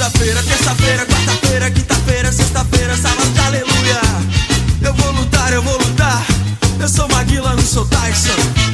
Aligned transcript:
segunda-feira, 0.00 0.42
terça-feira, 0.42 1.04
quarta-feira, 1.04 1.70
quinta-feira, 1.70 2.32
sexta-feira, 2.32 2.96
sábado, 2.96 3.38
aleluia. 3.46 4.00
Eu 4.82 4.94
vou 4.94 5.12
lutar, 5.12 5.52
eu 5.52 5.62
vou 5.62 5.76
lutar. 5.76 6.26
Eu 6.80 6.88
sou 6.88 7.06
Maguila, 7.08 7.54
não 7.54 7.62
sou 7.62 7.86
Tyson. 7.86 8.32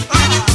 Ah! 0.08 0.46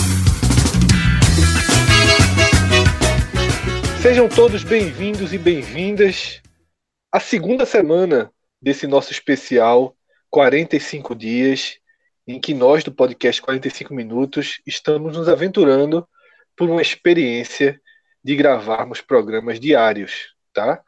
Sejam 4.01 4.29
todos 4.29 4.63
bem-vindos 4.63 5.33
e 5.33 5.37
bem-vindas 5.37 6.41
à 7.11 7.19
segunda 7.19 7.65
semana 7.65 8.31
desse 8.61 8.87
nosso 8.87 9.11
especial 9.11 9.93
45 10.29 11.13
dias, 11.13 11.79
em 12.25 12.39
que 12.39 12.53
nós 12.53 12.81
do 12.81 12.93
podcast 12.93 13.41
45 13.41 13.93
Minutos 13.93 14.61
estamos 14.65 15.17
nos 15.17 15.27
aventurando 15.27 16.07
por 16.55 16.69
uma 16.69 16.81
experiência 16.81 17.77
de 18.23 18.37
gravarmos 18.37 19.01
programas 19.01 19.59
diários, 19.59 20.31
tá? 20.53 20.83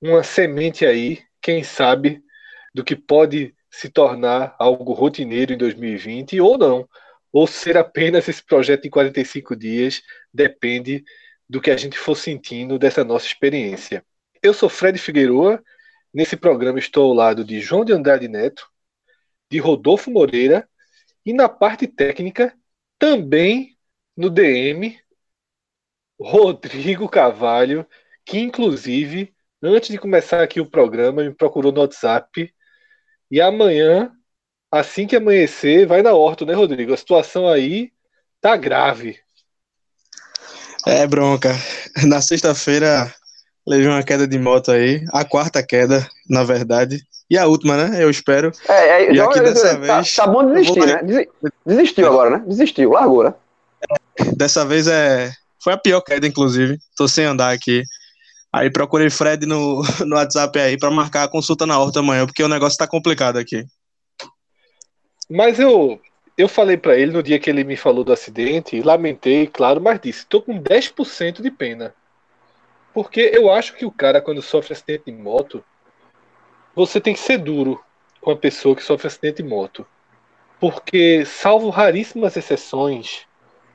Uma 0.00 0.22
semente 0.22 0.84
aí, 0.84 1.22
quem 1.40 1.62
sabe, 1.62 2.22
do 2.74 2.84
que 2.84 2.96
pode 2.96 3.54
se 3.70 3.88
tornar 3.88 4.54
algo 4.58 4.92
rotineiro 4.92 5.52
em 5.52 5.56
2020 5.56 6.40
ou 6.40 6.58
não, 6.58 6.88
ou 7.32 7.46
ser 7.46 7.76
apenas 7.78 8.28
esse 8.28 8.44
projeto 8.44 8.82
de 8.82 8.90
45 8.90 9.56
dias, 9.56 10.02
depende 10.32 11.04
do 11.48 11.60
que 11.60 11.70
a 11.70 11.76
gente 11.76 11.98
for 11.98 12.14
sentindo 12.14 12.78
dessa 12.78 13.04
nossa 13.04 13.26
experiência. 13.26 14.04
Eu 14.42 14.52
sou 14.52 14.68
Fred 14.68 14.98
Figueroa, 14.98 15.62
nesse 16.12 16.36
programa 16.36 16.78
estou 16.78 17.04
ao 17.04 17.14
lado 17.14 17.44
de 17.44 17.60
João 17.60 17.84
de 17.84 17.92
Andrade 17.92 18.28
Neto, 18.28 18.68
de 19.50 19.58
Rodolfo 19.58 20.10
Moreira 20.10 20.68
e 21.24 21.32
na 21.32 21.48
parte 21.48 21.86
técnica 21.86 22.54
também 22.98 23.76
no 24.16 24.28
DM 24.28 24.98
Rodrigo 26.20 27.08
Carvalho, 27.08 27.86
que 28.24 28.38
inclusive, 28.38 29.32
antes 29.62 29.90
de 29.90 29.98
começar 29.98 30.42
aqui 30.42 30.60
o 30.60 30.70
programa, 30.70 31.22
me 31.22 31.34
procurou 31.34 31.72
no 31.72 31.80
WhatsApp. 31.80 32.52
E 33.30 33.40
amanhã, 33.40 34.10
assim 34.70 35.06
que 35.06 35.16
amanhecer, 35.16 35.86
vai 35.86 36.02
na 36.02 36.12
horta, 36.12 36.44
né, 36.44 36.54
Rodrigo? 36.54 36.92
A 36.92 36.96
situação 36.96 37.48
aí 37.48 37.90
tá 38.40 38.56
grave. 38.56 39.18
É, 40.86 41.06
bronca. 41.06 41.54
Na 42.04 42.20
sexta-feira 42.20 43.12
levei 43.66 43.86
uma 43.86 44.02
queda 44.02 44.26
de 44.26 44.38
moto 44.38 44.70
aí. 44.70 45.04
A 45.12 45.24
quarta 45.24 45.62
queda, 45.62 46.06
na 46.28 46.42
verdade. 46.42 47.00
E 47.30 47.38
a 47.38 47.46
última, 47.46 47.76
né? 47.76 48.02
Eu 48.02 48.10
espero. 48.10 48.52
É, 48.68 49.04
é, 49.04 49.12
e 49.12 49.20
aqui 49.20 49.40
dessa 49.40 49.78
tá, 49.78 49.96
vez. 49.96 50.14
Tá 50.14 50.26
bom 50.26 50.52
desistir, 50.52 50.86
né? 50.86 51.26
Desistiu 51.64 52.06
agora, 52.06 52.30
né? 52.30 52.44
Desistiu, 52.46 52.90
largou, 52.90 53.24
né? 53.24 53.34
Dessa 54.36 54.64
vez 54.64 54.86
é 54.86 55.32
foi 55.62 55.72
a 55.72 55.78
pior 55.78 56.00
queda, 56.00 56.26
inclusive. 56.26 56.78
Tô 56.96 57.06
sem 57.06 57.24
andar 57.24 57.52
aqui. 57.52 57.82
Aí 58.52 58.70
procurei 58.70 59.08
Fred 59.08 59.46
no, 59.46 59.82
no 60.06 60.16
WhatsApp 60.16 60.58
aí 60.58 60.78
para 60.78 60.90
marcar 60.90 61.24
a 61.24 61.28
consulta 61.28 61.66
na 61.66 61.78
horta 61.78 62.00
amanhã, 62.00 62.26
porque 62.26 62.42
o 62.42 62.48
negócio 62.48 62.78
tá 62.78 62.86
complicado 62.86 63.38
aqui. 63.38 63.64
Mas 65.30 65.58
eu 65.58 66.00
eu 66.36 66.48
falei 66.48 66.76
para 66.76 66.96
ele 66.96 67.12
no 67.12 67.22
dia 67.22 67.38
que 67.38 67.50
ele 67.50 67.64
me 67.64 67.76
falou 67.76 68.02
do 68.02 68.12
acidente, 68.12 68.80
lamentei, 68.82 69.46
claro, 69.46 69.80
mas 69.80 70.00
disse: 70.00 70.26
tô 70.26 70.40
com 70.42 70.58
10% 70.58 71.42
de 71.42 71.50
pena. 71.50 71.94
Porque 72.92 73.30
eu 73.32 73.50
acho 73.50 73.74
que 73.74 73.86
o 73.86 73.90
cara, 73.90 74.20
quando 74.20 74.42
sofre 74.42 74.74
acidente 74.74 75.04
de 75.06 75.12
moto, 75.12 75.64
você 76.74 77.00
tem 77.00 77.14
que 77.14 77.20
ser 77.20 77.38
duro 77.38 77.82
com 78.20 78.30
a 78.30 78.36
pessoa 78.36 78.76
que 78.76 78.82
sofre 78.82 79.06
acidente 79.06 79.42
de 79.42 79.48
moto. 79.48 79.86
Porque, 80.60 81.24
salvo 81.24 81.70
raríssimas 81.70 82.36
exceções, 82.36 83.26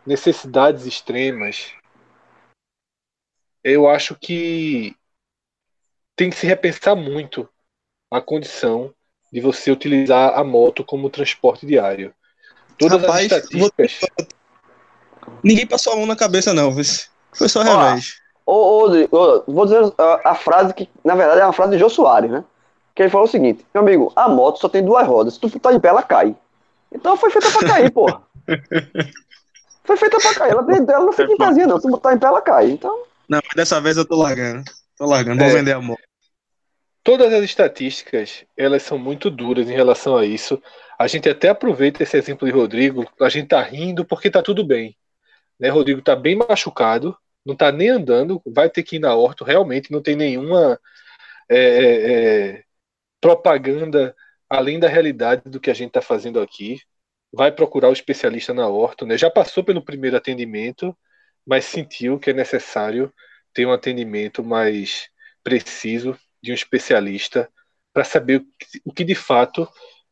necessidades 0.05 0.85
extremas, 0.85 1.73
eu 3.67 3.87
acho 3.87 4.15
que 4.15 4.95
tem 6.15 6.29
que 6.29 6.35
se 6.35 6.47
repensar 6.47 6.95
muito 6.95 7.47
a 8.11 8.21
condição 8.21 8.93
de 9.31 9.41
você 9.41 9.71
utilizar 9.71 10.37
a 10.37 10.43
moto 10.43 10.83
como 10.83 11.09
transporte 11.09 11.65
diário. 11.65 12.13
Todas 12.77 13.01
Rapaz, 13.01 13.31
as 13.31 13.43
estatísticas. 13.43 13.99
Vou... 14.17 14.27
Ninguém 15.43 15.67
passou 15.67 15.93
a 15.93 15.95
mão 15.97 16.05
na 16.05 16.15
cabeça, 16.15 16.53
não. 16.53 16.71
Foi 17.33 17.49
só 17.49 17.61
revés. 17.61 18.15
Ô, 18.45 18.85
ô, 18.85 19.43
vou 19.45 19.65
dizer 19.65 19.93
a, 19.97 20.31
a, 20.31 20.35
frase 20.35 20.73
que, 20.73 20.89
na 21.03 21.15
verdade, 21.15 21.41
é 21.41 21.43
uma 21.43 21.51
frase 21.51 21.73
de 21.73 21.79
Jô 21.79 21.89
Soares, 21.89 22.31
né? 22.31 22.45
Que 22.95 23.03
ele 23.03 23.09
falou 23.09 23.27
o 23.27 23.29
seguinte: 23.29 23.65
Meu 23.73 23.83
amigo, 23.83 24.11
a 24.15 24.29
moto 24.29 24.59
só 24.59 24.69
tem 24.69 24.83
duas 24.83 25.05
rodas. 25.05 25.33
Se 25.33 25.39
tu 25.39 25.59
tá 25.59 25.73
em 25.73 25.79
pé, 25.79 25.89
ela 25.89 26.01
cai. 26.01 26.33
Então 26.91 27.17
foi 27.17 27.29
feita 27.29 27.51
pra 27.51 27.67
cair, 27.67 27.91
porra. 27.91 28.21
foi 29.83 29.97
feita 29.97 30.17
pra 30.17 30.33
cair. 30.33 30.51
Ela, 30.51 30.65
ela 30.71 31.05
não 31.05 31.11
fica 31.11 31.31
em 31.31 31.37
pezinha, 31.37 31.67
não. 31.67 31.77
Se 31.77 31.83
tu 31.83 31.91
botar 31.91 32.13
em 32.13 32.17
pé, 32.17 32.27
ela 32.27 32.41
cai. 32.41 32.71
Então. 32.71 33.03
Não, 33.29 33.39
mas 33.43 33.55
dessa 33.55 33.81
vez 33.81 33.97
eu 33.97 34.07
tô 34.07 34.15
largando. 34.15 34.63
Tô 34.97 35.05
largando, 35.05 35.39
vou 35.39 35.51
é. 35.51 35.53
vender 35.53 35.73
a 35.73 35.81
moto. 35.81 36.01
Todas 37.03 37.31
as 37.33 37.43
estatísticas, 37.43 38.43
elas 38.57 38.83
são 38.83 38.97
muito 38.97 39.29
duras 39.29 39.69
em 39.69 39.73
relação 39.73 40.17
a 40.17 40.25
isso. 40.25 40.61
A 40.99 41.07
gente 41.07 41.29
até 41.29 41.49
aproveita 41.49 42.03
esse 42.03 42.17
exemplo 42.17 42.47
de 42.47 42.53
Rodrigo, 42.53 43.09
a 43.21 43.29
gente 43.29 43.47
tá 43.47 43.61
rindo 43.61 44.03
porque 44.03 44.29
tá 44.29 44.41
tudo 44.41 44.65
bem. 44.65 44.97
Né? 45.59 45.69
Rodrigo 45.69 46.01
tá 46.01 46.15
bem 46.15 46.35
machucado, 46.35 47.17
não 47.45 47.55
tá 47.55 47.71
nem 47.71 47.89
andando, 47.89 48.41
vai 48.45 48.69
ter 48.69 48.83
que 48.83 48.97
ir 48.97 48.99
na 48.99 49.15
horta, 49.15 49.45
realmente 49.45 49.91
não 49.91 50.01
tem 50.01 50.15
nenhuma 50.15 50.79
é, 51.49 51.57
é, 51.57 52.11
é 52.57 52.63
propaganda 53.21 54.15
além 54.49 54.79
da 54.79 54.87
realidade 54.87 55.43
do 55.45 55.59
que 55.59 55.69
a 55.69 55.73
gente 55.73 55.89
está 55.89 56.01
fazendo 56.01 56.41
aqui. 56.41 56.79
Vai 57.31 57.51
procurar 57.51 57.89
o 57.89 57.93
especialista 57.93 58.53
na 58.53 58.67
horta, 58.67 59.05
né? 59.05 59.17
Já 59.17 59.29
passou 59.29 59.63
pelo 59.63 59.83
primeiro 59.83 60.17
atendimento, 60.17 60.97
mas 61.47 61.65
sentiu 61.65 62.19
que 62.19 62.31
é 62.31 62.33
necessário 62.33 63.13
ter 63.53 63.65
um 63.65 63.71
atendimento 63.71 64.43
mais 64.43 65.09
preciso 65.43 66.19
de 66.43 66.51
um 66.51 66.55
especialista 66.55 67.49
para 67.93 68.03
saber 68.03 68.45
o 68.85 68.93
que, 68.93 69.03
de 69.03 69.15
fato 69.15 69.67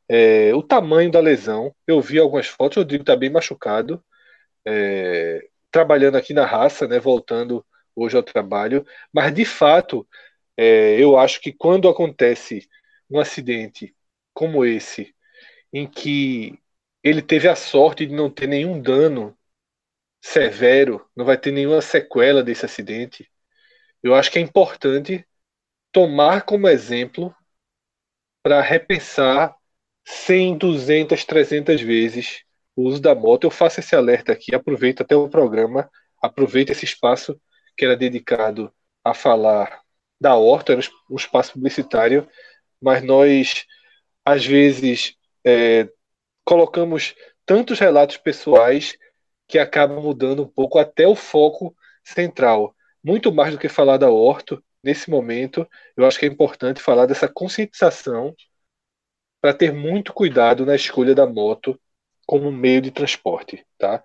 é 0.09 0.53
o 0.55 0.63
tamanho 0.63 1.11
da 1.11 1.19
lesão. 1.19 1.75
Eu 1.85 2.01
vi 2.01 2.19
algumas 2.19 2.47
fotos, 2.47 2.77
o 2.77 2.79
Rodrigo 2.81 3.03
está 3.03 3.15
bem 3.15 3.29
machucado, 3.29 4.03
é, 4.65 5.47
trabalhando 5.71 6.15
aqui 6.15 6.33
na 6.33 6.45
raça, 6.45 6.87
né, 6.87 6.99
voltando 6.99 7.65
hoje 7.95 8.15
ao 8.15 8.23
trabalho, 8.23 8.85
mas 9.13 9.33
de 9.33 9.45
fato 9.45 10.07
é, 10.57 10.99
eu 10.99 11.17
acho 11.17 11.41
que 11.41 11.51
quando 11.51 11.89
acontece 11.89 12.67
um 13.09 13.19
acidente 13.19 13.95
como 14.33 14.65
esse, 14.65 15.13
em 15.73 15.87
que 15.87 16.59
ele 17.03 17.21
teve 17.21 17.47
a 17.47 17.55
sorte 17.55 18.05
de 18.05 18.13
não 18.13 18.29
ter 18.29 18.47
nenhum 18.47 18.81
dano 18.81 19.34
severo, 20.25 21.07
não 21.15 21.23
vai 21.23 21.37
ter 21.37 21.51
nenhuma 21.51 21.81
sequela 21.81 22.43
desse 22.43 22.65
acidente. 22.65 23.29
Eu 24.01 24.15
acho 24.15 24.31
que 24.31 24.39
é 24.39 24.41
importante 24.41 25.25
tomar 25.91 26.41
como 26.41 26.67
exemplo 26.67 27.33
para 28.41 28.59
repensar 28.59 29.55
100, 30.03 30.57
200, 30.57 31.23
300 31.25 31.79
vezes 31.79 32.43
o 32.75 32.83
uso 32.89 32.99
da 32.99 33.13
moto. 33.13 33.43
Eu 33.43 33.51
faço 33.51 33.79
esse 33.79 33.95
alerta 33.95 34.31
aqui, 34.33 34.53
aproveito 34.55 35.01
até 35.01 35.15
o 35.15 35.29
programa, 35.29 35.89
aproveito 36.19 36.71
esse 36.71 36.85
espaço 36.85 37.39
que 37.77 37.85
era 37.85 37.95
dedicado 37.95 38.73
a 39.03 39.13
falar 39.13 39.81
da 40.19 40.35
horta, 40.35 40.73
era 40.73 40.81
um 41.09 41.15
espaço 41.15 41.53
publicitário, 41.53 42.27
mas 42.81 43.03
nós, 43.03 43.63
às 44.25 44.43
vezes, 44.43 45.15
é, 45.45 45.87
colocamos 46.43 47.13
tantos 47.45 47.79
relatos 47.79 48.17
pessoais 48.17 48.97
que 49.47 49.59
acaba 49.59 49.99
mudando 49.99 50.43
um 50.43 50.47
pouco 50.47 50.79
até 50.79 51.07
o 51.07 51.15
foco 51.15 51.75
central. 52.03 52.75
Muito 53.03 53.31
mais 53.33 53.53
do 53.53 53.59
que 53.59 53.69
falar 53.69 53.97
da 53.97 54.09
orto, 54.09 54.63
nesse 54.83 55.09
momento, 55.09 55.67
eu 55.97 56.05
acho 56.05 56.19
que 56.19 56.25
é 56.25 56.29
importante 56.29 56.81
falar 56.81 57.05
dessa 57.05 57.27
conscientização 57.27 58.35
para 59.41 59.53
ter 59.53 59.71
muito 59.73 60.13
cuidado 60.13 60.65
na 60.65 60.75
escolha 60.75 61.13
da 61.15 61.25
moto 61.25 61.79
como 62.25 62.51
meio 62.51 62.81
de 62.81 62.91
transporte, 62.91 63.65
tá? 63.77 64.03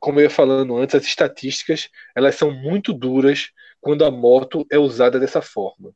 Como 0.00 0.18
eu 0.20 0.24
ia 0.24 0.30
falando 0.30 0.76
antes, 0.76 0.94
as 0.94 1.04
estatísticas 1.04 1.88
elas 2.14 2.34
são 2.34 2.50
muito 2.50 2.92
duras 2.92 3.50
quando 3.80 4.04
a 4.04 4.10
moto 4.10 4.66
é 4.70 4.78
usada 4.78 5.18
dessa 5.18 5.42
forma. 5.42 5.94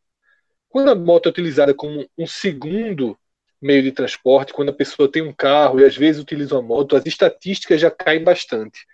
Quando 0.69 0.91
a 0.91 0.95
moto 0.95 1.27
é 1.27 1.31
utilizada 1.31 1.75
como 1.75 2.07
um 2.19 2.27
segundo 2.27 3.19
meio 3.61 3.83
de 3.83 3.93
transporte, 3.93 4.53
quando 4.53 4.71
a 4.71 4.75
pessoa 4.75 5.11
tem 5.11 5.23
um 5.23 5.33
carro 5.33 5.81
e 5.81 5.85
às 5.85 5.97
vezes 5.97 6.23
utiliza 6.23 6.55
uma 6.55 6.63
moto, 6.63 6.97
as 6.97 7.07
estatísticas 7.07 7.81
já 7.81 7.91
caem 7.91 8.23
bastante, 8.23 8.87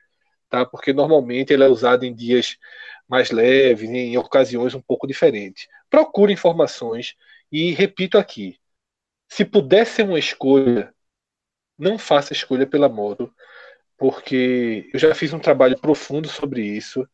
tá? 0.48 0.64
Porque 0.64 0.92
normalmente 0.92 1.52
ela 1.52 1.64
é 1.64 1.68
usada 1.68 2.06
em 2.06 2.14
dias 2.14 2.56
mais 3.08 3.30
leves, 3.30 3.88
em 3.88 4.16
ocasiões 4.16 4.74
um 4.74 4.80
pouco 4.80 5.06
diferentes. 5.06 5.68
Procure 5.90 6.32
informações 6.32 7.14
e 7.50 7.72
repito 7.72 8.18
aqui, 8.18 8.58
se 9.28 9.44
puder 9.44 9.86
ser 9.86 10.04
uma 10.04 10.18
escolha, 10.18 10.94
não 11.78 11.98
faça 11.98 12.32
escolha 12.32 12.66
pela 12.66 12.88
moto, 12.88 13.32
porque 13.98 14.90
eu 14.92 14.98
já 15.00 15.14
fiz 15.14 15.32
um 15.32 15.38
trabalho 15.38 15.78
profundo 15.78 16.28
sobre 16.28 16.62
isso 16.62 17.06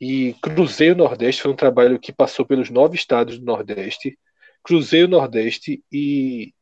e 0.00 0.34
cruzei 0.42 0.90
o 0.92 0.96
Nordeste, 0.96 1.42
foi 1.42 1.50
um 1.50 1.56
trabalho 1.56 1.98
que 1.98 2.12
passou 2.12 2.46
pelos 2.46 2.70
nove 2.70 2.96
estados 2.96 3.38
do 3.38 3.44
Nordeste. 3.44 4.18
Cruzei 4.62 5.04
o 5.04 5.08
Nordeste 5.08 5.82
e 5.90 6.54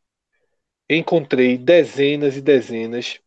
encontrei 0.88 1.58
dezenas 1.58 2.36
e 2.36 2.40
dezenas 2.40 3.20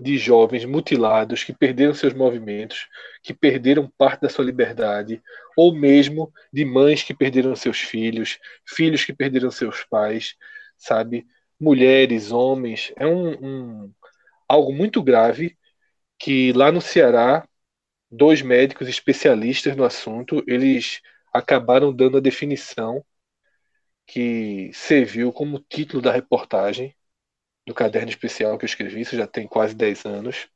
de 0.00 0.16
jovens 0.18 0.64
mutilados 0.64 1.44
que 1.44 1.52
perderam 1.52 1.94
seus 1.94 2.14
movimentos, 2.14 2.88
que 3.22 3.34
perderam 3.34 3.90
parte 3.98 4.22
da 4.22 4.28
sua 4.28 4.44
liberdade, 4.44 5.22
ou 5.56 5.74
mesmo 5.74 6.32
de 6.52 6.64
mães 6.64 7.02
que 7.02 7.14
perderam 7.14 7.54
seus 7.56 7.78
filhos, 7.80 8.38
filhos 8.66 9.04
que 9.04 9.12
perderam 9.12 9.50
seus 9.50 9.84
pais, 9.84 10.36
sabe? 10.78 11.26
Mulheres, 11.60 12.32
homens, 12.32 12.92
é 12.96 13.06
um, 13.06 13.84
um 13.84 13.94
algo 14.48 14.72
muito 14.72 15.02
grave 15.02 15.56
que 16.18 16.52
lá 16.52 16.72
no 16.72 16.80
Ceará 16.80 17.46
dois 18.10 18.42
médicos 18.42 18.88
especialistas 18.88 19.76
no 19.76 19.84
assunto 19.84 20.42
eles 20.46 21.00
acabaram 21.32 21.92
dando 21.92 22.18
a 22.18 22.20
definição 22.20 23.04
que 24.06 24.70
serviu 24.74 25.32
como 25.32 25.58
título 25.58 26.02
da 26.02 26.12
reportagem 26.12 26.94
do 27.66 27.74
caderno 27.74 28.10
especial 28.10 28.58
que 28.58 28.64
eu 28.64 28.68
escrevi, 28.68 29.00
isso 29.00 29.16
já 29.16 29.26
tem 29.26 29.46
quase 29.46 29.74
10 29.74 30.04
anos. 30.04 30.48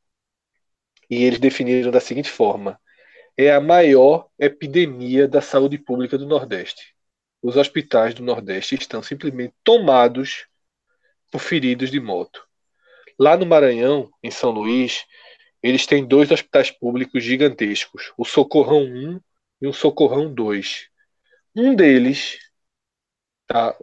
E 1.08 1.25
eles 1.25 1.38
definiram 1.38 1.90
da 1.90 2.00
seguinte 2.00 2.31
forma: 2.31 2.81
é 3.37 3.52
a 3.52 3.60
maior 3.60 4.28
epidemia 4.38 5.28
da 5.28 5.40
saúde 5.40 5.78
pública 5.78 6.19
do 6.19 6.26
Nordeste. 6.26 6.94
Os 7.43 7.56
hospitais 7.56 8.14
do 8.14 8.22
Nordeste 8.25 8.75
estão 8.75 9.02
simplesmente 9.02 9.54
tomados 9.62 10.46
por 11.31 11.40
feridos 11.40 11.90
de 11.90 12.00
moto. 12.00 12.44
Lá 13.19 13.37
no 13.37 13.46
Maranhão, 13.46 14.10
em 14.22 14.31
São 14.31 14.50
Luís, 14.50 15.04
eles 15.62 15.87
têm 15.87 16.06
dois 16.06 16.31
hospitais 16.31 16.70
públicos 16.70 17.22
gigantescos, 17.22 18.12
o 18.16 18.25
Socorrão 18.25 18.82
1 18.82 19.20
e 19.62 19.66
o 19.66 19.72
Socorrão 19.72 20.32
2. 20.32 20.88
Um 21.54 21.75
deles 21.75 22.38
tá, 23.46 23.76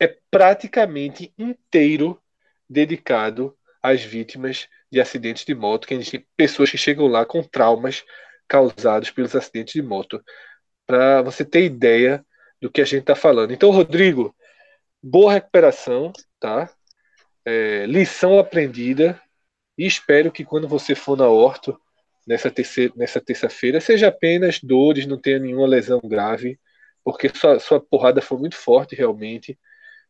é 0.00 0.16
praticamente 0.30 1.32
inteiro 1.38 2.20
dedicado 2.68 3.56
às 3.82 4.02
vítimas 4.02 4.68
de 4.90 5.00
acidentes 5.00 5.44
de 5.44 5.54
moto, 5.54 5.86
que 5.86 5.94
a 5.94 6.00
gente, 6.00 6.26
pessoas 6.36 6.70
que 6.70 6.78
chegam 6.78 7.06
lá 7.06 7.24
com 7.24 7.42
traumas 7.42 8.04
causados 8.48 9.10
pelos 9.10 9.34
acidentes 9.34 9.74
de 9.74 9.82
moto, 9.82 10.22
para 10.86 11.22
você 11.22 11.44
ter 11.44 11.64
ideia 11.64 12.24
do 12.60 12.70
que 12.70 12.80
a 12.80 12.84
gente 12.84 13.00
está 13.00 13.14
falando. 13.14 13.52
Então, 13.52 13.70
Rodrigo, 13.70 14.34
boa 15.02 15.32
recuperação, 15.32 16.12
tá? 16.40 16.70
É, 17.44 17.86
lição 17.86 18.38
aprendida 18.38 19.20
e 19.78 19.86
espero 19.86 20.32
que 20.32 20.44
quando 20.44 20.66
você 20.66 20.94
for 20.94 21.16
na 21.16 21.28
orto 21.28 21.78
nessa 22.26 22.50
terceira, 22.50 22.92
nessa 22.96 23.20
terça-feira 23.20 23.80
seja 23.80 24.08
apenas 24.08 24.60
dores, 24.60 25.06
não 25.06 25.20
tenha 25.20 25.38
nenhuma 25.38 25.66
lesão 25.66 26.00
grave, 26.02 26.58
porque 27.06 27.28
sua, 27.28 27.60
sua 27.60 27.80
porrada 27.80 28.20
foi 28.20 28.36
muito 28.36 28.56
forte 28.56 28.96
realmente. 28.96 29.56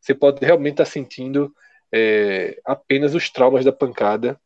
Você 0.00 0.14
pode 0.14 0.42
realmente 0.42 0.72
estar 0.72 0.86
tá 0.86 0.90
sentindo 0.90 1.54
é, 1.92 2.58
apenas 2.64 3.14
os 3.14 3.28
traumas 3.28 3.66
da 3.66 3.70
pancada. 3.70 4.40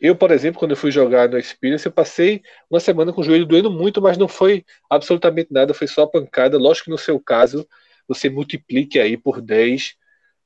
Eu, 0.00 0.14
por 0.14 0.30
exemplo, 0.30 0.60
quando 0.60 0.70
eu 0.70 0.76
fui 0.76 0.92
jogar 0.92 1.28
no 1.28 1.36
Experience, 1.36 1.84
eu 1.84 1.90
passei 1.90 2.40
uma 2.70 2.78
semana 2.78 3.12
com 3.12 3.20
o 3.20 3.24
joelho 3.24 3.44
doendo 3.44 3.68
muito, 3.68 4.00
mas 4.00 4.16
não 4.16 4.28
foi 4.28 4.64
absolutamente 4.88 5.52
nada, 5.52 5.74
foi 5.74 5.88
só 5.88 6.06
pancada. 6.06 6.56
Lógico 6.56 6.84
que 6.84 6.90
no 6.92 6.98
seu 6.98 7.18
caso, 7.18 7.68
você 8.06 8.30
multiplique 8.30 9.00
aí 9.00 9.16
por 9.16 9.40
10, 9.40 9.96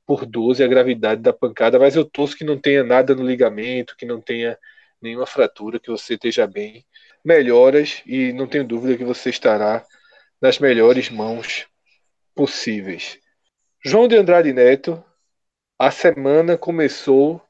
por 0.07 0.25
12 0.25 0.65
a 0.65 0.67
gravidade 0.67 1.21
da 1.21 1.35
pancada, 1.35 1.79
mas 1.79 1.95
eu 1.97 2.05
torço 2.07 2.35
que 2.35 2.45
não 2.45 2.59
tenha 2.59 2.83
nada 2.83 3.15
no 3.15 3.27
ligamento, 3.27 3.95
que 3.95 4.07
não 4.07 4.23
tenha 4.23 4.59
nenhuma 5.03 5.27
fratura, 5.27 5.79
que 5.79 5.91
você 5.91 6.15
esteja 6.15 6.47
bem. 6.47 6.83
Melhoras 7.23 8.03
e 8.07 8.33
não 8.33 8.47
tenho 8.47 8.65
dúvida 8.67 8.97
que 8.97 9.05
você 9.05 9.29
estará 9.29 9.85
nas 10.43 10.59
melhores 10.59 11.09
mãos 11.09 11.69
possíveis. 12.35 13.21
João 13.85 14.09
de 14.09 14.17
Andrade 14.17 14.53
Neto, 14.53 15.03
a 15.79 15.89
semana 15.93 16.59
começou 16.59 17.41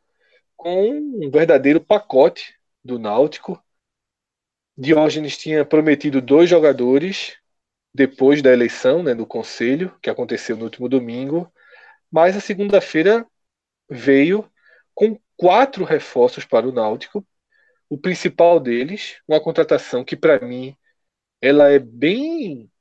com 0.55 0.91
um 0.91 1.31
verdadeiro 1.31 1.81
pacote 1.81 2.55
do 2.85 2.99
Náutico. 2.99 3.59
Diógenes 4.77 5.39
tinha 5.39 5.65
prometido 5.65 6.21
dois 6.21 6.51
jogadores 6.51 7.39
depois 7.95 8.43
da 8.43 8.53
eleição 8.53 9.03
né, 9.03 9.15
do 9.15 9.27
conselho, 9.27 9.99
que 10.03 10.11
aconteceu 10.11 10.57
no 10.57 10.65
último 10.65 10.87
domingo, 10.87 11.51
mas 12.11 12.37
a 12.37 12.41
segunda-feira 12.41 13.27
veio 13.89 14.51
com 14.95 15.19
quatro 15.35 15.85
reforços 15.85 16.45
para 16.45 16.69
o 16.69 16.73
Náutico. 16.73 17.27
O 17.89 17.97
principal 17.97 18.61
deles, 18.61 19.19
uma 19.27 19.41
contratação 19.41 20.05
que 20.05 20.17
para 20.17 20.41
mim 20.41 20.77
ela 21.41 21.71
é 21.71 21.79
bem 21.79 22.72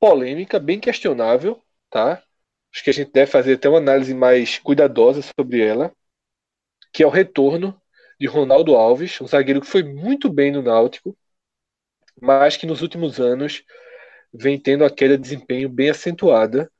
polêmica, 0.00 0.58
bem 0.58 0.80
questionável, 0.80 1.62
tá? 1.90 2.22
Acho 2.72 2.84
que 2.84 2.90
a 2.90 2.92
gente 2.92 3.12
deve 3.12 3.30
fazer 3.30 3.54
até 3.54 3.68
uma 3.68 3.78
análise 3.78 4.14
mais 4.14 4.58
cuidadosa 4.58 5.22
sobre 5.22 5.60
ela, 5.60 5.94
que 6.92 7.02
é 7.02 7.06
o 7.06 7.10
retorno 7.10 7.80
de 8.20 8.26
Ronaldo 8.26 8.74
Alves, 8.74 9.20
um 9.20 9.26
zagueiro 9.26 9.60
que 9.60 9.66
foi 9.66 9.82
muito 9.82 10.30
bem 10.30 10.50
no 10.50 10.62
Náutico, 10.62 11.16
mas 12.20 12.56
que 12.56 12.66
nos 12.66 12.82
últimos 12.82 13.20
anos 13.20 13.62
vem 14.32 14.58
tendo 14.58 14.84
a 14.84 14.90
queda 14.90 15.16
de 15.16 15.22
desempenho 15.22 15.68
bem 15.68 15.90
acentuada. 15.90 16.70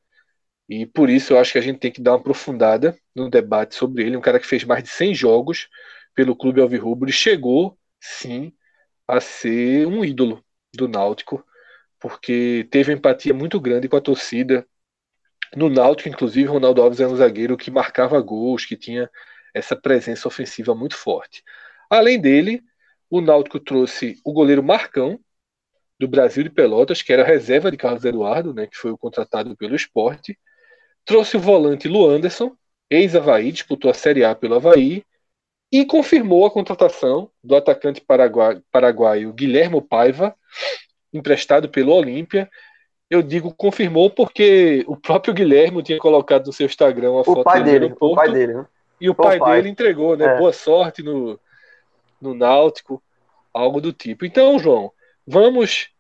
E 0.69 0.85
por 0.87 1.09
isso 1.09 1.33
eu 1.33 1.39
acho 1.39 1.53
que 1.53 1.59
a 1.59 1.63
gente 1.63 1.79
tem 1.79 1.93
que 1.93 2.01
dar 2.01 2.13
uma 2.13 2.19
aprofundada 2.19 2.99
no 3.15 3.31
debate 3.31 3.75
sobre 3.75 4.05
ele. 4.05 4.17
Um 4.17 4.21
cara 4.21 4.41
que 4.41 4.47
fez 4.47 4.65
mais 4.65 4.83
de 4.83 4.91
100 4.91 5.15
jogos 5.15 5.69
pelo 6.15 6.37
Clube 6.37 6.61
Alvirrubro 6.61 7.09
e 7.09 7.13
chegou, 7.13 7.79
sim, 8.01 8.53
a 9.07 9.21
ser 9.21 9.87
um 9.87 10.05
ídolo 10.05 10.45
do 10.75 10.89
Náutico, 10.89 11.45
porque 11.99 12.67
teve 12.71 12.93
empatia 12.93 13.35
muito 13.35 13.61
grande 13.61 13.89
com 13.89 13.97
a 13.97 14.01
torcida 14.01 14.67
no 15.55 15.69
Náutico, 15.71 16.09
inclusive, 16.09 16.49
Ronaldo 16.49 16.83
Alves 16.83 17.01
era 17.01 17.09
um 17.09 17.17
zagueiro 17.17 17.57
que 17.57 17.71
marcava 17.71 18.21
gols, 18.21 18.65
que 18.65 18.77
tinha 18.77 19.09
essa 19.55 19.77
presença 19.77 20.29
ofensiva 20.29 20.75
muito 20.75 20.97
forte. 20.97 21.43
Além 21.89 22.21
dele, 22.21 22.63
o 23.09 23.21
Náutico 23.21 23.61
trouxe 23.61 24.21
o 24.25 24.33
goleiro 24.33 24.63
Marcão, 24.63 25.21
do 25.99 26.07
Brasil 26.07 26.43
de 26.43 26.51
Pelotas, 26.51 27.01
que 27.01 27.13
era 27.13 27.25
reserva 27.25 27.71
de 27.71 27.77
Carlos 27.77 28.05
Eduardo, 28.05 28.53
né, 28.53 28.67
que 28.67 28.77
foi 28.77 28.91
o 28.91 28.99
contratado 28.99 29.57
pelo 29.57 29.75
esporte. 29.75 30.39
Trouxe 31.05 31.37
o 31.37 31.41
volante 31.41 31.89
Luanderson, 31.89 32.55
ex-Havaí, 32.91 33.51
disputou 33.51 33.91
a 33.91 33.95
Série 33.95 34.25
A 34.25 34.35
pelo 34.35 34.57
Havaí. 34.57 35.05
E 35.73 35.85
confirmou 35.85 36.47
a 36.47 36.51
contratação 36.51 37.31
do 37.43 37.57
atacante 37.57 38.01
paraguaio 38.71 39.33
Guilhermo 39.33 39.83
Paiva, 39.83 40.37
emprestado 41.17 41.69
pelo 41.69 41.93
Olímpia, 41.93 42.49
eu 43.11 43.23
digo 43.23 43.55
confirmou 43.55 44.11
porque 44.11 44.85
o 44.87 44.97
próprio 44.97 45.35
Guilherme 45.35 45.83
tinha 45.83 45.99
colocado 45.99 46.47
no 46.47 46.53
seu 46.53 46.67
Instagram 46.67 47.13
uma 47.13 47.21
o 47.21 47.25
foto 47.25 47.45
pai 47.45 47.63
dele, 47.63 47.95
o 47.99 48.15
pai 48.15 48.33
dele, 48.33 48.55
né? 48.55 48.67
e 49.01 49.09
o 49.09 49.13
O 49.13 49.15
pai, 49.15 49.39
pai. 49.39 49.57
dele 49.57 49.69
entregou, 49.69 50.17
né? 50.17 50.25
É. 50.25 50.39
Boa 50.39 50.53
sorte 50.53 51.03
no, 51.03 51.39
no 52.21 52.35
Náutico, 52.35 53.03
algo 53.53 53.81
do 53.81 53.93
tipo. 53.93 54.25
Então, 54.25 54.59
João, 54.59 54.91
vamos 55.27 55.91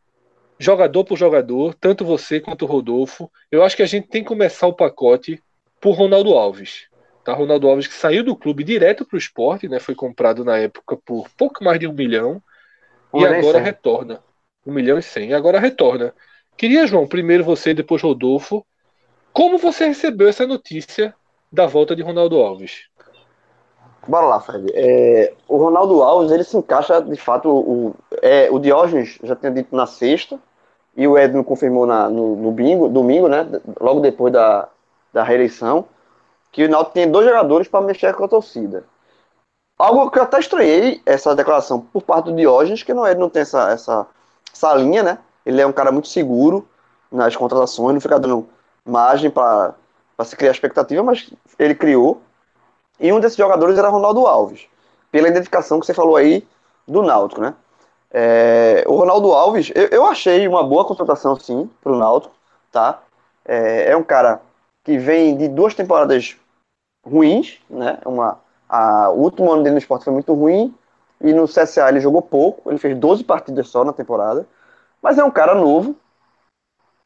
jogador 0.59 1.05
por 1.05 1.17
jogador, 1.17 1.75
tanto 1.75 2.05
você 2.05 2.41
quanto 2.41 2.63
o 2.63 2.69
Rodolfo. 2.69 3.31
Eu 3.51 3.63
acho 3.63 3.77
que 3.77 3.83
a 3.83 3.87
gente 3.87 4.09
tem 4.09 4.23
que 4.23 4.29
começar 4.29 4.67
o 4.67 4.73
pacote 4.73 5.43
por 5.81 5.93
Ronaldo 5.93 6.35
Alves. 6.35 6.89
Tá? 7.25 7.33
Ronaldo 7.33 7.69
Alves 7.69 7.87
que 7.87 7.95
saiu 7.95 8.25
do 8.25 8.37
clube 8.37 8.65
direto 8.65 9.05
para 9.05 9.17
o 9.17 9.19
esporte, 9.19 9.69
né? 9.69 9.79
Foi 9.79 9.95
comprado 9.95 10.45
na 10.45 10.59
época 10.59 10.97
por 10.97 11.29
pouco 11.37 11.63
mais 11.63 11.79
de 11.79 11.87
um 11.87 11.93
milhão 11.93 12.43
Um 13.13 13.21
e 13.21 13.27
agora 13.27 13.59
retorna. 13.59 14.23
Um 14.67 14.73
milhão 14.73 14.99
e 14.99 15.03
cem. 15.03 15.31
E 15.31 15.35
agora 15.35 15.61
retorna. 15.61 16.13
Queria, 16.57 16.87
João, 16.87 17.07
primeiro 17.07 17.45
você 17.45 17.71
e 17.71 17.75
depois 17.75 18.03
Rodolfo. 18.03 18.67
Como 19.33 19.59
você 19.59 19.87
recebeu 19.87 20.29
essa 20.29 20.47
notícia 20.47 21.15
da 21.53 21.67
volta 21.67 21.95
de 21.95 22.03
Ronaldo 22.03 22.41
Alves? 22.41 22.89
Bora 24.09 24.27
lá, 24.27 24.41
Fred. 24.41 24.73
É, 24.75 25.35
o 25.49 25.57
Ronaldo 25.57 26.03
Alves, 26.03 26.31
ele 26.31 26.45
se 26.45 26.57
encaixa, 26.57 27.01
de 27.03 27.17
fato, 27.17 27.49
o, 27.49 27.95
é, 28.23 28.49
o 28.51 28.59
Diógenes 28.59 29.19
já 29.23 29.35
tinha 29.35 29.51
dito 29.51 29.75
na 29.75 29.87
sexta, 29.87 30.39
e 30.97 31.07
o 31.07 31.19
Edno 31.19 31.45
confirmou 31.45 31.87
na, 31.87 32.09
no, 32.09 32.37
no 32.37 32.53
bingo, 32.53 32.89
domingo, 32.89 33.29
né, 33.29 33.47
logo 33.81 34.01
depois 34.01 34.33
da, 34.33 34.69
da 35.13 35.23
reeleição, 35.23 35.85
que 36.53 36.65
o 36.65 36.69
Náutico 36.71 36.95
tem 36.95 37.11
dois 37.11 37.27
jogadores 37.27 37.69
para 37.69 37.85
mexer 37.85 38.15
com 38.15 38.25
a 38.25 38.29
torcida. 38.29 38.85
Algo 39.79 40.11
que 40.11 40.19
eu 40.19 40.23
até 40.23 40.39
estranhei, 40.39 41.03
essa 41.05 41.35
declaração 41.35 41.81
por 41.81 42.03
parte 42.03 42.27
do 42.27 42.37
Diógenes, 42.37 42.83
que 42.83 42.95
não, 42.95 43.07
ele 43.07 43.21
não 43.21 43.29
tem 43.29 43.43
essa, 43.43 43.71
essa, 43.71 44.07
essa 44.57 44.75
linha, 44.75 45.03
né, 45.03 45.19
ele 45.45 45.61
é 45.61 45.67
um 45.67 45.73
cara 45.73 45.93
muito 45.93 46.09
seguro 46.09 46.67
nas 47.13 47.37
contratações, 47.37 47.95
não 47.95 48.01
fica 48.01 48.19
dando 48.19 48.49
margem 48.85 49.31
para 49.31 49.75
se 50.25 50.35
criar 50.35 50.51
expectativa, 50.51 51.03
mas 51.03 51.31
ele 51.59 51.75
criou, 51.75 52.23
e 52.99 53.13
um 53.13 53.21
desses 53.21 53.37
jogadores 53.37 53.79
era 53.79 53.89
Ronaldo 53.89 54.27
Alves, 54.27 54.67
pela 55.11 55.29
identificação 55.29 55.79
que 55.79 55.87
você 55.87 55.95
falou 55.95 56.17
aí 56.17 56.47
do 56.87 57.03
Náutico, 57.03 57.41
né? 57.41 57.55
É, 58.11 58.85
o 58.87 58.97
Ronaldo 58.97 59.33
Alves, 59.33 59.71
eu, 59.75 59.89
eu 59.89 60.07
achei 60.07 60.49
uma 60.49 60.63
boa 60.63 60.85
contratação, 60.85 61.39
sim, 61.39 61.69
para 61.83 61.93
o 61.93 61.99
Náutico, 61.99 62.35
tá? 62.73 63.03
É, 63.45 63.91
é 63.91 63.97
um 63.97 64.03
cara 64.03 64.41
que 64.85 64.97
vem 64.97 65.37
de 65.37 65.49
duas 65.49 65.75
temporadas 65.75 66.37
ruins, 67.05 67.61
né? 67.69 67.99
Uma, 68.07 68.39
a, 68.69 69.11
o 69.11 69.21
último 69.21 69.53
ano 69.53 69.63
dele 69.63 69.75
no 69.75 69.79
esporte 69.79 70.05
foi 70.05 70.13
muito 70.13 70.33
ruim, 70.33 70.75
e 71.21 71.33
no 71.33 71.47
CSA 71.47 71.89
ele 71.89 72.01
jogou 72.01 72.23
pouco, 72.23 72.71
ele 72.71 72.79
fez 72.79 72.97
12 72.97 73.25
partidas 73.25 73.69
só 73.69 73.85
na 73.85 73.93
temporada, 73.93 74.47
mas 75.03 75.19
é 75.19 75.25
um 75.25 75.31
cara 75.31 75.55
novo, 75.55 75.97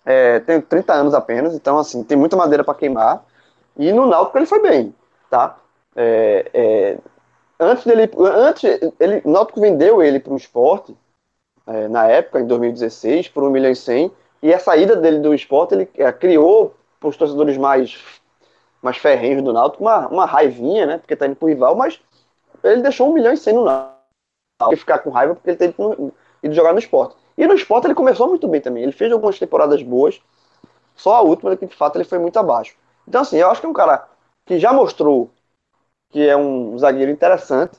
é, 0.04 0.40
tem 0.40 0.60
30 0.60 0.92
anos 0.92 1.14
apenas, 1.14 1.54
então 1.54 1.78
assim, 1.78 2.02
tem 2.02 2.16
muita 2.16 2.36
madeira 2.36 2.64
para 2.64 2.74
queimar, 2.74 3.24
e 3.76 3.92
no 3.92 4.06
Náutico 4.06 4.38
ele 4.38 4.46
foi 4.46 4.60
bem, 4.60 4.94
tá? 5.28 5.56
É, 5.94 6.50
é, 6.52 6.98
antes 7.58 7.84
dele, 7.84 8.10
antes 8.18 8.64
ele, 8.98 9.22
o 9.24 9.30
Náutico 9.30 9.60
vendeu 9.60 10.02
ele 10.02 10.18
para 10.18 10.32
o 10.32 10.36
esporte 10.36 10.96
é, 11.66 11.88
na 11.88 12.06
época, 12.06 12.40
em 12.40 12.46
2016, 12.46 13.28
por 13.28 13.44
1 13.44 13.50
milhão 13.50 13.70
e 13.70 13.76
100, 13.76 14.10
e 14.42 14.54
a 14.54 14.58
saída 14.58 14.96
dele 14.96 15.18
do 15.18 15.34
esporte 15.34 15.74
ele 15.74 15.90
é, 15.96 16.10
criou 16.12 16.74
para 16.98 17.08
os 17.08 17.16
torcedores 17.16 17.56
mais 17.56 18.20
mais 18.82 18.96
ferrenhos 18.96 19.42
do 19.42 19.52
Náutico 19.52 19.84
uma, 19.84 20.08
uma 20.08 20.26
raivinha, 20.26 20.86
né? 20.86 20.98
Porque 20.98 21.16
tá 21.16 21.26
indo 21.26 21.36
pro 21.36 21.48
rival, 21.48 21.76
mas 21.76 22.00
ele 22.64 22.82
deixou 22.82 23.10
1 23.10 23.12
milhão 23.12 23.32
e 23.32 23.36
100 23.36 23.54
no 23.54 23.64
Náutico. 23.64 23.99
E 24.72 24.76
ficar 24.76 24.98
com 24.98 25.10
raiva 25.10 25.34
porque 25.34 25.50
ele 25.50 25.56
tem 25.56 25.74
ido 26.42 26.54
jogar 26.54 26.72
no 26.72 26.78
esporte. 26.78 27.16
E 27.36 27.46
no 27.46 27.54
esporte 27.54 27.86
ele 27.86 27.94
começou 27.94 28.28
muito 28.28 28.46
bem 28.48 28.60
também. 28.60 28.82
Ele 28.82 28.92
fez 28.92 29.10
algumas 29.12 29.38
temporadas 29.38 29.82
boas, 29.82 30.20
só 30.94 31.16
a 31.16 31.20
última 31.22 31.56
que 31.56 31.66
de 31.66 31.74
fato 31.74 31.96
ele 31.96 32.04
foi 32.04 32.18
muito 32.18 32.38
abaixo. 32.38 32.74
Então, 33.08 33.22
assim, 33.22 33.38
eu 33.38 33.50
acho 33.50 33.60
que 33.60 33.66
é 33.66 33.70
um 33.70 33.74
cara 33.74 34.06
que 34.44 34.58
já 34.58 34.72
mostrou 34.72 35.30
que 36.10 36.26
é 36.28 36.36
um 36.36 36.76
zagueiro 36.76 37.10
interessante, 37.10 37.78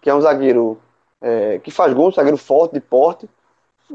que 0.00 0.10
é 0.10 0.14
um 0.14 0.20
zagueiro 0.20 0.80
é, 1.20 1.58
que 1.60 1.70
faz 1.70 1.94
gol, 1.94 2.08
um 2.08 2.12
zagueiro 2.12 2.36
forte, 2.36 2.72
de 2.72 2.80
porte, 2.80 3.30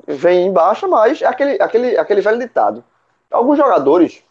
vem 0.08 0.48
em 0.48 0.52
baixa, 0.52 0.88
mas 0.88 1.22
é 1.22 1.26
aquele, 1.26 1.62
aquele, 1.62 1.98
aquele 1.98 2.22
velho 2.22 2.40
ditado. 2.40 2.84
Alguns 3.30 3.58
jogadores, 3.58 4.24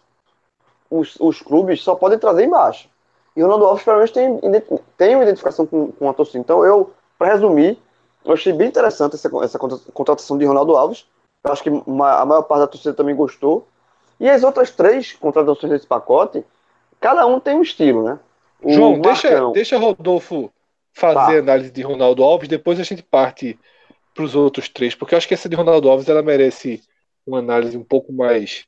os, 0.91 1.17
os 1.21 1.41
clubes 1.43 1.83
só 1.83 1.95
podem 1.95 2.19
trazer 2.19 2.45
em 2.45 2.51
baixa. 2.51 2.89
E 3.37 3.43
o 3.43 3.45
Ronaldo 3.45 3.67
Alves, 3.67 3.85
pelo 3.85 3.99
menos, 3.99 4.11
tem, 4.11 4.41
tem 4.97 5.15
uma 5.15 5.25
identificação 5.25 5.67
com, 5.67 5.93
com 5.93 6.09
a 6.09 6.15
torcida. 6.15 6.39
Então, 6.39 6.65
eu, 6.65 6.91
para 7.19 7.33
resumir, 7.33 7.79
eu 8.25 8.33
achei 8.33 8.53
bem 8.53 8.69
interessante 8.69 9.15
essa, 9.15 9.31
essa 9.43 9.59
contratação 9.59 10.37
de 10.37 10.45
Ronaldo 10.45 10.77
Alves. 10.77 11.07
Eu 11.45 11.53
acho 11.53 11.63
que 11.63 11.69
a 11.69 12.27
maior 12.27 12.43
parte 12.43 12.61
da 12.61 12.67
torcida 12.67 12.95
também 12.95 13.15
gostou. 13.15 13.67
E 14.19 14.29
as 14.29 14.43
outras 14.43 14.71
três 14.71 15.13
contratações 15.13 15.73
desse 15.73 15.87
pacote, 15.87 16.45
cada 17.01 17.27
um 17.27 17.39
tem 17.39 17.55
um 17.55 17.63
estilo, 17.63 18.03
né? 18.03 18.19
O 18.63 18.73
João, 18.73 18.99
deixa, 18.99 19.51
deixa 19.53 19.79
Rodolfo 19.79 20.51
fazer 20.93 21.15
tá. 21.15 21.33
a 21.33 21.39
análise 21.39 21.71
de 21.71 21.83
Ronaldo 21.83 22.25
Alves, 22.25 22.49
depois 22.49 22.81
a 22.81 22.83
gente 22.83 23.03
parte 23.03 23.59
para 24.15 24.25
os 24.25 24.35
outros 24.35 24.69
três, 24.69 24.95
porque 24.95 25.15
eu 25.15 25.19
acho 25.19 25.29
que 25.29 25.35
essa 25.35 25.49
de 25.49 25.55
Ronaldo 25.55 25.91
Alves 25.91 26.09
ela 26.09 26.23
merece 26.23 26.83
uma 27.27 27.39
análise 27.39 27.77
um 27.77 27.85
pouco 27.85 28.15
mais 28.15 28.65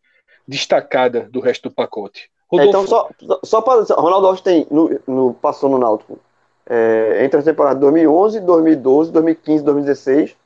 destacada 0.46 1.26
do 1.32 1.40
resto 1.40 1.70
do 1.70 1.74
pacote. 1.74 2.30
Rodolfo. 2.50 2.68
Então, 2.68 2.86
só, 2.86 3.08
só 3.42 3.60
para 3.62 3.82
Ronaldo 3.94 4.26
Alves 4.26 4.42
tem, 4.42 4.66
no, 4.70 5.00
no, 5.06 5.34
passou 5.34 5.70
no 5.70 5.78
Náutico 5.78 6.20
é, 6.68 7.24
entre 7.24 7.38
as 7.38 7.44
temporadas 7.44 7.80
2011, 7.80 8.40
2012, 8.40 9.10
2015, 9.10 9.64
2016, 9.64 10.36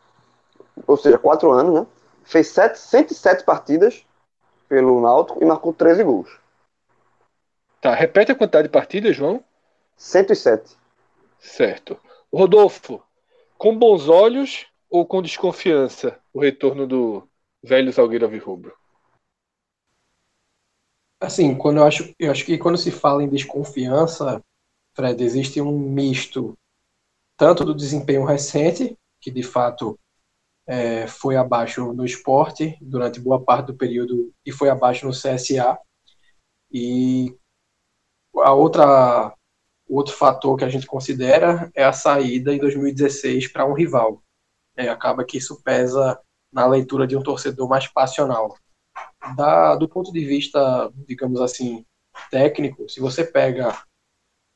ou 0.87 0.97
seja, 0.97 1.19
quatro 1.19 1.51
anos, 1.51 1.75
né? 1.75 1.87
Fez 2.25 2.49
sete, 2.49 2.79
107 2.79 3.45
partidas 3.45 4.05
pelo 4.69 5.01
Náutico 5.01 5.43
e 5.43 5.45
marcou 5.45 5.73
13 5.73 6.05
gols. 6.05 6.31
Tá, 7.81 7.93
repete 7.93 8.31
a 8.31 8.35
quantidade 8.35 8.69
de 8.69 8.73
partidas, 8.73 9.17
João? 9.17 9.43
107. 9.97 10.77
Certo. 11.41 11.99
Rodolfo, 12.33 13.03
com 13.59 13.77
bons 13.77 14.09
olhos 14.09 14.67
ou 14.89 15.05
com 15.05 15.21
desconfiança 15.21 16.19
o 16.33 16.41
retorno 16.41 16.87
do 16.87 17.29
velho 17.63 17.93
Salgueiro 17.93 18.25
Alvirrubro? 18.25 18.75
Assim, 21.21 21.57
quando 21.57 21.79
eu 21.79 21.85
acho, 21.85 22.15
eu 22.19 22.31
acho 22.31 22.45
que 22.45 22.59
quando 22.59 22.79
se 22.79 22.91
fala 22.91 23.23
em 23.23 23.29
desconfiança, 23.29 24.43
Fred, 24.95 25.23
existe 25.23 25.61
um 25.61 25.79
misto 25.79 26.55
tanto 27.37 27.65
do 27.65 27.75
desempenho 27.75 28.25
recente, 28.25 28.97
que 29.21 29.31
de 29.31 29.43
fato 29.43 29.99
é, 30.67 31.07
foi 31.07 31.37
abaixo 31.37 31.93
no 31.93 32.05
esporte 32.05 32.79
durante 32.81 33.21
boa 33.21 33.43
parte 33.43 33.67
do 33.67 33.77
período 33.77 34.33
e 34.45 34.53
foi 34.53 34.69
abaixo 34.69 35.07
no 35.07 35.13
CSA, 35.13 35.79
e 36.71 37.37
a 38.37 38.53
outra 38.53 39.35
outro 39.89 40.15
fator 40.15 40.57
que 40.57 40.65
a 40.65 40.69
gente 40.69 40.87
considera 40.87 41.71
é 41.75 41.85
a 41.85 41.93
saída 41.93 42.55
em 42.55 42.59
2016 42.59 43.49
para 43.49 43.67
um 43.67 43.75
rival. 43.75 44.23
É, 44.75 44.89
acaba 44.89 45.25
que 45.25 45.37
isso 45.37 45.63
pesa 45.63 46.19
na 46.51 46.67
leitura 46.67 47.07
de 47.07 47.17
um 47.17 47.23
torcedor 47.23 47.69
mais 47.69 47.87
passional. 47.89 48.57
Da, 49.37 49.77
do 49.77 49.89
ponto 49.89 50.11
de 50.11 50.25
vista, 50.25 50.91
digamos 51.07 51.41
assim, 51.41 51.85
técnico, 52.31 52.89
se 52.89 53.01
você 53.01 53.25
pega 53.25 53.77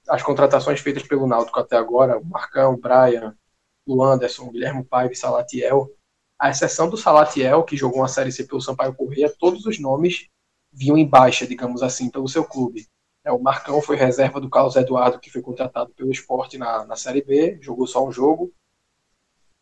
as 0.08 0.22
contratações 0.22 0.80
feitas 0.80 1.02
pelo 1.02 1.26
Náutico 1.26 1.60
até 1.60 1.76
agora, 1.76 2.18
o 2.18 2.24
Marcão, 2.24 2.74
o 2.74 2.76
Brian, 2.76 3.36
o 3.86 4.02
Anderson, 4.02 4.44
o 4.44 4.50
Guilherme 4.50 4.84
Paiva 4.84 5.12
e 5.12 5.16
Salatiel, 5.16 5.88
a 6.38 6.50
exceção 6.50 6.88
do 6.88 6.96
Salatiel, 6.96 7.64
que 7.64 7.76
jogou 7.76 8.00
uma 8.00 8.08
Série 8.08 8.32
C 8.32 8.44
pelo 8.44 8.60
Sampaio 8.60 8.94
Corrêa, 8.94 9.32
todos 9.38 9.64
os 9.64 9.78
nomes 9.78 10.28
vinham 10.72 10.98
em 10.98 11.06
baixa, 11.06 11.46
digamos 11.46 11.82
assim, 11.82 12.10
pelo 12.10 12.28
seu 12.28 12.44
clube. 12.44 12.86
É, 13.24 13.32
o 13.32 13.42
Marcão 13.42 13.80
foi 13.80 13.96
reserva 13.96 14.40
do 14.40 14.50
Carlos 14.50 14.76
Eduardo, 14.76 15.18
que 15.18 15.30
foi 15.30 15.40
contratado 15.40 15.92
pelo 15.94 16.12
esporte 16.12 16.58
na, 16.58 16.84
na 16.84 16.96
Série 16.96 17.22
B, 17.22 17.58
jogou 17.60 17.86
só 17.86 18.06
um 18.06 18.12
jogo. 18.12 18.52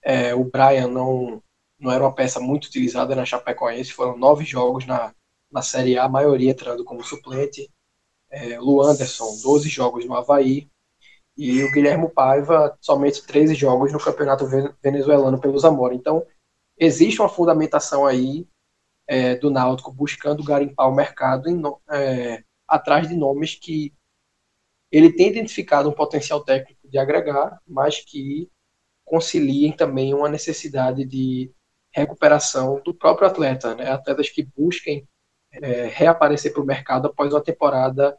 É, 0.03 0.35
o 0.35 0.45
Brian 0.45 0.89
não, 0.89 1.43
não 1.79 1.91
era 1.91 2.03
uma 2.03 2.15
peça 2.15 2.41
muito 2.41 2.67
utilizada 2.67 3.15
na 3.15 3.25
Chapecoense, 3.25 3.93
foram 3.93 4.19
nove 4.19 4.45
jogos 4.45 4.85
na, 4.85 5.15
na 5.51 5.63
Série 5.63 5.97
A, 5.97 6.05
a 6.05 6.09
maioria 6.09 6.51
entrando 6.51 6.85
como 6.85 7.05
suplente 7.05 7.71
é, 8.35 8.59
Lu 8.59 8.83
Anderson, 8.83 9.41
12 9.43 9.69
jogos 9.69 10.05
no 10.05 10.15
Havaí, 10.15 10.69
e 11.37 11.63
o 11.65 11.73
Guilherme 11.73 12.09
Paiva, 12.09 12.77
somente 12.81 13.27
13 13.27 13.55
jogos 13.55 13.93
no 13.93 13.99
campeonato 13.99 14.47
venezuelano 14.83 15.41
pelo 15.41 15.59
Zamora. 15.59 15.95
Então, 15.95 16.25
existe 16.79 17.21
uma 17.21 17.29
fundamentação 17.29 18.07
aí 18.07 18.47
é, 19.07 19.35
do 19.35 19.51
Náutico 19.51 19.93
buscando 19.93 20.45
garimpar 20.45 20.89
o 20.89 20.95
mercado 20.95 21.49
em, 21.49 21.61
é, 21.91 22.43
atrás 22.67 23.09
de 23.09 23.17
nomes 23.17 23.55
que 23.55 23.93
ele 24.91 25.13
tem 25.13 25.29
identificado 25.29 25.89
um 25.89 25.93
potencial 25.93 26.45
técnico 26.45 26.89
de 26.89 26.99
agregar, 26.99 27.61
mas 27.67 27.99
que 27.99 28.49
conciliem 29.05 29.73
também 29.73 30.15
uma 30.15 30.29
necessidade 30.29 31.05
de 31.05 31.53
recuperação 31.93 32.81
do 32.85 32.95
próprio 32.95 33.27
atleta, 33.27 33.75
né? 33.75 33.91
atletas 33.91 34.31
que 34.31 34.49
busquem 34.57 35.07
é, 35.53 35.87
reaparecer 35.87 36.53
para 36.53 36.63
o 36.63 36.67
mercado 36.67 37.07
após 37.07 37.33
uma 37.33 37.43
temporada 37.43 38.17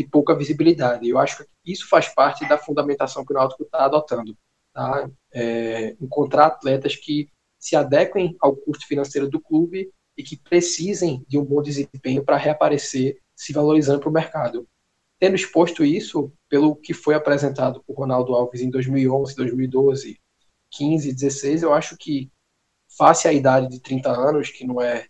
de 0.00 0.08
pouca 0.08 0.34
visibilidade. 0.34 1.06
Eu 1.06 1.18
acho 1.18 1.44
que 1.44 1.72
isso 1.72 1.86
faz 1.86 2.08
parte 2.08 2.48
da 2.48 2.56
fundamentação 2.56 3.24
que 3.24 3.32
o 3.32 3.36
Náutico 3.36 3.64
está 3.64 3.84
adotando. 3.84 4.34
Tá? 4.72 5.10
É, 5.32 5.94
encontrar 6.00 6.46
atletas 6.46 6.96
que 6.96 7.28
se 7.58 7.76
adequem 7.76 8.34
ao 8.40 8.56
custo 8.56 8.86
financeiro 8.86 9.28
do 9.28 9.40
clube 9.40 9.90
e 10.16 10.22
que 10.22 10.38
precisem 10.38 11.22
de 11.28 11.38
um 11.38 11.44
bom 11.44 11.60
desempenho 11.60 12.24
para 12.24 12.38
reaparecer 12.38 13.18
se 13.36 13.52
valorizando 13.52 14.00
para 14.00 14.08
o 14.08 14.12
mercado. 14.12 14.66
Tendo 15.18 15.34
exposto 15.34 15.84
isso, 15.84 16.32
pelo 16.48 16.74
que 16.74 16.94
foi 16.94 17.14
apresentado 17.14 17.82
por 17.86 17.98
Ronaldo 17.98 18.34
Alves 18.34 18.62
em 18.62 18.70
2011, 18.70 19.36
2012, 19.36 20.18
15, 20.70 21.12
16, 21.12 21.62
eu 21.62 21.74
acho 21.74 21.94
que, 21.98 22.30
face 22.96 23.28
à 23.28 23.32
idade 23.32 23.68
de 23.68 23.80
30 23.80 24.10
anos, 24.10 24.50
que 24.50 24.66
não 24.66 24.80
é 24.80 25.06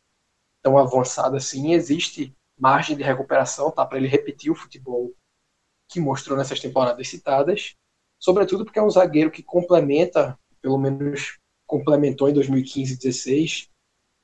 tão 0.62 0.76
avançada 0.76 1.37
assim, 1.37 1.75
existe 1.75 2.35
margem 2.61 2.97
de 2.97 3.02
recuperação, 3.02 3.71
tá? 3.71 3.85
Para 3.85 3.99
ele 3.99 4.09
repetir 4.09 4.50
o 4.50 4.55
futebol 4.55 5.12
que 5.88 5.99
mostrou 5.99 6.37
nessas 6.37 6.61
temporadas 6.61 7.09
citadas, 7.09 7.75
sobretudo 8.19 8.64
porque 8.64 8.79
é 8.79 8.83
um 8.83 8.90
zagueiro 8.90 9.31
que 9.31 9.43
complementa, 9.43 10.38
pelo 10.62 10.79
menos 10.79 11.38
complementou 11.67 12.29
em 12.29 12.33
2015 12.33 12.93
e 12.93 12.97
2016, 12.97 13.69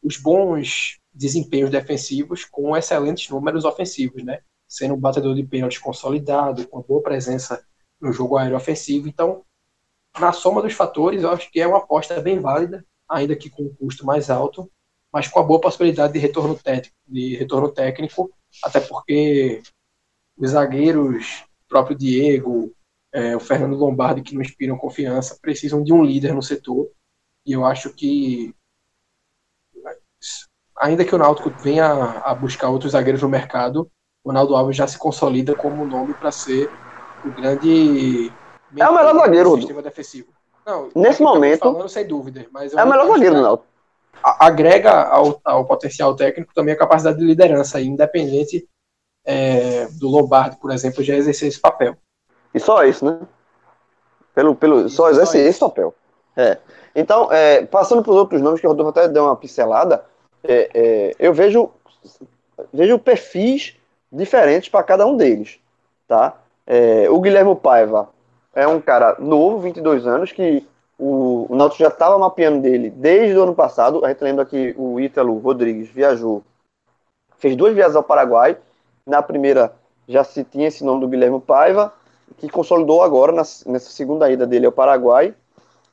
os 0.02 0.16
bons 0.18 0.98
desempenhos 1.12 1.70
defensivos 1.70 2.44
com 2.44 2.76
excelentes 2.76 3.28
números 3.30 3.64
ofensivos, 3.64 4.22
né? 4.22 4.40
Sendo 4.68 4.94
um 4.94 5.00
batedor 5.00 5.34
de 5.34 5.44
pênaltis 5.44 5.78
consolidado, 5.78 6.68
com 6.68 6.82
boa 6.82 7.02
presença 7.02 7.64
no 8.00 8.12
jogo 8.12 8.36
aéreo 8.36 8.56
ofensivo. 8.56 9.08
Então, 9.08 9.44
na 10.18 10.32
soma 10.32 10.62
dos 10.62 10.74
fatores, 10.74 11.22
eu 11.22 11.30
acho 11.30 11.50
que 11.50 11.60
é 11.60 11.66
uma 11.66 11.78
aposta 11.78 12.20
bem 12.20 12.38
válida, 12.38 12.84
ainda 13.08 13.34
que 13.34 13.48
com 13.48 13.64
um 13.64 13.74
custo 13.74 14.04
mais 14.04 14.28
alto, 14.30 14.70
mas 15.12 15.28
com 15.28 15.40
a 15.40 15.42
boa 15.42 15.60
possibilidade 15.60 16.12
de 16.12 16.18
retorno 16.18 16.54
técnico, 16.54 16.94
de 17.06 17.36
retorno 17.36 17.70
técnico 17.70 18.30
até 18.62 18.80
porque 18.80 19.62
os 20.36 20.50
zagueiros, 20.50 21.44
o 21.64 21.68
próprio 21.68 21.96
Diego, 21.96 22.72
é, 23.12 23.36
o 23.36 23.40
Fernando 23.40 23.76
Lombardi, 23.76 24.22
que 24.22 24.34
não 24.34 24.42
inspiram 24.42 24.76
confiança, 24.76 25.38
precisam 25.40 25.82
de 25.82 25.92
um 25.92 26.04
líder 26.04 26.34
no 26.34 26.42
setor. 26.42 26.90
E 27.44 27.52
eu 27.52 27.64
acho 27.64 27.90
que, 27.92 28.54
ainda 30.76 31.04
que 31.04 31.14
o 31.14 31.18
Náutico 31.18 31.50
venha 31.50 31.86
a 31.86 32.34
buscar 32.34 32.68
outros 32.68 32.92
zagueiros 32.92 33.22
no 33.22 33.28
mercado, 33.28 33.90
o 34.24 34.28
Ronaldo 34.28 34.56
Alves 34.56 34.76
já 34.76 34.86
se 34.86 34.98
consolida 34.98 35.54
como 35.54 35.82
um 35.82 35.86
nome 35.86 36.12
para 36.14 36.30
ser 36.30 36.70
o 37.24 37.30
grande. 37.30 38.32
É 38.76 38.88
o 38.88 38.94
melhor 38.94 39.14
zagueiro 39.14 39.50
do 39.50 39.56
sistema 39.58 39.82
defensivo. 39.82 40.28
Não, 40.66 40.90
Nesse 40.94 41.22
momento. 41.22 41.60
Falando, 41.60 41.88
sem 41.88 42.06
dúvida. 42.06 42.46
Mas 42.50 42.74
é 42.74 42.82
o 42.82 42.88
melhor 42.88 43.06
zagueiro 43.06 43.36
do 43.36 43.42
Náutico 43.42 43.75
agrega 44.22 44.90
ao, 44.90 45.40
ao, 45.44 45.64
potencial 45.64 46.14
técnico 46.14 46.54
também 46.54 46.74
a 46.74 46.78
capacidade 46.78 47.18
de 47.18 47.24
liderança, 47.24 47.80
independente 47.80 48.68
é, 49.24 49.86
do 49.98 50.08
Lombardi, 50.08 50.56
por 50.56 50.70
exemplo, 50.70 51.02
já 51.02 51.14
exercer 51.14 51.48
esse 51.48 51.60
papel. 51.60 51.96
E 52.54 52.60
só 52.60 52.84
isso, 52.84 53.04
né? 53.04 53.20
Pelo, 54.34 54.54
pelo, 54.54 54.88
só 54.88 55.10
exerce 55.10 55.38
esse 55.38 55.60
papel. 55.60 55.94
É. 56.36 56.58
Então, 56.94 57.32
é, 57.32 57.64
passando 57.66 58.02
para 58.02 58.12
os 58.12 58.16
outros 58.16 58.40
nomes, 58.40 58.60
que 58.60 58.66
o 58.66 58.70
Rodolfo 58.70 58.90
até 58.90 59.08
deu 59.08 59.24
uma 59.24 59.36
pincelada, 59.36 60.04
é, 60.42 60.70
é 60.74 61.14
eu 61.18 61.32
vejo, 61.32 61.70
vejo 62.72 62.98
perfis 62.98 63.76
diferentes 64.10 64.68
para 64.68 64.82
cada 64.82 65.06
um 65.06 65.16
deles. 65.16 65.58
Tá? 66.06 66.36
É, 66.66 67.08
o 67.10 67.20
Guilherme 67.20 67.54
Paiva, 67.56 68.08
é 68.54 68.66
um 68.66 68.80
cara 68.80 69.16
novo, 69.18 69.58
22 69.58 70.06
anos, 70.06 70.32
que 70.32 70.66
o, 70.98 71.46
o 71.48 71.56
Náutico 71.56 71.82
já 71.82 71.88
estava 71.88 72.18
mapeando 72.18 72.62
dele 72.62 72.90
desde 72.90 73.36
o 73.38 73.42
ano 73.42 73.54
passado. 73.54 74.04
A 74.04 74.08
gente 74.08 74.22
lembra 74.22 74.44
que 74.44 74.74
o 74.78 75.00
Ítalo 75.00 75.38
Rodrigues 75.38 75.88
viajou, 75.88 76.42
fez 77.38 77.56
duas 77.56 77.74
viagens 77.74 77.96
ao 77.96 78.02
Paraguai. 78.02 78.56
Na 79.06 79.22
primeira 79.22 79.72
já 80.08 80.24
se 80.24 80.44
tinha 80.44 80.68
esse 80.68 80.84
nome 80.84 81.00
do 81.00 81.08
Guilherme 81.08 81.40
Paiva, 81.40 81.92
que 82.38 82.48
consolidou 82.48 83.02
agora 83.02 83.32
nessa 83.32 83.90
segunda 83.90 84.30
ida 84.30 84.46
dele 84.46 84.66
ao 84.66 84.72
Paraguai. 84.72 85.34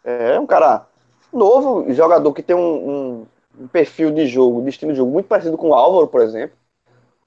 É 0.03 0.39
um 0.39 0.45
cara 0.45 0.85
novo, 1.31 1.91
jogador 1.93 2.31
que 2.33 2.43
tem 2.43 2.55
um, 2.55 2.59
um, 2.59 3.25
um 3.61 3.67
perfil 3.67 4.11
de 4.11 4.27
jogo, 4.27 4.61
de 4.61 4.69
estilo 4.69 4.91
de 4.91 4.97
jogo 4.97 5.11
muito 5.11 5.27
parecido 5.27 5.57
com 5.57 5.69
o 5.69 5.73
Álvaro, 5.73 6.07
por 6.07 6.21
exemplo, 6.21 6.55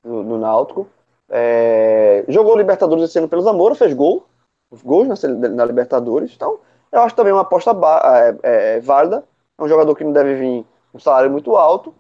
no, 0.04 0.23
no 0.23 0.38
Náutico. 0.38 0.87
É, 1.28 2.25
jogou 2.28 2.56
Libertadores 2.56 3.04
esse 3.04 3.18
ano 3.18 3.28
pelos 3.28 3.47
Amora, 3.47 3.75
fez 3.75 3.92
gol, 3.92 4.25
gols 4.85 5.09
na, 5.09 5.49
na, 5.49 5.64
Libertadores. 5.64 6.33
Então, 6.35 6.59
eu 6.93 7.02
acho 7.02 7.14
também 7.14 7.33
uma 7.33 7.43
aposta 7.43 7.73
é, 7.73 8.76
é, 8.76 8.81
válida. 8.81 9.25
É 9.59 9.62
um 9.62 9.69
jogador 9.69 9.95
que 9.95 10.05
não 10.05 10.12
deve 10.12 10.35
vir 10.35 10.66
um 10.95 10.99
salário 10.99 11.31
muito 11.31 11.57
alto. 11.57 11.95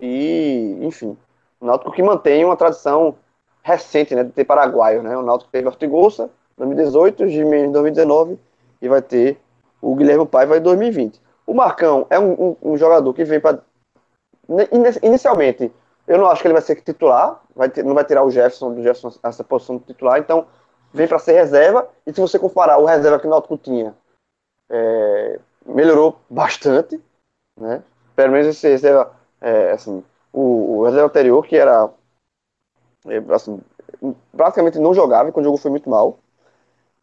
E, 0.00 0.78
enfim, 0.82 1.16
o 1.60 1.66
Náutico 1.66 1.92
que 1.92 2.02
mantém 2.02 2.44
uma 2.44 2.56
tradição 2.56 3.16
recente 3.62 4.14
né, 4.14 4.24
de 4.24 4.30
ter 4.30 4.44
paraguaio. 4.44 5.02
Né? 5.02 5.16
O 5.16 5.22
Náutico 5.22 5.50
teve 5.50 5.66
Ortigosa 5.66 6.30
em 6.56 6.64
2018, 6.64 7.24
o 7.24 7.28
Jimenez 7.28 7.68
em 7.68 7.72
2019 7.72 8.38
e 8.80 8.88
vai 8.88 9.02
ter 9.02 9.40
o 9.80 9.94
Guilherme 9.94 10.26
Paiva 10.26 10.56
em 10.56 10.60
2020. 10.60 11.20
O 11.46 11.54
Marcão 11.54 12.06
é 12.10 12.18
um, 12.18 12.32
um, 12.32 12.56
um 12.62 12.76
jogador 12.76 13.12
que 13.14 13.24
vem 13.24 13.40
para. 13.40 13.60
Inicialmente, 15.02 15.72
eu 16.06 16.18
não 16.18 16.26
acho 16.26 16.40
que 16.40 16.48
ele 16.48 16.54
vai 16.54 16.62
ser 16.62 16.76
titular, 16.76 17.40
vai 17.54 17.68
ter, 17.68 17.84
não 17.84 17.94
vai 17.94 18.04
tirar 18.04 18.24
o 18.24 18.30
Jefferson 18.30 18.74
do 18.74 18.82
Jefferson 18.82 19.18
essa 19.22 19.44
posição 19.44 19.76
de 19.76 19.84
titular, 19.84 20.18
então 20.18 20.46
vem 20.92 21.06
para 21.06 21.18
ser 21.18 21.32
reserva. 21.32 21.88
E 22.06 22.12
se 22.12 22.20
você 22.20 22.38
comparar 22.38 22.78
o 22.78 22.84
reserva 22.84 23.18
que 23.18 23.26
o 23.26 23.30
Náutico 23.30 23.58
tinha, 23.58 23.94
é, 24.70 25.40
melhorou 25.64 26.18
bastante, 26.28 27.00
né? 27.56 27.82
Pelo 28.14 28.32
menos 28.32 28.48
esse 28.48 28.68
reserva, 28.68 29.12
é, 29.40 29.72
assim, 29.72 30.04
o, 30.32 30.78
o, 30.78 30.84
reserva 30.84 31.06
anterior, 31.06 31.46
que 31.46 31.56
era 31.56 31.90
é, 33.06 33.22
assim, 33.32 33.60
praticamente 34.36 34.78
não 34.78 34.94
jogava, 34.94 35.32
quando 35.32 35.46
o 35.46 35.48
jogo 35.48 35.58
foi 35.58 35.70
muito 35.70 35.88
mal. 35.88 36.18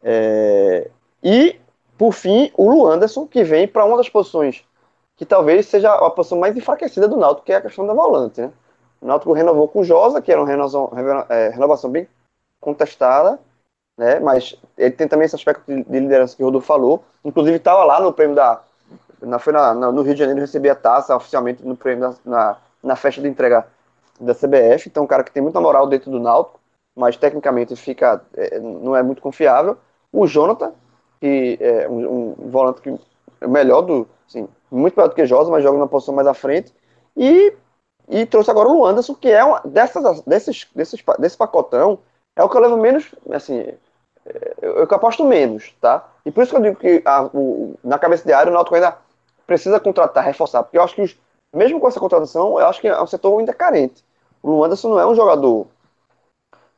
É, 0.02 0.90
e, 1.22 1.58
por 1.98 2.12
fim, 2.12 2.52
o 2.54 2.70
Luanderson, 2.70 3.26
que 3.26 3.42
vem 3.42 3.66
para 3.66 3.84
uma 3.84 3.96
das 3.96 4.08
posições 4.08 4.64
que 5.16 5.24
talvez 5.24 5.66
seja 5.66 5.92
a 5.94 6.10
posição 6.10 6.38
mais 6.38 6.56
enfraquecida 6.56 7.08
do 7.08 7.16
Náutico, 7.16 7.46
que 7.46 7.52
é 7.52 7.56
a 7.56 7.62
questão 7.62 7.86
da 7.86 7.94
volante, 7.94 8.40
né? 8.40 8.52
O 9.00 9.06
Náutico 9.06 9.32
renovou 9.32 9.66
com 9.66 9.80
o 9.80 9.84
Josa, 9.84 10.20
que 10.20 10.30
era 10.30 10.40
uma 10.40 10.48
renovação, 10.48 10.92
é, 11.28 11.48
renovação 11.48 11.90
bem 11.90 12.06
contestada, 12.60 13.38
né? 13.96 14.20
Mas 14.20 14.54
ele 14.76 14.92
tem 14.92 15.08
também 15.08 15.26
esse 15.26 15.34
aspecto 15.34 15.62
de, 15.66 15.82
de 15.82 16.00
liderança 16.00 16.36
que 16.36 16.42
o 16.42 16.46
Rodolfo 16.46 16.66
falou. 16.66 17.04
Inclusive 17.24 17.56
estava 17.56 17.84
lá 17.84 18.00
no 18.00 18.12
prêmio 18.12 18.36
da, 18.36 18.60
na, 19.20 19.38
foi 19.38 19.52
na, 19.52 19.74
na, 19.74 19.92
no 19.92 20.02
Rio 20.02 20.14
de 20.14 20.20
Janeiro 20.20 20.40
receber 20.40 20.70
a 20.70 20.74
taça 20.74 21.16
oficialmente 21.16 21.64
no 21.64 21.76
prêmio 21.76 22.08
da, 22.08 22.14
na, 22.24 22.56
na 22.82 22.96
festa 22.96 23.20
de 23.20 23.28
entrega 23.28 23.66
da 24.20 24.34
CBF. 24.34 24.88
Então, 24.88 25.04
um 25.04 25.06
cara 25.06 25.24
que 25.24 25.32
tem 25.32 25.42
muita 25.42 25.60
moral 25.60 25.86
dentro 25.86 26.10
do 26.10 26.20
Náutico, 26.20 26.60
mas 26.94 27.16
tecnicamente 27.16 27.76
fica 27.76 28.22
é, 28.34 28.58
não 28.58 28.96
é 28.96 29.02
muito 29.02 29.22
confiável. 29.22 29.76
O 30.12 30.26
Jonathan, 30.26 30.72
que 31.20 31.58
é 31.60 31.88
um, 31.88 32.34
um 32.40 32.50
volante 32.50 32.80
que 32.80 32.98
é 33.40 33.46
melhor 33.46 33.82
do, 33.82 34.08
assim, 34.28 34.48
muito 34.70 34.96
melhor 34.96 35.08
do 35.08 35.14
que 35.14 35.26
Josa, 35.26 35.50
mas 35.50 35.62
joga 35.62 35.78
na 35.78 35.86
posição 35.86 36.14
mais 36.14 36.26
à 36.26 36.34
frente. 36.34 36.72
E, 37.16 37.52
e 38.08 38.26
trouxe 38.26 38.50
agora 38.50 38.68
o 38.68 38.84
Anderson, 38.84 39.14
que 39.14 39.28
é 39.28 39.42
uma 39.44 39.60
dessas, 39.64 40.22
desses, 40.22 40.66
desses, 40.74 41.02
desse 41.18 41.36
pacotão, 41.36 41.98
é 42.34 42.42
o 42.42 42.48
que 42.48 42.56
eu 42.56 42.60
levo 42.60 42.76
menos, 42.76 43.14
assim, 43.30 43.72
eu, 44.60 44.76
eu 44.78 44.88
aposto 44.90 45.24
menos, 45.24 45.74
tá? 45.80 46.08
E 46.24 46.30
por 46.30 46.42
isso 46.42 46.50
que 46.50 46.58
eu 46.58 46.62
digo 46.62 46.76
que 46.76 47.02
a, 47.04 47.24
o, 47.24 47.74
na 47.82 47.98
cabeça 47.98 48.24
de 48.24 48.32
área 48.32 48.50
o 48.50 48.54
Náutico 48.54 48.74
ainda 48.74 48.96
precisa 49.46 49.78
contratar, 49.78 50.24
reforçar, 50.24 50.62
porque 50.62 50.78
eu 50.78 50.82
acho 50.82 50.94
que 50.94 51.02
os, 51.02 51.16
mesmo 51.54 51.80
com 51.80 51.88
essa 51.88 52.00
contratação, 52.00 52.58
eu 52.58 52.66
acho 52.66 52.80
que 52.80 52.88
é 52.88 53.00
um 53.00 53.06
setor 53.06 53.38
ainda 53.38 53.54
carente. 53.54 54.04
O 54.42 54.50
Luanderson 54.50 54.90
não 54.90 55.00
é 55.00 55.06
um 55.06 55.14
jogador 55.14 55.66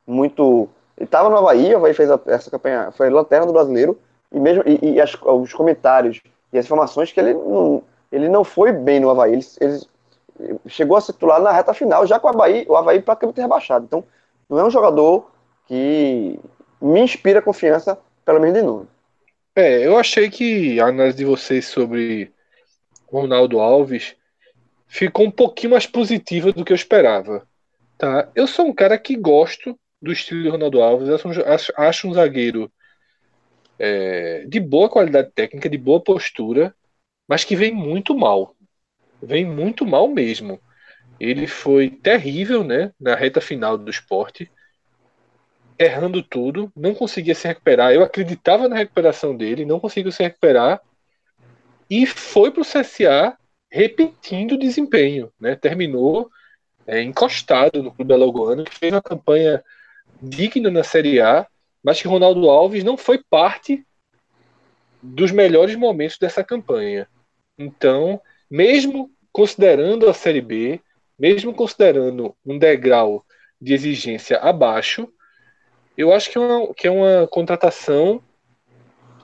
muito. 0.06 0.68
Ele 0.96 1.04
estava 1.04 1.28
no 1.28 1.36
Havaí, 1.36 1.74
o 1.74 1.78
Havaí 1.78 1.94
fez 1.94 2.10
a, 2.10 2.20
essa 2.26 2.50
campanha, 2.50 2.90
foi 2.92 3.10
lanterna 3.10 3.46
do 3.46 3.52
brasileiro, 3.52 3.98
e 4.30 4.38
mesmo 4.38 4.62
e, 4.66 4.94
e 4.94 5.00
as, 5.00 5.14
os 5.20 5.52
comentários 5.52 6.20
e 6.52 6.58
as 6.58 6.64
informações 6.64 7.12
que 7.12 7.20
ele 7.20 7.34
não, 7.34 7.82
ele 8.10 8.28
não 8.28 8.44
foi 8.44 8.72
bem 8.72 9.00
no 9.00 9.10
Havaí. 9.10 9.32
Ele, 9.32 9.46
ele 9.60 10.60
chegou 10.66 10.96
a 10.96 11.00
ser 11.00 11.12
titular 11.12 11.40
na 11.40 11.52
reta 11.52 11.74
final, 11.74 12.06
já 12.06 12.18
com 12.18 12.28
o 12.28 12.30
Havaí, 12.30 12.64
o 12.68 12.76
Havaí 12.76 13.00
praticamente 13.00 13.40
rebaixado. 13.40 13.84
Então, 13.84 14.04
não 14.48 14.58
é 14.58 14.64
um 14.64 14.70
jogador 14.70 15.30
que 15.66 16.38
me 16.80 17.00
inspira 17.00 17.42
confiança, 17.42 17.98
pelo 18.24 18.40
menos 18.40 18.56
de 18.56 18.62
nome. 18.62 18.86
É, 19.54 19.84
eu 19.84 19.98
achei 19.98 20.30
que 20.30 20.78
a 20.80 20.86
análise 20.86 21.16
de 21.16 21.24
vocês 21.24 21.66
sobre 21.66 22.32
Ronaldo 23.10 23.58
Alves 23.58 24.14
ficou 24.86 25.26
um 25.26 25.30
pouquinho 25.30 25.72
mais 25.72 25.86
positiva 25.86 26.52
do 26.52 26.64
que 26.64 26.72
eu 26.72 26.76
esperava. 26.76 27.46
Tá? 27.96 28.28
Eu 28.34 28.46
sou 28.46 28.66
um 28.66 28.72
cara 28.72 28.96
que 28.96 29.16
gosto 29.16 29.78
do 30.00 30.12
estilo 30.12 30.42
de 30.42 30.48
Ronaldo 30.48 30.80
Alves, 30.80 31.08
acho, 31.08 31.72
acho 31.76 32.08
um 32.08 32.14
zagueiro 32.14 32.70
é, 33.78 34.44
de 34.46 34.60
boa 34.60 34.88
qualidade 34.88 35.30
técnica, 35.34 35.68
de 35.68 35.76
boa 35.76 36.00
postura, 36.00 36.74
mas 37.26 37.44
que 37.44 37.56
vem 37.56 37.72
muito 37.72 38.16
mal. 38.16 38.54
Vem 39.20 39.44
muito 39.44 39.84
mal 39.84 40.08
mesmo. 40.08 40.60
Ele 41.18 41.46
foi 41.46 41.90
terrível 41.90 42.62
né, 42.62 42.92
na 43.00 43.16
reta 43.16 43.40
final 43.40 43.76
do 43.76 43.90
esporte 43.90 44.50
errando 45.78 46.22
tudo, 46.22 46.72
não 46.74 46.94
conseguia 46.94 47.34
se 47.34 47.46
recuperar. 47.46 47.92
Eu 47.92 48.02
acreditava 48.02 48.68
na 48.68 48.76
recuperação 48.76 49.36
dele, 49.36 49.64
não 49.64 49.78
conseguiu 49.78 50.10
se 50.10 50.22
recuperar 50.22 50.80
e 51.88 52.04
foi 52.06 52.50
para 52.50 52.62
o 52.62 52.64
CSA 52.64 53.36
repetindo 53.70 54.52
o 54.52 54.58
desempenho, 54.58 55.32
né? 55.38 55.54
Terminou 55.54 56.30
é, 56.86 57.02
encostado 57.02 57.82
no 57.82 57.92
clube 57.92 58.12
alagoano, 58.12 58.64
que 58.64 58.74
fez 58.74 58.92
uma 58.92 59.02
campanha 59.02 59.62
digna 60.20 60.70
na 60.70 60.82
Série 60.82 61.20
A, 61.20 61.46
mas 61.82 62.00
que 62.00 62.08
Ronaldo 62.08 62.48
Alves 62.48 62.82
não 62.82 62.96
foi 62.96 63.22
parte 63.30 63.86
dos 65.02 65.30
melhores 65.30 65.76
momentos 65.76 66.18
dessa 66.18 66.42
campanha. 66.42 67.06
Então, 67.56 68.20
mesmo 68.50 69.10
considerando 69.30 70.08
a 70.08 70.14
Série 70.14 70.40
B, 70.40 70.80
mesmo 71.18 71.54
considerando 71.54 72.34
um 72.44 72.58
degrau 72.58 73.24
de 73.60 73.74
exigência 73.74 74.38
abaixo, 74.38 75.12
eu 75.98 76.12
acho 76.12 76.30
que 76.30 76.38
é 76.38 76.40
uma, 76.40 76.74
que 76.74 76.86
é 76.86 76.90
uma 76.92 77.26
contratação 77.26 78.22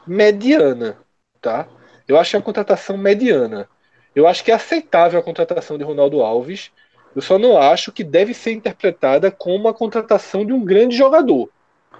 mediana, 0.04 0.98
tá? 1.40 1.68
Eu 2.08 2.18
acho 2.18 2.30
que 2.30 2.36
é 2.36 2.38
uma 2.40 2.44
contratação 2.44 2.98
mediana. 2.98 3.68
Eu 4.12 4.26
acho 4.26 4.42
que 4.42 4.50
é 4.50 4.54
aceitável 4.54 5.20
a 5.20 5.22
contratação 5.22 5.78
de 5.78 5.84
Ronaldo 5.84 6.20
Alves. 6.20 6.72
Eu 7.14 7.22
só 7.22 7.38
não 7.38 7.56
acho 7.56 7.92
que 7.92 8.02
deve 8.02 8.34
ser 8.34 8.50
interpretada 8.50 9.30
como 9.30 9.68
a 9.68 9.74
contratação 9.74 10.44
de 10.44 10.52
um 10.52 10.64
grande 10.64 10.96
jogador. 10.96 11.48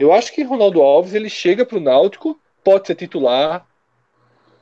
Eu 0.01 0.13
acho 0.13 0.33
que 0.33 0.43
Ronaldo 0.43 0.83
Alves 0.83 1.15
ele 1.15 1.31
chega 1.31 1.65
para 1.65 1.79
o 1.79 1.81
Náutico, 1.81 2.37
pode 2.65 2.89
ser 2.89 2.97
titular, 2.97 3.65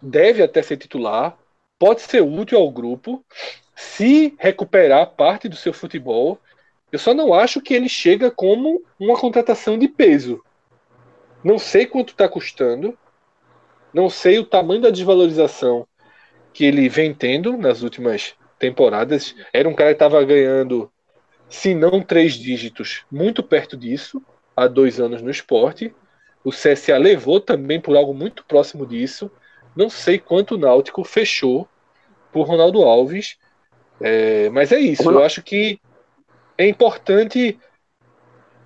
deve 0.00 0.42
até 0.42 0.60
ser 0.60 0.76
titular, 0.76 1.38
pode 1.78 2.02
ser 2.02 2.20
útil 2.20 2.58
ao 2.58 2.70
grupo, 2.70 3.24
se 3.74 4.34
recuperar 4.38 5.06
parte 5.12 5.48
do 5.48 5.56
seu 5.56 5.72
futebol 5.72 6.38
eu 6.92 6.98
só 6.98 7.14
não 7.14 7.32
acho 7.32 7.62
que 7.62 7.72
ele 7.72 7.88
chega 7.88 8.30
como 8.30 8.84
uma 9.00 9.16
contratação 9.18 9.78
de 9.78 9.88
peso. 9.88 10.44
Não 11.42 11.58
sei 11.58 11.86
quanto 11.86 12.10
está 12.10 12.28
custando, 12.28 12.96
não 13.92 14.10
sei 14.10 14.38
o 14.38 14.44
tamanho 14.44 14.82
da 14.82 14.90
desvalorização 14.90 15.88
que 16.52 16.66
ele 16.66 16.88
vem 16.90 17.14
tendo 17.14 17.56
nas 17.56 17.82
últimas 17.82 18.34
temporadas. 18.58 19.34
Era 19.52 19.68
um 19.68 19.74
cara 19.74 19.90
que 19.90 19.94
estava 19.94 20.22
ganhando, 20.22 20.92
se 21.48 21.74
não 21.74 22.02
três 22.02 22.34
dígitos, 22.34 23.04
muito 23.10 23.42
perto 23.42 23.74
disso, 23.74 24.22
há 24.54 24.66
dois 24.66 25.00
anos 25.00 25.22
no 25.22 25.30
esporte. 25.30 25.94
O 26.44 26.50
CSA 26.50 26.98
levou 26.98 27.40
também 27.40 27.80
por 27.80 27.96
algo 27.96 28.12
muito 28.12 28.44
próximo 28.44 28.86
disso. 28.86 29.30
Não 29.74 29.88
sei 29.88 30.18
quanto 30.18 30.56
o 30.56 30.58
Náutico 30.58 31.02
fechou 31.04 31.66
por 32.30 32.46
Ronaldo 32.46 32.82
Alves. 32.82 33.38
É, 34.00 34.50
mas 34.50 34.72
é 34.72 34.78
isso. 34.78 35.10
Eu 35.10 35.22
acho 35.22 35.42
que 35.42 35.80
é 36.56 36.66
importante 36.66 37.58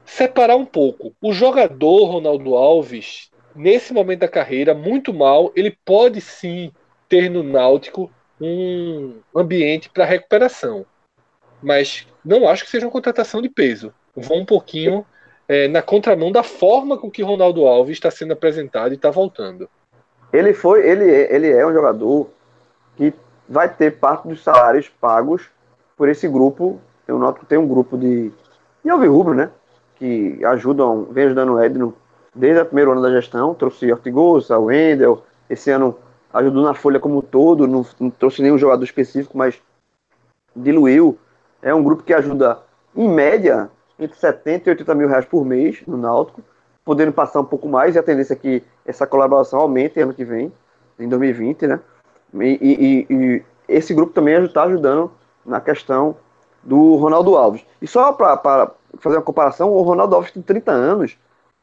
separar 0.05 0.57
um 0.57 0.65
pouco. 0.65 1.15
O 1.21 1.33
jogador 1.33 2.07
Ronaldo 2.07 2.55
Alves, 2.55 3.31
nesse 3.55 3.93
momento 3.93 4.21
da 4.21 4.29
carreira, 4.29 4.75
muito 4.75 5.13
mal, 5.13 5.53
ele 5.57 5.77
pode 5.85 6.21
sim 6.21 6.73
ter 7.09 7.29
no 7.31 7.43
Náutico 7.43 8.11
um 8.41 9.15
ambiente 9.35 9.91
para 9.91 10.05
recuperação. 10.05 10.87
Mas 11.63 12.07
não 12.25 12.49
acho 12.49 12.65
que 12.65 12.71
seja 12.71 12.87
uma 12.87 12.93
contratação 12.93 13.41
de 13.41 13.49
peso. 13.49 13.93
Vão 14.15 14.39
um 14.39 14.47
pouquinho 14.47 15.05
é, 15.49 15.69
na 15.69 15.83
contramão 15.83 16.31
da 16.31 16.43
forma 16.43 16.99
com 16.99 17.11
que 17.11 17.23
Ronaldo 17.23 17.67
Alves 17.67 17.97
está 17.97 18.11
sendo 18.11 18.33
apresentado 18.33 18.93
e 18.93 18.97
está 18.97 19.11
voltando. 19.11 19.69
Ele 20.33 20.53
foi, 20.53 20.89
ele, 20.89 21.11
é, 21.11 21.35
ele 21.35 21.51
é 21.51 21.67
um 21.67 21.73
jogador 21.73 22.31
que 22.97 23.13
vai 23.49 23.73
ter 23.73 23.99
parte 23.99 24.29
dos 24.29 24.43
salários 24.43 24.89
pagos 24.89 25.49
por 25.97 26.09
esse 26.09 26.29
grupo 26.29 26.81
noto 27.19 27.41
que 27.41 27.47
tem 27.47 27.59
um 27.59 27.69
grupo 27.69 27.97
de, 27.97 28.33
de 28.85 28.91
Rubro, 28.91 29.35
né? 29.35 29.51
Que 29.97 30.45
ajudam, 30.45 31.05
vem 31.11 31.27
ajudando 31.27 31.55
o 31.55 31.63
Edno 31.63 31.95
desde 32.35 32.61
o 32.61 32.67
primeiro 32.67 32.93
ano 32.93 33.03
da 33.03 33.11
gestão, 33.11 33.55
trouxe 33.55 33.91
Ortigosa, 33.91 34.59
Wendel, 34.59 35.23
esse 35.49 35.71
ano 35.71 35.97
ajudou 36.33 36.63
na 36.63 36.75
folha 36.75 37.01
como 37.01 37.19
um 37.19 37.23
todo, 37.23 37.67
não, 37.67 37.87
não 37.99 38.11
trouxe 38.11 38.43
nenhum 38.43 38.59
jogador 38.59 38.85
específico, 38.85 39.39
mas 39.39 39.61
diluiu. 40.55 41.19
É 41.63 41.75
um 41.75 41.83
grupo 41.83 42.03
que 42.03 42.13
ajuda, 42.13 42.59
em 42.95 43.09
média, 43.09 43.71
entre 43.99 44.17
70 44.17 44.69
e 44.69 44.71
80 44.73 44.95
mil 44.95 45.09
reais 45.09 45.25
por 45.25 45.45
mês 45.45 45.83
no 45.87 45.97
Náutico, 45.97 46.43
podendo 46.85 47.13
passar 47.13 47.41
um 47.41 47.45
pouco 47.45 47.69
mais, 47.69 47.95
e 47.95 47.99
a 47.99 48.03
tendência 48.03 48.35
é 48.35 48.37
que 48.37 48.63
essa 48.85 49.07
colaboração 49.07 49.59
aumente 49.59 49.99
ano 50.01 50.13
que 50.13 50.25
vem, 50.25 50.53
em 50.99 51.09
2020, 51.09 51.67
né? 51.67 51.81
E, 52.35 53.07
e, 53.11 53.15
e 53.15 53.43
esse 53.69 53.95
grupo 53.95 54.13
também 54.13 54.43
está 54.45 54.65
ajudando 54.65 55.11
na 55.45 55.61
questão 55.61 56.17
do 56.67 56.97
Ronaldo 56.97 57.37
Alves. 57.37 57.65
E 57.81 57.87
só 57.87 58.13
para 58.13 58.71
fazer 58.99 59.17
uma 59.17 59.23
comparação, 59.23 59.73
o 59.73 59.83
Ronaldo 59.83 60.17
Alves 60.17 60.33
tem 60.33 60.43
30 60.43 60.73
anos, 60.73 61.17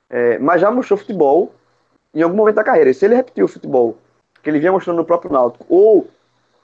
é, 0.09 0.39
mas 0.39 0.61
já 0.61 0.71
mostrou 0.71 0.97
futebol 0.97 1.51
em 2.13 2.21
algum 2.21 2.35
momento 2.35 2.55
da 2.55 2.63
carreira. 2.63 2.89
E 2.89 2.93
se 2.93 3.05
ele 3.05 3.15
repetiu 3.15 3.45
o 3.45 3.49
futebol 3.49 3.97
que 4.41 4.49
ele 4.49 4.59
vinha 4.59 4.71
mostrando 4.71 4.97
no 4.97 5.05
próprio 5.05 5.31
Náutico, 5.31 5.65
ou 5.69 6.07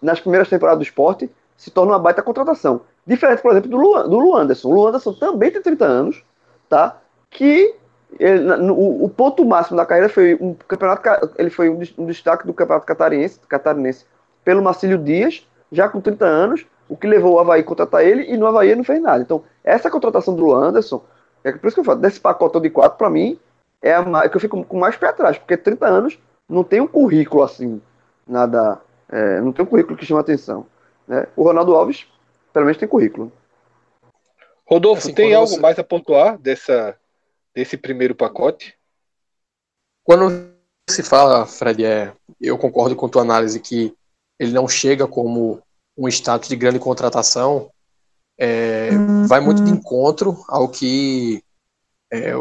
nas 0.02 0.20
primeiras 0.20 0.50
temporadas 0.50 0.80
do 0.80 0.84
esporte, 0.84 1.30
se 1.58 1.72
torna 1.72 1.94
uma 1.94 2.00
baita 2.00 2.22
contratação. 2.22 2.82
Diferente, 3.06 3.42
por 3.42 3.52
exemplo, 3.52 3.70
do, 3.70 3.78
do 4.04 4.20
Lu 4.20 4.36
Anderson. 4.36 4.70
O 4.70 4.74
Lu 4.74 4.88
Anderson 4.88 5.14
também 5.14 5.52
tem 5.52 5.62
30 5.62 5.86
anos, 5.86 6.24
tá? 6.68 6.98
Que 7.30 7.74
ele, 8.20 8.42
no, 8.58 9.04
o 9.04 9.10
ponto 9.10 9.46
máximo 9.46 9.78
da 9.78 9.86
carreira 9.86 10.10
foi 10.10 10.36
um 10.40 10.54
campeonato, 10.54 11.02
ele 11.38 11.50
foi 11.50 11.70
um, 11.70 11.82
um 11.98 12.06
destaque 12.06 12.46
do 12.46 12.54
campeonato 12.54 12.86
catarinense, 12.86 13.40
catarinense 13.48 14.06
pelo 14.44 14.62
Marcílio 14.62 14.98
Dias, 14.98 15.46
já 15.72 15.88
com 15.88 16.02
30 16.02 16.26
anos, 16.26 16.66
o 16.90 16.98
que 16.98 17.08
levou 17.08 17.36
o 17.36 17.40
Havaí 17.40 17.62
a 17.62 17.64
contratar 17.64 18.04
ele 18.04 18.24
e 18.24 18.36
no 18.36 18.48
Havaí 18.48 18.70
ele 18.70 18.78
não 18.78 18.84
fez 18.84 19.00
nada. 19.00 19.22
Então, 19.22 19.44
essa 19.64 19.92
contratação 19.92 20.36
do 20.36 20.54
Anderson, 20.54 21.02
é 21.44 21.52
por 21.52 21.68
isso 21.68 21.76
que 21.76 21.80
eu 21.80 21.86
falo, 21.86 22.00
desse 22.00 22.20
pacote 22.20 22.60
de 22.60 22.70
quatro, 22.70 22.98
para 22.98 23.10
mim, 23.10 23.40
é 23.82 23.94
a 23.94 24.28
que 24.28 24.36
eu 24.36 24.42
fico 24.42 24.62
com 24.66 24.78
mais 24.78 24.98
pé 24.98 25.08
atrás, 25.08 25.38
porque 25.38 25.56
30 25.56 25.86
anos 25.86 26.20
não 26.50 26.64
tem 26.64 26.82
um 26.82 26.88
currículo 26.88 27.44
assim, 27.44 27.80
nada, 28.28 28.82
é, 29.08 29.40
não 29.40 29.54
tem 29.54 29.64
um 29.64 29.68
currículo 29.68 29.96
que 29.96 30.06
chama 30.06 30.20
atenção. 30.20 30.66
Né? 31.08 31.28
O 31.36 31.44
Ronaldo 31.44 31.76
Alves, 31.76 32.08
pelo 32.52 32.66
menos, 32.66 32.78
tem 32.78 32.88
currículo. 32.88 33.32
Rodolfo, 34.66 35.04
assim, 35.04 35.14
tem 35.14 35.34
algo 35.34 35.48
você... 35.48 35.60
mais 35.60 35.78
a 35.80 35.84
pontuar 35.84 36.38
dessa, 36.38 36.96
desse 37.54 37.78
primeiro 37.78 38.16
pacote? 38.16 38.76
Quando 40.04 40.52
se 40.90 41.04
fala, 41.04 41.46
Fred, 41.46 41.86
é, 41.86 42.14
eu 42.42 42.58
concordo 42.58 42.96
com 42.96 43.06
a 43.06 43.10
tua 43.10 43.22
análise 43.22 43.60
que 43.60 43.96
ele 44.40 44.52
não 44.52 44.68
chega 44.68 45.08
como 45.08 45.62
um 46.00 46.08
status 46.08 46.48
de 46.48 46.56
grande 46.56 46.80
contratação, 46.80 47.70
é, 48.40 48.90
uhum. 48.92 49.28
vai 49.28 49.42
muito 49.42 49.62
de 49.62 49.70
encontro 49.70 50.42
ao 50.48 50.70
que 50.70 51.44
é, 52.12 52.32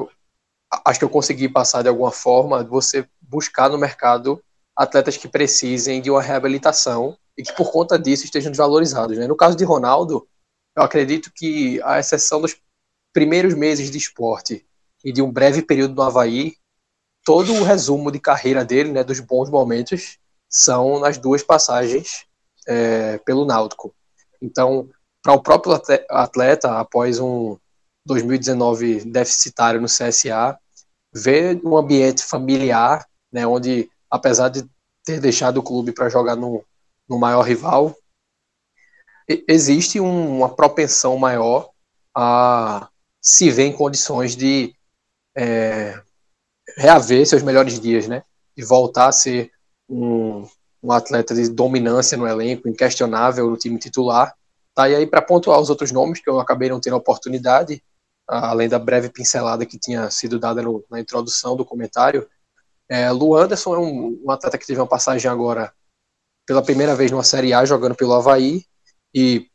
acho 0.84 1.00
que 1.00 1.04
eu 1.04 1.10
consegui 1.10 1.48
passar 1.48 1.82
de 1.82 1.88
alguma 1.88 2.12
forma, 2.12 2.62
você 2.62 3.04
buscar 3.20 3.68
no 3.68 3.76
mercado 3.76 4.40
atletas 4.76 5.16
que 5.16 5.26
precisem 5.26 6.00
de 6.00 6.08
uma 6.08 6.22
reabilitação 6.22 7.18
e 7.36 7.42
que 7.42 7.52
por 7.52 7.72
conta 7.72 7.98
disso 7.98 8.24
estejam 8.24 8.52
desvalorizados. 8.52 9.18
Né? 9.18 9.26
No 9.26 9.36
caso 9.36 9.56
de 9.56 9.64
Ronaldo, 9.64 10.26
eu 10.76 10.82
acredito 10.84 11.32
que 11.34 11.82
a 11.82 11.98
exceção 11.98 12.40
dos 12.40 12.56
primeiros 13.12 13.54
meses 13.54 13.90
de 13.90 13.98
esporte 13.98 14.64
e 15.04 15.12
de 15.12 15.20
um 15.20 15.32
breve 15.32 15.62
período 15.62 15.96
no 15.96 16.02
Havaí, 16.02 16.54
todo 17.24 17.52
o 17.54 17.64
resumo 17.64 18.12
de 18.12 18.20
carreira 18.20 18.64
dele, 18.64 18.92
né, 18.92 19.02
dos 19.02 19.18
bons 19.18 19.50
momentos, 19.50 20.18
são 20.48 21.00
nas 21.00 21.18
duas 21.18 21.42
passagens 21.42 22.27
é, 22.68 23.18
pelo 23.18 23.46
Náutico. 23.46 23.94
Então, 24.40 24.88
para 25.22 25.32
o 25.32 25.42
próprio 25.42 25.80
atleta, 26.10 26.78
após 26.78 27.18
um 27.18 27.56
2019 28.04 29.04
deficitário 29.06 29.80
no 29.80 29.86
CSA, 29.86 30.58
ver 31.12 31.60
um 31.64 31.76
ambiente 31.76 32.22
familiar, 32.22 33.06
né, 33.32 33.46
onde, 33.46 33.90
apesar 34.10 34.50
de 34.50 34.64
ter 35.04 35.18
deixado 35.20 35.58
o 35.58 35.62
clube 35.62 35.92
para 35.92 36.08
jogar 36.08 36.36
no, 36.36 36.62
no 37.08 37.18
maior 37.18 37.42
rival, 37.42 37.96
existe 39.48 39.98
um, 39.98 40.36
uma 40.38 40.48
propensão 40.48 41.16
maior 41.16 41.70
a 42.14 42.88
se 43.20 43.50
ver 43.50 43.66
em 43.66 43.72
condições 43.72 44.36
de 44.36 44.74
é, 45.36 46.00
reaver 46.76 47.26
seus 47.26 47.42
melhores 47.42 47.78
dias, 47.80 48.06
né? 48.08 48.22
E 48.56 48.62
voltar 48.62 49.08
a 49.08 49.12
ser 49.12 49.50
um, 49.88 50.46
um 50.82 50.92
atleta 50.92 51.34
de 51.34 51.48
dominância 51.48 52.16
no 52.16 52.26
elenco, 52.26 52.68
inquestionável 52.68 53.50
no 53.50 53.56
time 53.56 53.78
titular. 53.78 54.34
Tá, 54.74 54.88
e 54.88 54.94
aí, 54.94 55.06
para 55.06 55.22
pontuar 55.22 55.60
os 55.60 55.70
outros 55.70 55.90
nomes, 55.90 56.20
que 56.20 56.30
eu 56.30 56.38
acabei 56.38 56.68
não 56.68 56.80
tendo 56.80 56.96
oportunidade, 56.96 57.82
além 58.28 58.68
da 58.68 58.78
breve 58.78 59.08
pincelada 59.08 59.66
que 59.66 59.78
tinha 59.78 60.10
sido 60.10 60.38
dada 60.38 60.62
no, 60.62 60.84
na 60.90 61.00
introdução 61.00 61.56
do 61.56 61.64
comentário, 61.64 62.28
é, 62.88 63.10
Lu 63.10 63.34
Anderson 63.34 63.74
é 63.74 63.78
um, 63.78 64.20
um, 64.24 64.30
atleta 64.30 64.56
que 64.56 64.66
teve 64.66 64.80
uma 64.80 64.86
passagem 64.86 65.30
agora 65.30 65.72
pela 66.46 66.62
primeira 66.62 66.94
vez 66.94 67.10
numa 67.10 67.24
Série 67.24 67.52
A, 67.52 67.64
jogando 67.64 67.94
pelo 67.94 68.14
Havaí, 68.14 68.64
e 69.14 69.46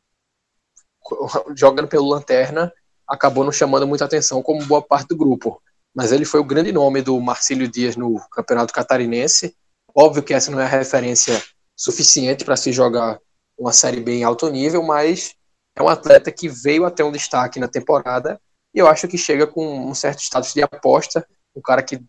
jogando 1.55 1.87
pelo 1.87 2.07
Lanterna, 2.07 2.71
acabou 3.07 3.43
não 3.43 3.51
chamando 3.51 3.87
muita 3.87 4.05
atenção 4.05 4.41
como 4.41 4.65
boa 4.65 4.81
parte 4.81 5.07
do 5.07 5.17
grupo. 5.17 5.61
Mas 5.95 6.11
ele 6.11 6.25
foi 6.25 6.39
o 6.39 6.43
grande 6.43 6.71
nome 6.71 7.01
do 7.01 7.19
Marcílio 7.19 7.67
Dias 7.67 7.95
no 7.95 8.19
Campeonato 8.29 8.73
Catarinense, 8.73 9.55
Óbvio 9.95 10.23
que 10.23 10.33
essa 10.33 10.51
não 10.51 10.59
é 10.59 10.65
a 10.65 10.67
referência 10.67 11.41
suficiente 11.75 12.43
para 12.43 12.55
se 12.55 12.71
jogar 12.71 13.19
uma 13.57 13.71
Série 13.71 14.01
B 14.01 14.13
em 14.13 14.23
alto 14.23 14.49
nível, 14.49 14.83
mas 14.83 15.35
é 15.75 15.81
um 15.81 15.89
atleta 15.89 16.31
que 16.31 16.47
veio 16.49 16.85
até 16.85 17.03
um 17.03 17.11
destaque 17.11 17.59
na 17.59 17.67
temporada 17.67 18.39
e 18.73 18.79
eu 18.79 18.87
acho 18.87 19.07
que 19.07 19.17
chega 19.17 19.45
com 19.45 19.87
um 19.89 19.93
certo 19.93 20.19
status 20.19 20.53
de 20.53 20.63
aposta, 20.63 21.27
um 21.55 21.61
cara 21.61 21.83
que 21.83 22.03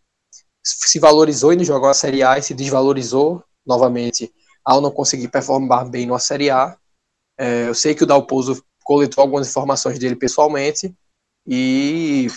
se 0.63 0.99
valorizou 0.99 1.53
e 1.53 1.65
jogou 1.65 1.89
a 1.89 1.95
Série 1.95 2.23
A 2.23 2.39
e 2.39 2.43
se 2.43 2.55
desvalorizou 2.55 3.45
novamente 3.67 4.33
ao 4.65 4.81
não 4.81 4.91
conseguir 4.91 5.29
performar 5.29 5.89
bem 5.89 6.07
na 6.07 6.19
Série 6.19 6.51
A. 6.51 6.77
É, 7.39 7.69
eu 7.69 7.75
sei 7.75 7.95
que 7.95 8.03
o 8.03 8.07
Dalpozo 8.07 8.65
coletou 8.83 9.21
algumas 9.21 9.49
informações 9.49 9.99
dele 9.99 10.17
pessoalmente 10.17 10.95
e 11.47 12.29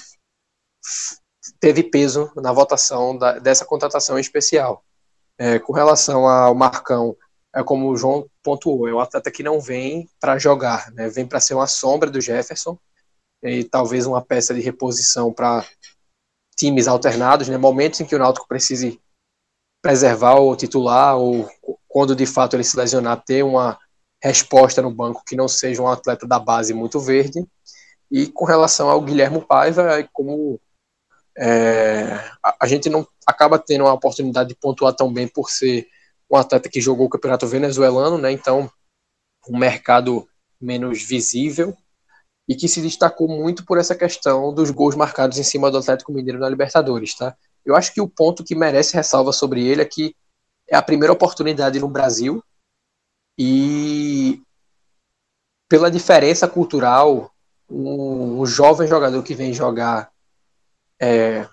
teve 1.60 1.84
peso 1.84 2.30
na 2.36 2.52
votação 2.52 3.18
da, 3.18 3.40
dessa 3.40 3.66
contratação 3.66 4.20
especial. 4.20 4.84
É, 5.38 5.60
com 5.60 5.74
relação 5.74 6.28
ao 6.28 6.56
Marcão, 6.56 7.16
é 7.56 7.64
como 7.64 7.90
o 7.90 7.98
João 7.98 8.28
pontuou, 8.44 8.88
é 8.88 8.94
um 8.94 9.00
atleta 9.00 9.32
que 9.32 9.44
não 9.44 9.60
vem 9.60 10.10
para 10.20 10.38
jogar, 10.38 10.92
né? 10.92 11.10
vem 11.10 11.26
para 11.26 11.40
ser 11.40 11.54
uma 11.54 11.68
sombra 11.68 12.10
do 12.10 12.22
Jefferson 12.22 12.78
e 13.44 13.64
talvez 13.64 14.06
uma 14.06 14.22
peça 14.22 14.54
de 14.54 14.62
reposição 14.62 15.32
para 15.32 15.66
times 16.56 16.88
alternados, 16.88 17.48
né? 17.48 17.58
momentos 17.58 18.00
em 18.00 18.06
que 18.06 18.16
o 18.16 18.20
Náutico 18.20 18.48
precise 18.48 19.00
preservar 19.82 20.36
o 20.36 20.56
titular 20.56 21.18
ou 21.18 21.48
quando 21.88 22.16
de 22.16 22.26
fato 22.26 22.56
ele 22.56 22.64
se 22.64 22.78
lesionar 22.78 23.24
ter 23.24 23.44
uma 23.44 23.78
resposta 24.22 24.82
no 24.82 24.92
banco 24.92 25.24
que 25.26 25.36
não 25.36 25.48
seja 25.48 25.82
um 25.82 25.88
atleta 25.88 26.28
da 26.28 26.40
base 26.40 26.74
muito 26.74 27.00
verde. 27.00 27.46
E 28.10 28.28
com 28.28 28.46
relação 28.46 28.90
ao 28.90 29.02
Guilherme 29.02 29.42
Paiva, 29.42 30.00
é 30.00 30.08
como 30.12 30.60
é, 31.38 32.14
a, 32.44 32.58
a, 32.62 32.68
gente 32.68 32.90
não 32.90 33.08
acaba 33.26 33.60
tendo 33.60 33.86
a 33.86 33.94
oportunidade 33.94 34.50
de 34.50 34.56
pontuar 34.56 34.94
tão 34.94 35.12
bem 35.14 35.28
por 35.28 35.52
ser 35.52 35.88
um 36.30 36.36
atleta 36.36 36.68
que 36.68 36.82
jogou 36.82 37.06
o 37.06 37.10
campeonato 37.10 37.46
venezuelano, 37.48 38.18
né? 38.18 38.32
Então, 38.32 38.70
um 39.48 39.58
mercado 39.58 40.28
menos 40.60 41.04
visível 41.04 41.78
e 42.50 42.56
que 42.56 42.68
se 42.68 42.82
destacou 42.82 43.28
muito 43.28 43.66
por 43.66 43.78
essa 43.78 43.96
questão 43.96 44.54
dos 44.54 44.72
gols 44.72 44.96
marcados 44.96 45.38
em 45.38 45.44
cima 45.44 45.70
do 45.70 45.78
Atlético 45.78 46.12
Mineiro 46.12 46.40
na 46.40 46.50
Libertadores, 46.50 47.14
tá? 47.14 47.36
Eu 47.64 47.76
acho 47.76 47.94
que 47.94 48.02
o 48.02 48.08
ponto 48.08 48.44
que 48.44 48.56
merece 48.56 48.96
ressalva 48.96 49.32
sobre 49.32 49.66
ele 49.66 49.82
é 49.82 49.86
que 49.86 50.16
é 50.68 50.76
a 50.76 50.82
primeira 50.82 51.14
oportunidade 51.14 51.80
no 51.80 51.88
Brasil 51.88 52.44
e 53.38 54.42
pela 55.70 55.92
diferença 55.92 56.48
cultural, 56.48 57.32
um, 57.70 58.42
um 58.42 58.46
jovem 58.46 58.88
jogador 58.88 59.22
que 59.22 59.36
vem 59.36 59.54
jogar 59.54 60.10
é, 61.00 61.48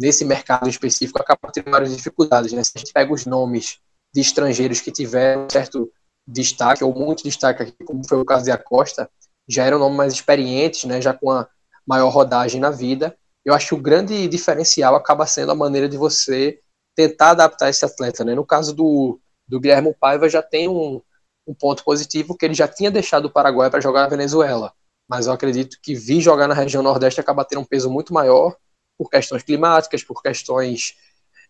nesse 0.00 0.24
mercado 0.24 0.68
específico 0.68 1.20
acaba 1.20 1.52
tendo 1.52 1.70
várias 1.70 1.94
dificuldades. 1.94 2.52
Né? 2.52 2.64
Se 2.64 2.72
a 2.74 2.78
gente 2.78 2.92
pega 2.92 3.12
os 3.12 3.26
nomes 3.26 3.78
de 4.12 4.20
estrangeiros 4.20 4.80
que 4.80 4.90
tiveram 4.90 5.48
certo 5.50 5.90
destaque, 6.26 6.84
ou 6.84 6.94
muito 6.94 7.22
destaque 7.22 7.62
aqui, 7.62 7.84
como 7.84 8.06
foi 8.06 8.18
o 8.18 8.24
caso 8.24 8.44
de 8.44 8.50
Acosta, 8.50 9.08
já 9.48 9.64
eram 9.64 9.78
nomes 9.78 9.96
mais 9.96 10.12
experientes, 10.12 10.84
né, 10.84 11.00
já 11.00 11.12
com 11.12 11.30
a 11.30 11.48
maior 11.86 12.08
rodagem 12.10 12.60
na 12.60 12.70
vida. 12.70 13.16
Eu 13.44 13.54
acho 13.54 13.68
que 13.68 13.74
o 13.74 13.82
grande 13.82 14.28
diferencial 14.28 14.94
acaba 14.94 15.26
sendo 15.26 15.52
a 15.52 15.54
maneira 15.54 15.88
de 15.88 15.96
você 15.96 16.60
tentar 16.94 17.30
adaptar 17.30 17.70
esse 17.70 17.84
atleta. 17.84 18.24
Né? 18.24 18.34
No 18.34 18.44
caso 18.44 18.74
do, 18.74 19.20
do 19.48 19.58
Guilherme 19.58 19.94
Paiva, 19.98 20.28
já 20.28 20.42
tem 20.42 20.68
um, 20.68 21.00
um 21.46 21.54
ponto 21.54 21.82
positivo 21.82 22.36
que 22.36 22.44
ele 22.44 22.54
já 22.54 22.68
tinha 22.68 22.90
deixado 22.90 23.26
o 23.26 23.30
Paraguai 23.30 23.70
para 23.70 23.80
jogar 23.80 24.02
na 24.02 24.08
Venezuela. 24.08 24.72
Mas 25.08 25.26
eu 25.26 25.32
acredito 25.32 25.78
que 25.82 25.94
vir 25.94 26.20
jogar 26.20 26.46
na 26.46 26.54
região 26.54 26.82
Nordeste 26.82 27.20
acaba 27.20 27.44
tendo 27.44 27.62
um 27.62 27.64
peso 27.64 27.90
muito 27.90 28.12
maior 28.12 28.56
por 29.00 29.08
questões 29.08 29.42
climáticas, 29.42 30.04
por 30.04 30.20
questões 30.20 30.94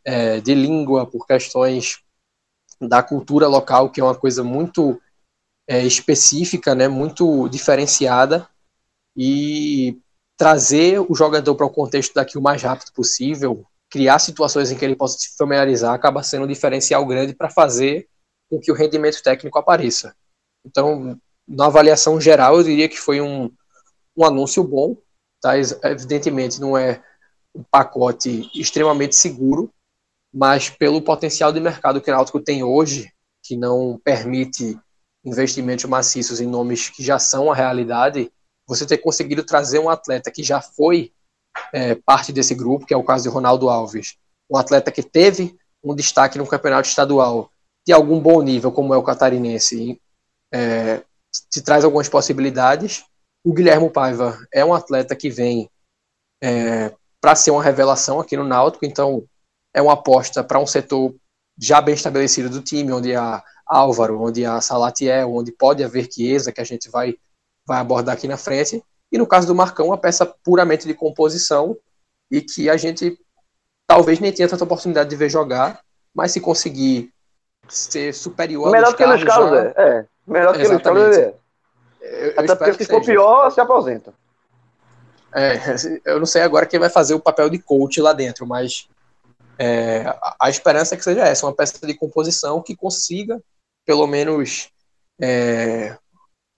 é, 0.05 0.41
de 0.41 0.55
língua, 0.55 1.05
por 1.05 1.27
questões 1.27 1.99
da 2.81 3.03
cultura 3.03 3.49
local, 3.49 3.91
que 3.91 4.01
é 4.01 4.05
uma 4.05 4.15
coisa 4.15 4.45
muito 4.45 5.03
é, 5.69 5.85
específica, 5.85 6.77
né, 6.77 6.87
muito 6.87 7.49
diferenciada, 7.49 8.49
e 9.17 9.99
trazer 10.37 11.01
o 11.01 11.13
jogador 11.13 11.57
para 11.57 11.67
o 11.67 11.71
contexto 11.71 12.15
daqui 12.15 12.39
o 12.39 12.41
mais 12.41 12.63
rápido 12.63 12.93
possível, 12.93 13.67
criar 13.91 14.21
situações 14.21 14.71
em 14.71 14.79
que 14.79 14.85
ele 14.85 14.95
possa 14.95 15.19
se 15.19 15.37
familiarizar 15.37 15.93
acaba 15.93 16.23
sendo 16.23 16.45
um 16.45 16.49
diferencial 16.49 17.05
grande 17.05 17.35
para 17.35 17.51
fazer 17.51 18.09
com 18.49 18.61
que 18.61 18.71
o 18.71 18.77
rendimento 18.77 19.21
técnico 19.25 19.59
apareça. 19.59 20.15
Então, 20.65 21.21
na 21.49 21.67
avaliação 21.67 22.21
geral, 22.21 22.59
eu 22.59 22.63
diria 22.63 22.89
que 22.89 22.97
foi 22.97 23.21
um, 23.21 23.51
um 24.17 24.25
anúncio 24.25 24.63
bom, 24.63 24.97
tá? 25.41 25.59
Evidentemente 25.59 26.61
não 26.61 26.79
é 26.79 27.03
um 27.55 27.63
pacote 27.63 28.51
extremamente 28.55 29.17
seguro, 29.17 29.73
mas 30.33 30.71
pelo 30.71 31.03
potencial 31.03 31.53
de 31.53 31.61
mercado 31.61 32.01
que 32.01 32.11
o 32.11 32.15
Náutico 32.15 32.41
tem 32.41 32.63
hoje, 32.63 33.13
que 33.43 33.57
não 33.57 34.01
permite 34.05 34.79
investimentos 35.25 35.85
maciços 35.85 36.41
em 36.41 36.47
nomes 36.47 36.89
que 36.89 37.03
já 37.03 37.19
são 37.19 37.51
a 37.51 37.55
realidade, 37.55 38.31
você 38.67 38.87
ter 38.87 38.99
conseguido 38.99 39.43
trazer 39.43 39.79
um 39.79 39.91
atleta 39.91 40.31
que 40.31 40.43
já 40.43 40.61
foi 40.61 41.13
é, 41.73 41.95
parte 41.95 42.33
desse 42.33 42.55
grupo, 42.55 42.87
que 42.87 42.95
é 42.95 42.97
o 42.97 43.05
caso 43.05 43.25
de 43.25 43.29
Ronaldo 43.29 43.69
Alves, 43.69 44.17
um 44.49 44.57
atleta 44.57 44.93
que 44.93 45.03
teve 45.03 45.59
um 45.83 45.95
destaque 45.95 46.39
no 46.39 46.47
campeonato 46.47 46.89
estadual 46.89 47.51
de 47.87 47.93
algum 47.93 48.21
bom 48.21 48.43
nível, 48.43 48.71
como 48.71 48.95
é 48.95 48.97
o 48.97 49.03
catarinense, 49.03 50.01
é, 50.53 51.03
te 51.51 51.61
traz 51.63 51.85
algumas 51.85 52.09
possibilidades. 52.09 53.05
O 53.45 53.53
Guilherme 53.53 53.91
Paiva 53.91 54.39
é 54.53 54.65
um 54.65 54.75
atleta 54.75 55.17
que 55.17 55.31
vem 55.31 55.71
é, 56.43 56.95
para 57.21 57.35
ser 57.35 57.51
uma 57.51 57.63
revelação 57.63 58.19
aqui 58.21 58.37
no 58.37 58.45
Náutico, 58.45 58.85
então 58.85 59.25
é 59.75 59.81
uma 59.83 59.93
aposta 59.93 60.43
para 60.43 60.59
um 60.59 60.67
setor 60.67 61.15
já 61.59 61.81
bem 61.81 61.95
estabelecido 61.95 62.49
do 62.49 62.63
time, 62.63 62.93
onde 62.93 63.15
há 63.15 63.43
Álvaro, 63.67 64.21
onde 64.21 64.45
há 64.45 64.61
Salatiel, 64.61 65.35
onde 65.35 65.53
pode 65.53 65.85
haver 65.85 66.09
Chiesa, 66.11 66.51
que 66.51 66.61
a 66.61 66.65
gente 66.65 66.91
vai, 66.91 67.15
vai 67.67 67.79
abordar 67.79 68.15
aqui 68.15 68.27
na 68.27 68.37
frente. 68.37 68.83
E 69.13 69.19
no 69.19 69.27
caso 69.27 69.47
do 69.47 69.55
Marcão, 69.55 69.87
uma 69.87 69.99
peça 69.99 70.25
puramente 70.43 70.87
de 70.87 70.95
composição 70.95 71.77
e 72.31 72.41
que 72.41 72.71
a 72.71 72.77
gente 72.77 73.19
talvez 73.87 74.21
nem 74.21 74.33
tenha 74.33 74.49
tanta 74.49 74.65
oportunidade 74.65 75.11
de 75.11 75.17
ver 75.17 75.29
jogar, 75.29 75.81
mas 76.15 76.33
se 76.33 76.41
conseguir 76.41 77.13
ser 77.69 78.15
superior 78.15 78.71
Melhor 78.71 78.97
que 78.97 79.05
nos 79.05 79.23
Carlos, 79.23 79.51
já... 79.51 79.59
é. 79.59 79.75
é. 79.77 80.07
Melhor 80.27 80.57
que 80.57 80.69
nos 80.69 80.83
Carlos, 80.83 81.17
é. 81.17 81.35
Eu, 82.01 82.33
Até 82.37 82.55
porque 82.55 82.85
se 82.85 82.91
for 82.91 83.05
pior, 83.05 83.51
se 83.51 83.61
aposenta. 83.61 84.15
É, 85.35 85.57
eu 86.05 86.19
não 86.19 86.27
sei 86.27 86.43
agora 86.43 86.67
quem 86.67 86.81
vai 86.81 86.91
fazer 86.91 87.15
o 87.15 87.21
papel 87.21 87.49
de 87.49 87.59
coach 87.59 88.01
lá 88.01 88.13
dentro, 88.13 88.47
mas 88.47 88.89
é, 89.59 90.05
a, 90.41 90.49
esperança 90.51 90.95
é 90.95 90.99
que 90.99 91.05
seja 91.05 91.21
essa, 91.21 91.47
uma 91.47 91.55
peça 91.55 91.87
de 91.87 91.95
composição 91.95 92.63
que 92.63 92.75
consiga, 92.75 93.41
pelo 93.85 94.07
menos, 94.07 94.71
é, 95.21 95.97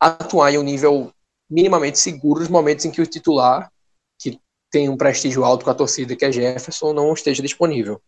atuar 0.00 0.52
em 0.52 0.58
um 0.58 0.62
nível 0.62 1.12
minimamente 1.50 1.98
seguro 1.98 2.40
nos 2.40 2.48
momentos 2.48 2.84
em 2.84 2.90
que 2.90 3.02
o 3.02 3.06
titular, 3.06 3.70
que 4.18 4.40
tem 4.70 4.88
um 4.88 4.96
prestígio 4.96 5.44
alto 5.44 5.64
com 5.64 5.70
a 5.70 5.74
torcida, 5.74 6.16
que 6.16 6.24
é 6.24 6.32
Jefferson, 6.32 6.92
não 6.92 7.12
esteja 7.12 7.42
disponível. 7.42 8.00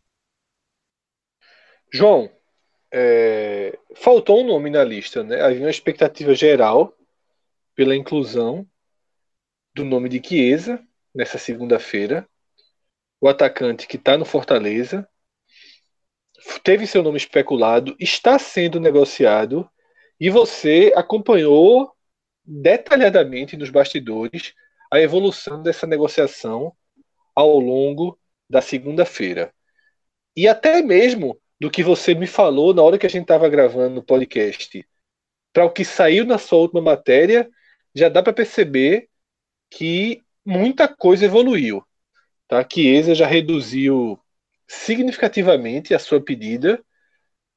João, 1.92 2.30
é, 2.92 3.78
faltou 3.96 4.40
um 4.40 4.46
nome 4.46 4.70
na 4.70 4.82
lista, 4.82 5.22
né? 5.22 5.40
Havia 5.42 5.60
uma 5.60 5.70
expectativa 5.70 6.34
geral 6.34 6.96
pela 7.74 7.94
inclusão 7.94 8.66
do 9.74 9.84
nome 9.84 10.08
de 10.08 10.22
Chiesa 10.24 10.80
nessa 11.14 11.36
segunda-feira. 11.36 12.28
O 13.20 13.28
atacante 13.28 13.86
que 13.86 13.96
está 13.96 14.16
no 14.16 14.24
Fortaleza 14.24 15.08
teve 16.62 16.86
seu 16.86 17.02
nome 17.02 17.16
especulado, 17.16 17.96
está 17.98 18.38
sendo 18.38 18.78
negociado 18.78 19.68
e 20.20 20.30
você 20.30 20.92
acompanhou 20.94 21.92
detalhadamente 22.44 23.56
nos 23.56 23.70
bastidores 23.70 24.54
a 24.92 25.00
evolução 25.00 25.62
dessa 25.62 25.86
negociação 25.86 26.72
ao 27.34 27.58
longo 27.58 28.18
da 28.48 28.60
segunda-feira. 28.60 29.52
E 30.36 30.46
até 30.46 30.82
mesmo 30.82 31.40
do 31.58 31.70
que 31.70 31.82
você 31.82 32.14
me 32.14 32.26
falou 32.26 32.74
na 32.74 32.82
hora 32.82 32.98
que 32.98 33.06
a 33.06 33.10
gente 33.10 33.22
estava 33.22 33.48
gravando 33.48 34.00
o 34.00 34.04
podcast, 34.04 34.86
para 35.52 35.64
o 35.64 35.70
que 35.70 35.84
saiu 35.84 36.24
na 36.24 36.38
sua 36.38 36.58
última 36.58 36.82
matéria, 36.82 37.48
já 37.94 38.08
dá 38.08 38.22
para 38.22 38.32
perceber 38.32 39.08
que 39.70 40.22
muita 40.44 40.88
coisa 40.88 41.24
evoluiu. 41.24 41.82
Tá? 42.46 42.66
Chiesa 42.70 43.14
já 43.14 43.26
reduziu 43.26 44.18
significativamente 44.66 45.94
a 45.94 45.98
sua 45.98 46.20
pedida 46.20 46.82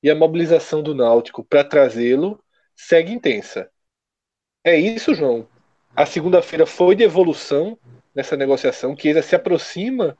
e 0.01 0.09
a 0.09 0.15
mobilização 0.15 0.81
do 0.81 0.95
Náutico 0.95 1.43
para 1.43 1.63
trazê-lo 1.63 2.39
segue 2.75 3.11
intensa. 3.11 3.69
É 4.63 4.75
isso, 4.75 5.13
João. 5.13 5.47
A 5.95 6.05
segunda-feira 6.05 6.65
foi 6.65 6.95
de 6.95 7.03
evolução 7.03 7.77
nessa 8.13 8.35
negociação, 8.35 8.95
que 8.95 9.07
ainda 9.07 9.21
se 9.21 9.35
aproxima 9.35 10.17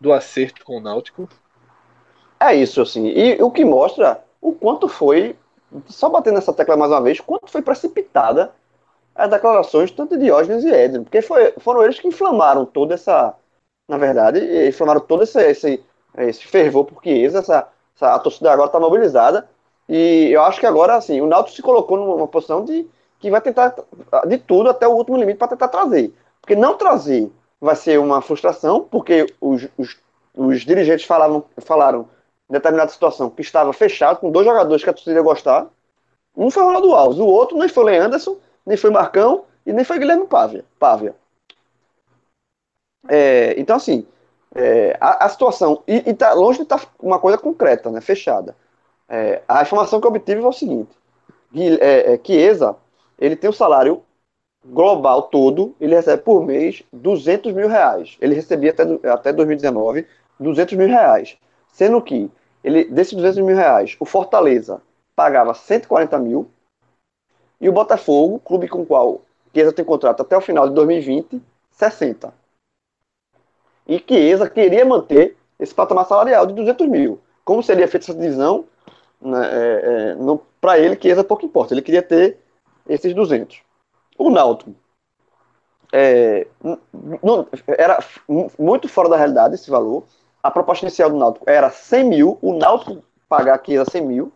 do 0.00 0.12
acerto 0.12 0.64
com 0.64 0.76
o 0.76 0.80
Náutico. 0.80 1.28
É 2.40 2.54
isso, 2.54 2.82
assim. 2.82 3.06
E 3.08 3.42
o 3.42 3.50
que 3.50 3.64
mostra 3.64 4.22
o 4.40 4.52
quanto 4.52 4.88
foi, 4.88 5.36
só 5.86 6.08
batendo 6.08 6.34
nessa 6.34 6.52
tecla 6.52 6.76
mais 6.76 6.90
uma 6.90 7.00
vez, 7.00 7.20
quanto 7.20 7.50
foi 7.50 7.62
precipitada 7.62 8.54
as 9.14 9.30
declarações 9.30 9.90
tanto 9.90 10.16
de 10.16 10.24
Diógenes 10.24 10.64
e 10.64 10.70
Edson, 10.70 11.04
porque 11.04 11.22
foi, 11.22 11.52
foram 11.58 11.82
eles 11.84 12.00
que 12.00 12.08
inflamaram 12.08 12.64
toda 12.64 12.94
essa, 12.94 13.34
na 13.88 13.96
verdade, 13.96 14.68
inflamaram 14.68 15.00
todo 15.00 15.22
esse, 15.22 15.40
esse, 15.40 15.84
esse 16.18 16.46
fervor 16.46 16.84
por 16.84 17.02
Chiesa, 17.02 17.38
essa, 17.38 17.68
essa, 17.94 18.14
a 18.14 18.18
torcida 18.18 18.52
agora 18.52 18.68
está 18.68 18.80
mobilizada, 18.80 19.48
e 19.88 20.30
eu 20.32 20.42
acho 20.42 20.60
que 20.60 20.66
agora, 20.66 20.96
assim, 20.96 21.20
o 21.20 21.26
Náutico 21.26 21.56
se 21.56 21.62
colocou 21.62 21.98
numa 21.98 22.26
posição 22.26 22.64
de 22.64 22.88
que 23.18 23.30
vai 23.30 23.40
tentar 23.40 23.74
de 24.26 24.38
tudo 24.38 24.68
até 24.68 24.86
o 24.86 24.92
último 24.92 25.16
limite 25.16 25.38
para 25.38 25.48
tentar 25.48 25.68
trazer. 25.68 26.12
Porque 26.40 26.54
não 26.54 26.76
trazer 26.76 27.30
vai 27.60 27.76
ser 27.76 27.98
uma 27.98 28.20
frustração, 28.20 28.86
porque 28.90 29.26
os, 29.40 29.66
os, 29.78 29.96
os 30.34 30.60
dirigentes 30.62 31.06
falavam, 31.06 31.44
falaram 31.58 32.08
em 32.48 32.52
determinada 32.52 32.90
situação 32.90 33.30
que 33.30 33.40
estava 33.40 33.72
fechado 33.72 34.20
com 34.20 34.30
dois 34.30 34.46
jogadores 34.46 34.82
que 34.82 34.90
a 34.90 34.92
torcida 34.92 35.16
ia 35.16 35.22
gostar. 35.22 35.66
Um 36.36 36.50
foi 36.50 36.62
o 36.62 36.66
Ronaldo 36.66 36.94
Alves, 36.94 37.18
o 37.18 37.26
outro 37.26 37.56
nem 37.56 37.68
foi 37.68 37.84
o 37.84 38.04
Anderson, 38.04 38.36
nem 38.66 38.76
foi 38.76 38.90
Marcão 38.90 39.44
e 39.66 39.72
nem 39.72 39.84
foi 39.84 39.98
Guilherme 39.98 40.26
Pávia. 40.26 40.64
Pávia. 40.78 41.14
É, 43.08 43.58
então, 43.58 43.76
assim, 43.76 44.06
é, 44.54 44.96
a, 45.00 45.26
a, 45.26 45.28
situação. 45.28 45.82
E, 45.86 46.10
está 46.10 46.32
longe 46.32 46.58
de 46.58 46.62
estar 46.62 46.78
tá 46.78 46.88
uma 47.00 47.18
coisa 47.18 47.36
concreta, 47.36 47.90
né, 47.90 48.00
fechada. 48.00 48.56
É, 49.08 49.42
a 49.46 49.62
informação 49.62 50.00
que 50.00 50.06
eu 50.06 50.10
obtive 50.10 50.40
é 50.40 50.46
o 50.46 50.52
seguinte: 50.52 50.96
é, 51.80 52.14
é, 52.14 52.20
Chiesa 52.24 52.76
ele 53.18 53.36
tem 53.36 53.48
o 53.48 53.52
um 53.52 53.56
salário 53.56 54.02
global 54.64 55.22
todo, 55.22 55.74
ele 55.80 55.94
recebe 55.94 56.22
por 56.22 56.44
mês 56.44 56.82
200 56.92 57.52
mil 57.52 57.68
reais. 57.68 58.16
Ele 58.20 58.34
recebia 58.34 58.70
até, 58.70 58.84
até 59.08 59.32
2019 59.32 60.06
200 60.40 60.74
mil 60.74 60.88
reais. 60.88 61.36
Sendo 61.68 62.00
que, 62.00 62.30
ele, 62.62 62.84
desses 62.84 63.12
200 63.12 63.38
mil 63.40 63.54
reais, 63.54 63.96
o 64.00 64.04
Fortaleza 64.04 64.80
pagava 65.14 65.54
140 65.54 66.18
mil 66.18 66.50
e 67.64 67.68
o 67.68 67.72
Botafogo, 67.72 68.38
clube 68.40 68.68
com 68.68 68.82
o 68.82 68.86
qual 68.86 69.22
Chiesa 69.54 69.72
tem 69.72 69.86
contrato 69.86 70.20
até 70.20 70.36
o 70.36 70.40
final 70.42 70.68
de 70.68 70.74
2020, 70.74 71.40
60. 71.70 72.34
E 73.88 73.98
Chiesa 74.06 74.50
queria 74.50 74.84
manter 74.84 75.34
esse 75.58 75.74
patamar 75.74 76.06
salarial 76.06 76.46
de 76.46 76.52
200 76.52 76.86
mil. 76.88 77.18
Como 77.42 77.62
seria 77.62 77.88
feita 77.88 78.04
essa 78.04 78.14
divisão, 78.14 78.66
né, 79.18 79.48
é, 79.50 80.10
é, 80.12 80.38
para 80.60 80.78
ele, 80.78 81.00
Chiesa 81.00 81.24
pouco 81.24 81.46
importa. 81.46 81.72
Ele 81.72 81.80
queria 81.80 82.02
ter 82.02 82.38
esses 82.86 83.14
200. 83.14 83.62
O 84.18 84.28
Náutico 84.28 84.74
é, 85.90 86.46
não, 87.22 87.48
era 87.66 87.98
muito 88.58 88.90
fora 88.90 89.08
da 89.08 89.16
realidade 89.16 89.54
esse 89.54 89.70
valor. 89.70 90.04
A 90.42 90.50
proposta 90.50 90.84
inicial 90.84 91.08
do 91.08 91.16
Náutico 91.16 91.48
era 91.48 91.70
100 91.70 92.04
mil, 92.04 92.38
o 92.42 92.52
Náutico 92.52 93.02
pagar 93.26 93.54
aqui 93.54 93.74
era 93.74 93.88
100 93.88 94.02
mil, 94.02 94.30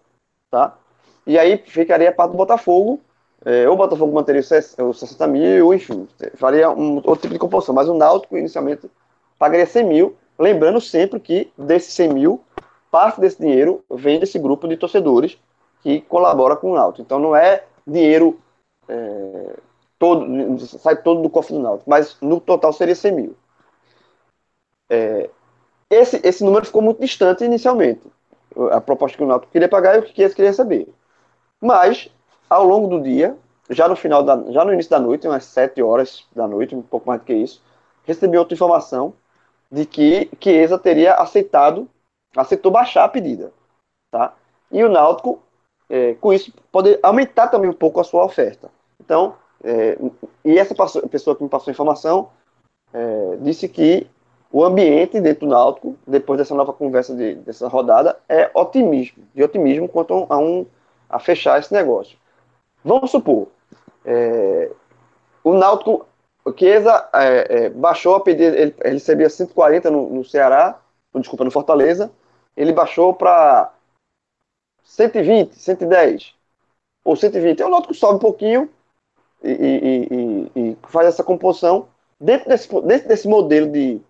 tá? 0.51 0.79
E 1.27 1.39
aí 1.39 1.59
ficaria 1.59 2.09
a 2.09 2.13
parte 2.13 2.31
do 2.31 2.39
Botafogo, 2.39 3.03
é, 3.45 3.69
ou 3.69 3.75
o 3.75 3.77
Botafogo 3.77 4.13
manteria 4.13 4.41
os 4.41 4.99
60 4.99 5.27
mil, 5.27 5.73
enfim, 5.73 6.09
faria 6.35 6.71
um 6.71 6.97
outro 6.97 7.23
tipo 7.23 7.35
de 7.35 7.39
composição, 7.39 7.75
mas 7.75 7.89
o 7.89 7.95
Náutico 7.95 8.37
inicialmente 8.37 8.91
pagaria 9.39 9.67
100 9.67 9.85
mil, 9.85 10.17
lembrando 10.39 10.81
sempre 10.81 11.21
que 11.21 11.53
desses 11.57 11.95
100 11.95 12.13
mil, 12.13 12.41
parte 12.91 13.21
desse 13.21 13.41
dinheiro 13.41 13.85
vem 13.91 14.19
desse 14.19 14.39
grupo 14.39 14.67
de 14.67 14.77
torcedores 14.77 15.39
que 15.83 16.01
colabora 16.03 16.57
com 16.57 16.73
o 16.73 16.75
Náutico. 16.75 17.03
Então 17.03 17.19
não 17.19 17.37
é 17.37 17.65
dinheiro 17.87 18.41
é, 18.89 19.57
todo, 19.99 20.59
sai 20.61 20.97
todo 21.01 21.23
do 21.23 21.31
cofre 21.31 21.55
do 21.55 21.63
Náutico, 21.63 21.89
mas 21.89 22.17
no 22.21 22.41
total 22.41 22.73
seria 22.73 22.95
100 22.95 23.13
mil. 23.13 23.37
É, 24.91 25.31
esse, 25.91 26.21
esse 26.25 26.45
número 26.45 26.67
ficou 26.67 26.83
muito 26.83 27.01
distante 27.01 27.45
inicialmente. 27.45 28.03
A 28.73 28.81
proposta 28.81 29.17
que 29.17 29.23
o 29.23 29.27
Náutico 29.27 29.53
queria 29.53 29.69
pagar 29.69 29.97
e 29.97 30.01
o 30.01 30.03
que 30.03 30.21
eles 30.21 30.35
queriam 30.35 30.51
receber. 30.51 30.89
Mas, 31.61 32.11
ao 32.49 32.65
longo 32.65 32.89
do 32.89 33.03
dia, 33.03 33.37
já 33.71 33.89
no 33.89 33.97
final 33.97 34.23
da, 34.23 34.51
já 34.51 34.65
no 34.65 34.73
início 34.73 34.91
da 34.91 34.99
noite, 34.99 35.27
umas 35.27 35.45
7 35.45 35.83
horas 35.83 36.27
da 36.35 36.47
noite, 36.47 36.75
um 36.75 36.83
pouco 36.83 37.09
mais 37.09 37.21
do 37.21 37.25
que 37.25 37.35
isso, 37.35 37.63
recebi 38.05 38.39
outra 38.39 38.55
informação 38.55 39.13
de 39.71 39.85
que 39.85 40.31
Chiesa 40.41 40.79
teria 40.79 41.15
aceitado, 41.15 41.89
aceitou 42.37 42.73
baixar 42.73 43.05
a 43.05 43.09
pedida, 43.09 43.53
tá? 44.11 44.35
E 44.71 44.83
o 44.83 44.89
Náutico 44.89 45.43
é, 45.89 46.15
com 46.15 46.33
isso, 46.33 46.53
poder 46.71 47.01
aumentar 47.03 47.49
também 47.49 47.71
um 47.71 47.75
pouco 47.75 48.01
a 48.01 48.05
sua 48.05 48.25
oferta. 48.25 48.71
Então, 49.01 49.35
é, 49.65 49.99
e 50.45 50.59
essa 50.59 50.75
pessoa 51.09 51.35
que 51.35 51.43
me 51.43 51.49
passou 51.49 51.71
a 51.71 51.73
informação 51.73 52.31
é, 52.93 53.37
disse 53.41 53.69
que 53.69 54.07
o 54.53 54.65
ambiente 54.65 55.21
dentro 55.21 55.47
do 55.47 55.51
Náutico, 55.51 55.97
depois 56.07 56.39
dessa 56.39 56.55
nova 56.55 56.73
conversa 56.73 57.15
de, 57.15 57.37
dessa 57.37 57.69
rodada, 57.69 58.19
é 58.29 58.51
otimismo, 58.55 59.23
de 59.35 59.43
otimismo 59.43 59.89
quanto 59.89 60.27
a, 60.29 60.39
um, 60.39 60.67
a 61.09 61.19
fechar 61.19 61.59
esse 61.59 61.73
negócio. 61.73 62.19
Vamos 62.89 63.11
supor, 63.11 63.49
é, 64.03 64.71
o 65.45 65.53
Náutico, 65.53 66.07
o 66.43 66.53
Chiesa 66.57 67.07
é, 67.13 67.65
é, 67.67 67.69
baixou 67.69 68.15
a 68.15 68.21
pedir, 68.21 68.45
ele, 68.45 68.75
ele 68.81 68.95
recebia 68.95 69.29
140 69.29 69.91
no, 69.91 70.09
no 70.09 70.25
Ceará, 70.25 70.81
desculpa, 71.15 71.45
no 71.45 71.51
Fortaleza, 71.51 72.11
ele 72.57 72.73
baixou 72.73 73.13
para 73.13 73.71
120, 74.83 75.55
110, 75.55 76.35
ou 77.05 77.15
120. 77.15 77.63
O 77.63 77.69
Náutico 77.69 77.93
sobe 77.93 78.15
um 78.15 78.19
pouquinho 78.19 78.71
e, 79.45 79.51
e, 79.51 80.09
e, 80.11 80.71
e 80.71 80.79
faz 80.89 81.09
essa 81.09 81.23
composição. 81.23 81.89
Dentro 82.19 82.49
desse, 82.49 82.69
dentro 82.83 83.07
desse 83.07 83.29
modelo 83.29 83.71
de, 83.71 84.01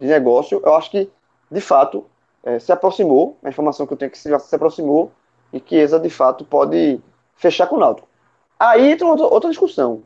de 0.00 0.06
negócio, 0.06 0.58
eu 0.64 0.74
acho 0.74 0.90
que, 0.90 1.10
de 1.50 1.60
fato, 1.60 2.06
é, 2.42 2.58
se 2.58 2.72
aproximou, 2.72 3.36
a 3.42 3.50
informação 3.50 3.86
que 3.86 3.92
eu 3.92 3.96
tenho 3.98 4.08
é 4.08 4.10
que 4.10 4.18
se, 4.18 4.38
se 4.38 4.56
aproximou 4.56 5.12
e 5.52 5.60
que 5.60 5.86
de 5.86 6.08
fato, 6.08 6.46
pode 6.46 6.98
fechar 7.36 7.66
com 7.66 7.76
o 7.76 7.78
Náutico. 7.78 8.08
Aí 8.62 8.92
entra 8.92 9.08
outra, 9.08 9.50
discussão. 9.50 10.04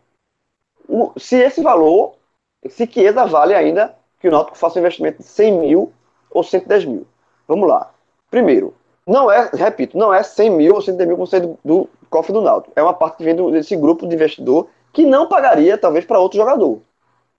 O, 0.88 1.12
se 1.18 1.36
esse 1.36 1.60
valor, 1.60 2.14
se 2.66 2.86
Chiesa 2.86 3.26
vale 3.26 3.54
ainda 3.54 3.94
que 4.18 4.28
o 4.28 4.30
Náutico 4.30 4.56
faça 4.56 4.78
um 4.78 4.80
investimento 4.80 5.18
de 5.18 5.24
100 5.24 5.58
mil 5.58 5.92
ou 6.30 6.42
110 6.42 6.86
mil. 6.86 7.06
Vamos 7.46 7.68
lá. 7.68 7.90
Primeiro, 8.30 8.72
não 9.06 9.30
é, 9.30 9.50
repito, 9.52 9.98
não 9.98 10.12
é 10.12 10.22
100 10.22 10.50
mil 10.50 10.74
ou 10.74 10.80
110 10.80 11.06
mil 11.06 11.18
que 11.18 11.38
do, 11.38 11.58
do 11.62 11.90
cofre 12.08 12.32
do 12.32 12.40
Náutico. 12.40 12.72
É 12.74 12.82
uma 12.82 12.94
parte 12.94 13.18
que 13.18 13.24
vem 13.24 13.36
desse 13.50 13.76
grupo 13.76 14.08
de 14.08 14.14
investidor 14.14 14.70
que 14.90 15.04
não 15.04 15.28
pagaria, 15.28 15.76
talvez, 15.76 16.06
para 16.06 16.18
outro 16.18 16.38
jogador. 16.38 16.80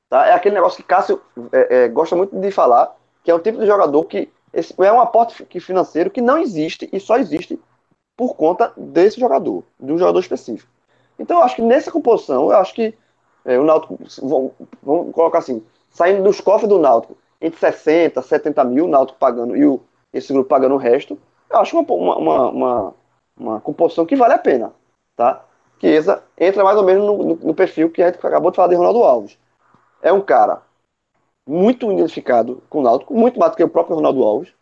Tá? 0.08 0.28
É 0.28 0.34
aquele 0.34 0.54
negócio 0.54 0.78
que 0.78 0.88
Cássio 0.88 1.20
é, 1.52 1.86
é, 1.86 1.88
gosta 1.88 2.16
muito 2.16 2.40
de 2.40 2.52
falar, 2.52 2.96
que 3.24 3.32
é 3.32 3.34
um 3.34 3.40
tipo 3.40 3.58
de 3.58 3.66
jogador 3.66 4.04
que 4.04 4.32
esse, 4.54 4.72
é 4.78 4.92
um 4.92 5.02
aporte 5.02 5.44
financeiro 5.60 6.12
que 6.12 6.22
não 6.22 6.38
existe 6.38 6.88
e 6.94 7.00
só 7.00 7.18
existe 7.18 7.60
por 8.16 8.36
conta 8.36 8.72
desse 8.78 9.20
jogador, 9.20 9.64
de 9.80 9.92
um 9.92 9.98
jogador 9.98 10.20
específico. 10.20 10.77
Então, 11.20 11.38
eu 11.38 11.44
acho 11.44 11.56
que 11.56 11.62
nessa 11.62 11.92
composição, 11.92 12.52
eu 12.52 12.58
acho 12.58 12.74
que 12.74 12.94
é, 13.46 13.58
o 13.58 13.64
Náutico, 13.64 13.98
vamos, 14.84 15.14
colocar 15.14 15.40
assim, 15.40 15.64
saindo 15.90 16.24
dos 16.24 16.42
cofres 16.42 16.70
do 16.70 16.80
Náutico, 16.80 17.18
entre 17.42 17.60
60, 17.60 18.22
70 18.22 18.64
mil, 18.66 18.86
o 18.86 18.90
Náutico 18.90 19.20
pagando 19.20 19.56
e 19.56 19.66
o, 19.66 19.80
esse 20.14 20.34
grupo 20.34 20.50
pagando 20.50 20.76
o 20.76 20.80
resto, 20.80 21.18
eu 21.50 21.60
acho 21.60 21.78
uma, 21.80 22.18
uma, 22.18 22.50
uma, 22.50 22.94
uma 23.38 23.62
composição 23.62 24.06
que 24.06 24.16
vale 24.16 24.34
a 24.34 24.40
pena, 24.40 24.74
tá? 25.16 25.44
Que 25.80 25.88
essa 25.88 26.24
entra 26.38 26.64
mais 26.64 26.78
ou 26.78 26.84
menos 26.84 27.06
no, 27.06 27.18
no, 27.18 27.36
no 27.36 27.54
perfil 27.54 27.90
que 27.90 28.02
a 28.02 28.08
gente 28.08 28.26
acabou 28.26 28.52
de 28.52 28.56
falar 28.56 28.70
de 28.70 28.76
Ronaldo 28.76 29.04
Alves 29.04 29.38
é 30.02 30.12
um 30.12 30.22
cara 30.22 30.62
muito 31.46 31.92
identificado 31.92 32.62
com 32.70 32.80
o 32.80 32.82
Náutico, 32.82 33.14
muito 33.14 33.40
mais 33.40 33.52
do 33.52 33.58
que 33.58 33.64
o 33.64 33.70
próprio 33.70 33.96
Ronaldo 33.96 34.24
Alves. 34.24 34.54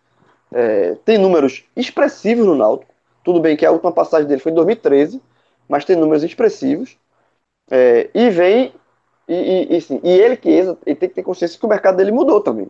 É, 0.51 0.95
tem 1.03 1.17
números 1.17 1.65
expressivos 1.75 2.45
no 2.45 2.55
Náutico. 2.55 2.93
Tudo 3.23 3.39
bem 3.39 3.57
que 3.57 3.65
a 3.65 3.71
última 3.71 3.91
passagem 3.91 4.27
dele 4.27 4.39
foi 4.39 4.51
em 4.51 4.55
2013, 4.55 5.21
mas 5.67 5.85
tem 5.85 5.95
números 5.95 6.23
expressivos. 6.23 6.97
É, 7.69 8.09
e 8.13 8.29
vem. 8.29 8.73
E, 9.27 9.33
e, 9.33 9.77
e, 9.77 9.81
sim, 9.81 9.99
e 10.03 10.09
ele, 10.09 10.37
Chiesa, 10.37 10.77
ele 10.85 10.95
tem 10.95 11.09
que 11.09 11.15
ter 11.15 11.23
consciência 11.23 11.59
que 11.59 11.65
o 11.65 11.69
mercado 11.69 11.97
dele 11.97 12.11
mudou 12.11 12.41
também. 12.41 12.69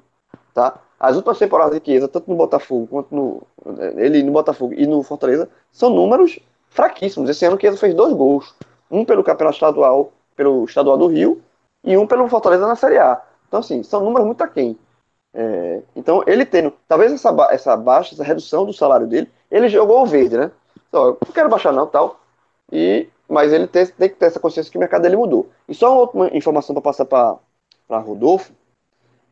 Tá? 0.54 0.80
As 1.00 1.16
últimas 1.18 1.38
temporadas 1.38 1.78
de 1.78 1.86
Chiesa, 1.86 2.08
tanto 2.08 2.30
no 2.30 2.38
Botafogo 2.38 2.88
quanto 2.88 3.14
no. 3.14 3.44
Ele 3.98 4.24
no 4.24 4.32
Botafogo 4.32 4.74
e 4.74 4.88
no 4.88 5.04
Fortaleza, 5.04 5.50
são 5.72 5.90
números 5.90 6.40
fraquíssimos. 6.70 7.30
Esse 7.30 7.46
ano 7.46 7.58
o 7.58 7.60
Chiesa 7.60 7.78
fez 7.78 7.94
dois 7.94 8.14
gols. 8.14 8.56
Um 8.90 9.04
pelo 9.04 9.24
Campeonato 9.24 9.56
Estadual, 9.56 10.14
pelo 10.36 10.64
Estadual 10.64 10.98
do 10.98 11.08
Rio, 11.08 11.42
e 11.84 11.98
um 11.98 12.08
pelo 12.08 12.28
Fortaleza 12.30 12.66
na 12.66 12.76
Série 12.76 12.98
A. 12.98 13.22
Então, 13.48 13.60
assim, 13.60 13.84
são 13.84 14.04
números 14.04 14.26
muito 14.26 14.42
aquém. 14.42 14.78
É, 15.34 15.82
então, 15.96 16.24
ele 16.26 16.46
tendo, 16.46 16.74
talvez 16.88 17.12
essa, 17.12 17.30
essa 17.50 17.76
baixa, 17.76 18.16
essa 18.16 18.24
redução 18.24 18.66
do 18.66 18.72
salário 18.72 19.06
dele, 19.06 19.30
ele 19.52 19.68
jogou 19.68 20.02
o 20.02 20.06
verde, 20.06 20.38
né? 20.38 20.52
Então, 20.88 21.08
eu 21.08 21.18
não 21.26 21.34
quero 21.34 21.50
baixar 21.50 21.74
não, 21.74 21.86
tal. 21.88 22.20
E, 22.72 23.08
mas 23.28 23.52
ele 23.54 23.68
tem, 23.68 23.86
tem 23.86 24.10
que 24.10 24.16
ter 24.16 24.26
essa 24.26 24.40
consciência 24.40 24.72
que 24.72 24.78
o 24.78 24.80
mercado 24.80 25.04
dele 25.04 25.16
mudou. 25.16 25.50
E 25.68 25.74
só 25.74 25.92
uma 25.92 26.02
outra 26.02 26.38
informação 26.38 26.74
para 26.74 26.82
passar 26.82 27.06
para 27.06 28.00
Rodolfo, 28.00 28.54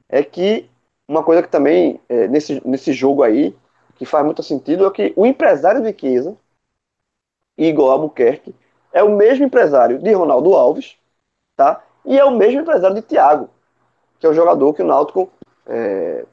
é 0.10 0.24
que 0.24 0.70
uma 1.08 1.24
coisa 1.24 1.42
que 1.42 1.50
também, 1.50 2.00
é, 2.08 2.28
nesse, 2.28 2.66
nesse 2.66 2.94
jogo 2.94 3.24
aí, 3.24 3.56
que 3.96 4.06
faz 4.06 4.26
muito 4.26 4.42
sentido, 4.44 4.86
é 4.86 4.92
que 4.92 5.14
o 5.16 5.26
empresário 5.26 5.82
de 5.82 5.94
Chiesa, 5.98 6.36
Igor 7.58 7.92
Albuquerque, 7.92 8.56
é 8.92 9.04
o 9.04 9.10
mesmo 9.10 9.46
empresário 9.46 10.00
de 10.00 10.12
Ronaldo 10.14 10.54
Alves, 10.54 10.96
tá? 11.56 11.84
E 12.06 12.18
é 12.18 12.24
o 12.24 12.32
mesmo 12.32 12.62
empresário 12.62 12.96
de 12.96 13.02
Thiago, 13.02 13.50
que 14.20 14.26
é 14.26 14.30
o 14.30 14.34
jogador 14.34 14.74
que 14.74 14.82
o 14.82 14.86
Náutico 14.86 15.32
é, 15.66 16.26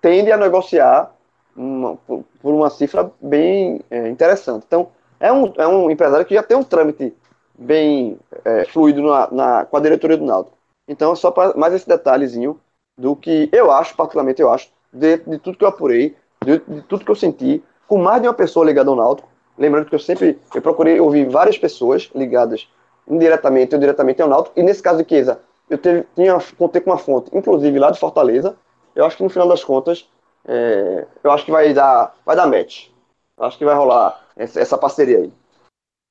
tende 0.00 0.32
a 0.32 0.36
negociar 0.36 1.14
uma, 1.54 1.96
por 1.96 2.54
uma 2.54 2.70
cifra 2.70 3.10
bem 3.20 3.80
é, 3.90 4.08
interessante. 4.08 4.64
Então, 4.66 4.90
é 5.20 5.32
um, 5.32 5.52
é 5.56 5.66
um 5.66 5.90
empresário 5.90 6.26
que 6.26 6.34
já 6.34 6.42
tem 6.42 6.56
um 6.56 6.62
trâmite 6.62 7.14
bem 7.58 8.18
é, 8.44 8.64
fluido 8.66 9.02
na, 9.02 9.28
na, 9.30 9.64
com 9.64 9.76
a 9.76 9.80
diretoria 9.80 10.16
do 10.16 10.24
Náutico. 10.24 10.56
Então, 10.88 11.16
só 11.16 11.30
para 11.30 11.56
mais 11.56 11.74
esse 11.74 11.88
detalhezinho 11.88 12.60
do 12.96 13.16
que 13.16 13.48
eu 13.52 13.70
acho, 13.70 13.96
particularmente 13.96 14.40
eu 14.40 14.50
acho, 14.50 14.70
de, 14.92 15.18
de 15.18 15.38
tudo 15.38 15.58
que 15.58 15.64
eu 15.64 15.68
apurei, 15.68 16.16
de, 16.44 16.58
de, 16.58 16.82
tudo 16.82 17.04
que 17.04 17.10
eu 17.10 17.16
senti, 17.16 17.62
com 17.88 17.98
mais 17.98 18.20
de 18.22 18.28
uma 18.28 18.34
pessoa 18.34 18.64
ligada 18.64 18.90
ao 18.90 18.96
Náutico. 18.96 19.28
Lembrando 19.58 19.86
que 19.86 19.94
eu 19.94 19.98
sempre 19.98 20.38
eu 20.54 20.62
procurei 20.62 21.00
ouvir 21.00 21.28
várias 21.28 21.56
pessoas 21.56 22.10
ligadas 22.14 22.68
indiretamente 23.08 23.74
ou 23.74 23.80
diretamente 23.80 24.20
ao 24.20 24.28
Náutico. 24.28 24.58
E 24.58 24.62
nesse 24.62 24.82
caso 24.82 25.02
de 25.02 25.08
Chiesa, 25.08 25.40
eu 25.68 25.78
teve, 25.78 26.06
tinha, 26.14 26.38
contei 26.58 26.80
com 26.80 26.90
uma 26.90 26.98
fonte, 26.98 27.30
inclusive 27.36 27.78
lá 27.78 27.90
de 27.90 27.98
Fortaleza. 27.98 28.56
Eu 28.94 29.04
acho 29.04 29.16
que 29.16 29.22
no 29.22 29.30
final 29.30 29.48
das 29.48 29.64
contas, 29.64 30.08
é, 30.46 31.06
eu 31.22 31.30
acho 31.30 31.44
que 31.44 31.50
vai 31.50 31.72
dar, 31.72 32.14
vai 32.24 32.36
dar 32.36 32.46
match. 32.46 32.88
Eu 33.36 33.44
acho 33.44 33.58
que 33.58 33.64
vai 33.64 33.74
rolar 33.74 34.25
essa, 34.36 34.60
essa 34.60 34.78
parceria 34.78 35.18
aí. 35.18 35.32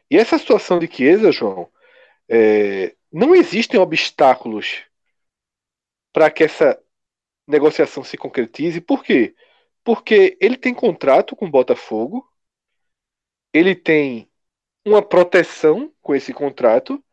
E 0.09 0.17
essa 0.17 0.37
situação 0.37 0.79
de 0.79 0.87
Chiesa, 0.87 1.31
João, 1.31 1.69
é, 2.27 2.95
não 3.11 3.35
existem 3.35 3.79
obstáculos 3.79 4.83
para 6.11 6.29
que 6.31 6.43
essa 6.43 6.81
negociação 7.47 8.03
se 8.03 8.17
concretize. 8.17 8.81
Por 8.81 9.03
quê? 9.03 9.35
Porque 9.83 10.37
ele 10.41 10.57
tem 10.57 10.73
contrato 10.73 11.35
com 11.35 11.45
o 11.45 11.51
Botafogo, 11.51 12.27
ele 13.53 13.75
tem 13.75 14.29
uma 14.85 15.01
proteção 15.01 15.91
com 16.01 16.15
esse 16.15 16.33
contrato 16.33 17.03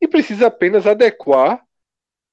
e 0.00 0.06
precisa 0.06 0.46
apenas 0.46 0.86
adequar 0.86 1.64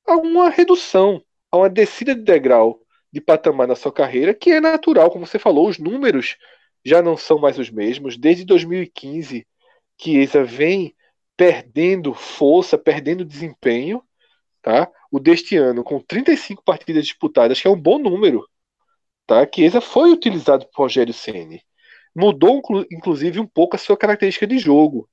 a 0.05 0.15
uma 0.15 0.49
redução, 0.49 1.23
a 1.51 1.57
uma 1.57 1.69
descida 1.69 2.13
de 2.13 2.21
degrau 2.21 2.81
de 3.11 3.21
patamar 3.21 3.67
na 3.67 3.75
sua 3.75 3.91
carreira, 3.91 4.33
que 4.33 4.51
é 4.51 4.59
natural, 4.59 5.09
como 5.09 5.25
você 5.25 5.39
falou, 5.39 5.67
os 5.67 5.79
números 5.79 6.37
já 6.85 7.01
não 7.01 7.17
são 7.17 7.39
mais 7.39 7.57
os 7.57 7.69
mesmos. 7.69 8.17
Desde 8.17 8.45
2015, 8.45 9.45
Chiesa 9.99 10.43
vem 10.43 10.95
perdendo 11.35 12.13
força, 12.13 12.77
perdendo 12.77 13.25
desempenho, 13.25 14.03
tá? 14.61 14.89
O 15.11 15.19
deste 15.19 15.57
ano, 15.57 15.83
com 15.83 15.99
35 15.99 16.63
partidas 16.63 17.05
disputadas, 17.05 17.59
que 17.59 17.67
é 17.67 17.71
um 17.71 17.79
bom 17.79 17.97
número, 17.97 18.47
tá? 19.27 19.47
Chiesa 19.53 19.81
foi 19.81 20.11
utilizado 20.11 20.67
por 20.67 20.83
Rogério 20.83 21.13
Ceni 21.13 21.61
mudou 22.15 22.61
inclusive 22.89 23.39
um 23.39 23.45
pouco 23.45 23.75
a 23.75 23.79
sua 23.79 23.97
característica 23.97 24.47
de 24.47 24.57
jogo. 24.57 25.09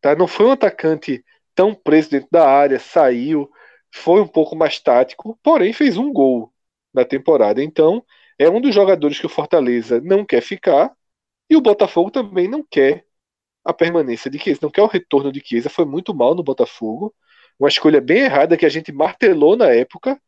Tá? 0.00 0.14
Não 0.14 0.28
foi 0.28 0.46
um 0.46 0.52
atacante 0.52 1.24
tão 1.54 1.74
preso 1.74 2.10
dentro 2.10 2.28
da 2.30 2.48
área, 2.48 2.78
saiu, 2.78 3.50
foi 3.92 4.20
um 4.20 4.28
pouco 4.28 4.54
mais 4.54 4.78
tático, 4.78 5.38
porém 5.42 5.72
fez 5.72 5.96
um 5.96 6.12
gol 6.12 6.52
na 6.94 7.04
temporada. 7.04 7.62
Então, 7.62 8.04
é 8.38 8.48
um 8.48 8.60
dos 8.60 8.74
jogadores 8.74 9.18
que 9.18 9.26
o 9.26 9.30
Fortaleza 9.30 10.00
não 10.00 10.24
quer 10.24 10.42
ficar 10.42 10.94
e 11.48 11.56
o 11.56 11.60
Botafogo 11.60 12.10
também 12.10 12.48
não 12.48 12.64
quer 12.68 13.04
a 13.64 13.72
permanência 13.72 14.30
de 14.30 14.38
Chiesa, 14.38 14.60
não 14.62 14.70
quer 14.70 14.82
o 14.82 14.86
retorno 14.86 15.32
de 15.32 15.42
Chiesa, 15.44 15.68
foi 15.68 15.84
muito 15.84 16.14
mal 16.14 16.34
no 16.34 16.42
Botafogo, 16.42 17.14
uma 17.58 17.68
escolha 17.68 18.00
bem 18.00 18.18
errada 18.20 18.56
que 18.56 18.66
a 18.66 18.68
gente 18.68 18.92
martelou 18.92 19.56
na 19.56 19.70
época, 19.70 20.20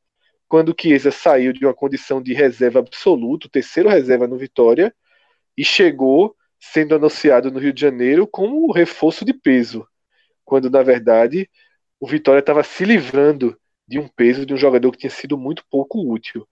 quando 0.49 0.74
Chiesa 0.78 1.11
saiu 1.11 1.53
de 1.53 1.64
uma 1.64 1.74
condição 1.74 2.22
de 2.22 2.32
reserva 2.34 2.80
absoluto, 2.80 3.49
terceiro 3.49 3.88
reserva 3.88 4.26
no 4.26 4.36
Vitória, 4.36 4.95
e 5.57 5.64
chegou 5.64 6.34
sendo 6.59 6.95
anunciado 6.95 7.51
no 7.51 7.59
Rio 7.61 7.72
de 7.72 7.80
Janeiro 7.80 8.26
como 8.26 8.72
reforço 8.72 9.24
de 9.24 9.32
peso, 9.32 9.86
quando 10.45 10.70
na 10.70 10.82
verdade 10.82 11.49
o 12.01 12.07
Vitória 12.07 12.40
estava 12.40 12.62
se 12.64 12.84
livrando 12.84 13.59
de 13.86 13.99
um 13.99 14.09
peso 14.09 14.45
de 14.45 14.55
um 14.55 14.57
jogador 14.57 14.92
que 14.92 14.99
tinha 14.99 15.11
sido 15.11 15.38
muito 15.38 15.64
pouco 15.70 16.01
útil. 16.11 16.47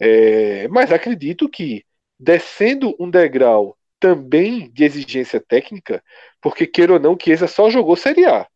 É, 0.00 0.68
mas 0.68 0.92
acredito 0.92 1.48
que 1.48 1.84
descendo 2.18 2.94
um 2.98 3.10
degrau 3.10 3.75
também 3.98 4.70
de 4.70 4.84
exigência 4.84 5.40
técnica, 5.40 6.02
porque 6.40 6.66
queira 6.66 6.94
ou 6.94 7.00
não, 7.00 7.16
Chiesa 7.20 7.46
só 7.46 7.70
jogou 7.70 7.96
Série 7.96 8.26
A. 8.26 8.48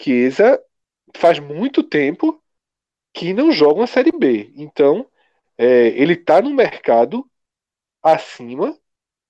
Chiesa 0.00 0.60
faz 1.16 1.38
muito 1.38 1.82
tempo 1.82 2.42
que 3.12 3.32
não 3.32 3.50
joga 3.52 3.80
uma 3.80 3.86
Série 3.86 4.12
B. 4.12 4.52
Então, 4.56 5.08
é, 5.56 5.88
ele 5.88 6.14
está 6.14 6.40
no 6.40 6.50
mercado 6.50 7.28
acima, 8.02 8.78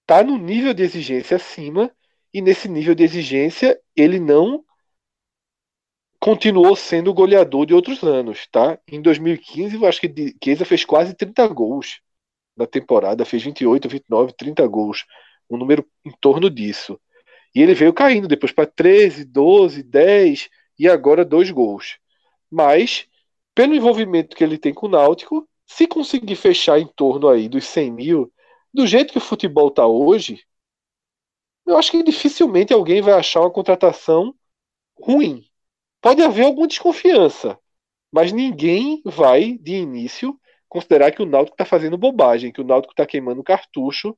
está 0.02 0.22
no 0.22 0.36
nível 0.38 0.74
de 0.74 0.82
exigência 0.82 1.36
acima, 1.36 1.90
e 2.32 2.40
nesse 2.42 2.68
nível 2.68 2.94
de 2.94 3.04
exigência 3.04 3.80
ele 3.96 4.20
não 4.20 4.64
continuou 6.20 6.74
sendo 6.76 7.14
goleador 7.14 7.64
de 7.64 7.74
outros 7.74 8.02
anos, 8.02 8.46
tá? 8.48 8.78
Em 8.86 9.00
2015, 9.00 9.76
eu 9.76 9.86
acho 9.86 10.00
que 10.00 10.36
Chiesa 10.42 10.64
fez 10.64 10.84
quase 10.84 11.14
30 11.14 11.46
gols 11.48 12.00
na 12.58 12.66
temporada, 12.66 13.24
fez 13.24 13.42
28, 13.42 13.88
29, 13.88 14.32
30 14.32 14.66
gols, 14.66 15.04
um 15.48 15.56
número 15.56 15.86
em 16.04 16.10
torno 16.20 16.50
disso. 16.50 17.00
E 17.54 17.62
ele 17.62 17.74
veio 17.74 17.92
caindo 17.92 18.28
depois 18.28 18.52
para 18.52 18.66
13, 18.66 19.24
12, 19.24 19.82
10 19.82 20.48
e 20.78 20.88
agora 20.88 21.24
dois 21.24 21.50
gols. 21.50 21.98
Mas, 22.50 23.06
pelo 23.54 23.74
envolvimento 23.74 24.36
que 24.36 24.44
ele 24.44 24.58
tem 24.58 24.74
com 24.74 24.86
o 24.86 24.90
Náutico, 24.90 25.48
se 25.66 25.86
conseguir 25.86 26.36
fechar 26.36 26.78
em 26.78 26.86
torno 26.86 27.28
aí 27.28 27.48
dos 27.48 27.66
100 27.66 27.90
mil, 27.90 28.32
do 28.72 28.86
jeito 28.86 29.12
que 29.12 29.18
o 29.18 29.22
futebol 29.22 29.68
está 29.68 29.86
hoje, 29.86 30.42
eu 31.66 31.76
acho 31.76 31.90
que 31.90 32.02
dificilmente 32.02 32.72
alguém 32.72 33.02
vai 33.02 33.14
achar 33.14 33.40
uma 33.40 33.50
contratação 33.50 34.34
ruim. 34.98 35.44
Pode 36.00 36.22
haver 36.22 36.44
alguma 36.44 36.66
desconfiança, 36.66 37.58
mas 38.10 38.32
ninguém 38.32 39.02
vai, 39.04 39.58
de 39.58 39.74
início, 39.74 40.38
considerar 40.68 41.10
que 41.10 41.22
o 41.22 41.26
Náutico 41.26 41.54
está 41.54 41.64
fazendo 41.64 41.96
bobagem, 41.96 42.52
que 42.52 42.60
o 42.60 42.64
Náutico 42.64 42.92
está 42.92 43.06
queimando 43.06 43.42
cartucho 43.42 44.16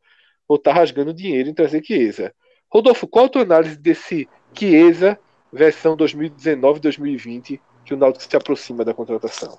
ou 0.49 0.57
está 0.57 0.73
rasgando 0.73 1.15
dinheiro 1.15 1.49
em 1.49 1.55
trazer 1.55 1.85
Chiesa. 1.85 2.35
Rodolfo, 2.69 3.07
qual 3.07 3.27
a 3.27 3.29
tua 3.29 3.43
análise 3.43 3.77
desse 3.77 4.29
Chiesa 4.53 5.19
versão 5.53 5.97
2019-2020 5.97 7.61
que 7.85 7.95
o 7.95 7.97
Náutico 7.97 8.25
se 8.29 8.37
aproxima 8.37 8.85
da 8.85 8.93
contratação? 8.93 9.59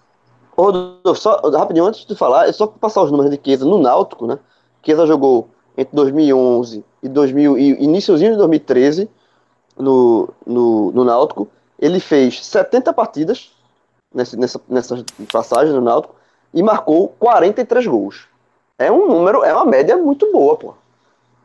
Rodolfo, 0.51 1.21
só 1.21 1.39
rapidinho 1.51 1.85
antes 1.85 2.05
de 2.05 2.15
falar, 2.15 2.47
é 2.47 2.51
só 2.51 2.67
passar 2.67 3.03
os 3.03 3.11
números 3.11 3.31
de 3.31 3.39
Chiesa 3.43 3.65
no 3.65 3.77
Náutico, 3.77 4.27
né? 4.27 4.37
Chiesa 4.83 5.05
jogou 5.05 5.49
entre 5.77 5.95
2011 5.95 6.83
e, 7.03 7.09
2000, 7.09 7.57
e 7.57 7.83
iníciozinho 7.83 8.31
de 8.31 8.37
2013 8.37 9.09
no, 9.77 10.29
no, 10.45 10.91
no 10.91 11.03
Náutico. 11.05 11.47
Ele 11.79 11.99
fez 11.99 12.45
70 12.45 12.93
partidas 12.93 13.51
nessa, 14.13 14.37
nessa, 14.37 14.61
nessa 14.67 15.05
passagem 15.31 15.73
no 15.73 15.81
Náutico 15.81 16.20
e 16.53 16.61
marcou 16.61 17.09
43 17.19 17.87
gols. 17.87 18.27
É 18.77 18.91
um 18.91 19.07
número, 19.07 19.43
é 19.43 19.53
uma 19.53 19.65
média 19.65 19.95
muito 19.97 20.31
boa, 20.31 20.57
pô. 20.57 20.73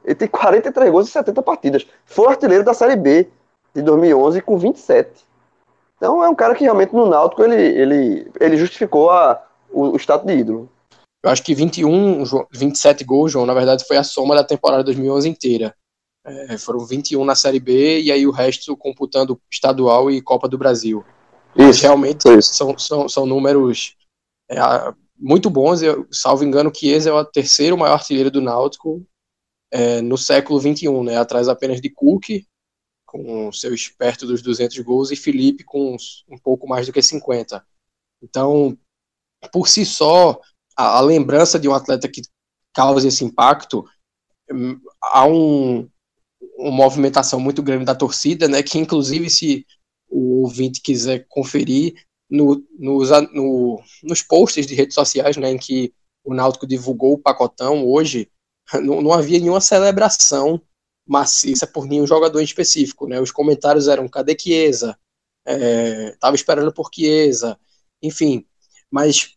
Ele 0.05 0.15
tem 0.15 0.29
43 0.29 0.91
gols 0.91 1.09
em 1.09 1.13
70 1.13 1.43
partidas. 1.43 1.87
Foi 2.05 2.29
artilheiro 2.29 2.65
da 2.65 2.73
Série 2.73 2.97
B 2.97 3.29
de 3.75 3.83
2011 3.83 4.41
com 4.41 4.57
27. 4.57 5.11
Então 5.97 6.23
é 6.23 6.29
um 6.29 6.35
cara 6.35 6.55
que 6.55 6.65
realmente 6.65 6.95
no 6.95 7.07
Náutico 7.07 7.43
ele, 7.43 7.57
ele, 7.57 8.33
ele 8.39 8.57
justificou 8.57 9.11
a, 9.11 9.43
o, 9.71 9.91
o 9.91 9.97
status 9.97 10.27
de 10.27 10.35
ídolo. 10.35 10.69
Eu 11.23 11.31
acho 11.31 11.43
que 11.43 11.55
21, 11.55 12.23
27 12.53 13.03
gols, 13.03 13.33
João, 13.33 13.47
na 13.47 13.55
verdade 13.55 13.85
foi 13.87 13.97
a 13.97 14.05
soma 14.05 14.37
da 14.37 14.45
temporada 14.45 14.85
2011 14.85 15.29
inteira. 15.29 15.75
É, 16.25 16.57
foram 16.59 16.85
21 16.85 17.25
na 17.25 17.35
Série 17.35 17.59
B 17.59 18.01
e 18.01 18.13
aí 18.13 18.27
o 18.27 18.31
resto 18.31 18.77
computando 18.77 19.41
estadual 19.51 20.11
e 20.11 20.23
Copa 20.23 20.49
do 20.49 20.59
Brasil. 20.59 21.05
Isso, 21.57 21.83
realmente 21.83 22.29
isso. 22.29 22.55
São, 22.55 22.79
são, 22.79 23.09
são 23.09 23.27
números 23.27 23.96
é, 24.51 24.57
muito 25.19 25.51
bons. 25.51 25.83
Eu, 25.83 26.07
salvo 26.11 26.45
engano, 26.45 26.73
Chiesa 26.75 27.11
é 27.11 27.13
o 27.13 27.25
terceiro 27.25 27.77
maior 27.77 27.95
artilheiro 27.95 28.31
do 28.31 28.41
Náutico 28.41 29.07
é, 29.71 30.01
no 30.01 30.17
século 30.17 30.61
XXI, 30.61 30.89
né, 31.03 31.17
atrás 31.17 31.49
apenas 31.49 31.81
de 31.81 31.91
Cook, 31.91 32.45
com 33.05 33.51
seus 33.53 33.89
perto 33.89 34.27
dos 34.27 34.43
200 34.43 34.79
gols, 34.81 35.11
e 35.11 35.17
Felipe 35.17 35.65
com 35.65 35.95
uns, 35.95 36.25
um 36.29 36.39
pouco 36.39 36.69
mais 36.69 36.87
do 36.87 36.93
que 36.93 37.03
50. 37.03 37.65
Então, 38.23 38.77
por 39.53 39.69
si 39.69 39.85
só, 39.85 40.41
a, 40.77 40.99
a 40.99 41.01
lembrança 41.01 41.59
de 41.59 41.69
um 41.69 41.75
atleta 41.75 42.09
que 42.09 42.23
causa 42.73 43.09
esse 43.09 43.25
impacto, 43.25 43.85
hum, 44.51 44.79
há 45.03 45.27
um, 45.27 45.89
uma 46.59 46.71
movimentação 46.71 47.41
muito 47.41 47.63
grande 47.63 47.85
da 47.85 47.95
torcida, 47.95 48.49
né, 48.49 48.63
que 48.63 48.79
inclusive 48.79 49.31
se 49.31 49.67
o 50.09 50.43
ouvinte 50.43 50.81
quiser 50.81 51.27
conferir, 51.29 52.06
no, 52.29 52.65
nos, 52.79 53.11
no, 53.33 53.83
nos 54.03 54.23
posts 54.23 54.67
de 54.67 54.75
redes 54.75 54.95
sociais, 54.95 55.37
né, 55.37 55.51
em 55.51 55.59
que 55.59 55.95
o 56.25 56.35
Náutico 56.35 56.67
divulgou 56.67 57.15
o 57.15 57.19
pacotão 57.19 57.87
hoje, 57.87 58.31
não, 58.83 59.01
não 59.01 59.13
havia 59.13 59.39
nenhuma 59.39 59.61
celebração 59.61 60.61
maciça 61.07 61.67
por 61.67 61.87
nenhum 61.87 62.07
jogador 62.07 62.41
específico, 62.41 63.07
né? 63.07 63.21
Os 63.21 63.31
comentários 63.31 63.87
eram 63.87 64.09
cadê 64.09 64.37
Chiesa? 64.37 64.99
É, 65.47 66.11
tava 66.19 66.35
esperando 66.35 66.73
por 66.73 66.91
Chiesa, 66.93 67.57
enfim. 68.03 68.45
Mas 68.91 69.37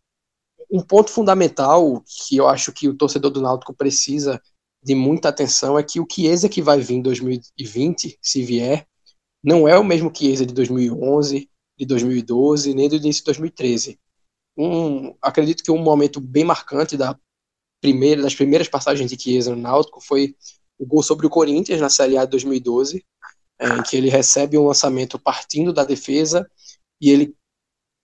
um 0.72 0.82
ponto 0.82 1.12
fundamental 1.12 2.04
que 2.28 2.38
eu 2.38 2.48
acho 2.48 2.72
que 2.72 2.88
o 2.88 2.96
torcedor 2.96 3.30
do 3.30 3.42
Náutico 3.42 3.74
precisa 3.74 4.42
de 4.84 4.96
muita 4.96 5.30
atenção 5.30 5.78
é 5.78 5.84
que 5.84 6.00
o 6.00 6.08
Chiesa 6.10 6.50
que 6.50 6.62
vai 6.62 6.80
vir 6.80 6.96
em 6.96 7.02
2020, 7.02 8.18
se 8.20 8.44
vier, 8.44 8.88
não 9.44 9.68
é 9.68 9.78
o 9.78 9.84
mesmo 9.84 10.12
Chiesa 10.16 10.46
de 10.46 10.54
2011, 10.54 11.50
de 11.80 11.86
2012, 11.86 12.74
nem 12.74 12.90
do 12.90 12.98
início 12.98 13.22
de 13.22 13.26
2013. 13.26 13.98
Um, 14.58 15.16
acredito 15.22 15.64
que 15.64 15.72
um 15.72 15.82
momento 15.82 16.20
bem 16.20 16.44
marcante 16.44 16.98
da 16.98 17.18
primeira, 17.82 18.22
das 18.22 18.36
primeiras 18.36 18.68
passagens 18.68 19.10
de 19.10 19.22
Chiesa 19.22 19.56
no 19.56 19.62
Náutico 19.62 20.02
foi 20.02 20.36
o 20.78 20.86
gol 20.86 21.02
sobre 21.02 21.26
o 21.26 21.30
Corinthians 21.30 21.80
na 21.80 21.90
Série 21.90 22.18
A 22.18 22.26
de 22.26 22.32
2012, 22.32 23.06
é, 23.58 23.68
em 23.70 23.84
que 23.84 23.96
ele 23.96 24.10
recebe 24.10 24.58
um 24.58 24.68
lançamento 24.68 25.18
partindo 25.18 25.72
da 25.72 25.86
defesa 25.86 26.50
e 27.02 27.10
ele 27.10 27.36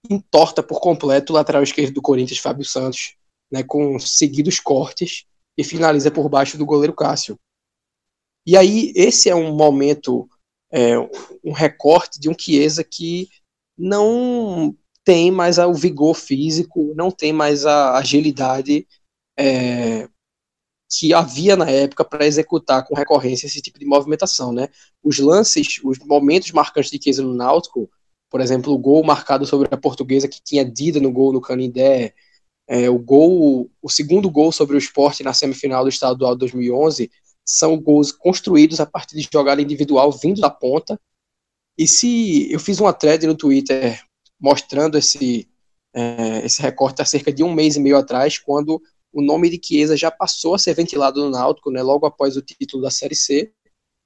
entorta 0.10 0.64
por 0.64 0.80
completo 0.80 1.34
o 1.34 1.36
lateral 1.36 1.62
esquerdo 1.62 1.94
do 1.94 2.02
Corinthians, 2.02 2.40
Fábio 2.40 2.64
Santos, 2.64 3.16
né, 3.52 3.64
com 3.64 4.00
seguidos 4.00 4.60
cortes 4.60 5.26
e 5.58 5.64
finaliza 5.64 6.10
por 6.10 6.30
baixo 6.30 6.58
do 6.58 6.66
goleiro 6.66 6.94
Cássio. 6.94 7.38
E 8.46 8.56
aí 8.56 8.94
esse 8.96 9.30
é 9.30 9.36
um 9.36 9.54
momento, 9.54 10.30
é, 10.72 10.98
um 11.44 11.52
recorte 11.52 12.20
de 12.20 12.30
um 12.30 12.36
Chiesa 12.38 12.84
que 12.84 13.30
não 13.78 14.76
tem 15.04 15.32
mais 15.32 15.58
o 15.58 15.74
vigor 15.74 16.16
físico, 16.16 16.94
não 16.96 17.12
tem 17.12 17.32
mais 17.32 17.66
a 17.66 17.98
agilidade 17.98 18.88
é, 19.38 20.10
que 20.90 21.14
havia 21.14 21.56
na 21.56 21.70
época 21.70 22.04
para 22.06 22.26
executar 22.26 22.86
com 22.86 22.96
recorrência 22.96 23.48
esse 23.48 23.62
tipo 23.62 23.78
de 23.78 23.86
movimentação, 23.86 24.52
né? 24.52 24.70
Os 25.04 25.20
lances, 25.20 25.80
os 25.84 26.00
momentos 26.00 26.52
marcantes 26.52 26.92
de 26.92 27.02
Chiesa 27.02 27.22
no 27.22 27.34
Náutico, 27.34 27.90
por 28.30 28.42
exemplo, 28.42 28.74
o 28.74 28.78
gol 28.78 29.04
marcado 29.04 29.46
sobre 29.46 29.68
a 29.72 29.78
portuguesa 29.78 30.28
que 30.28 30.42
tinha 30.44 30.66
Dida 30.66 31.00
no 31.00 31.12
gol 31.12 31.34
no 31.34 31.42
Canindé, 31.42 32.14
é, 32.68 32.90
o 32.90 32.98
gol, 32.98 33.70
o 33.82 33.90
segundo 33.90 34.30
gol 34.30 34.52
sobre 34.52 34.76
o 34.76 34.80
esporte 34.80 35.24
na 35.24 35.34
semifinal 35.34 35.84
do 35.84 35.90
estadual 35.90 36.34
de 36.34 36.40
2011, 36.40 37.12
são 37.46 37.80
gols 37.80 38.12
construídos 38.12 38.80
a 38.80 38.86
partir 38.86 39.16
de 39.16 39.30
jogada 39.32 39.62
individual 39.62 40.12
vindo 40.12 40.42
da 40.42 40.50
ponta, 40.50 41.00
e 41.78 41.88
se 41.88 42.52
eu 42.52 42.60
fiz 42.60 42.80
uma 42.80 42.94
thread 42.94 43.26
no 43.28 43.36
Twitter 43.36 44.02
mostrando 44.40 44.98
esse, 44.98 45.48
é, 45.94 46.46
esse 46.46 46.62
recorte 46.62 47.02
há 47.02 47.06
cerca 47.06 47.32
de 47.32 47.44
um 47.44 47.54
mês 47.54 47.76
e 47.76 47.80
meio 47.80 47.98
atrás, 47.98 48.38
quando 48.38 48.82
o 49.12 49.22
nome 49.22 49.50
de 49.50 49.60
Chiesa 49.66 49.96
já 49.96 50.12
passou 50.12 50.56
a 50.56 50.60
ser 50.60 50.74
ventilado 50.74 51.24
no 51.24 51.30
Náutico, 51.30 51.72
né, 51.72 51.82
logo 51.82 52.06
após 52.06 52.36
o 52.36 52.42
título 52.42 52.84
da 52.84 52.92
Série 52.92 53.16
C, 53.16 53.52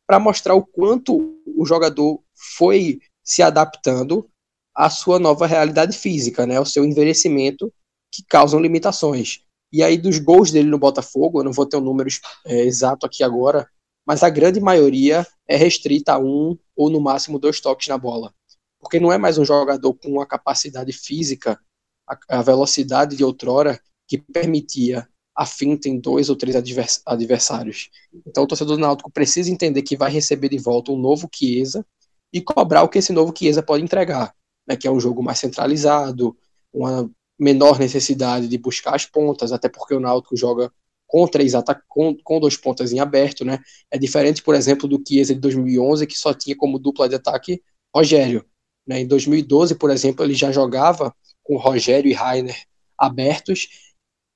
para 0.08 0.20
mostrar 0.20 0.56
o 0.56 0.66
quanto 0.66 1.36
o 1.46 1.66
jogador 1.66 2.22
foi 2.58 3.00
se 3.24 3.42
adaptando 3.42 4.30
à 4.74 4.90
sua 4.90 5.20
nova 5.20 5.46
realidade 5.46 5.98
física, 5.98 6.46
né, 6.46 6.58
ao 6.58 6.66
seu 6.66 6.86
envelhecimento, 6.86 7.72
que 8.12 8.24
causam 8.24 8.60
limitações. 8.60 9.42
E 9.72 9.84
aí, 9.84 9.98
dos 9.98 10.18
gols 10.18 10.52
dele 10.52 10.70
no 10.70 10.80
Botafogo, 10.80 11.40
eu 11.40 11.44
não 11.44 11.52
vou 11.52 11.66
ter 11.66 11.78
o 11.78 11.80
um 11.80 11.84
número 11.84 12.10
é, 12.46 12.62
exato 12.62 13.06
aqui 13.06 13.24
agora, 13.24 13.70
mas 14.06 14.24
a 14.24 14.30
grande 14.30 14.60
maioria 14.60 15.26
é 15.50 15.56
restrita 15.56 16.14
a 16.14 16.20
um 16.20 16.56
ou 16.76 16.92
no 16.92 17.02
máximo 17.02 17.40
dois 17.40 17.60
toques 17.60 17.88
na 17.88 17.98
bola. 17.98 18.32
Porque 18.80 19.00
não 19.00 19.12
é 19.12 19.18
mais 19.18 19.40
um 19.40 19.44
jogador 19.44 19.96
com 19.96 20.22
a 20.22 20.26
capacidade 20.26 20.94
física, 20.94 21.60
a, 22.08 22.38
a 22.38 22.42
velocidade 22.44 23.18
de 23.18 23.24
outrora 23.24 23.82
que 24.08 24.20
permitia 24.20 25.10
a 25.36 25.46
finta 25.48 25.90
em 25.90 26.00
dois 26.00 26.30
ou 26.30 26.36
três 26.36 26.56
advers 26.56 27.02
adversários. 27.04 27.90
Então 28.28 28.44
o 28.44 28.48
torcedor 28.48 28.78
do 28.78 28.82
Náutico 28.82 29.12
precisa 29.12 29.50
entender 29.50 29.82
que 29.82 29.98
vai 29.98 30.12
receber 30.12 30.50
de 30.50 30.60
volta 30.60 30.92
um 30.92 31.00
novo 31.00 31.28
Chiesa 31.34 31.84
e 32.32 32.42
cobrar 32.42 32.84
o 32.84 32.90
que 32.90 33.00
esse 33.00 33.12
novo 33.12 33.34
Chiesa 33.36 33.64
pode 33.64 33.84
entregar, 33.84 34.36
né, 34.68 34.76
que 34.76 34.88
é 34.88 34.92
um 34.92 35.00
jogo 35.00 35.24
mais 35.24 35.40
centralizado, 35.40 36.38
uma 36.72 37.10
menor 37.40 37.80
necessidade 37.80 38.48
de 38.48 38.58
buscar 38.58 38.96
as 38.96 39.06
pontas, 39.06 39.52
até 39.52 39.68
porque 39.68 39.96
o 39.96 40.00
Náutico 40.00 40.38
joga 40.38 40.72
com 41.10 41.28
três 41.28 41.54
com, 41.88 42.16
com 42.24 42.40
dois 42.40 42.56
pontas 42.56 42.94
em 42.94 43.00
aberto, 43.00 43.44
né? 43.44 43.60
É 43.90 43.98
diferente, 43.98 44.44
por 44.44 44.54
exemplo, 44.54 44.88
do 44.88 45.04
Chiesa 45.06 45.34
de 45.34 45.42
2011, 45.42 46.06
que 46.06 46.16
só 46.16 46.36
tinha 46.36 46.56
como 46.56 46.78
dupla 46.78 47.10
de 47.10 47.16
ataque 47.16 47.64
Rogério. 47.94 48.46
Né? 48.88 49.00
Em 49.00 49.08
2012, 49.08 49.74
por 49.74 49.90
exemplo, 49.90 50.24
ele 50.24 50.36
já 50.36 50.52
jogava 50.52 51.14
com 51.44 51.58
Rogério 51.58 52.10
e 52.10 52.14
Rainer 52.14 52.56
abertos 52.96 53.68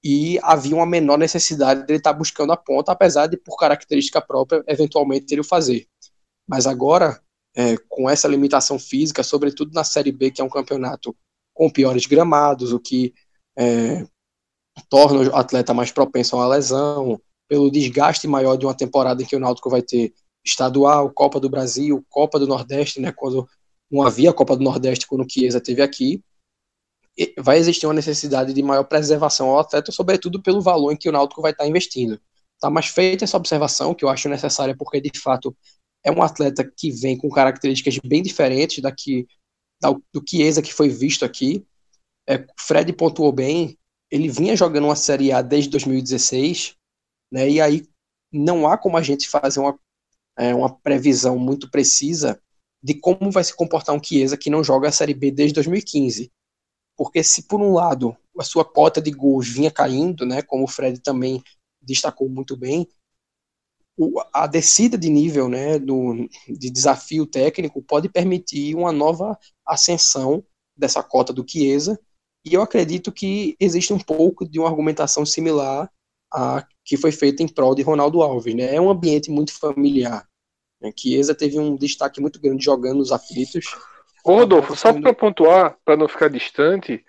e 0.03 0.39
havia 0.41 0.75
uma 0.75 0.85
menor 0.85 1.19
necessidade 1.19 1.85
de 1.85 1.91
ele 1.91 1.99
estar 1.99 2.11
buscando 2.11 2.51
a 2.51 2.57
ponta, 2.57 2.91
apesar 2.91 3.27
de, 3.27 3.37
por 3.37 3.55
característica 3.55 4.19
própria, 4.19 4.63
eventualmente 4.67 5.31
ele 5.31 5.41
o 5.41 5.45
fazer. 5.45 5.85
Mas 6.47 6.65
agora, 6.65 7.21
é, 7.55 7.77
com 7.87 8.09
essa 8.09 8.27
limitação 8.27 8.79
física, 8.79 9.21
sobretudo 9.21 9.71
na 9.73 9.83
Série 9.83 10.11
B, 10.11 10.31
que 10.31 10.41
é 10.41 10.43
um 10.43 10.49
campeonato 10.49 11.15
com 11.53 11.69
piores 11.69 12.07
gramados, 12.07 12.73
o 12.73 12.79
que 12.79 13.13
é, 13.55 14.07
torna 14.89 15.29
o 15.29 15.35
atleta 15.35 15.73
mais 15.73 15.91
propenso 15.91 16.35
a 16.35 16.39
uma 16.39 16.47
lesão, 16.55 17.19
pelo 17.47 17.69
desgaste 17.69 18.27
maior 18.27 18.55
de 18.55 18.65
uma 18.65 18.73
temporada 18.75 19.21
em 19.21 19.25
que 19.25 19.35
o 19.35 19.39
Náutico 19.39 19.69
vai 19.69 19.81
ter 19.81 20.13
estadual, 20.45 21.11
Copa 21.11 21.39
do 21.39 21.49
Brasil, 21.49 22.03
Copa 22.09 22.39
do 22.39 22.47
Nordeste, 22.47 22.99
né, 22.99 23.11
quando 23.11 23.47
não 23.89 24.01
havia 24.01 24.33
Copa 24.33 24.57
do 24.57 24.63
Nordeste 24.63 25.07
quando 25.07 25.23
o 25.23 25.29
Chiesa 25.29 25.59
esteve 25.59 25.81
aqui, 25.81 26.23
vai 27.37 27.57
existir 27.57 27.85
uma 27.85 27.93
necessidade 27.93 28.53
de 28.53 28.63
maior 28.63 28.83
preservação 28.83 29.49
ao 29.49 29.59
atleta, 29.59 29.91
sobretudo 29.91 30.41
pelo 30.41 30.61
valor 30.61 30.91
em 30.91 30.97
que 30.97 31.07
o 31.07 31.11
Náutico 31.11 31.41
vai 31.41 31.51
estar 31.51 31.67
investindo. 31.67 32.19
Tá, 32.59 32.69
mas 32.69 32.87
feita 32.87 33.23
essa 33.23 33.37
observação, 33.37 33.93
que 33.93 34.03
eu 34.05 34.09
acho 34.09 34.29
necessária, 34.29 34.75
porque 34.75 34.99
de 35.01 35.19
fato 35.19 35.55
é 36.03 36.11
um 36.11 36.23
atleta 36.23 36.63
que 36.63 36.91
vem 36.91 37.17
com 37.17 37.29
características 37.29 37.99
bem 37.99 38.21
diferentes 38.21 38.81
daqui 38.81 39.27
do 40.13 40.23
Chiesa 40.27 40.61
que 40.61 40.73
foi 40.73 40.89
visto 40.89 41.23
aqui. 41.25 41.65
É, 42.27 42.45
Fred 42.57 42.91
pontuou 42.93 43.31
bem, 43.31 43.77
ele 44.13 44.29
vinha 44.29 44.55
jogando 44.55 44.83
uma 44.83 44.95
Série 44.95 45.31
A 45.31 45.41
desde 45.41 45.71
2016, 45.71 46.75
né, 47.31 47.49
e 47.49 47.59
aí 47.59 47.83
não 48.31 48.67
há 48.67 48.77
como 48.77 48.95
a 48.95 49.01
gente 49.01 49.27
fazer 49.27 49.59
uma, 49.59 49.79
é, 50.37 50.53
uma 50.53 50.71
previsão 50.71 51.39
muito 51.39 51.67
precisa 51.71 52.39
de 52.81 52.93
como 52.93 53.31
vai 53.31 53.43
se 53.43 53.55
comportar 53.55 53.95
um 53.95 54.03
Chiesa 54.03 54.37
que 54.37 54.51
não 54.51 54.63
joga 54.63 54.87
a 54.87 54.91
Série 54.91 55.15
B 55.15 55.31
desde 55.31 55.55
2015. 55.55 56.31
Porque 56.95 57.23
se 57.23 57.47
por 57.47 57.59
um 57.59 57.73
lado 57.73 58.15
a 58.37 58.43
sua 58.43 58.63
cota 58.63 59.01
de 59.01 59.09
gols 59.09 59.49
vinha 59.49 59.71
caindo, 59.71 60.27
né, 60.27 60.43
como 60.43 60.65
o 60.65 60.67
Fred 60.67 60.99
também 60.99 61.41
destacou 61.81 62.29
muito 62.29 62.55
bem, 62.55 62.87
o, 63.97 64.21
a 64.31 64.45
descida 64.45 64.95
de 64.95 65.09
nível, 65.09 65.49
né, 65.49 65.79
do, 65.79 66.29
de 66.47 66.69
desafio 66.69 67.25
técnico 67.25 67.81
pode 67.81 68.09
permitir 68.09 68.75
uma 68.75 68.91
nova 68.91 69.39
ascensão 69.65 70.45
dessa 70.77 71.01
cota 71.01 71.33
do 71.33 71.43
Chiesa, 71.47 71.99
e 72.45 72.53
eu 72.53 72.61
acredito 72.61 73.11
que 73.11 73.55
existe 73.59 73.93
um 73.93 73.99
pouco 73.99 74.47
de 74.47 74.59
uma 74.59 74.67
argumentação 74.67 75.25
similar 75.25 75.89
a 76.33 76.65
que 76.83 76.97
foi 76.97 77.11
feita 77.11 77.41
em 77.41 77.47
prol 77.47 77.73
de 77.73 77.81
Ronaldo 77.81 78.21
Alves, 78.21 78.53
né? 78.53 78.75
É 78.75 78.81
um 78.81 78.89
ambiente 78.89 79.31
muito 79.31 79.57
familiar. 79.57 80.27
Né? 80.81 80.91
Chiesa 80.95 81.33
teve 81.33 81.57
um 81.57 81.75
destaque 81.75 82.19
muito 82.19 82.41
grande 82.41 82.65
jogando 82.65 82.99
os 82.99 83.11
aflitos. 83.11 83.65
Ô 84.25 84.35
Rodolfo, 84.35 84.75
só 84.75 84.91
para 84.91 85.13
pontuar, 85.13 85.77
para 85.85 85.95
não 85.95 86.07
ficar 86.07 86.29
distante, 86.29 87.05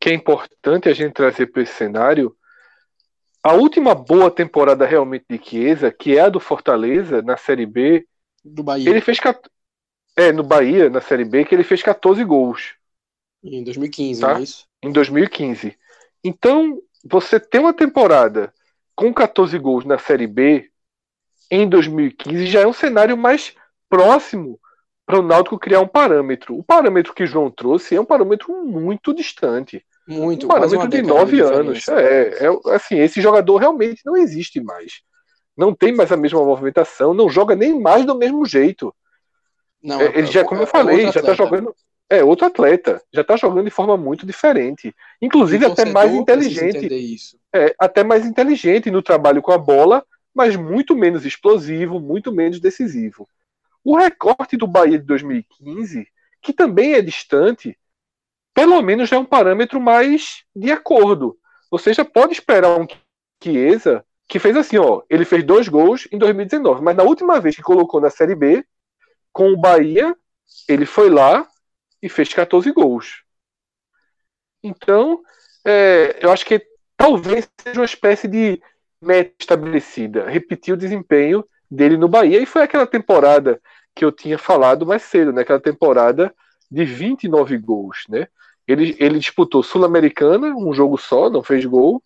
que 0.00 0.10
é 0.10 0.14
importante 0.14 0.88
a 0.88 0.92
gente 0.92 1.12
trazer 1.12 1.46
para 1.46 1.62
esse 1.62 1.74
cenário, 1.74 2.36
a 3.42 3.54
última 3.54 3.94
boa 3.94 4.30
temporada 4.30 4.86
realmente 4.86 5.24
de 5.28 5.38
Chiesa, 5.38 5.90
que 5.92 6.16
é 6.16 6.22
a 6.22 6.28
do 6.28 6.40
Fortaleza, 6.40 7.22
na 7.22 7.36
Série 7.36 7.66
B, 7.66 8.06
do 8.44 8.62
Bahia. 8.62 8.88
ele 8.88 9.00
fez 9.00 9.18
é, 10.16 10.32
no 10.32 10.42
Bahia, 10.42 10.88
na 10.88 11.00
Série 11.00 11.24
B, 11.24 11.44
que 11.44 11.54
ele 11.54 11.64
fez 11.64 11.82
14 11.82 12.24
gols. 12.24 12.74
Em 13.42 13.64
2015, 13.64 14.20
tá? 14.20 14.28
não 14.28 14.36
é 14.38 14.42
isso? 14.42 14.66
Em 14.82 14.90
2015. 14.90 15.76
Então, 16.24 16.78
você 17.04 17.38
tem 17.38 17.60
uma 17.60 17.72
temporada 17.72 18.52
com 18.94 19.12
14 19.12 19.58
gols 19.58 19.84
na 19.84 19.98
Série 19.98 20.26
B, 20.26 20.70
em 21.50 21.68
2015 21.68 22.46
já 22.46 22.60
é 22.60 22.66
um 22.66 22.72
cenário 22.72 23.16
mais 23.16 23.54
próximo 23.88 24.58
para 25.04 25.18
o 25.18 25.22
Náutico 25.22 25.58
criar 25.58 25.80
um 25.80 25.86
parâmetro. 25.86 26.56
O 26.56 26.64
parâmetro 26.64 27.12
que 27.12 27.26
João 27.26 27.50
trouxe 27.50 27.94
é 27.94 28.00
um 28.00 28.04
parâmetro 28.04 28.64
muito 28.64 29.14
distante. 29.14 29.84
Muito, 30.08 30.46
um 30.46 30.48
parâmetro 30.48 30.88
de 30.88 31.02
nove 31.02 31.40
anos. 31.40 31.86
É, 31.88 32.46
é, 32.46 32.74
assim, 32.74 32.98
esse 32.98 33.20
jogador 33.20 33.58
realmente 33.58 34.00
não 34.04 34.16
existe 34.16 34.60
mais. 34.60 35.02
Não 35.56 35.74
tem 35.74 35.92
mais 35.92 36.10
a 36.10 36.16
mesma 36.16 36.42
movimentação, 36.42 37.12
não 37.12 37.28
joga 37.28 37.54
nem 37.54 37.78
mais 37.78 38.06
do 38.06 38.16
mesmo 38.16 38.44
jeito. 38.46 38.94
Não, 39.82 40.00
é, 40.00 40.06
ele 40.16 40.26
já, 40.26 40.44
como 40.44 40.62
eu 40.62 40.66
falei, 40.66 41.10
já 41.12 41.20
está 41.20 41.34
jogando. 41.34 41.74
É 42.16 42.24
outro 42.24 42.46
atleta, 42.46 43.02
já 43.12 43.22
está 43.22 43.36
jogando 43.36 43.64
de 43.64 43.70
forma 43.70 43.96
muito 43.96 44.26
diferente, 44.26 44.94
inclusive 45.20 45.64
até 45.64 45.84
mais 45.84 46.12
inteligente. 46.12 47.38
É, 47.54 47.74
até 47.78 48.04
mais 48.04 48.26
inteligente 48.26 48.90
no 48.90 49.02
trabalho 49.02 49.42
com 49.42 49.52
a 49.52 49.58
bola 49.58 50.04
mas 50.34 50.56
muito 50.56 50.96
menos 50.96 51.26
explosivo, 51.26 52.00
muito 52.00 52.32
menos 52.32 52.60
decisivo. 52.60 53.28
O 53.84 53.96
recorte 53.96 54.56
do 54.56 54.66
Bahia 54.66 54.98
de 54.98 55.04
2015, 55.04 56.06
que 56.40 56.52
também 56.52 56.94
é 56.94 57.02
distante, 57.02 57.76
pelo 58.54 58.80
menos 58.82 59.10
é 59.12 59.18
um 59.18 59.24
parâmetro 59.24 59.80
mais 59.80 60.44
de 60.54 60.70
acordo. 60.70 61.36
Você 61.70 61.92
já 61.92 62.04
pode 62.04 62.32
esperar 62.32 62.78
um 62.78 62.86
Chiesa 63.42 64.04
que 64.28 64.38
fez 64.38 64.56
assim, 64.56 64.78
ó, 64.78 65.02
ele 65.10 65.24
fez 65.24 65.44
dois 65.44 65.68
gols 65.68 66.08
em 66.10 66.16
2019, 66.16 66.80
mas 66.80 66.96
na 66.96 67.02
última 67.02 67.38
vez 67.40 67.56
que 67.56 67.62
colocou 67.62 68.00
na 68.00 68.08
Série 68.08 68.34
B, 68.34 68.64
com 69.30 69.50
o 69.50 69.60
Bahia, 69.60 70.16
ele 70.68 70.86
foi 70.86 71.10
lá 71.10 71.46
e 72.02 72.08
fez 72.08 72.32
14 72.32 72.70
gols. 72.72 73.22
Então, 74.62 75.22
é, 75.64 76.18
eu 76.20 76.30
acho 76.30 76.44
que 76.44 76.64
talvez 76.96 77.48
seja 77.62 77.80
uma 77.80 77.86
espécie 77.86 78.28
de 78.28 78.60
meta 79.00 79.34
estabelecida, 79.38 80.28
repetir 80.28 80.74
o 80.74 80.76
desempenho 80.76 81.44
dele 81.70 81.96
no 81.96 82.08
Bahia. 82.08 82.40
E 82.40 82.46
foi 82.46 82.62
aquela 82.62 82.86
temporada 82.86 83.60
que 83.94 84.04
eu 84.04 84.12
tinha 84.12 84.38
falado 84.38 84.86
mais 84.86 85.02
cedo, 85.02 85.32
né? 85.32 85.42
aquela 85.42 85.60
temporada 85.60 86.34
de 86.70 86.84
29 86.84 87.58
gols. 87.58 88.04
Né? 88.08 88.28
Ele, 88.66 88.96
ele 88.98 89.18
disputou 89.18 89.62
Sul-Americana, 89.62 90.54
um 90.56 90.72
jogo 90.72 90.96
só, 90.96 91.28
não 91.28 91.42
fez 91.42 91.64
gol, 91.64 92.02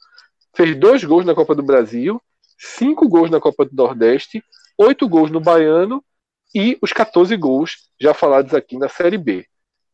fez 0.55 0.75
dois 0.77 1.05
gols 1.05 1.25
na 1.25 1.35
Copa 1.35 1.55
do 1.55 1.63
Brasil, 1.63 2.21
cinco 2.59 3.09
gols 3.09 3.31
na 3.31 3.41
Copa 3.41 3.65
do 3.65 3.75
Nordeste, 3.75 4.43
oito 4.79 5.09
gols 5.09 5.31
no 5.31 5.41
Baiano 5.41 6.03
e 6.55 6.79
os 6.81 6.93
14 6.93 7.37
gols 7.37 7.91
já 8.01 8.15
falados 8.15 8.55
aqui 8.55 8.79
na 8.79 8.89
Série 8.89 9.19
B. 9.19 9.47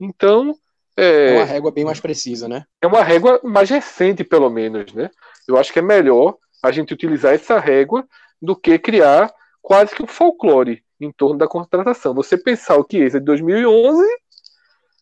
Então. 0.02 0.54
É, 0.96 1.30
é 1.30 1.36
uma 1.36 1.44
régua 1.44 1.70
bem 1.70 1.84
mais 1.84 2.00
precisa, 2.00 2.48
né? 2.48 2.64
É 2.80 2.86
uma 2.86 3.02
régua 3.02 3.40
mais 3.42 3.70
recente, 3.70 4.24
pelo 4.24 4.50
menos, 4.50 4.92
né? 4.92 5.10
Eu 5.48 5.56
acho 5.56 5.72
que 5.72 5.78
é 5.78 5.82
melhor 5.82 6.36
a 6.62 6.70
gente 6.70 6.92
utilizar 6.92 7.32
essa 7.32 7.58
régua 7.58 8.06
do 8.40 8.54
que 8.54 8.78
criar 8.78 9.32
quase 9.62 9.94
que 9.94 10.02
um 10.02 10.06
folclore 10.06 10.82
em 11.00 11.10
torno 11.10 11.38
da 11.38 11.48
contratação. 11.48 12.14
Você 12.14 12.36
pensar 12.36 12.76
o 12.76 12.84
que 12.84 13.00
é 13.00 13.08
de 13.08 13.20
2011, 13.20 14.04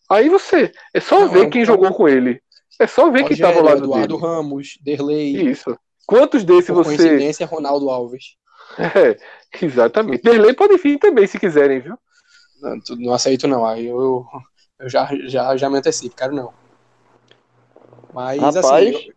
aí 0.08 0.28
você 0.28 0.70
é 0.94 1.00
só 1.00 1.20
Não, 1.20 1.28
ver 1.28 1.46
é 1.46 1.50
quem 1.50 1.64
jogou 1.64 1.92
com 1.92 2.08
ele. 2.08 2.40
É 2.78 2.86
só 2.86 3.10
ver 3.10 3.24
quem 3.24 3.32
estava 3.32 3.58
ao 3.58 3.64
lado 3.64 3.84
Eduardo 3.84 4.16
dele. 4.16 4.26
Ramos, 4.26 4.78
Derlei. 4.82 5.50
Isso. 5.50 5.76
Quantos 6.06 6.44
desses 6.44 6.66
Por 6.66 6.84
você 6.84 6.96
coincidência, 6.96 7.46
Ronaldo 7.46 7.90
Alves. 7.90 8.36
É, 8.78 9.18
exatamente. 9.60 10.22
Derlei 10.22 10.54
pode 10.54 10.76
vir 10.76 10.98
também 10.98 11.26
se 11.26 11.38
quiserem, 11.38 11.80
viu? 11.80 11.98
Não, 12.60 12.78
não 12.98 13.12
aceito 13.12 13.48
não. 13.48 13.66
Aí 13.66 13.86
eu, 13.86 14.24
eu 14.80 14.88
já, 14.88 15.08
já, 15.26 15.56
já 15.56 15.70
me 15.70 15.78
antecipo, 15.78 16.16
quero 16.16 16.34
não. 16.34 16.52
Mas 18.12 18.40
Rapaz, 18.40 18.56
assim, 18.56 19.12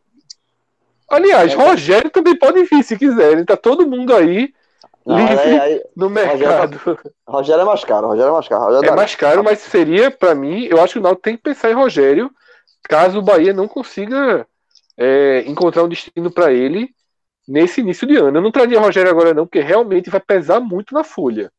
Aliás, 1.10 1.54
é, 1.54 1.56
Rogério 1.56 2.10
também 2.10 2.38
pode 2.38 2.64
vir 2.64 2.84
se 2.84 2.98
quiserem. 2.98 3.46
Tá 3.46 3.56
todo 3.56 3.88
mundo 3.88 4.16
aí 4.16 4.54
não, 5.06 5.18
livre 5.18 5.40
aí, 5.40 5.60
aí, 5.60 5.84
no 5.96 6.10
mercado. 6.10 6.80
Rogério, 7.28 7.62
é 7.62 7.66
mais 7.66 7.84
caro. 7.84 8.08
Rogério 8.08 8.30
é 8.30 8.34
mais 8.34 8.48
caro. 8.48 8.64
Rogério 8.64 8.90
é 8.90 8.96
mais 8.96 9.16
caro, 9.16 9.44
mas 9.44 9.60
seria, 9.60 10.10
para 10.10 10.34
mim, 10.34 10.66
eu 10.66 10.82
acho 10.82 10.94
que 10.94 11.00
o 11.00 11.02
Náutico 11.02 11.24
tem 11.24 11.38
que 11.38 11.44
pensar 11.44 11.70
em 11.70 11.76
Rogério, 11.76 12.32
caso 12.84 13.20
o 13.20 13.22
Bahia 13.22 13.54
não 13.54 13.68
consiga 13.68 14.48
é, 14.98 15.44
encontrar 15.46 15.84
um 15.84 15.90
destino 15.90 16.32
para 16.32 16.52
ele 16.52 16.90
nesse 17.48 17.82
início 17.82 18.08
de 18.08 18.16
ano. 18.16 18.38
Eu 18.38 18.42
não 18.42 18.52
traria 18.52 18.80
Rogério 18.80 19.12
agora 19.12 19.34
não, 19.34 19.46
porque 19.46 19.60
realmente 19.60 20.10
vai 20.10 20.20
pesar 20.20 20.60
muito 20.60 20.94
na 20.94 21.04
folha. 21.04 21.52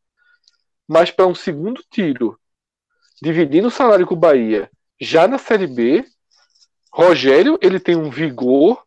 Mas 0.89 1.11
para 1.11 1.27
um 1.27 1.35
segundo 1.35 1.81
tiro, 1.91 2.39
dividindo 3.23 3.69
o 3.69 3.71
salário 3.71 4.07
com 4.07 4.15
o 4.15 4.19
Bahia, 4.19 4.71
já 5.01 5.27
na 5.27 5.39
Série 5.39 5.67
B, 5.67 6.05
Rogério 6.93 7.59
ele 7.61 7.81
tem 7.81 7.97
um 7.97 8.11
vigor 8.11 8.83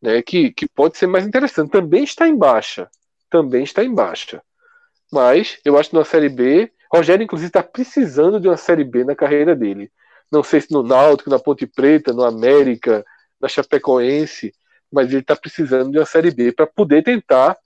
né, 0.00 0.22
que, 0.22 0.52
que 0.52 0.68
pode 0.68 0.96
ser 0.96 1.06
mais 1.06 1.26
interessante. 1.26 1.70
Também 1.70 2.04
está 2.04 2.28
em 2.28 2.36
baixa. 2.36 2.88
Também 3.28 3.64
está 3.64 3.84
em 3.84 3.92
baixa. 3.92 4.42
Mas 5.12 5.58
eu 5.64 5.76
acho 5.76 5.90
que 5.90 5.96
na 5.96 6.04
Série 6.04 6.28
B, 6.28 6.70
Rogério, 6.92 7.24
inclusive, 7.24 7.48
está 7.48 7.62
precisando 7.62 8.40
de 8.40 8.48
uma 8.48 8.56
Série 8.56 8.84
B 8.84 9.04
na 9.04 9.16
carreira 9.16 9.54
dele. 9.54 9.90
Não 10.30 10.42
sei 10.42 10.60
se 10.60 10.70
no 10.70 10.82
Náutico, 10.82 11.30
na 11.30 11.38
Ponte 11.38 11.66
Preta, 11.66 12.12
no 12.12 12.24
América, 12.24 13.04
na 13.40 13.48
Chapecoense, 13.48 14.54
mas 14.90 15.08
ele 15.08 15.20
está 15.20 15.34
precisando 15.34 15.90
de 15.90 15.98
uma 15.98 16.06
Série 16.06 16.30
B 16.30 16.52
para 16.52 16.66
poder 16.66 17.02
tentar 17.02 17.56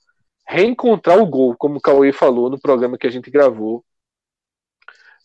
reencontrar 0.46 1.18
o 1.18 1.26
gol, 1.26 1.54
como 1.56 1.76
o 1.76 1.80
Cauê 1.80 2.12
falou 2.12 2.50
no 2.50 2.60
programa 2.60 2.98
que 2.98 3.06
a 3.06 3.10
gente 3.10 3.30
gravou 3.30 3.84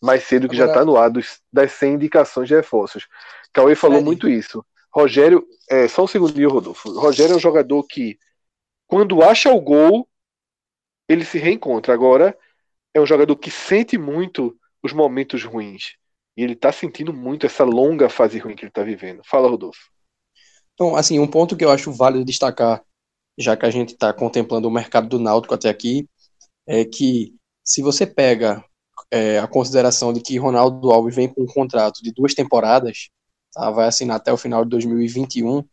mais 0.00 0.24
cedo, 0.24 0.48
que 0.48 0.54
Agora... 0.56 0.68
já 0.68 0.72
está 0.72 0.84
no 0.84 0.96
ar, 0.96 1.10
dos, 1.10 1.40
das 1.52 1.72
100 1.72 1.94
indicações 1.94 2.48
de 2.48 2.54
reforços. 2.54 3.06
Cauê 3.52 3.74
falou 3.74 3.98
é, 3.98 4.02
muito 4.02 4.28
isso. 4.28 4.64
Rogério, 4.92 5.46
é, 5.68 5.86
só 5.86 6.04
um 6.04 6.06
segundinho, 6.06 6.50
Rodolfo. 6.50 6.90
Rogério 6.98 7.34
é 7.34 7.36
um 7.36 7.40
jogador 7.40 7.82
que, 7.84 8.18
quando 8.86 9.22
acha 9.22 9.52
o 9.52 9.60
gol, 9.60 10.08
ele 11.08 11.24
se 11.24 11.38
reencontra. 11.38 11.92
Agora, 11.92 12.36
é 12.94 13.00
um 13.00 13.06
jogador 13.06 13.36
que 13.36 13.50
sente 13.50 13.98
muito 13.98 14.56
os 14.82 14.92
momentos 14.92 15.44
ruins. 15.44 15.94
E 16.36 16.42
ele 16.42 16.54
está 16.54 16.72
sentindo 16.72 17.12
muito 17.12 17.46
essa 17.46 17.64
longa 17.64 18.08
fase 18.08 18.38
ruim 18.38 18.56
que 18.56 18.62
ele 18.62 18.70
está 18.70 18.82
vivendo. 18.82 19.22
Fala, 19.24 19.48
Rodolfo. 19.48 19.90
Então, 20.74 20.96
assim, 20.96 21.18
um 21.18 21.26
ponto 21.26 21.56
que 21.56 21.64
eu 21.64 21.70
acho 21.70 21.92
válido 21.92 22.24
destacar, 22.24 22.82
já 23.38 23.56
que 23.56 23.66
a 23.66 23.70
gente 23.70 23.90
está 23.90 24.12
contemplando 24.12 24.66
o 24.66 24.70
mercado 24.70 25.08
do 25.08 25.18
Náutico 25.18 25.54
até 25.54 25.68
aqui, 25.68 26.08
é 26.66 26.84
que 26.84 27.34
se 27.62 27.82
você 27.82 28.06
pega 28.06 28.64
é, 29.10 29.38
a 29.38 29.46
consideração 29.46 30.12
de 30.12 30.20
que 30.20 30.38
Ronaldo 30.38 30.90
Alves 30.90 31.14
vem 31.14 31.28
com 31.28 31.42
um 31.42 31.46
contrato 31.46 32.02
de 32.02 32.12
duas 32.12 32.34
temporadas, 32.34 33.10
tá? 33.52 33.70
vai 33.70 33.86
assinar 33.86 34.16
até 34.16 34.32
o 34.32 34.36
final 34.36 34.64
de 34.64 34.70
2021. 34.70 35.64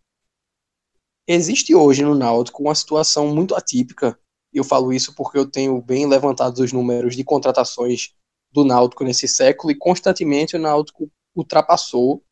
Existe 1.28 1.76
hoje 1.76 2.04
no 2.04 2.16
Náutico 2.16 2.64
uma 2.64 2.76
situação 2.76 3.34
muito 3.34 3.56
atípica. 3.56 4.18
Eu 4.54 4.64
falo 4.64 4.94
isso 4.94 5.14
porque 5.14 5.38
eu 5.38 5.46
tenho 5.46 5.82
bem 5.82 6.08
levantados 6.08 6.60
os 6.60 6.72
números 6.72 7.16
de 7.16 7.24
contratações 7.24 8.14
do 8.52 8.64
Náutico 8.64 9.04
nesse 9.04 9.28
século 9.28 9.72
e 9.72 9.76
constantemente 9.76 10.56
o 10.56 10.60
Náutico 10.60 11.12
ultrapassou 11.36 12.24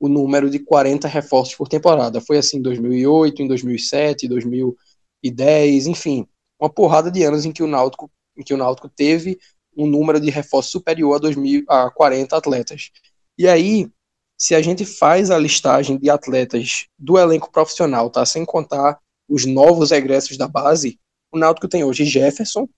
o 0.00 0.08
número 0.08 0.50
de 0.50 0.58
40 0.58 1.08
reforços 1.08 1.54
por 1.54 1.68
temporada. 1.68 2.20
Foi 2.20 2.38
assim 2.38 2.58
em 2.58 2.62
2008, 2.62 3.42
em 3.42 3.48
2007, 3.48 4.28
2010, 4.28 5.86
enfim, 5.86 6.26
uma 6.60 6.70
porrada 6.70 7.10
de 7.10 7.22
anos 7.22 7.44
em 7.44 7.52
que 7.52 7.62
o 7.62 7.66
Náutico, 7.66 8.10
em 8.36 8.42
que 8.42 8.54
o 8.54 8.56
Náutico 8.56 8.88
teve 8.88 9.38
um 9.76 9.86
número 9.86 10.20
de 10.20 10.30
reforços 10.30 10.72
superior 10.72 11.16
a, 11.16 11.18
2000, 11.18 11.64
a 11.68 11.90
40 11.90 12.36
atletas. 12.36 12.90
E 13.38 13.48
aí, 13.48 13.90
se 14.38 14.54
a 14.54 14.62
gente 14.62 14.84
faz 14.84 15.30
a 15.30 15.38
listagem 15.38 15.98
de 15.98 16.10
atletas 16.10 16.86
do 16.98 17.18
elenco 17.18 17.50
profissional, 17.50 18.10
tá, 18.10 18.24
sem 18.24 18.44
contar 18.44 18.98
os 19.28 19.46
novos 19.46 19.90
egressos 19.90 20.36
da 20.36 20.46
base, 20.46 20.98
o 21.32 21.38
Náutico 21.38 21.68
tem 21.68 21.82
hoje 21.82 22.04
Jefferson, 22.04 22.68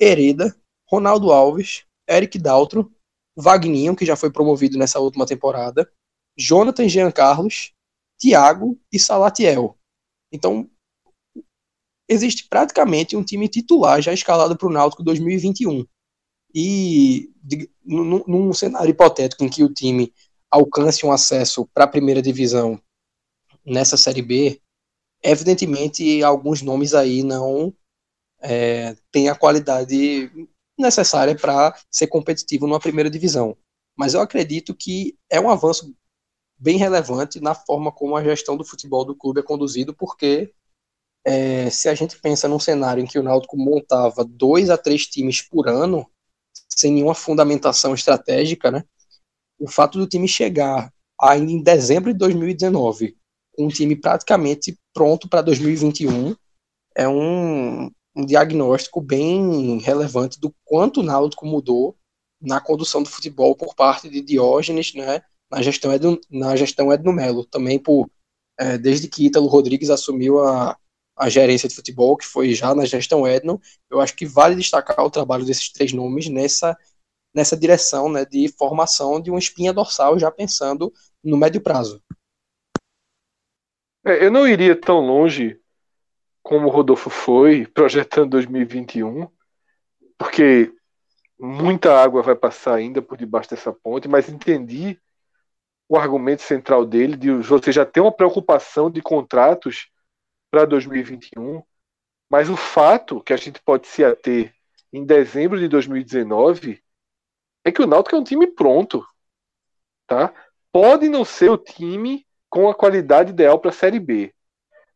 Hereda, 0.00 0.54
Ronaldo 0.88 1.32
Alves, 1.32 1.84
Eric 2.08 2.38
Daltro, 2.38 2.90
Vagninho, 3.36 3.96
que 3.96 4.04
já 4.04 4.16
foi 4.16 4.30
promovido 4.30 4.78
nessa 4.78 5.00
última 5.00 5.26
temporada, 5.26 5.90
Jonathan 6.36 6.88
Jean 6.88 7.10
Carlos, 7.10 7.72
Thiago 8.18 8.78
e 8.92 8.98
Salatiel. 8.98 9.76
Então, 10.30 10.70
existe 12.08 12.46
praticamente 12.48 13.16
um 13.16 13.24
time 13.24 13.48
titular 13.48 14.00
já 14.00 14.12
escalado 14.12 14.56
para 14.56 14.68
o 14.68 14.72
Náutico 14.72 15.02
2021. 15.02 15.84
E 16.54 17.32
de, 17.42 17.70
num, 17.84 18.24
num 18.26 18.52
cenário 18.52 18.90
hipotético 18.90 19.44
em 19.44 19.48
que 19.48 19.64
o 19.64 19.72
time 19.72 20.12
alcance 20.50 21.04
um 21.06 21.12
acesso 21.12 21.66
para 21.72 21.84
a 21.84 21.88
primeira 21.88 22.20
divisão 22.20 22.80
nessa 23.64 23.96
Série 23.96 24.22
B, 24.22 24.60
evidentemente 25.22 26.22
alguns 26.22 26.62
nomes 26.62 26.94
aí 26.94 27.22
não 27.22 27.72
é, 28.40 28.96
têm 29.10 29.28
a 29.28 29.34
qualidade 29.34 30.30
necessária 30.78 31.34
para 31.34 31.74
ser 31.90 32.08
competitivo 32.08 32.66
numa 32.66 32.80
primeira 32.80 33.08
divisão. 33.08 33.56
Mas 33.96 34.14
eu 34.14 34.20
acredito 34.20 34.74
que 34.74 35.16
é 35.30 35.40
um 35.40 35.50
avanço 35.50 35.94
bem 36.58 36.76
relevante 36.76 37.40
na 37.40 37.54
forma 37.54 37.90
como 37.90 38.16
a 38.16 38.22
gestão 38.22 38.56
do 38.56 38.64
futebol 38.64 39.04
do 39.04 39.16
clube 39.16 39.40
é 39.40 39.42
conduzido, 39.42 39.94
porque 39.94 40.52
é, 41.24 41.70
se 41.70 41.88
a 41.88 41.94
gente 41.94 42.18
pensa 42.20 42.48
num 42.48 42.58
cenário 42.58 43.02
em 43.02 43.06
que 43.06 43.18
o 43.18 43.22
Náutico 43.22 43.56
montava 43.56 44.24
dois 44.24 44.70
a 44.70 44.78
três 44.78 45.06
times 45.06 45.40
por 45.40 45.68
ano, 45.68 46.08
sem 46.76 46.92
nenhuma 46.92 47.14
fundamentação 47.14 47.94
estratégica, 47.94 48.70
né? 48.70 48.84
O 49.58 49.68
fato 49.68 49.98
do 49.98 50.06
time 50.06 50.26
chegar 50.26 50.92
ainda 51.20 51.52
em 51.52 51.62
dezembro 51.62 52.12
de 52.12 52.18
2019 52.18 53.16
com 53.52 53.66
um 53.66 53.68
time 53.68 53.94
praticamente 53.94 54.76
pronto 54.92 55.28
para 55.28 55.42
2021 55.42 56.34
é 56.96 57.08
um, 57.08 57.90
um 58.16 58.26
diagnóstico 58.26 59.00
bem 59.00 59.78
relevante 59.78 60.40
do 60.40 60.54
quanto 60.64 61.00
o 61.00 61.02
Náutico 61.02 61.46
mudou 61.46 61.96
na 62.40 62.60
condução 62.60 63.02
do 63.02 63.08
futebol 63.08 63.54
por 63.54 63.74
parte 63.74 64.08
de 64.08 64.20
Diógenes, 64.20 64.94
né, 64.94 65.22
na 65.50 65.62
gestão 65.62 65.92
Edno, 65.92 66.18
na 66.30 66.56
gestão 66.56 66.92
Edno 66.92 67.12
Melo, 67.12 67.44
também 67.44 67.78
por 67.78 68.10
é, 68.58 68.76
desde 68.76 69.08
que 69.08 69.26
Ítalo 69.26 69.46
Rodrigues 69.46 69.90
assumiu 69.90 70.44
a, 70.44 70.76
a 71.16 71.28
gerência 71.28 71.68
de 71.68 71.74
futebol, 71.74 72.16
que 72.16 72.26
foi 72.26 72.54
já 72.54 72.74
na 72.74 72.84
gestão 72.84 73.26
Edno, 73.26 73.60
eu 73.90 74.00
acho 74.00 74.14
que 74.14 74.26
vale 74.26 74.54
destacar 74.54 75.04
o 75.04 75.10
trabalho 75.10 75.44
desses 75.44 75.70
três 75.70 75.92
nomes 75.92 76.28
nessa 76.28 76.76
nessa 77.34 77.56
direção, 77.56 78.10
né, 78.10 78.26
de 78.26 78.46
formação 78.58 79.18
de 79.18 79.30
uma 79.30 79.38
espinha 79.38 79.72
dorsal, 79.72 80.18
já 80.18 80.30
pensando 80.30 80.92
no 81.24 81.36
médio 81.36 81.62
prazo. 81.62 82.02
É, 84.04 84.26
eu 84.26 84.30
não 84.30 84.46
iria 84.46 84.78
tão 84.78 85.00
longe 85.00 85.58
como 86.42 86.66
o 86.66 86.70
Rodolfo 86.70 87.08
foi, 87.08 87.66
projetando 87.66 88.30
2021, 88.30 89.28
porque 90.18 90.74
muita 91.38 91.98
água 91.98 92.22
vai 92.22 92.34
passar 92.34 92.74
ainda 92.74 93.00
por 93.00 93.16
debaixo 93.16 93.50
dessa 93.50 93.72
ponte, 93.72 94.08
mas 94.08 94.28
entendi 94.28 95.00
o 95.88 95.96
argumento 95.96 96.42
central 96.42 96.84
dele 96.84 97.16
de 97.16 97.30
você 97.32 97.70
já 97.70 97.86
ter 97.86 98.00
uma 98.00 98.12
preocupação 98.12 98.90
de 98.90 99.00
contratos 99.00 99.91
para 100.52 100.66
2021, 100.66 101.62
mas 102.28 102.50
o 102.50 102.56
fato 102.58 103.22
que 103.22 103.32
a 103.32 103.38
gente 103.38 103.58
pode 103.62 103.86
se 103.86 104.04
ater 104.04 104.54
em 104.92 105.02
dezembro 105.02 105.58
de 105.58 105.66
2019 105.66 106.84
é 107.64 107.72
que 107.72 107.80
o 107.80 107.86
Náutico 107.86 108.14
é 108.14 108.18
um 108.18 108.24
time 108.24 108.46
pronto, 108.46 109.02
tá? 110.06 110.30
Pode 110.70 111.08
não 111.08 111.24
ser 111.24 111.50
o 111.50 111.56
time 111.56 112.26
com 112.50 112.68
a 112.68 112.74
qualidade 112.74 113.30
ideal 113.30 113.58
para 113.58 113.70
a 113.70 113.74
Série 113.74 113.98
B, 113.98 114.34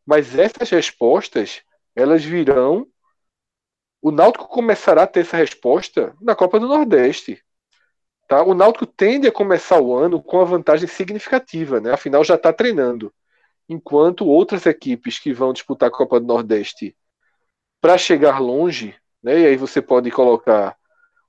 mas 0.05 0.37
essas 0.37 0.69
respostas, 0.69 1.63
elas 1.95 2.23
virão. 2.23 2.87
O 3.99 4.11
Náutico 4.11 4.47
começará 4.47 5.03
a 5.03 5.07
ter 5.07 5.21
essa 5.21 5.37
resposta 5.37 6.15
na 6.21 6.35
Copa 6.35 6.59
do 6.59 6.67
Nordeste. 6.67 7.43
Tá? 8.27 8.43
O 8.43 8.53
Náutico 8.53 8.85
tende 8.85 9.27
a 9.27 9.31
começar 9.31 9.81
o 9.81 9.95
ano 9.95 10.21
com 10.21 10.37
uma 10.37 10.45
vantagem 10.45 10.87
significativa, 10.87 11.81
né? 11.81 11.93
afinal 11.93 12.23
já 12.23 12.35
está 12.35 12.53
treinando. 12.53 13.11
Enquanto 13.69 14.25
outras 14.25 14.65
equipes 14.65 15.19
que 15.19 15.33
vão 15.33 15.53
disputar 15.53 15.89
a 15.89 15.91
Copa 15.91 16.19
do 16.19 16.25
Nordeste 16.25 16.95
para 17.81 17.97
chegar 17.97 18.39
longe, 18.39 18.95
né? 19.21 19.39
e 19.39 19.45
aí 19.45 19.57
você 19.57 19.81
pode 19.81 20.09
colocar 20.09 20.77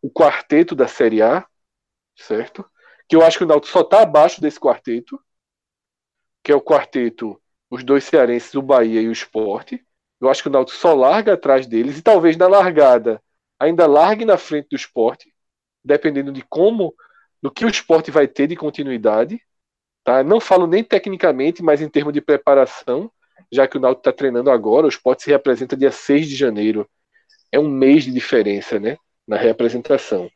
o 0.01 0.11
quarteto 0.11 0.75
da 0.75 0.87
Série 0.87 1.21
A, 1.21 1.47
certo? 2.17 2.65
Que 3.09 3.17
eu 3.17 3.23
acho 3.23 3.39
que 3.39 3.45
o 3.45 3.47
Náutico 3.47 3.73
só 3.73 3.81
está 3.81 4.03
abaixo 4.03 4.41
desse 4.41 4.61
quarteto, 4.61 5.21
que 6.43 6.53
é 6.53 6.55
o 6.55 6.61
quarteto 6.61 7.41
os 7.71 7.85
dois 7.85 8.05
cearenses, 8.05 8.55
o 8.55 8.63
Bahia 8.63 9.01
e 9.01 9.09
o 9.09 9.13
Esporte. 9.13 9.85
Eu 10.21 10.29
acho 10.29 10.43
que 10.43 10.49
o 10.49 10.53
Náutico 10.53 10.79
só 10.79 10.95
larga 10.95 11.35
atrás 11.35 11.67
deles 11.67 11.99
e 11.99 12.03
talvez 12.03 12.37
na 12.37 12.49
largada 12.49 13.23
ainda 13.59 13.87
largue 13.87 14.25
na 14.25 14.39
frente 14.39 14.69
do 14.71 14.77
Esporte, 14.77 15.35
dependendo 15.85 16.33
de 16.33 16.43
como, 16.43 16.95
do 17.43 17.51
que 17.51 17.65
o 17.65 17.69
Esporte 17.69 18.11
vai 18.11 18.27
ter 18.27 18.47
de 18.47 18.57
continuidade. 18.57 19.41
Tá? 20.09 20.25
Não 20.25 20.41
falo 20.41 20.67
nem 20.67 20.83
tecnicamente, 20.83 21.63
mas 21.63 21.83
em 21.83 21.89
termos 21.91 22.15
de 22.15 22.23
preparação, 22.23 23.13
já 23.53 23.69
que 23.69 23.77
o 23.77 23.81
Náutico 23.81 24.09
está 24.09 24.11
treinando 24.11 24.51
agora, 24.51 24.87
o 24.87 24.89
Esporte 24.89 25.25
se 25.25 25.31
representa 25.31 25.77
dia 25.77 25.93
6 25.93 26.27
de 26.27 26.35
janeiro. 26.35 26.89
É 27.53 27.59
um 27.59 27.69
mês 27.69 28.05
de 28.05 28.11
diferença, 28.11 28.81
né? 28.81 28.97
Na 29.27 29.37
reapresentação. 29.37 30.31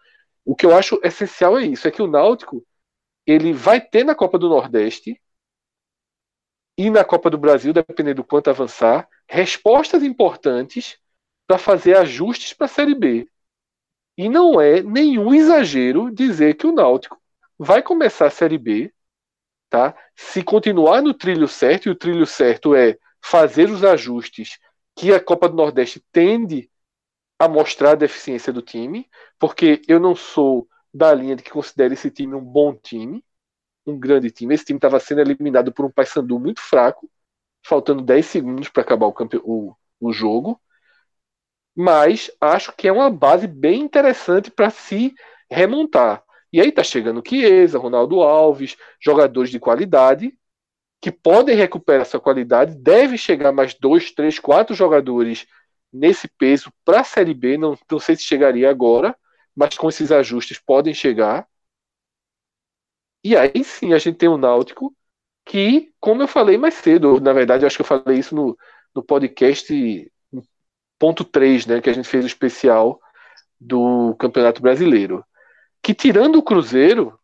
O 0.44 0.54
que 0.54 0.66
eu 0.66 0.76
acho 0.76 1.00
essencial 1.02 1.58
é 1.58 1.64
isso, 1.64 1.88
é 1.88 1.90
que 1.90 2.02
o 2.02 2.06
Náutico 2.06 2.62
ele 3.26 3.50
vai 3.54 3.80
ter 3.80 4.04
na 4.04 4.14
Copa 4.14 4.38
do 4.38 4.46
Nordeste 4.46 5.18
e 6.76 6.90
na 6.90 7.02
Copa 7.02 7.30
do 7.30 7.38
Brasil, 7.38 7.72
dependendo 7.72 8.16
do 8.16 8.24
quanto 8.24 8.50
avançar, 8.50 9.08
respostas 9.26 10.02
importantes 10.02 10.98
para 11.46 11.56
fazer 11.56 11.96
ajustes 11.96 12.52
para 12.52 12.66
a 12.66 12.68
Série 12.68 12.94
B. 12.94 13.26
E 14.18 14.28
não 14.28 14.60
é 14.60 14.82
nenhum 14.82 15.32
exagero 15.32 16.10
dizer 16.14 16.56
que 16.58 16.66
o 16.66 16.72
Náutico 16.72 17.18
vai 17.58 17.82
começar 17.82 18.26
a 18.26 18.30
Série 18.30 18.58
B, 18.58 18.92
tá? 19.72 19.96
Se 20.14 20.44
continuar 20.44 21.00
no 21.00 21.14
trilho 21.14 21.48
certo, 21.48 21.88
e 21.88 21.90
o 21.90 21.94
trilho 21.94 22.26
certo 22.26 22.74
é 22.74 22.98
fazer 23.22 23.70
os 23.70 23.82
ajustes 23.82 24.58
que 24.94 25.14
a 25.14 25.18
Copa 25.18 25.48
do 25.48 25.56
Nordeste 25.56 26.04
tende 26.12 26.70
a 27.38 27.48
mostrar 27.48 27.92
a 27.92 27.94
deficiência 27.94 28.52
do 28.52 28.60
time, 28.60 29.08
porque 29.38 29.80
eu 29.88 29.98
não 29.98 30.14
sou 30.14 30.68
da 30.92 31.14
linha 31.14 31.34
de 31.34 31.42
que 31.42 31.50
considere 31.50 31.94
esse 31.94 32.10
time 32.10 32.34
um 32.34 32.44
bom 32.44 32.74
time, 32.74 33.24
um 33.86 33.98
grande 33.98 34.30
time. 34.30 34.54
Esse 34.54 34.66
time 34.66 34.76
estava 34.76 35.00
sendo 35.00 35.22
eliminado 35.22 35.72
por 35.72 35.86
um 35.86 35.90
Paysandu 35.90 36.38
muito 36.38 36.60
fraco, 36.60 37.10
faltando 37.64 38.02
10 38.02 38.26
segundos 38.26 38.68
para 38.68 38.82
acabar 38.82 39.06
o, 39.06 39.12
campe... 39.14 39.40
o, 39.42 39.74
o 39.98 40.12
jogo. 40.12 40.60
Mas 41.74 42.30
acho 42.38 42.72
que 42.76 42.86
é 42.86 42.92
uma 42.92 43.10
base 43.10 43.46
bem 43.46 43.80
interessante 43.80 44.50
para 44.50 44.68
se 44.68 45.14
remontar. 45.50 46.22
E 46.52 46.60
aí 46.60 46.70
tá 46.70 46.82
chegando 46.84 47.22
Chiesa, 47.26 47.78
Ronaldo 47.78 48.20
Alves, 48.20 48.76
jogadores 49.00 49.50
de 49.50 49.58
qualidade 49.58 50.36
que 51.00 51.10
podem 51.10 51.56
recuperar 51.56 52.02
essa 52.02 52.20
qualidade. 52.20 52.76
Deve 52.76 53.18
chegar 53.18 53.52
mais 53.52 53.74
dois, 53.74 54.12
três, 54.12 54.38
quatro 54.38 54.74
jogadores 54.74 55.46
nesse 55.92 56.28
peso 56.28 56.72
para 56.84 57.00
a 57.00 57.04
Série 57.04 57.34
B. 57.34 57.58
Não, 57.58 57.76
não 57.90 57.98
sei 57.98 58.16
se 58.16 58.22
chegaria 58.22 58.70
agora, 58.70 59.16
mas 59.54 59.76
com 59.76 59.88
esses 59.88 60.12
ajustes 60.12 60.58
podem 60.60 60.94
chegar. 60.94 61.46
E 63.24 63.36
aí 63.36 63.64
sim 63.64 63.92
a 63.92 63.98
gente 63.98 64.16
tem 64.18 64.28
o 64.28 64.36
Náutico, 64.36 64.94
que, 65.44 65.92
como 66.00 66.22
eu 66.22 66.28
falei 66.28 66.56
mais 66.58 66.74
cedo, 66.74 67.20
na 67.20 67.32
verdade, 67.32 67.66
acho 67.66 67.76
que 67.76 67.82
eu 67.82 67.86
falei 67.86 68.18
isso 68.18 68.34
no, 68.34 68.56
no 68.94 69.02
podcast 69.02 69.72
ponto 70.98 71.24
3, 71.24 71.66
né, 71.66 71.80
que 71.80 71.90
a 71.90 71.92
gente 71.92 72.08
fez 72.08 72.24
o 72.24 72.28
especial 72.28 73.00
do 73.60 74.14
Campeonato 74.18 74.62
Brasileiro. 74.62 75.24
Que 75.82 75.94
tirando 75.94 76.36
o 76.36 76.42
Cruzeiro, 76.42 77.18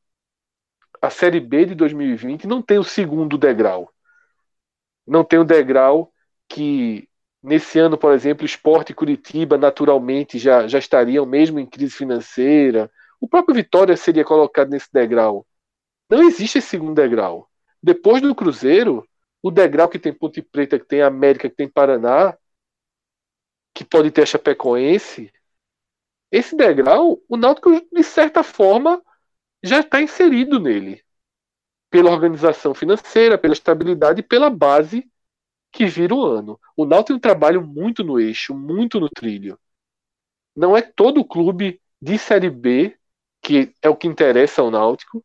a 1.01 1.11
Série 1.11 1.41
B 1.41 1.67
de 1.67 1.75
2020 1.75 2.47
não 2.47 2.61
tem 2.61 2.79
o 2.79 2.85
segundo 2.85 3.39
degrau. 3.39 3.93
Não 5.07 5.25
tem 5.25 5.39
o 5.39 5.45
degrau 5.45 6.13
que 6.49 7.09
nesse 7.43 7.79
ano, 7.79 7.97
por 7.97 8.13
exemplo, 8.13 8.45
Esporte 8.45 8.91
e 8.91 8.95
Curitiba 8.95 9.57
naturalmente 9.57 10.39
já, 10.39 10.67
já 10.67 10.79
estariam 10.79 11.25
mesmo 11.25 11.59
em 11.59 11.67
crise 11.67 11.95
financeira. 11.95 12.91
O 13.21 13.29
próprio 13.29 13.55
Vitória 13.55 13.97
seria 13.97 14.25
colocado 14.25 14.71
nesse 14.71 14.89
degrau. 14.93 15.47
Não 16.11 16.23
existe 16.23 16.59
esse 16.59 16.69
segundo 16.69 16.95
degrau. 16.95 17.49
Depois 17.83 18.21
do 18.21 18.35
Cruzeiro, 18.35 19.07
o 19.43 19.51
degrau 19.51 19.89
que 19.89 19.99
tem 19.99 20.13
Ponte 20.13 20.43
Preta, 20.43 20.79
que 20.79 20.87
tem 20.87 21.03
América, 21.03 21.49
que 21.49 21.57
tem 21.57 21.69
Paraná, 21.69 22.37
que 23.73 23.85
pode 23.85 24.11
ter 24.11 24.23
a 24.23 24.27
Chapecoense, 24.27 25.33
esse 26.31 26.57
degrau, 26.57 27.20
o 27.29 27.37
Náutico, 27.37 27.70
de 27.93 28.03
certa 28.03 28.43
forma, 28.43 29.03
já 29.62 29.81
está 29.81 30.01
inserido 30.01 30.61
nele. 30.61 31.03
Pela 31.91 32.11
organização 32.11 32.74
financeira, 32.74 33.39
pela 33.39 33.55
estabilidade 33.55 34.20
e 34.20 34.22
pela 34.22 34.51
base 34.51 35.11
que 35.72 35.87
vira 35.87 36.14
o 36.14 36.24
ano. 36.24 36.61
O 36.76 36.85
Náutico 36.85 37.09
tem 37.09 37.16
um 37.16 37.20
trabalho 37.20 37.66
muito 37.66 38.05
no 38.05 38.20
eixo, 38.20 38.55
muito 38.55 39.01
no 39.01 39.09
trilho. 39.09 39.59
Não 40.55 40.76
é 40.76 40.83
todo 40.83 41.24
clube 41.24 41.81
de 42.01 42.18
Série 42.18 42.51
B, 42.51 42.97
que 43.41 43.72
é 43.81 43.89
o 43.89 43.97
que 43.97 44.07
interessa 44.07 44.61
ao 44.61 44.70
Náutico, 44.70 45.24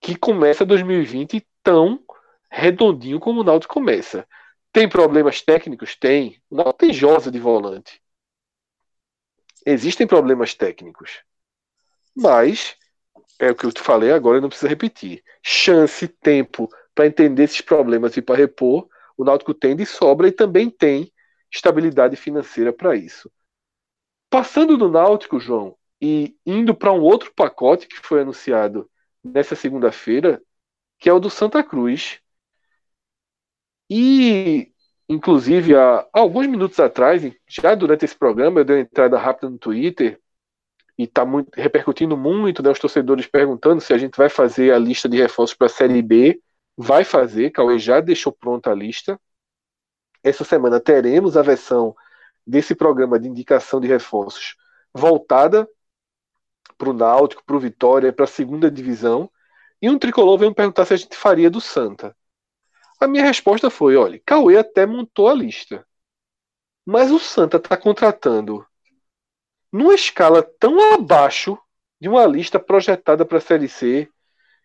que 0.00 0.16
começa 0.16 0.64
2020 0.64 1.46
tão 1.62 2.02
redondinho 2.50 3.20
como 3.20 3.40
o 3.40 3.44
Náutico 3.44 3.74
começa. 3.74 4.26
Tem 4.72 4.88
problemas 4.88 5.42
técnicos? 5.42 5.94
Tem. 5.96 6.40
O 6.50 6.56
Náutico 6.56 6.78
tem 6.78 6.92
Josa 6.92 7.30
de 7.30 7.38
volante. 7.38 8.00
Existem 9.64 10.06
problemas 10.06 10.54
técnicos. 10.54 11.22
Mas, 12.14 12.76
é 13.38 13.50
o 13.50 13.54
que 13.54 13.64
eu 13.64 13.72
te 13.72 13.80
falei 13.80 14.12
agora, 14.12 14.38
eu 14.38 14.42
não 14.42 14.48
preciso 14.48 14.68
repetir. 14.68 15.22
Chance, 15.42 16.08
tempo 16.08 16.68
para 16.94 17.06
entender 17.06 17.44
esses 17.44 17.60
problemas 17.60 18.16
e 18.16 18.22
para 18.22 18.36
repor, 18.36 18.88
o 19.16 19.24
Náutico 19.24 19.54
tem 19.54 19.74
de 19.74 19.86
sobra 19.86 20.28
e 20.28 20.32
também 20.32 20.68
tem 20.70 21.12
estabilidade 21.50 22.16
financeira 22.16 22.72
para 22.72 22.96
isso. 22.96 23.30
Passando 24.30 24.76
do 24.76 24.88
Náutico, 24.88 25.38
João, 25.38 25.76
e 26.00 26.36
indo 26.44 26.74
para 26.74 26.92
um 26.92 27.00
outro 27.00 27.32
pacote 27.34 27.86
que 27.86 27.96
foi 27.96 28.22
anunciado 28.22 28.90
nessa 29.22 29.54
segunda-feira, 29.54 30.42
que 30.98 31.08
é 31.08 31.12
o 31.12 31.20
do 31.20 31.30
Santa 31.30 31.62
Cruz. 31.62 32.20
E, 33.88 34.71
inclusive, 35.12 35.76
há, 35.76 36.06
alguns 36.12 36.46
minutos 36.46 36.80
atrás, 36.80 37.22
já 37.46 37.74
durante 37.74 38.04
esse 38.04 38.16
programa, 38.16 38.60
eu 38.60 38.64
dei 38.64 38.76
uma 38.76 38.82
entrada 38.82 39.18
rápida 39.18 39.50
no 39.50 39.58
Twitter 39.58 40.20
e 40.98 41.04
está 41.04 41.24
repercutindo 41.54 42.16
muito, 42.16 42.62
né, 42.62 42.70
os 42.70 42.78
torcedores 42.78 43.26
perguntando 43.26 43.80
se 43.80 43.92
a 43.92 43.98
gente 43.98 44.16
vai 44.16 44.28
fazer 44.28 44.72
a 44.72 44.78
lista 44.78 45.08
de 45.08 45.16
reforços 45.18 45.56
para 45.56 45.66
a 45.66 45.70
Série 45.70 46.02
B 46.02 46.40
vai 46.76 47.04
fazer, 47.04 47.50
Cauê 47.50 47.78
já 47.78 48.00
deixou 48.00 48.32
pronta 48.32 48.70
a 48.70 48.74
lista. 48.74 49.20
Essa 50.22 50.44
semana 50.44 50.80
teremos 50.80 51.36
a 51.36 51.42
versão 51.42 51.94
desse 52.46 52.74
programa 52.74 53.18
de 53.18 53.28
indicação 53.28 53.80
de 53.80 53.88
reforços 53.88 54.56
voltada 54.94 55.68
para 56.78 56.90
o 56.90 56.92
Náutico, 56.92 57.44
para 57.44 57.56
o 57.56 57.60
Vitória, 57.60 58.12
para 58.12 58.24
a 58.24 58.28
segunda 58.28 58.70
divisão. 58.70 59.30
E 59.80 59.90
um 59.90 59.98
tricolor 59.98 60.38
veio 60.38 60.50
me 60.50 60.54
perguntar 60.54 60.84
se 60.84 60.94
a 60.94 60.96
gente 60.96 61.16
faria 61.16 61.50
do 61.50 61.60
Santa. 61.60 62.16
A 63.02 63.08
minha 63.08 63.24
resposta 63.24 63.68
foi: 63.68 63.96
olha, 63.96 64.22
Cauê 64.24 64.56
até 64.56 64.86
montou 64.86 65.28
a 65.28 65.34
lista. 65.34 65.84
Mas 66.86 67.10
o 67.10 67.18
Santa 67.18 67.56
está 67.56 67.76
contratando 67.76 68.64
numa 69.72 69.92
escala 69.92 70.40
tão 70.40 70.94
abaixo 70.94 71.58
de 72.00 72.08
uma 72.08 72.24
lista 72.26 72.60
projetada 72.60 73.24
para 73.24 73.38
a 73.38 73.40
Série 73.40 73.68
C, 73.68 74.08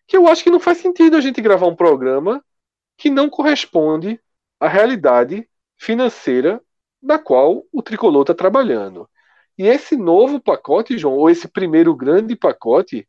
que 0.06 0.16
eu 0.16 0.28
acho 0.28 0.44
que 0.44 0.50
não 0.50 0.60
faz 0.60 0.78
sentido 0.78 1.16
a 1.16 1.20
gente 1.20 1.42
gravar 1.42 1.66
um 1.66 1.74
programa 1.74 2.40
que 2.96 3.10
não 3.10 3.28
corresponde 3.28 4.20
à 4.60 4.68
realidade 4.68 5.48
financeira 5.76 6.62
da 7.02 7.18
qual 7.18 7.64
o 7.72 7.82
tricolor 7.82 8.22
está 8.22 8.34
trabalhando. 8.34 9.10
E 9.58 9.66
esse 9.66 9.96
novo 9.96 10.40
pacote, 10.40 10.96
João, 10.96 11.16
ou 11.16 11.28
esse 11.28 11.48
primeiro 11.48 11.92
grande 11.92 12.36
pacote, 12.36 13.08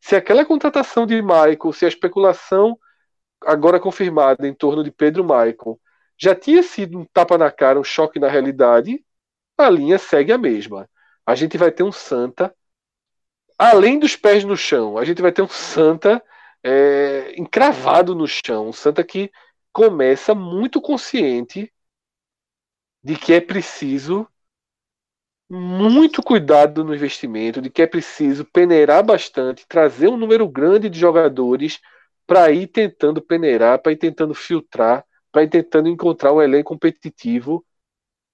se 0.00 0.16
aquela 0.16 0.44
contratação 0.44 1.06
de 1.06 1.22
Michael, 1.22 1.72
se 1.72 1.84
a 1.84 1.88
especulação 1.88 2.76
agora 3.46 3.80
confirmada 3.80 4.46
em 4.46 4.54
torno 4.54 4.82
de 4.82 4.90
Pedro 4.90 5.22
Michael 5.24 5.78
já 6.16 6.34
tinha 6.34 6.62
sido 6.62 6.98
um 6.98 7.04
tapa 7.04 7.36
na 7.36 7.50
cara, 7.50 7.78
um 7.78 7.84
choque 7.84 8.18
na 8.18 8.28
realidade, 8.28 9.04
a 9.58 9.68
linha 9.70 9.98
segue 9.98 10.32
a 10.32 10.38
mesma. 10.38 10.88
A 11.26 11.34
gente 11.34 11.58
vai 11.58 11.70
ter 11.72 11.82
um 11.82 11.92
Santa, 11.92 12.54
além 13.58 13.98
dos 13.98 14.16
pés 14.16 14.44
no 14.44 14.56
chão, 14.56 14.98
a 14.98 15.04
gente 15.04 15.22
vai 15.22 15.32
ter 15.32 15.42
um 15.42 15.48
Santa 15.48 16.22
é, 16.62 17.34
encravado 17.38 18.14
no 18.14 18.26
chão. 18.26 18.68
Um 18.68 18.72
Santa 18.72 19.02
que 19.04 19.30
começa 19.72 20.34
muito 20.34 20.80
consciente 20.80 21.72
de 23.02 23.16
que 23.16 23.32
é 23.32 23.40
preciso 23.40 24.26
muito 25.48 26.22
cuidado 26.22 26.82
no 26.82 26.94
investimento, 26.94 27.60
de 27.60 27.70
que 27.70 27.82
é 27.82 27.86
preciso 27.86 28.44
peneirar 28.46 29.04
bastante, 29.04 29.66
trazer 29.68 30.08
um 30.08 30.16
número 30.16 30.48
grande 30.48 30.88
de 30.88 30.98
jogadores 30.98 31.80
para 32.26 32.50
ir 32.50 32.68
tentando 32.68 33.20
peneirar, 33.20 33.80
para 33.80 33.92
ir 33.92 33.96
tentando 33.96 34.34
filtrar, 34.34 35.04
para 35.30 35.42
ir 35.42 35.48
tentando 35.50 35.88
encontrar 35.88 36.32
um 36.32 36.40
elenco 36.40 36.72
competitivo 36.72 37.64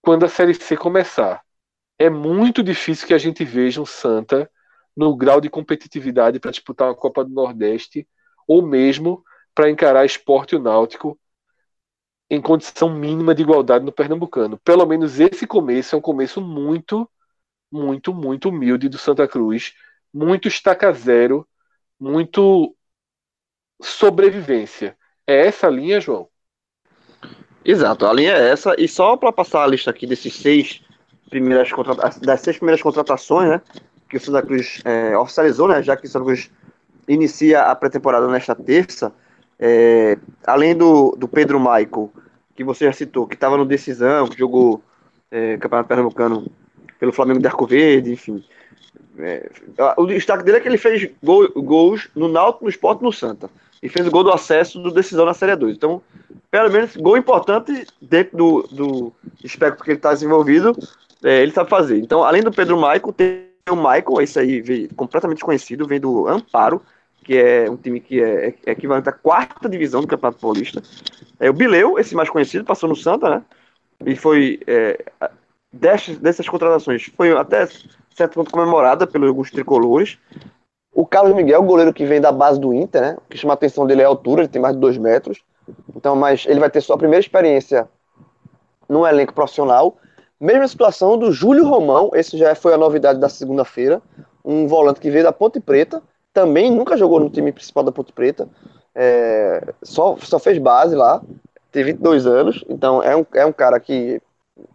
quando 0.01 0.25
a 0.25 0.29
Série 0.29 0.55
C 0.55 0.77
começar. 0.77 1.43
É 1.99 2.09
muito 2.09 2.63
difícil 2.63 3.07
que 3.07 3.15
a 3.15 3.19
gente 3.19 3.45
veja 3.45 3.81
um 3.81 3.87
Santa 3.87 4.51
no 4.97 5.15
grau 5.17 5.41
de 5.41 5.51
competitividade 5.51 6.39
para 6.39 6.51
disputar 6.51 6.89
uma 6.89 6.95
Copa 6.95 7.25
do 7.25 7.31
Nordeste 7.31 8.09
ou 8.47 8.63
mesmo 8.67 9.25
para 9.55 9.71
encarar 9.71 10.05
esporte 10.05 10.55
e 10.55 10.57
o 10.57 10.63
náutico 10.63 11.19
em 12.29 12.41
condição 12.41 12.89
mínima 12.89 13.35
de 13.35 13.43
igualdade 13.43 13.85
no 13.85 13.93
Pernambucano. 13.93 14.57
Pelo 14.59 14.87
menos 14.87 15.19
esse 15.19 15.47
começo 15.47 15.95
é 15.95 15.99
um 15.99 16.03
começo 16.03 16.41
muito, 16.41 17.11
muito, 17.71 18.15
muito 18.15 18.49
humilde 18.49 18.89
do 18.89 18.99
Santa 18.99 19.27
Cruz, 19.27 19.75
muito 20.15 20.47
estaca 20.47 20.93
zero, 20.93 21.47
muito 21.99 22.75
sobrevivência. 23.81 24.97
É 25.27 25.47
essa 25.47 25.67
a 25.67 25.71
linha, 25.71 26.01
João? 26.01 26.29
Exato, 27.65 28.07
a 28.07 28.13
linha 28.13 28.33
é 28.33 28.51
essa. 28.51 28.75
E 28.79 28.89
só 28.89 29.17
para 29.17 29.33
passar 29.33 29.65
a 29.65 29.67
lista 29.67 29.91
aqui 29.91 30.07
desses 30.07 30.35
seis 30.35 30.83
primeiras 31.29 31.71
das 32.21 32.41
seis 32.41 32.57
primeiras 32.57 32.83
contratações, 32.83 33.49
né? 33.51 33.63
Que 34.09 34.17
o 34.17 34.21
Santa 34.21 34.43
Cruz 34.43 34.81
é, 34.85 35.17
oficializou, 35.17 35.69
né? 35.69 35.83
Já 35.83 35.97
que 35.97 36.07
o 36.07 36.11
Santa 36.11 36.25
Cruz 36.25 36.51
inicia 37.07 37.63
a 37.63 37.75
pré-temporada 37.75 38.27
nesta 38.29 38.55
terça. 38.55 39.13
É, 39.59 40.19
além 40.47 40.75
do, 40.75 41.15
do 41.17 41.29
Pedro 41.29 41.61
Michael, 41.61 42.11
que 42.57 42.65
você 42.65 42.87
já 42.87 42.93
citou, 42.93 43.27
que 43.27 43.35
estava 43.35 43.57
no 43.57 43.67
Decisão, 43.67 44.27
que 44.27 44.39
jogou 44.39 44.83
é, 45.31 45.59
Campeonato 45.59 45.89
Pernambucano 45.89 46.51
pelo 46.99 47.13
Flamengo 47.13 47.41
de 47.41 47.47
Arco 47.47 47.67
Verde, 47.67 48.13
enfim. 48.13 48.43
É, 49.19 49.51
o 49.97 50.07
destaque 50.07 50.45
dele 50.45 50.59
é 50.59 50.61
que 50.61 50.69
ele 50.69 50.79
fez 50.79 51.11
gol, 51.23 51.49
gols 51.55 52.09
no 52.15 52.29
Náutico, 52.29 52.65
no 52.65 52.71
Esporte 52.71 53.03
no 53.03 53.13
Santa. 53.13 53.51
E 53.83 53.89
fez 53.89 54.07
o 54.07 54.11
gol 54.11 54.25
do 54.25 54.33
acesso 54.33 54.79
do 54.79 54.91
Decisão 54.91 55.25
na 55.25 55.35
Série 55.35 55.57
2. 55.57 55.77
Então, 55.77 56.03
pelo 56.51 56.71
menos, 56.71 56.97
gol 56.97 57.17
importante 57.17 57.87
dentro 58.01 58.37
do, 58.37 58.63
do 58.71 59.13
espectro 59.43 59.85
que 59.85 59.91
ele 59.91 59.99
está 59.99 60.13
desenvolvido, 60.13 60.77
é, 61.25 61.43
ele 61.43 61.53
sabe 61.53 61.71
fazer. 61.71 61.99
Então, 61.99 62.23
além 62.23 62.43
do 62.43 62.53
Pedro 62.53 62.77
Michael, 62.77 63.13
tem 63.17 63.51
o 63.71 63.77
Michael, 63.77 64.21
esse 64.21 64.39
aí 64.39 64.89
completamente 64.89 65.39
desconhecido, 65.39 65.87
vem 65.87 66.01
do 66.01 66.29
Amparo, 66.29 66.83
que 67.23 67.37
é 67.37 67.71
um 67.71 67.77
time 67.77 68.01
que 68.01 68.23
é, 68.23 68.55
é 68.67 68.73
equivalente 68.73 69.09
à 69.09 69.13
quarta 69.13 69.69
divisão 69.69 70.01
do 70.01 70.07
Campeonato 70.07 70.41
Paulista. 70.41 70.83
É 71.39 71.49
o 71.49 71.53
Bileu, 71.53 71.99
esse 71.99 72.15
mais 72.15 72.29
conhecido, 72.29 72.65
passou 72.65 72.89
no 72.89 72.97
Santa, 72.97 73.31
né? 73.31 73.43
E 74.05 74.17
foi 74.17 74.61
é, 74.67 75.05
dessas, 75.73 76.19
dessas 76.19 76.49
contratações, 76.49 77.11
foi 77.17 77.33
até 77.33 77.69
certo 78.15 78.35
ponto 78.35 78.51
comemorada 78.51 79.07
pelos 79.07 79.29
alguns 79.29 79.51
tricolores. 79.51 80.19
O 80.93 81.07
Carlos 81.07 81.35
Miguel, 81.35 81.63
goleiro 81.63 81.93
que 81.93 82.05
vem 82.05 82.21
da 82.21 82.33
base 82.33 82.59
do 82.59 82.75
Inter, 82.75 83.01
né? 83.01 83.17
O 83.19 83.29
que 83.31 83.39
chama 83.39 83.53
a 83.53 83.55
atenção 83.55 83.87
dele 83.87 84.03
é 84.03 84.05
a 84.05 84.09
altura, 84.09 84.43
ele 84.43 84.49
tem 84.49 84.61
mais 84.61 84.75
de 84.75 84.81
dois 84.81 84.99
metros. 84.99 85.43
Então, 85.95 86.17
mas 86.17 86.47
ele 86.49 86.59
vai 86.59 86.69
ter 86.69 86.81
sua 86.81 86.99
primeira 86.99 87.21
experiência 87.21 87.89
no 88.89 89.07
elenco 89.07 89.33
profissional. 89.33 89.97
Mesma 90.41 90.67
situação 90.67 91.17
do 91.17 91.31
Júlio 91.31 91.67
Romão, 91.67 92.11
esse 92.15 92.37
já 92.37 92.55
foi 92.55 92.75
a 92.75 92.79
novidade 92.79 93.21
da 93.21 93.29
segunda-feira. 93.29 94.03
Um 94.45 94.67
volante 94.67 95.01
que 95.01 95.11
veio 95.11 95.23
da 95.23 95.33
Ponte 95.33 95.61
Preta, 95.61 96.03
também 96.33 96.71
nunca 96.71 96.97
jogou 96.97 97.21
no 97.21 97.31
time 97.31 97.53
principal 97.53 97.85
da 97.85 97.93
Ponte 97.93 98.13
Preta, 98.13 98.49
é, 98.95 99.73
só, 99.83 100.17
só 100.19 100.39
fez 100.39 100.59
base 100.59 100.95
lá, 100.95 101.23
tem 101.71 101.85
22 101.85 102.27
anos, 102.27 102.65
então 102.69 103.03
é 103.03 103.17
um, 103.17 103.27
é 103.35 103.47
um 103.47 103.53
cara 103.53 103.79
que 103.79 104.21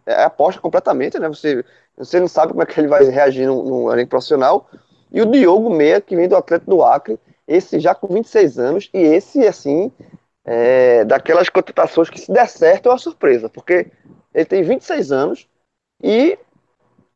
é 0.06 0.24
aposta 0.24 0.62
completamente, 0.62 1.20
né? 1.20 1.28
Você, 1.28 1.64
você 1.98 2.20
não 2.20 2.28
sabe 2.28 2.52
como 2.52 2.64
é 2.64 2.66
que 2.66 2.80
ele 2.80 2.88
vai 2.88 3.04
reagir 3.06 3.48
no, 3.48 3.64
no 3.64 3.92
elenco 3.92 4.10
profissional. 4.10 4.70
E 5.12 5.22
o 5.22 5.26
Diogo 5.26 5.70
Meia, 5.70 6.02
que 6.02 6.16
vem 6.16 6.28
do 6.28 6.36
Atlético 6.36 6.72
do 6.72 6.84
Acre, 6.84 7.20
esse 7.48 7.80
já 7.80 7.94
com 7.94 8.08
26 8.08 8.60
anos, 8.60 8.90
e 8.94 9.00
esse, 9.00 9.48
assim, 9.48 9.92
é, 10.44 11.04
daquelas 11.06 11.50
contratações 11.50 12.10
que 12.10 12.20
se 12.20 12.32
der 12.32 12.48
certo 12.48 12.90
é 12.90 12.92
uma 12.92 12.98
surpresa, 12.98 13.50
porque 13.50 13.92
ele 14.34 14.46
tem 14.46 14.64
26 14.64 15.12
anos 15.12 15.48
e 16.04 16.38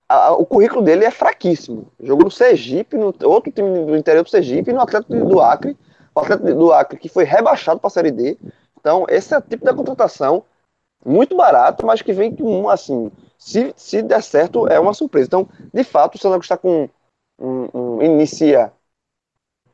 a, 0.07 0.31
o 0.33 0.45
currículo 0.45 0.81
dele 0.81 1.05
é 1.05 1.11
fraquíssimo. 1.11 1.91
Jogou 2.01 2.25
no 2.25 2.31
Sergipe, 2.31 2.97
no 2.97 3.13
outro 3.23 3.51
time 3.51 3.85
do 3.85 3.95
interior 3.95 4.23
do 4.23 4.29
Sergipe 4.29 4.73
no 4.73 4.81
Atlético 4.81 5.13
do 5.13 5.39
Acre. 5.39 5.77
O 6.15 6.19
Atlético 6.19 6.53
do 6.53 6.73
Acre 6.73 6.97
que 6.97 7.07
foi 7.07 7.23
rebaixado 7.23 7.79
para 7.79 7.87
a 7.87 7.91
Série 7.91 8.11
D. 8.11 8.37
Então, 8.79 9.05
esse 9.09 9.33
é 9.33 9.37
o 9.37 9.41
tipo 9.41 9.63
de 9.63 9.73
contratação 9.73 10.43
muito 11.05 11.35
barato, 11.35 11.85
mas 11.85 12.01
que 12.01 12.11
vem 12.11 12.35
com, 12.35 12.69
assim, 12.69 13.11
se, 13.37 13.73
se 13.77 14.01
der 14.01 14.23
certo, 14.23 14.67
é 14.67 14.79
uma 14.79 14.93
surpresa. 14.93 15.27
Então, 15.27 15.47
de 15.73 15.83
fato, 15.83 16.15
o 16.15 16.17
Santos 16.17 16.45
está 16.45 16.57
com 16.57 16.89
um, 17.39 17.69
um, 17.73 18.01
inicia 18.01 18.71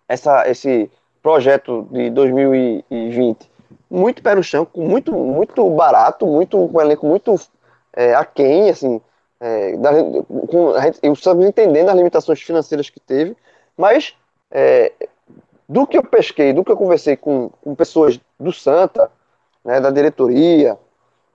essa, 0.08 0.48
esse 0.50 0.90
projeto 1.22 1.88
de 1.92 2.10
2020 2.10 3.56
muito 3.90 4.22
pé 4.22 4.36
no 4.36 4.44
chão, 4.44 4.68
muito, 4.76 5.14
muito 5.14 5.70
barato, 5.70 6.26
muito, 6.26 6.58
com 6.68 6.78
um 6.78 6.82
elenco 6.82 7.06
muito 7.06 7.36
é, 7.94 8.14
aquém, 8.14 8.70
assim, 8.70 9.02
é, 9.40 9.78
da, 9.78 9.92
com 10.48 10.72
a 10.72 10.82
gente, 10.82 11.00
Santa 11.16 11.36
Cruz 11.36 11.50
entendendo 11.50 11.90
as 11.90 11.96
limitações 11.96 12.42
financeiras 12.42 12.90
que 12.90 13.00
teve, 13.00 13.36
mas 13.78 14.16
é, 14.52 14.92
do 15.68 15.88
que 15.88 15.98
eu 15.98 16.04
pesquei, 16.04 16.54
do 16.54 16.64
que 16.64 16.72
eu 16.72 16.78
conversei 16.78 17.16
com, 17.16 17.50
com 17.62 17.76
pessoas 17.76 18.20
do 18.40 18.52
Santa, 18.52 19.12
né, 19.64 19.80
da 19.80 19.90
diretoria, 19.90 20.78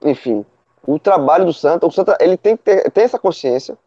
enfim, 0.03 0.45
o 0.85 0.97
trabalho 0.99 1.45
do 1.45 1.53
Santa, 1.53 1.85
o 1.85 1.91
Santa 1.91 2.17
ele 2.19 2.37
tem 2.37 2.55
ter, 2.57 2.89
ter 2.91 3.01
essa 3.01 3.19
consciência 3.19 3.77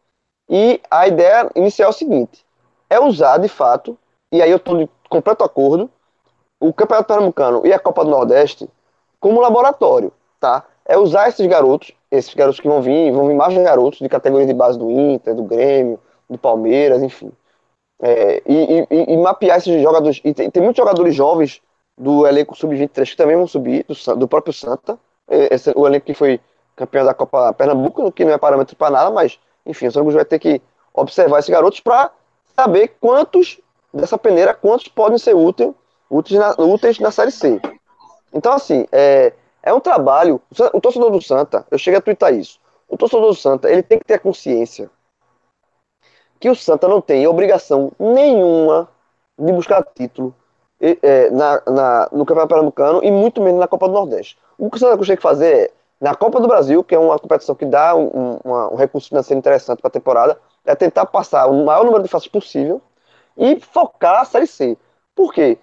e 0.48 0.80
a 0.90 1.06
ideia 1.08 1.50
inicial 1.54 1.88
é 1.88 1.90
o 1.90 1.96
seguinte, 1.96 2.44
é 2.88 3.00
usar 3.00 3.38
de 3.38 3.48
fato, 3.48 3.96
e 4.30 4.42
aí 4.42 4.50
eu 4.50 4.56
estou 4.56 4.76
de 4.76 4.88
completo 5.08 5.44
acordo, 5.44 5.90
o 6.60 6.72
Campeonato 6.72 7.08
Pernambucano 7.08 7.66
e 7.66 7.72
a 7.72 7.78
Copa 7.78 8.04
do 8.04 8.10
Nordeste 8.10 8.68
como 9.20 9.40
laboratório, 9.40 10.12
tá? 10.40 10.64
É 10.84 10.98
usar 10.98 11.28
esses 11.28 11.46
garotos, 11.46 11.92
esses 12.10 12.34
garotos 12.34 12.60
que 12.60 12.68
vão 12.68 12.82
vir, 12.82 13.10
vão 13.12 13.26
vir 13.26 13.34
mais 13.34 13.54
garotos 13.54 13.98
de 13.98 14.08
categoria 14.08 14.46
de 14.46 14.54
base 14.54 14.78
do 14.78 14.90
Inter, 14.90 15.34
do 15.34 15.42
Grêmio, 15.42 15.98
do 16.28 16.36
Palmeiras, 16.36 17.02
enfim. 17.02 17.32
É, 18.02 18.42
e, 18.46 18.86
e, 18.90 19.14
e, 19.14 19.16
mapear 19.16 19.58
esses 19.58 19.82
jogadores. 19.82 20.20
E 20.24 20.34
tem, 20.34 20.50
tem 20.50 20.62
muitos 20.62 20.76
jogadores 20.76 21.14
jovens 21.14 21.62
do 21.96 22.26
elenco 22.26 22.54
sub-23 22.54 23.10
que 23.10 23.16
também 23.16 23.36
vão 23.36 23.46
subir, 23.46 23.86
do, 23.88 24.16
do 24.16 24.28
próprio 24.28 24.52
Santa. 24.52 24.98
Esse, 25.28 25.72
o 25.74 25.86
elenco 25.86 26.06
que 26.06 26.14
foi 26.14 26.40
campeão 26.76 27.04
da 27.04 27.14
Copa 27.14 27.52
Pernambuco, 27.54 28.12
que 28.12 28.24
não 28.24 28.32
é 28.32 28.38
parâmetro 28.38 28.76
para 28.76 28.90
nada, 28.90 29.10
mas, 29.10 29.38
enfim, 29.66 29.86
o 29.86 29.92
Santa 29.92 30.10
vai 30.10 30.24
ter 30.24 30.38
que 30.38 30.60
observar 30.92 31.38
esses 31.38 31.50
garotos 31.50 31.80
para 31.80 32.10
saber 32.56 32.96
quantos 33.00 33.60
dessa 33.92 34.18
peneira, 34.18 34.54
quantos 34.54 34.88
podem 34.88 35.18
ser 35.18 35.34
útil, 35.34 35.74
úteis, 36.10 36.38
na, 36.38 36.54
úteis 36.58 36.98
na 36.98 37.10
Série 37.10 37.30
C. 37.30 37.60
Então, 38.32 38.52
assim, 38.52 38.86
é, 38.92 39.32
é 39.62 39.72
um 39.72 39.80
trabalho. 39.80 40.40
O 40.72 40.80
torcedor 40.80 41.10
do 41.10 41.22
Santa, 41.22 41.66
eu 41.70 41.78
cheguei 41.78 41.98
a 41.98 42.02
twittar 42.02 42.34
isso. 42.34 42.60
O 42.88 42.96
torcedor 42.96 43.28
do 43.28 43.34
Santa, 43.34 43.70
ele 43.70 43.82
tem 43.82 43.98
que 43.98 44.04
ter 44.04 44.14
a 44.14 44.18
consciência 44.18 44.90
que 46.38 46.50
o 46.50 46.54
Santa 46.54 46.86
não 46.86 47.00
tem 47.00 47.26
obrigação 47.26 47.92
nenhuma 47.98 48.88
de 49.38 49.52
buscar 49.52 49.82
título 49.94 50.34
é, 50.80 51.30
na, 51.30 51.62
na, 51.66 52.08
no 52.12 52.26
Campeonato 52.26 52.48
Pernambucano 52.48 53.02
e 53.02 53.10
muito 53.10 53.40
menos 53.40 53.58
na 53.58 53.66
Copa 53.66 53.88
do 53.88 53.94
Nordeste. 53.94 54.36
O 54.58 54.68
que 54.68 54.76
o 54.76 54.80
Santa 54.80 54.94
Cruz 54.94 55.08
tem 55.08 55.16
que 55.16 55.22
fazer 55.22 55.54
é, 55.54 55.72
na 56.04 56.14
Copa 56.14 56.38
do 56.38 56.46
Brasil, 56.46 56.84
que 56.84 56.94
é 56.94 56.98
uma 56.98 57.18
competição 57.18 57.54
que 57.54 57.64
dá 57.64 57.96
um, 57.96 58.38
um, 58.44 58.50
um 58.72 58.76
recurso 58.76 59.08
financeiro 59.08 59.38
interessante 59.38 59.80
para 59.80 59.88
a 59.88 59.90
temporada, 59.90 60.38
é 60.62 60.74
tentar 60.74 61.06
passar 61.06 61.46
o 61.46 61.64
maior 61.64 61.82
número 61.82 62.02
de 62.02 62.10
faces 62.10 62.28
possível 62.28 62.82
e 63.38 63.58
focar 63.58 64.20
a 64.20 64.24
Série 64.26 64.46
C. 64.46 64.76
Por 65.16 65.32
quê? 65.32 65.56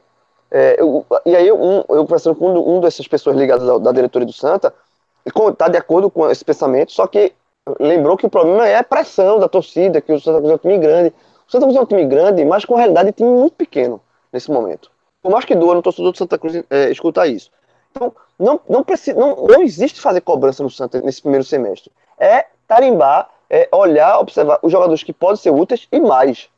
É, 0.49 0.81
eu, 0.81 1.05
e 1.27 1.35
aí, 1.35 1.51
um, 1.51 1.83
eu 1.89 2.03
conversando 2.05 2.35
com 2.35 2.49
um, 2.49 2.77
um 2.77 2.79
dessas 2.81 3.07
pessoas 3.07 3.37
ligadas 3.37 3.67
da, 3.67 3.77
da 3.77 3.91
diretoria 3.91 4.25
do 4.25 4.33
Santa, 4.33 4.73
está 5.23 5.67
de 5.67 5.77
acordo 5.77 6.09
com 6.09 6.27
esse 6.27 6.43
pensamento, 6.43 6.91
só 6.91 7.05
que 7.05 7.33
lembrou 7.79 8.17
que 8.17 8.25
o 8.25 8.29
problema 8.29 8.67
é 8.67 8.77
a 8.77 8.83
pressão 8.83 9.37
da 9.37 9.47
torcida, 9.47 10.01
que 10.01 10.11
o 10.11 10.19
Santa 10.19 10.39
Cruz 10.39 10.51
é 10.53 10.55
um 10.55 10.57
time 10.57 10.79
grande. 10.79 11.13
O 11.47 11.51
Santa 11.51 11.65
Cruz 11.65 11.77
é 11.77 11.81
um 11.81 11.85
time 11.85 12.05
grande, 12.05 12.43
mas 12.43 12.65
com 12.65 12.73
realidade 12.73 13.09
de 13.09 13.13
time 13.17 13.29
muito 13.29 13.53
pequeno 13.53 14.01
nesse 14.33 14.49
momento. 14.49 14.89
Por 15.21 15.31
mais 15.31 15.45
que 15.45 15.53
doa 15.53 15.75
no 15.75 15.83
torcedor 15.83 16.11
do 16.11 16.17
Santa 16.17 16.39
Cruz 16.39 16.63
é, 16.67 16.89
escutar 16.89 17.27
isso. 17.27 17.51
Então, 17.91 18.11
não, 18.41 18.59
não, 18.67 18.83
precisa, 18.83 19.19
não, 19.19 19.35
não 19.35 19.61
existe 19.61 20.01
fazer 20.01 20.21
cobrança 20.21 20.63
no 20.63 20.69
Santa 20.69 21.01
nesse 21.01 21.21
primeiro 21.21 21.45
semestre. 21.45 21.91
É 22.19 22.45
tarimbar, 22.67 23.29
é 23.49 23.67
olhar, 23.71 24.19
observar 24.19 24.59
os 24.61 24.71
jogadores 24.71 25.03
que 25.03 25.13
podem 25.13 25.37
ser 25.37 25.51
úteis 25.51 25.87
e 25.91 25.99
mais. 25.99 26.49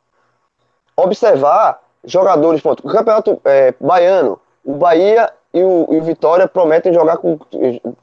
Observar 0.96 1.82
jogadores, 2.04 2.60
pronto, 2.60 2.86
o 2.86 2.90
campeonato 2.90 3.40
é, 3.44 3.74
baiano, 3.80 4.40
o 4.64 4.74
Bahia 4.74 5.32
e 5.52 5.62
o, 5.62 5.88
e 5.90 5.98
o, 5.98 6.02
Vitória 6.02 6.48
prometem 6.48 6.92
jogar 6.92 7.18
com 7.18 7.38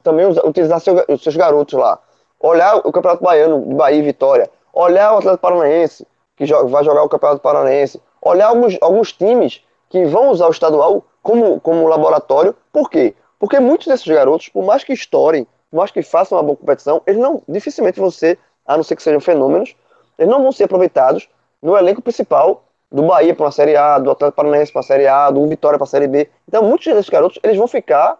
também 0.02 0.26
utilizar 0.26 0.80
seu, 0.80 1.04
os 1.08 1.22
seus 1.22 1.36
garotos 1.36 1.78
lá. 1.78 1.98
Olhar 2.40 2.76
o 2.76 2.92
campeonato 2.92 3.22
baiano 3.22 3.60
Bahia 3.60 3.98
e 3.98 4.02
Vitória, 4.02 4.50
olhar 4.72 5.14
o 5.14 5.18
Atlético 5.18 5.42
Paranaense 5.42 6.06
que 6.36 6.46
joga, 6.46 6.68
vai 6.68 6.84
jogar 6.84 7.02
o 7.02 7.08
campeonato 7.08 7.40
paranaense, 7.40 8.00
olhar 8.20 8.48
alguns, 8.48 8.76
alguns 8.80 9.12
times 9.12 9.62
que 9.88 10.04
vão 10.06 10.30
usar 10.30 10.48
o 10.48 10.50
estadual 10.50 11.04
como, 11.22 11.60
como 11.60 11.86
laboratório. 11.86 12.54
Por 12.72 12.90
quê? 12.90 13.14
Porque 13.42 13.58
muitos 13.58 13.88
desses 13.88 14.06
garotos, 14.06 14.48
por 14.50 14.64
mais 14.64 14.84
que 14.84 14.92
estourem, 14.92 15.48
por 15.68 15.78
mais 15.78 15.90
que 15.90 16.00
façam 16.00 16.38
uma 16.38 16.44
boa 16.44 16.56
competição, 16.56 17.02
eles 17.04 17.20
não 17.20 17.42
dificilmente 17.48 17.98
vão 17.98 18.08
ser, 18.08 18.38
a 18.64 18.76
não 18.76 18.84
ser 18.84 18.94
que 18.94 19.02
sejam 19.02 19.18
fenômenos, 19.20 19.74
eles 20.16 20.30
não 20.30 20.40
vão 20.40 20.52
ser 20.52 20.62
aproveitados 20.62 21.28
no 21.60 21.76
elenco 21.76 22.00
principal 22.00 22.62
do 22.88 23.02
Bahia 23.02 23.34
para 23.34 23.46
uma 23.46 23.50
Série 23.50 23.74
A, 23.74 23.98
do 23.98 24.12
Atlético 24.12 24.36
Paranaense 24.36 24.70
para 24.70 24.78
a 24.78 24.84
Série 24.84 25.08
A, 25.08 25.28
do 25.28 25.44
Vitória 25.48 25.76
para 25.76 25.86
a 25.86 25.88
Série 25.88 26.06
B. 26.06 26.30
Então, 26.46 26.62
muitos 26.62 26.86
desses 26.86 27.10
garotos, 27.10 27.40
eles 27.42 27.56
vão 27.56 27.66
ficar 27.66 28.16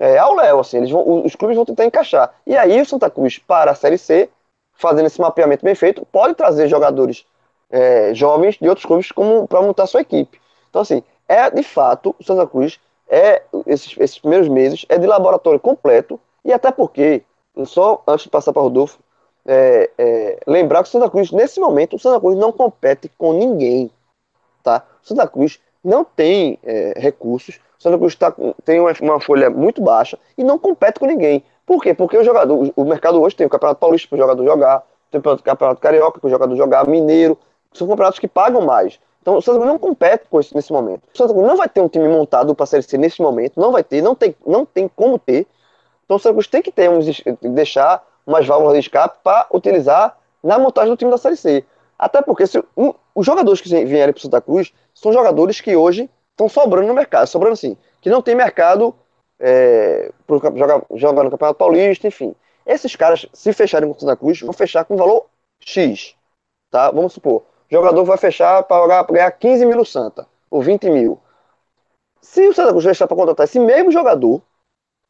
é, 0.00 0.16
ao 0.16 0.34
léu, 0.34 0.60
assim, 0.60 0.78
eles 0.78 0.90
vão, 0.90 1.26
os 1.26 1.36
clubes 1.36 1.54
vão 1.54 1.66
tentar 1.66 1.84
encaixar. 1.84 2.32
E 2.46 2.56
aí 2.56 2.80
o 2.80 2.86
Santa 2.86 3.10
Cruz, 3.10 3.36
para 3.36 3.72
a 3.72 3.74
Série 3.74 3.98
C, 3.98 4.30
fazendo 4.72 5.08
esse 5.08 5.20
mapeamento 5.20 5.62
bem 5.62 5.74
feito, 5.74 6.06
pode 6.10 6.32
trazer 6.32 6.68
jogadores 6.68 7.26
é, 7.68 8.14
jovens 8.14 8.56
de 8.58 8.66
outros 8.66 8.86
clubes 8.86 9.12
para 9.46 9.60
montar 9.60 9.86
sua 9.86 10.00
equipe. 10.00 10.40
Então, 10.70 10.80
assim, 10.80 11.02
é 11.28 11.50
de 11.50 11.62
fato, 11.62 12.16
o 12.18 12.24
Santa 12.24 12.46
Cruz, 12.46 12.80
é, 13.08 13.42
esses, 13.66 13.96
esses 13.98 14.18
primeiros 14.18 14.48
meses, 14.48 14.84
é 14.88 14.98
de 14.98 15.06
laboratório 15.06 15.60
completo, 15.60 16.20
e 16.44 16.52
até 16.52 16.70
porque, 16.70 17.22
só 17.64 18.02
antes 18.06 18.24
de 18.24 18.30
passar 18.30 18.52
para 18.52 18.60
o 18.60 18.64
Rodolfo, 18.64 18.98
é, 19.46 19.90
é, 19.96 20.38
lembrar 20.46 20.82
que 20.82 20.88
o 20.88 20.92
Santa 20.92 21.10
Cruz, 21.10 21.32
nesse 21.32 21.58
momento, 21.58 21.96
o 21.96 21.98
Santa 21.98 22.20
Cruz 22.20 22.36
não 22.36 22.52
compete 22.52 23.10
com 23.16 23.32
ninguém. 23.32 23.90
Tá? 24.62 24.84
O 25.02 25.06
Santa 25.08 25.26
Cruz 25.26 25.58
não 25.82 26.04
tem 26.04 26.58
é, 26.62 26.94
recursos, 26.96 27.58
o 27.78 27.82
Santa 27.82 27.96
Cruz 27.96 28.14
tá, 28.14 28.34
tem 28.64 28.80
uma, 28.80 28.92
uma, 29.00 29.20
folha 29.20 29.48
muito 29.48 29.80
baixa 29.80 30.18
e 30.36 30.44
não 30.44 30.58
compete 30.58 30.98
com 30.98 31.06
ninguém. 31.06 31.44
Por 31.64 31.82
quê? 31.82 31.94
Porque 31.94 32.16
o 32.18 32.24
jogador, 32.24 32.72
o, 32.74 32.84
mercado 32.84 33.20
hoje 33.20 33.36
tem 33.36 33.46
o 33.46 33.50
Campeonato 33.50 33.80
Paulista 33.80 34.08
para 34.08 34.16
o 34.16 34.18
jogador 34.18 34.44
jogar, 34.44 34.82
tem 35.10 35.20
o 35.20 35.22
Campeonato 35.22 35.80
Carioca 35.80 36.18
para 36.18 36.26
o 36.26 36.30
jogador 36.30 36.56
jogar, 36.56 36.86
Mineiro, 36.86 37.38
são 37.72 37.86
campeonatos 37.86 38.18
que 38.18 38.28
pagam 38.28 38.62
mais. 38.62 38.98
Então 39.28 39.36
o 39.36 39.42
Santa 39.42 39.58
Cruz 39.58 39.70
não 39.70 39.78
compete 39.78 40.24
com 40.30 40.40
isso 40.40 40.56
nesse 40.56 40.72
momento. 40.72 41.02
O 41.12 41.18
Santa 41.18 41.34
Cruz 41.34 41.46
não 41.46 41.54
vai 41.54 41.68
ter 41.68 41.82
um 41.82 41.88
time 41.88 42.08
montado 42.08 42.54
para 42.54 42.64
a 42.64 42.66
Série 42.66 42.82
C 42.82 42.96
nesse 42.96 43.20
momento, 43.20 43.60
não 43.60 43.70
vai 43.70 43.84
ter, 43.84 44.00
não 44.00 44.14
tem, 44.14 44.34
não 44.46 44.64
tem 44.64 44.88
como 44.88 45.18
ter. 45.18 45.46
Então 46.06 46.16
o 46.16 46.18
Santa 46.18 46.32
Cruz 46.32 46.46
tem 46.46 46.62
que 46.62 46.72
ter 46.72 46.88
uns, 46.88 47.04
deixar 47.42 48.02
umas 48.26 48.46
válvulas 48.46 48.72
de 48.72 48.80
escape 48.80 49.18
para 49.22 49.46
utilizar 49.52 50.16
na 50.42 50.58
montagem 50.58 50.90
do 50.90 50.96
time 50.96 51.10
da 51.10 51.18
Série 51.18 51.36
C. 51.36 51.62
Até 51.98 52.22
porque 52.22 52.46
se, 52.46 52.64
um, 52.74 52.94
os 53.14 53.26
jogadores 53.26 53.60
que 53.60 53.68
vierem 53.84 54.14
para 54.14 54.22
Santa 54.22 54.40
Cruz 54.40 54.72
são 54.94 55.12
jogadores 55.12 55.60
que 55.60 55.76
hoje 55.76 56.08
estão 56.30 56.48
sobrando 56.48 56.88
no 56.88 56.94
mercado, 56.94 57.26
sobrando 57.26 57.52
assim, 57.52 57.76
que 58.00 58.08
não 58.08 58.22
tem 58.22 58.34
mercado 58.34 58.94
é, 59.38 60.10
jogar, 60.56 60.82
jogar 60.94 61.24
no 61.24 61.30
Campeonato 61.30 61.58
Paulista, 61.58 62.08
enfim. 62.08 62.34
Esses 62.64 62.96
caras, 62.96 63.26
se 63.34 63.52
fecharem 63.52 63.90
com 63.90 63.94
o 63.94 64.00
Santa 64.00 64.16
Cruz, 64.16 64.40
vão 64.40 64.54
fechar 64.54 64.86
com 64.86 64.96
valor 64.96 65.26
X. 65.60 66.14
Tá? 66.70 66.90
Vamos 66.90 67.12
supor, 67.12 67.42
jogador 67.70 68.04
vai 68.04 68.16
fechar 68.16 68.62
para 68.62 69.02
ganhar 69.04 69.30
15 69.30 69.66
mil 69.66 69.76
no 69.76 69.84
Santa, 69.84 70.26
ou 70.50 70.62
20 70.62 70.90
mil. 70.90 71.20
Se 72.20 72.46
o 72.48 72.54
Santa 72.54 72.70
Cruz 72.70 72.84
fechar 72.84 73.06
para 73.06 73.16
contratar 73.16 73.44
esse 73.44 73.60
mesmo 73.60 73.90
jogador 73.90 74.42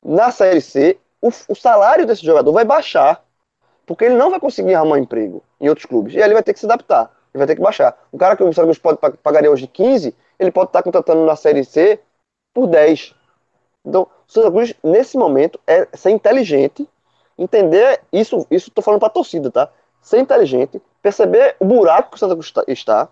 na 0.04 0.30
Série 0.30 0.60
C, 0.60 0.98
o, 1.20 1.28
o 1.28 1.54
salário 1.54 2.06
desse 2.06 2.24
jogador 2.24 2.52
vai 2.52 2.64
baixar, 2.64 3.24
porque 3.86 4.04
ele 4.04 4.16
não 4.16 4.30
vai 4.30 4.38
conseguir 4.38 4.74
arrumar 4.74 4.96
um 4.96 5.00
emprego 5.00 5.42
em 5.60 5.68
outros 5.68 5.86
clubes. 5.86 6.14
E 6.14 6.18
aí 6.18 6.24
ele 6.24 6.34
vai 6.34 6.42
ter 6.42 6.52
que 6.52 6.60
se 6.60 6.66
adaptar, 6.66 7.10
ele 7.32 7.38
vai 7.38 7.46
ter 7.46 7.56
que 7.56 7.62
baixar. 7.62 7.98
O 8.12 8.18
cara 8.18 8.36
que 8.36 8.42
o 8.42 8.52
Santa 8.52 8.72
pode 8.80 9.16
pagaria 9.18 9.50
hoje 9.50 9.66
15, 9.66 10.14
ele 10.38 10.50
pode 10.50 10.68
estar 10.68 10.82
contratando 10.82 11.24
na 11.24 11.36
Série 11.36 11.64
C 11.64 12.00
por 12.52 12.66
10. 12.66 13.14
Então, 13.84 14.02
o 14.02 14.32
Santa 14.32 14.50
Cruz, 14.50 14.74
nesse 14.82 15.16
momento, 15.16 15.58
é 15.66 15.88
ser 15.94 16.10
inteligente, 16.10 16.88
entender 17.38 18.00
isso, 18.12 18.46
isso 18.50 18.68
estou 18.68 18.82
falando 18.84 19.00
para 19.00 19.08
a 19.08 19.12
torcida, 19.12 19.50
tá? 19.50 19.70
Ser 20.00 20.18
inteligente, 20.18 20.80
perceber 21.02 21.56
o 21.60 21.64
buraco 21.64 22.10
que 22.10 22.16
o 22.16 22.18
Santa 22.18 22.34
Cruz 22.34 22.52
está, 22.68 23.08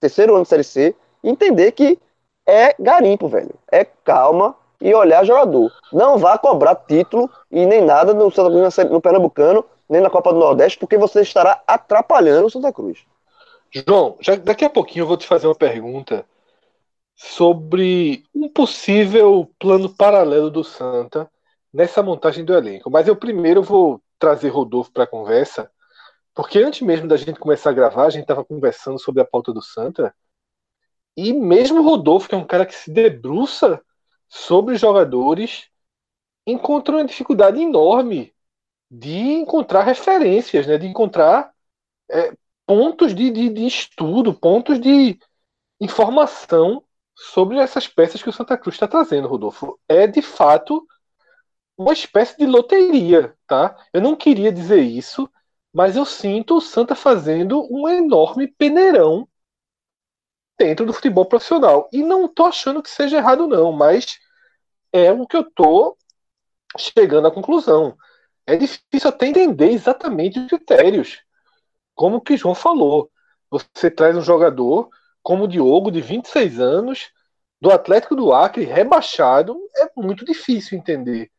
terceiro 0.00 0.34
ano 0.34 0.42
de 0.42 0.48
Série 0.48 0.64
C, 0.64 0.96
e 1.22 1.28
entender 1.28 1.72
que 1.72 1.98
é 2.46 2.74
garimpo, 2.78 3.28
velho. 3.28 3.54
É 3.70 3.84
calma, 3.84 4.56
e 4.82 4.92
olhar 4.92 5.24
jogador. 5.24 5.72
Não 5.92 6.18
vá 6.18 6.36
cobrar 6.36 6.74
título 6.74 7.30
e 7.50 7.64
nem 7.64 7.80
nada 7.80 8.12
no, 8.12 8.30
Santa 8.30 8.50
Cruz, 8.50 8.90
no 8.90 9.00
Pernambucano, 9.00 9.64
nem 9.88 10.00
na 10.00 10.10
Copa 10.10 10.32
do 10.32 10.40
Nordeste, 10.40 10.78
porque 10.78 10.98
você 10.98 11.22
estará 11.22 11.62
atrapalhando 11.66 12.46
o 12.46 12.50
Santa 12.50 12.72
Cruz. 12.72 12.98
João, 13.70 14.16
já, 14.20 14.34
daqui 14.34 14.64
a 14.64 14.70
pouquinho 14.70 15.04
eu 15.04 15.06
vou 15.06 15.16
te 15.16 15.26
fazer 15.26 15.46
uma 15.46 15.54
pergunta 15.54 16.26
sobre 17.14 18.24
um 18.34 18.48
possível 18.48 19.48
plano 19.58 19.88
paralelo 19.88 20.50
do 20.50 20.64
Santa 20.64 21.30
nessa 21.72 22.02
montagem 22.02 22.44
do 22.44 22.52
elenco. 22.52 22.90
Mas 22.90 23.06
eu 23.06 23.14
primeiro 23.14 23.62
vou 23.62 24.00
trazer 24.18 24.48
Rodolfo 24.48 24.90
para 24.92 25.04
a 25.04 25.06
conversa, 25.06 25.70
porque 26.34 26.58
antes 26.58 26.80
mesmo 26.80 27.08
da 27.08 27.16
gente 27.16 27.38
começar 27.38 27.70
a 27.70 27.74
gravar, 27.74 28.06
a 28.06 28.10
gente 28.10 28.22
estava 28.22 28.44
conversando 28.44 28.98
sobre 28.98 29.22
a 29.22 29.24
pauta 29.24 29.52
do 29.52 29.62
Santa, 29.62 30.14
e 31.16 31.32
mesmo 31.32 31.82
Rodolfo, 31.82 32.28
que 32.28 32.34
é 32.34 32.38
um 32.38 32.46
cara 32.46 32.64
que 32.64 32.74
se 32.74 32.90
debruça 32.90 33.82
sobre 34.28 34.74
os 34.74 34.80
jogadores, 34.80 35.68
encontrou 36.46 36.98
uma 36.98 37.06
dificuldade 37.06 37.60
enorme 37.60 38.34
de 38.90 39.18
encontrar 39.18 39.82
referências, 39.82 40.66
né? 40.66 40.78
de 40.78 40.86
encontrar 40.86 41.52
é, 42.10 42.32
pontos 42.66 43.14
de, 43.14 43.30
de, 43.30 43.48
de, 43.50 43.66
estudo, 43.66 44.34
pontos 44.34 44.80
de 44.80 45.18
informação 45.80 46.82
sobre 47.14 47.58
essas 47.58 47.86
peças 47.86 48.22
que 48.22 48.28
o 48.28 48.32
Santa 48.32 48.56
Cruz 48.56 48.74
está 48.76 48.88
trazendo, 48.88 49.28
Rodolfo. 49.28 49.78
É 49.88 50.06
de 50.06 50.22
fato 50.22 50.86
uma 51.76 51.92
espécie 51.92 52.36
de 52.36 52.46
loteria, 52.46 53.34
tá? 53.46 53.76
Eu 53.92 54.00
não 54.00 54.16
queria 54.16 54.52
dizer 54.52 54.80
isso, 54.80 55.28
Mas 55.72 55.96
eu 55.96 56.04
sinto 56.04 56.56
o 56.56 56.60
Santa 56.60 56.94
fazendo 56.94 57.66
um 57.70 57.88
enorme 57.88 58.46
peneirão 58.46 59.26
dentro 60.58 60.84
do 60.86 60.92
futebol 60.92 61.24
profissional. 61.26 61.88
E 61.92 62.02
não 62.02 62.28
tô 62.28 62.44
achando 62.44 62.82
que 62.82 62.90
seja 62.90 63.16
errado, 63.18 63.46
não, 63.46 63.72
mas 63.72 64.18
é 64.92 65.10
o 65.12 65.26
que 65.26 65.36
eu 65.36 65.50
tô 65.50 65.96
chegando 66.78 67.26
à 67.26 67.30
conclusão. 67.30 67.96
É 68.46 68.56
difícil 68.56 69.08
até 69.08 69.26
entender 69.26 69.70
exatamente 69.70 70.38
os 70.38 70.46
critérios. 70.48 71.22
Como 71.94 72.20
que 72.20 72.36
João 72.36 72.54
falou. 72.54 73.10
Você 73.50 73.90
traz 73.90 74.16
um 74.16 74.22
jogador 74.22 74.88
como 75.22 75.44
o 75.44 75.48
Diogo, 75.48 75.90
de 75.90 76.00
26 76.00 76.58
anos, 76.58 77.10
do 77.60 77.70
Atlético 77.70 78.16
do 78.16 78.32
Acre, 78.32 78.64
rebaixado, 78.64 79.56
é 79.76 79.88
muito 79.96 80.24
difícil 80.24 80.76
entender. 80.76 81.30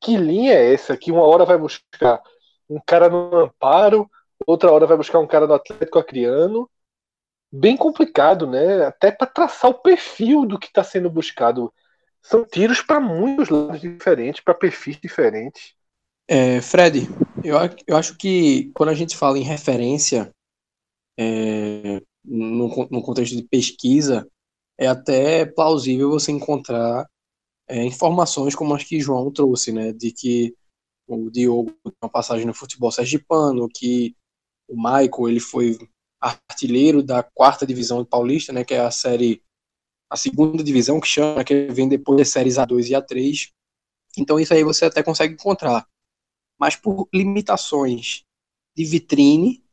Que 0.00 0.16
linha 0.16 0.52
é 0.54 0.72
essa 0.72 0.96
que 0.96 1.10
uma 1.10 1.22
hora 1.22 1.44
vai 1.44 1.58
buscar 1.58 2.22
um 2.72 2.80
cara 2.86 3.08
no 3.08 3.36
Amparo, 3.36 4.10
outra 4.46 4.70
hora 4.72 4.86
vai 4.86 4.96
buscar 4.96 5.18
um 5.18 5.26
cara 5.26 5.46
no 5.46 5.54
Atlético 5.54 5.98
Acreano? 5.98 6.68
Bem 7.50 7.76
complicado, 7.76 8.46
né? 8.46 8.86
Até 8.86 9.10
para 9.10 9.26
traçar 9.26 9.70
o 9.70 9.82
perfil 9.82 10.46
do 10.46 10.58
que 10.58 10.68
está 10.68 10.82
sendo 10.82 11.10
buscado. 11.10 11.72
São 12.22 12.44
tiros 12.44 12.80
para 12.80 13.00
muitos 13.00 13.48
lados 13.48 13.80
diferentes, 13.80 14.42
para 14.42 14.54
perfis 14.54 14.98
diferentes. 14.98 15.74
É, 16.26 16.60
Fred, 16.60 17.08
eu, 17.44 17.56
eu 17.86 17.96
acho 17.96 18.16
que 18.16 18.70
quando 18.74 18.88
a 18.88 18.94
gente 18.94 19.16
fala 19.16 19.38
em 19.38 19.42
referência, 19.42 20.32
é, 21.18 22.00
no, 22.24 22.68
no 22.90 23.02
contexto 23.02 23.36
de 23.36 23.42
pesquisa, 23.42 24.26
é 24.78 24.86
até 24.86 25.44
plausível 25.44 26.10
você 26.10 26.32
encontrar 26.32 27.06
é, 27.68 27.84
informações 27.84 28.54
como 28.54 28.74
as 28.74 28.84
que 28.84 29.00
João 29.00 29.30
trouxe, 29.30 29.72
né, 29.72 29.92
de 29.92 30.12
que 30.12 30.54
o 31.16 31.30
Diogo 31.30 31.74
uma 32.02 32.10
passagem 32.10 32.46
no 32.46 32.54
futebol 32.54 32.90
sergipano, 32.90 33.68
que 33.68 34.16
o 34.68 34.76
Michael 34.76 35.28
ele 35.28 35.40
foi 35.40 35.78
artilheiro 36.20 37.02
da 37.02 37.22
quarta 37.22 37.66
divisão 37.66 38.04
paulista, 38.04 38.52
né, 38.52 38.64
que 38.64 38.74
é 38.74 38.80
a 38.80 38.90
série 38.90 39.42
a 40.08 40.16
segunda 40.16 40.62
divisão 40.62 41.00
que 41.00 41.08
chama, 41.08 41.42
que 41.42 41.68
vem 41.68 41.88
depois 41.88 42.18
das 42.18 42.28
séries 42.28 42.56
A2 42.56 42.88
e 42.88 42.92
A3. 42.92 43.50
Então 44.18 44.38
isso 44.38 44.52
aí 44.52 44.62
você 44.62 44.84
até 44.84 45.02
consegue 45.02 45.32
encontrar. 45.32 45.88
Mas 46.60 46.76
por 46.76 47.08
limitações 47.14 48.22
de 48.76 48.84
vitrine, 48.84 49.64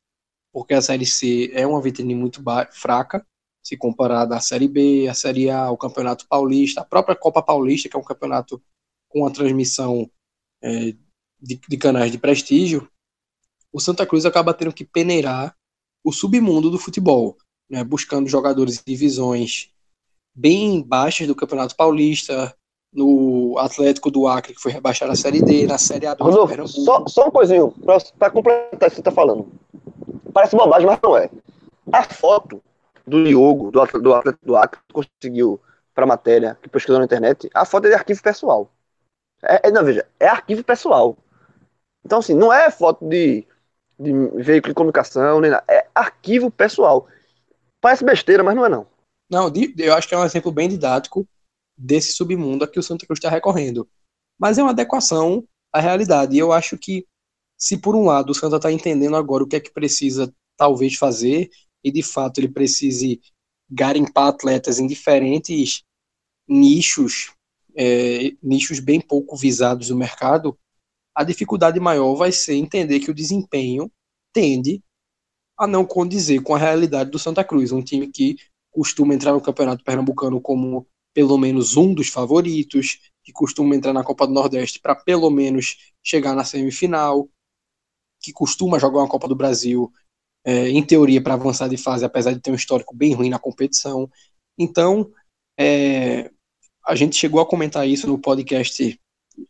porque 0.54 0.74
a 0.74 0.82
Série 0.82 1.06
C 1.06 1.52
é 1.54 1.68
uma 1.68 1.82
vitrine 1.82 2.16
muito 2.16 2.42
fraca, 2.72 3.26
se 3.62 3.78
comparada 3.78 4.36
à 4.36 4.40
Série 4.40 4.70
B, 4.70 5.10
à 5.10 5.14
Série 5.14 5.50
A, 5.50 5.66
ao 5.66 5.78
Campeonato 5.78 6.26
Paulista, 6.26 6.82
a 6.82 6.86
própria 6.86 7.18
Copa 7.18 7.44
Paulista, 7.44 7.90
que 7.90 7.98
é 7.98 8.00
um 8.00 8.04
campeonato 8.04 8.64
com 9.10 9.26
a 9.26 9.32
transmissão 9.32 10.10
é, 10.64 10.96
de, 11.42 11.60
de 11.68 11.78
canais 11.78 12.12
de 12.12 12.18
prestígio, 12.18 12.88
o 13.72 13.80
Santa 13.80 14.06
Cruz 14.06 14.26
acaba 14.26 14.54
tendo 14.54 14.74
que 14.74 14.84
peneirar 14.84 15.56
o 16.04 16.12
submundo 16.12 16.70
do 16.70 16.80
futebol, 16.80 17.38
né, 17.70 17.84
buscando 17.84 18.30
jogadores 18.30 18.78
de 18.78 18.84
divisões 18.86 19.72
bem 20.34 20.82
baixas 20.82 21.28
do 21.28 21.36
Campeonato 21.36 21.76
Paulista, 21.76 22.56
no 22.92 23.56
Atlético 23.60 24.10
do 24.10 24.28
Acre, 24.28 24.54
que 24.54 24.62
foi 24.62 24.72
rebaixado 24.72 25.12
à 25.12 25.16
Série 25.16 25.42
D, 25.42 25.68
na 25.68 25.78
Série 25.78 26.08
A 26.08 26.14
do 26.14 26.24
Rodolfo, 26.24 26.68
só, 26.68 27.06
só 27.08 27.28
um 27.28 27.32
coisinho, 27.32 27.72
para 28.18 28.32
completar 28.32 28.74
o 28.74 28.78
que 28.78 28.96
você 28.96 29.02
está 29.02 29.12
falando. 29.12 29.48
Parece 30.34 30.56
bobagem, 30.56 30.88
mas 30.88 31.00
não 31.04 31.16
é. 31.16 31.30
A 31.92 32.04
foto 32.04 32.62
do 33.06 33.24
Diogo, 33.24 33.72
do 33.72 33.82
atleta 33.82 34.04
do, 34.04 34.14
atleta 34.14 34.40
do 34.42 34.56
Acre, 34.56 34.80
que 34.88 34.94
conseguiu 34.94 35.60
para 35.94 36.04
a 36.04 36.08
matéria, 36.08 36.58
que 36.62 36.70
pesquisou 36.70 37.00
na 37.00 37.06
internet, 37.06 37.50
a 37.54 37.66
foto 37.66 37.86
é 37.86 37.90
de 37.90 37.96
arquivo 37.96 38.22
pessoal. 38.24 38.72
É, 39.44 39.68
é, 39.68 39.72
não, 39.72 39.84
veja, 39.84 40.06
é 40.20 40.28
arquivo 40.28 40.64
pessoal. 40.64 41.18
Então, 42.06 42.20
assim, 42.20 42.34
não 42.34 42.52
é 42.52 42.72
foto 42.72 43.08
de, 43.08 43.47
de 44.00 44.12
veículo 44.36 44.72
de 44.72 44.76
comunicação, 44.76 45.41
nem 45.41 45.52
nada. 45.52 45.64
É 45.70 45.88
arquivo 45.93 46.50
pessoal. 46.50 47.08
Parece 47.82 48.04
besteira, 48.04 48.43
mas 48.43 48.56
não 48.56 48.66
é 48.66 48.70
não. 48.70 48.88
Não, 49.30 49.52
eu 49.78 49.93
acho 49.93 50.08
que 50.08 50.16
é 50.16 50.18
um 50.18 50.26
exemplo 50.26 50.52
bem 50.52 50.68
didático 50.68 51.28
desse 51.78 52.14
submundo 52.14 52.64
a 52.64 52.68
que 52.68 52.80
o 52.80 52.84
Santa 52.84 53.06
Cruz 53.06 53.20
está 53.20 53.30
recorrendo. 53.30 53.88
Mas 54.39 54.58
é 54.58 54.64
uma 54.64 54.72
adequação 54.72 55.47
à 55.72 55.80
realidade. 55.80 56.36
E 56.36 56.39
eu 56.39 56.52
acho 56.52 56.78
que, 56.78 57.06
se 57.58 57.78
por 57.78 57.95
um 57.95 58.06
lado 58.06 58.32
o 58.32 58.36
Santa 58.36 58.56
está 58.56 58.72
entendendo 58.72 59.16
agora 59.16 59.43
o 59.43 59.47
que 59.47 59.56
é 59.56 59.60
que 59.60 59.72
precisa 59.72 60.34
talvez 60.58 60.95
fazer, 60.95 61.50
e 61.84 61.91
de 61.91 62.04
fato 62.04 62.39
ele 62.39 62.50
precise 62.50 63.22
garimpar 63.70 64.28
atletas 64.28 64.80
em 64.80 64.88
diferentes 64.88 65.84
nichos, 66.47 67.34
é, 67.76 68.32
nichos 68.41 68.80
bem 68.80 69.00
pouco 69.00 69.38
visados 69.38 69.89
no 69.89 69.95
mercado, 69.95 70.58
a 71.16 71.24
dificuldade 71.24 71.80
maior 71.80 72.16
vai 72.16 72.32
ser 72.32 72.55
entender 72.55 72.99
que 72.99 73.12
o 73.12 73.14
desempenho 73.14 73.91
tende 74.34 74.82
a 75.57 75.68
não 75.68 75.86
condizer 75.86 76.41
com 76.41 76.55
a 76.55 76.57
realidade 76.57 77.12
do 77.12 77.20
Santa 77.20 77.43
Cruz, 77.43 77.72
um 77.72 77.82
time 77.82 78.07
que 78.07 78.38
costuma 78.72 79.14
entrar 79.14 79.34
no 79.34 79.41
Campeonato 79.41 79.84
Pernambucano 79.84 80.39
como 80.39 80.88
pelo 81.14 81.38
menos 81.38 81.76
um 81.76 81.93
dos 81.93 82.07
favoritos, 82.07 82.99
que 83.24 83.34
costuma 83.34 83.76
entrar 83.76 83.91
na 83.91 84.03
Copa 84.03 84.26
do 84.26 84.34
Nordeste 84.34 84.80
para 84.80 84.95
pelo 84.95 85.30
menos 85.30 85.93
chegar 86.01 86.36
na 86.36 86.45
semifinal, 86.45 87.28
que 88.22 88.32
costuma 88.32 88.80
jogar 88.80 88.99
uma 88.99 89.07
Copa 89.10 89.28
do 89.28 89.36
Brasil 89.36 89.91
é, 90.45 90.70
em 90.70 90.86
teoria 90.86 91.22
para 91.22 91.34
avançar 91.34 91.68
de 91.68 91.78
fase, 91.78 92.05
apesar 92.05 92.34
de 92.34 92.39
ter 92.39 92.51
um 92.51 92.55
histórico 92.55 92.95
bem 92.95 93.14
ruim 93.14 93.30
na 93.30 93.39
competição. 93.39 94.10
Então, 94.57 95.12
é, 95.60 96.32
a 96.86 96.95
gente 96.95 97.16
chegou 97.16 97.41
a 97.41 97.45
comentar 97.45 97.88
isso 97.88 98.07
no 98.07 98.18
podcast, 98.18 98.99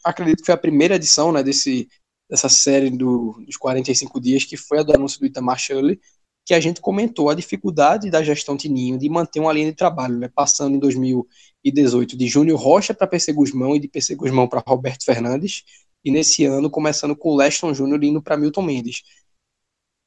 acredito 0.04 0.40
que 0.40 0.46
foi 0.46 0.56
a 0.56 0.58
primeira 0.58 0.96
edição 0.96 1.32
né, 1.32 1.44
desse, 1.44 1.88
dessa 2.30 2.50
série 2.50 2.90
do, 2.90 3.42
dos 3.46 3.58
45 3.58 4.20
dias, 4.20 4.46
que 4.46 4.56
foi 4.56 4.80
a 4.80 4.84
do 4.84 4.96
anúncio 4.96 5.20
do 5.20 5.26
Itamar 5.26 5.58
Shirley, 5.58 6.00
que 6.46 6.54
a 6.54 6.60
gente 6.60 6.82
comentou 6.82 7.30
a 7.30 7.36
dificuldade 7.36 8.10
da 8.10 8.24
gestão 8.24 8.58
Tininho 8.58 8.98
de 8.98 9.08
manter 9.10 9.40
uma 9.40 9.54
linha 9.54 9.68
de 9.68 9.76
trabalho, 9.76 10.18
né, 10.18 10.30
passando 10.34 10.76
em 10.76 10.80
2018 10.80 12.18
de 12.18 12.28
Júnior 12.28 12.60
Rocha 12.60 12.94
para 12.94 13.08
PC 13.08 13.34
Guzmão 13.34 13.76
e 13.76 13.80
de 13.80 13.88
PC 13.88 14.16
Guzmão 14.16 14.48
para 14.48 14.64
Roberto 14.66 15.06
Fernandes, 15.06 15.64
e 16.04 16.12
nesse 16.12 16.46
ano 16.46 16.70
começando 16.70 17.16
com 17.16 17.30
o 17.30 17.36
Leston 17.36 17.74
Júnior 17.74 18.04
indo 18.04 18.22
para 18.22 18.38
Milton 18.38 18.62
Mendes. 18.62 19.04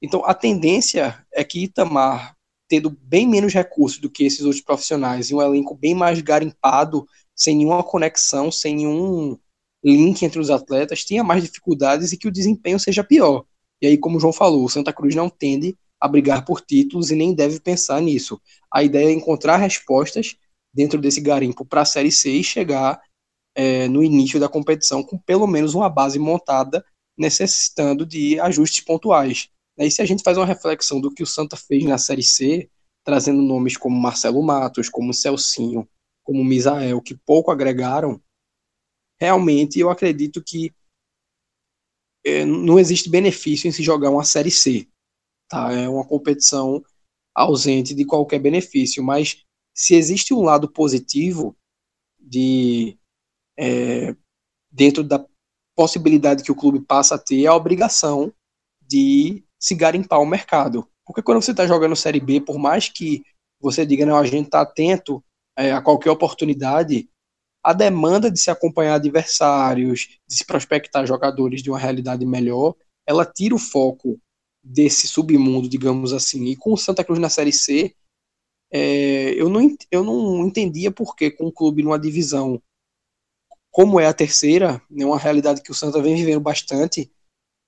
Então 0.02 0.24
a 0.24 0.34
tendência 0.34 1.24
é 1.32 1.44
que 1.44 1.62
Itamar, 1.62 2.36
tendo 2.68 2.90
bem 2.90 3.28
menos 3.28 3.52
recursos 3.52 4.00
do 4.00 4.10
que 4.10 4.24
esses 4.24 4.40
outros 4.40 4.62
profissionais 4.62 5.30
e 5.30 5.34
um 5.34 5.42
elenco 5.42 5.76
bem 5.76 5.94
mais 5.94 6.20
garimpado, 6.20 7.06
sem 7.36 7.56
nenhuma 7.56 7.84
conexão, 7.84 8.50
sem 8.50 8.76
nenhum 8.76 9.38
link 9.84 10.22
entre 10.22 10.38
os 10.38 10.50
atletas, 10.50 11.04
tenha 11.04 11.24
mais 11.24 11.42
dificuldades 11.42 12.12
e 12.12 12.16
que 12.16 12.28
o 12.28 12.32
desempenho 12.32 12.78
seja 12.78 13.02
pior. 13.02 13.44
E 13.80 13.86
aí, 13.86 13.98
como 13.98 14.16
o 14.16 14.20
João 14.20 14.32
falou, 14.32 14.64
o 14.64 14.68
Santa 14.68 14.92
Cruz 14.92 15.14
não 15.14 15.28
tende 15.28 15.76
a 16.00 16.06
brigar 16.06 16.44
por 16.44 16.60
títulos 16.60 17.10
e 17.10 17.16
nem 17.16 17.34
deve 17.34 17.60
pensar 17.60 18.00
nisso. 18.00 18.40
A 18.72 18.82
ideia 18.82 19.08
é 19.08 19.12
encontrar 19.12 19.56
respostas 19.56 20.36
dentro 20.72 21.00
desse 21.00 21.20
garimpo 21.20 21.64
para 21.64 21.82
a 21.82 21.84
Série 21.84 22.12
C 22.12 22.30
e 22.30 22.44
chegar 22.44 23.00
é, 23.54 23.86
no 23.88 24.02
início 24.02 24.40
da 24.40 24.48
competição 24.48 25.02
com 25.02 25.18
pelo 25.18 25.46
menos 25.46 25.74
uma 25.74 25.88
base 25.88 26.18
montada, 26.18 26.84
necessitando 27.16 28.06
de 28.06 28.40
ajustes 28.40 28.80
pontuais. 28.84 29.48
E 29.78 29.90
se 29.90 30.02
a 30.02 30.04
gente 30.04 30.22
faz 30.22 30.36
uma 30.36 30.46
reflexão 30.46 31.00
do 31.00 31.12
que 31.12 31.22
o 31.22 31.26
Santa 31.26 31.56
fez 31.56 31.84
na 31.84 31.98
Série 31.98 32.22
C, 32.22 32.68
trazendo 33.04 33.42
nomes 33.42 33.76
como 33.76 33.96
Marcelo 33.96 34.42
Matos, 34.42 34.88
como 34.88 35.12
Celcinho, 35.12 35.88
como 36.22 36.44
Misael, 36.44 37.00
que 37.00 37.14
pouco 37.14 37.50
agregaram, 37.50 38.20
realmente 39.22 39.78
eu 39.78 39.88
acredito 39.88 40.42
que 40.42 40.74
é, 42.24 42.44
não 42.44 42.76
existe 42.76 43.08
benefício 43.08 43.68
em 43.68 43.72
se 43.72 43.80
jogar 43.80 44.10
uma 44.10 44.24
Série 44.24 44.50
C. 44.50 44.88
Tá? 45.48 45.72
É 45.72 45.88
uma 45.88 46.04
competição 46.04 46.84
ausente 47.32 47.94
de 47.94 48.04
qualquer 48.04 48.40
benefício, 48.40 49.02
mas 49.02 49.44
se 49.72 49.94
existe 49.94 50.34
um 50.34 50.42
lado 50.42 50.68
positivo 50.68 51.56
de 52.18 52.98
é, 53.56 54.16
dentro 54.72 55.04
da 55.04 55.24
possibilidade 55.76 56.42
que 56.42 56.50
o 56.50 56.56
clube 56.56 56.80
passa 56.80 57.14
a 57.14 57.18
ter 57.18 57.46
a 57.46 57.54
obrigação 57.54 58.32
de 58.80 59.44
se 59.56 59.76
garimpar 59.76 60.20
o 60.20 60.26
mercado. 60.26 60.88
Porque 61.06 61.22
quando 61.22 61.40
você 61.40 61.52
está 61.52 61.64
jogando 61.64 61.94
Série 61.94 62.20
B, 62.20 62.40
por 62.40 62.58
mais 62.58 62.88
que 62.88 63.22
você 63.60 63.86
diga, 63.86 64.04
não, 64.04 64.16
a 64.16 64.26
gente 64.26 64.46
está 64.46 64.62
atento 64.62 65.24
é, 65.56 65.70
a 65.70 65.80
qualquer 65.80 66.10
oportunidade, 66.10 67.08
a 67.62 67.72
demanda 67.72 68.30
de 68.30 68.40
se 68.40 68.50
acompanhar 68.50 68.94
adversários, 68.94 70.18
de 70.26 70.34
se 70.34 70.44
prospectar 70.44 71.06
jogadores 71.06 71.62
de 71.62 71.70
uma 71.70 71.78
realidade 71.78 72.26
melhor, 72.26 72.74
ela 73.06 73.24
tira 73.24 73.54
o 73.54 73.58
foco 73.58 74.18
desse 74.62 75.06
submundo, 75.06 75.68
digamos 75.68 76.12
assim. 76.12 76.46
E 76.46 76.56
com 76.56 76.72
o 76.72 76.78
Santa 76.78 77.04
Cruz 77.04 77.18
na 77.18 77.28
Série 77.28 77.52
C, 77.52 77.94
é, 78.72 79.34
eu, 79.34 79.48
não, 79.48 79.60
eu 79.90 80.02
não 80.02 80.46
entendia 80.46 80.90
por 80.90 81.14
que 81.14 81.30
com 81.30 81.46
o 81.46 81.52
clube 81.52 81.82
numa 81.82 81.98
divisão 81.98 82.60
como 83.70 83.98
é 83.98 84.06
a 84.06 84.12
terceira, 84.12 84.82
é 84.96 85.06
uma 85.06 85.18
realidade 85.18 85.62
que 85.62 85.70
o 85.70 85.74
Santa 85.74 86.00
vem 86.00 86.14
vivendo 86.14 86.40
bastante, 86.40 87.10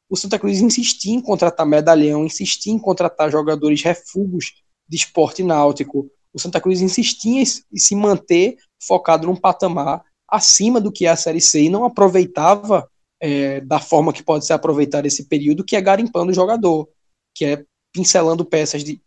o 0.09 0.17
Santa 0.17 0.39
Cruz 0.39 0.61
insistia 0.61 1.15
em 1.15 1.21
contratar 1.21 1.67
medalhão, 1.67 2.27
insistia 2.27 2.73
em 2.73 2.79
contratar 2.79 3.31
jogadores 3.31 3.83
refugos 3.83 4.63
de 4.87 4.97
esporte 4.97 5.43
náutico. 5.43 6.11
O 6.35 6.41
Santa 6.41 6.61
Cruz 6.61 6.81
insistia 6.81 7.41
em 7.41 7.79
se 7.79 7.95
manter 7.95 8.57
focado 8.83 9.27
num 9.27 9.37
patamar 9.37 10.05
acima 10.29 10.81
do 10.81 10.91
que 10.91 11.07
é 11.07 11.11
a 11.11 11.17
Série 11.17 11.41
C 11.41 11.63
e 11.63 11.69
não 11.71 11.85
aproveitava 11.85 12.91
é, 13.21 13.61
da 13.61 13.79
forma 13.79 14.13
que 14.13 14.23
pode 14.23 14.45
ser 14.45 14.53
aproveitado 14.53 15.07
esse 15.07 15.29
período, 15.29 15.65
que 15.65 15.77
é 15.77 15.81
garimpando 15.81 16.33
o 16.33 16.35
jogador, 16.35 16.89
que 17.35 17.45
é 17.45 17.65
pincelando 17.93 18.45
peças 18.45 18.83
de 18.83 19.01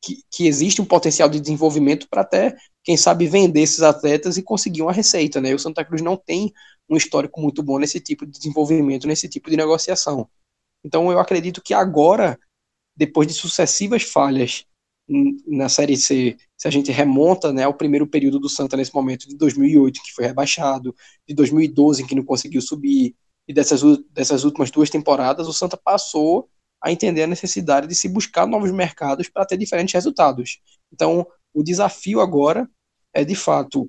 que, 0.00 0.22
que 0.30 0.46
existe 0.46 0.80
um 0.82 0.84
potencial 0.84 1.28
de 1.28 1.40
desenvolvimento 1.40 2.08
para 2.08 2.22
até, 2.22 2.56
quem 2.82 2.96
sabe, 2.96 3.26
vender 3.26 3.60
esses 3.60 3.82
atletas 3.82 4.36
e 4.36 4.42
conseguir 4.42 4.82
uma 4.82 4.92
receita, 4.92 5.40
né? 5.40 5.54
O 5.54 5.58
Santa 5.58 5.84
Cruz 5.84 6.02
não 6.02 6.16
tem 6.16 6.52
um 6.88 6.96
histórico 6.96 7.40
muito 7.40 7.62
bom 7.62 7.78
nesse 7.78 8.00
tipo 8.00 8.26
de 8.26 8.32
desenvolvimento, 8.32 9.06
nesse 9.06 9.28
tipo 9.28 9.48
de 9.48 9.56
negociação. 9.56 10.28
Então 10.84 11.10
eu 11.10 11.18
acredito 11.18 11.62
que 11.62 11.72
agora, 11.72 12.38
depois 12.96 13.26
de 13.26 13.34
sucessivas 13.34 14.02
falhas 14.02 14.66
na 15.08 15.68
Série 15.68 15.96
C, 15.96 16.36
se 16.56 16.66
a 16.66 16.70
gente 16.70 16.90
remonta 16.90 17.52
né, 17.52 17.64
ao 17.64 17.74
primeiro 17.74 18.06
período 18.06 18.38
do 18.38 18.48
Santa 18.48 18.76
nesse 18.76 18.94
momento, 18.94 19.28
de 19.28 19.36
2008, 19.36 20.00
que 20.02 20.12
foi 20.12 20.24
rebaixado, 20.24 20.94
de 21.28 21.34
2012, 21.34 22.02
em 22.02 22.06
que 22.06 22.14
não 22.14 22.24
conseguiu 22.24 22.62
subir, 22.62 23.14
e 23.46 23.52
dessas, 23.52 23.82
dessas 24.10 24.44
últimas 24.44 24.70
duas 24.70 24.88
temporadas, 24.88 25.46
o 25.46 25.52
Santa 25.52 25.76
passou 25.76 26.48
a 26.82 26.90
entender 26.90 27.22
a 27.22 27.26
necessidade 27.26 27.86
de 27.86 27.94
se 27.94 28.08
buscar 28.08 28.46
novos 28.46 28.70
mercados 28.72 29.28
para 29.28 29.44
ter 29.44 29.56
diferentes 29.56 29.92
resultados. 29.92 30.60
Então, 30.92 31.26
o 31.52 31.62
desafio 31.62 32.20
agora 32.20 32.68
é, 33.12 33.24
de 33.24 33.34
fato, 33.34 33.88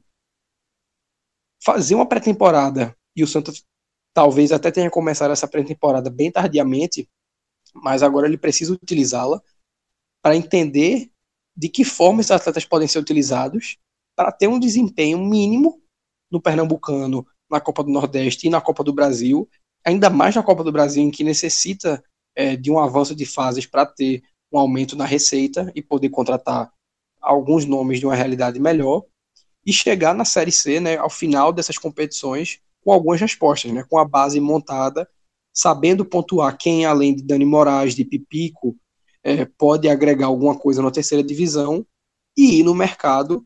fazer 1.64 1.96
uma 1.96 2.08
pré-temporada, 2.08 2.96
e 3.16 3.24
o 3.24 3.28
Santa 3.28 3.52
talvez 4.14 4.52
até 4.52 4.72
tenha 4.72 4.90
começado 4.90 5.32
essa 5.32 5.48
pré-temporada 5.48 6.10
bem 6.10 6.32
tardiamente, 6.32 7.10
mas 7.74 8.04
agora 8.04 8.28
ele 8.28 8.38
precisa 8.38 8.74
utilizá-la 8.74 9.42
para 10.26 10.36
entender 10.36 11.12
de 11.56 11.70
que 11.70 11.84
forma 11.84 12.20
esses 12.20 12.32
atletas 12.32 12.66
podem 12.66 12.88
ser 12.88 12.98
utilizados 12.98 13.78
para 14.16 14.32
ter 14.32 14.48
um 14.48 14.60
desempenho 14.60 15.20
mínimo 15.20 15.80
no 16.32 16.42
Pernambucano, 16.42 17.28
na 17.48 17.62
Copa 17.62 17.84
do 17.84 17.92
Nordeste 17.92 18.48
e 18.48 18.50
na 18.50 18.60
Copa 18.60 18.84
do 18.84 18.92
Brasil, 18.92 19.48
ainda 19.86 20.10
mais 20.10 20.34
na 20.34 20.42
Copa 20.42 20.64
do 20.64 20.72
Brasil, 20.72 21.04
em 21.04 21.12
que 21.12 21.24
necessita 21.24 22.04
é, 22.36 22.56
de 22.56 22.72
um 22.72 22.80
avanço 22.80 23.14
de 23.14 23.24
fases 23.24 23.68
para 23.68 23.86
ter 23.86 24.24
um 24.52 24.58
aumento 24.58 24.96
na 24.96 25.06
receita 25.06 25.72
e 25.76 25.82
poder 25.84 26.10
contratar 26.10 26.72
alguns 27.22 27.64
nomes 27.64 28.00
de 28.00 28.08
uma 28.08 28.16
realidade 28.16 28.60
melhor 28.60 29.04
e 29.64 29.72
chegar 29.72 30.16
na 30.16 30.26
Série 30.26 30.52
C, 30.52 30.80
né, 30.80 30.98
ao 30.98 31.10
final 31.12 31.54
dessas 31.54 31.78
competições, 31.78 32.62
com 32.84 32.92
algumas 32.92 33.22
respostas, 33.22 33.72
né, 33.72 33.86
com 33.88 34.00
a 34.00 34.06
base 34.06 34.40
montada, 34.40 35.08
sabendo 35.54 36.04
pontuar 36.04 36.58
quem, 36.58 36.84
além 36.84 37.16
de 37.16 37.22
Dani 37.22 37.46
Moraes, 37.46 37.94
de 37.94 38.04
Pipico, 38.04 38.76
é, 39.26 39.44
pode 39.44 39.90
agregar 39.90 40.28
alguma 40.28 40.56
coisa 40.56 40.84
na 40.84 40.92
terceira 40.92 41.24
divisão 41.24 41.84
e 42.38 42.60
ir 42.60 42.64
no 42.64 42.76
mercado 42.76 43.44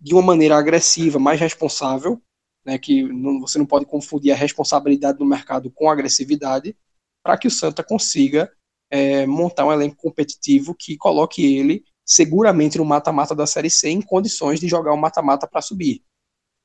de 0.00 0.12
uma 0.12 0.22
maneira 0.22 0.58
agressiva, 0.58 1.20
mais 1.20 1.38
responsável, 1.38 2.20
né, 2.66 2.76
que 2.76 3.04
não, 3.04 3.40
você 3.40 3.56
não 3.56 3.66
pode 3.66 3.86
confundir 3.86 4.32
a 4.32 4.36
responsabilidade 4.36 5.18
do 5.18 5.24
mercado 5.24 5.70
com 5.70 5.88
agressividade, 5.88 6.76
para 7.22 7.38
que 7.38 7.46
o 7.46 7.50
Santa 7.52 7.84
consiga 7.84 8.52
é, 8.90 9.24
montar 9.26 9.64
um 9.64 9.72
elenco 9.72 9.96
competitivo 9.96 10.74
que 10.74 10.96
coloque 10.96 11.56
ele 11.56 11.84
seguramente 12.04 12.76
no 12.76 12.84
mata-mata 12.84 13.32
da 13.32 13.46
Série 13.46 13.70
C 13.70 13.90
em 13.90 14.02
condições 14.02 14.58
de 14.58 14.66
jogar 14.66 14.92
um 14.92 14.96
mata-mata 14.96 15.46
para 15.46 15.62
subir. 15.62 16.02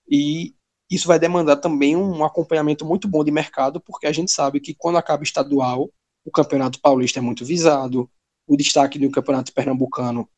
E 0.09 0.55
isso 0.89 1.07
vai 1.07 1.19
demandar 1.19 1.57
também 1.57 1.95
um 1.95 2.25
acompanhamento 2.25 2.83
muito 2.83 3.07
bom 3.07 3.23
de 3.23 3.29
mercado, 3.29 3.79
porque 3.79 4.07
a 4.07 4.11
gente 4.11 4.31
sabe 4.31 4.59
que 4.59 4.73
quando 4.73 4.97
acaba 4.97 5.23
estadual, 5.23 5.91
o 6.29 6.31
Campeonato 6.31 6.79
Paulista 6.79 7.19
é 7.19 7.21
muito 7.21 7.43
visado, 7.43 8.09
o 8.47 8.55
destaque 8.55 8.99
do 8.99 9.09
Campeonato 9.09 9.51
Pernambucano 9.51 10.29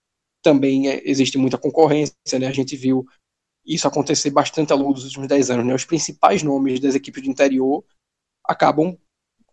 também 0.41 0.87
é, 0.87 1.01
existe 1.05 1.37
muita 1.37 1.57
concorrência, 1.57 2.15
né? 2.39 2.47
A 2.47 2.53
gente 2.53 2.75
viu 2.75 3.05
isso 3.65 3.87
acontecer 3.87 4.31
bastante 4.31 4.71
ao 4.71 4.79
longo 4.79 4.93
dos 4.93 5.03
últimos 5.03 5.27
10 5.27 5.51
anos, 5.51 5.65
né? 5.65 5.75
Os 5.75 5.85
principais 5.85 6.41
nomes 6.41 6.79
das 6.79 6.95
equipes 6.95 7.21
do 7.21 7.29
interior 7.29 7.83
acabam 8.43 8.97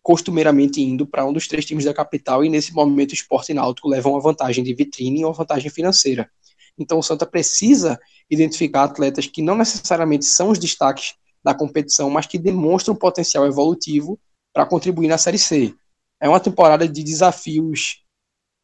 costumeiramente 0.01 0.81
indo 0.81 1.05
para 1.05 1.25
um 1.25 1.33
dos 1.33 1.47
três 1.47 1.65
times 1.65 1.83
da 1.83 1.93
capital 1.93 2.43
e 2.43 2.49
nesse 2.49 2.73
momento 2.73 3.11
o 3.11 3.13
Esporte 3.13 3.53
Náutico 3.53 3.89
leva 3.89 4.09
uma 4.09 4.21
vantagem 4.21 4.63
de 4.63 4.73
vitrine 4.73 5.21
e 5.21 5.25
uma 5.25 5.33
vantagem 5.33 5.69
financeira. 5.69 6.31
Então 6.77 6.99
o 6.99 7.03
Santa 7.03 7.25
precisa 7.25 7.99
identificar 8.29 8.85
atletas 8.85 9.27
que 9.27 9.41
não 9.41 9.55
necessariamente 9.55 10.25
são 10.25 10.49
os 10.49 10.57
destaques 10.57 11.15
da 11.43 11.53
competição, 11.53 12.09
mas 12.09 12.25
que 12.25 12.39
demonstram 12.39 12.95
potencial 12.95 13.45
evolutivo 13.45 14.17
para 14.53 14.65
contribuir 14.65 15.09
na 15.09 15.17
Série 15.17 15.37
C. 15.37 15.75
É 16.19 16.27
uma 16.27 16.39
temporada 16.39 16.87
de 16.87 17.03
desafios 17.03 18.03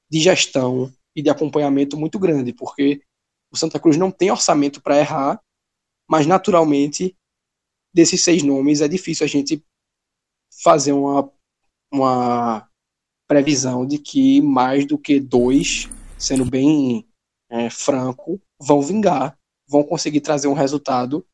de 0.10 0.20
gestão 0.20 0.91
e 1.16 1.22
de 1.22 1.30
acompanhamento 1.30 1.97
muito 1.97 2.20
grande, 2.20 2.53
porque 2.53 3.01
o 3.51 3.58
Santa 3.58 3.80
Cruz 3.80 3.97
não 3.97 4.12
tem 4.12 4.32
orçamento 4.32 4.82
para 4.82 4.99
errar, 4.99 5.41
mas 6.08 6.28
naturalmente 6.28 7.16
desses 7.93 8.24
seis 8.24 8.43
nomes 8.43 8.82
é 8.82 8.88
difícil 8.88 9.24
a 9.26 9.30
gente 9.30 9.64
fazer 10.62 10.91
uma 10.91 11.32
uma 11.91 12.70
previsão 13.28 13.86
de 13.86 13.97
que 13.97 14.41
mais 14.41 14.86
do 14.86 14.97
que 14.97 15.20
dois, 15.20 15.88
sendo 16.18 16.45
bem 16.45 17.08
é, 17.49 17.70
franco, 17.70 18.41
vão 18.60 18.82
vingar, 18.82 19.38
vão 19.68 19.84
conseguir 19.84 20.22
trazer 20.22 20.47
um 20.47 20.53
resultado 20.53 21.26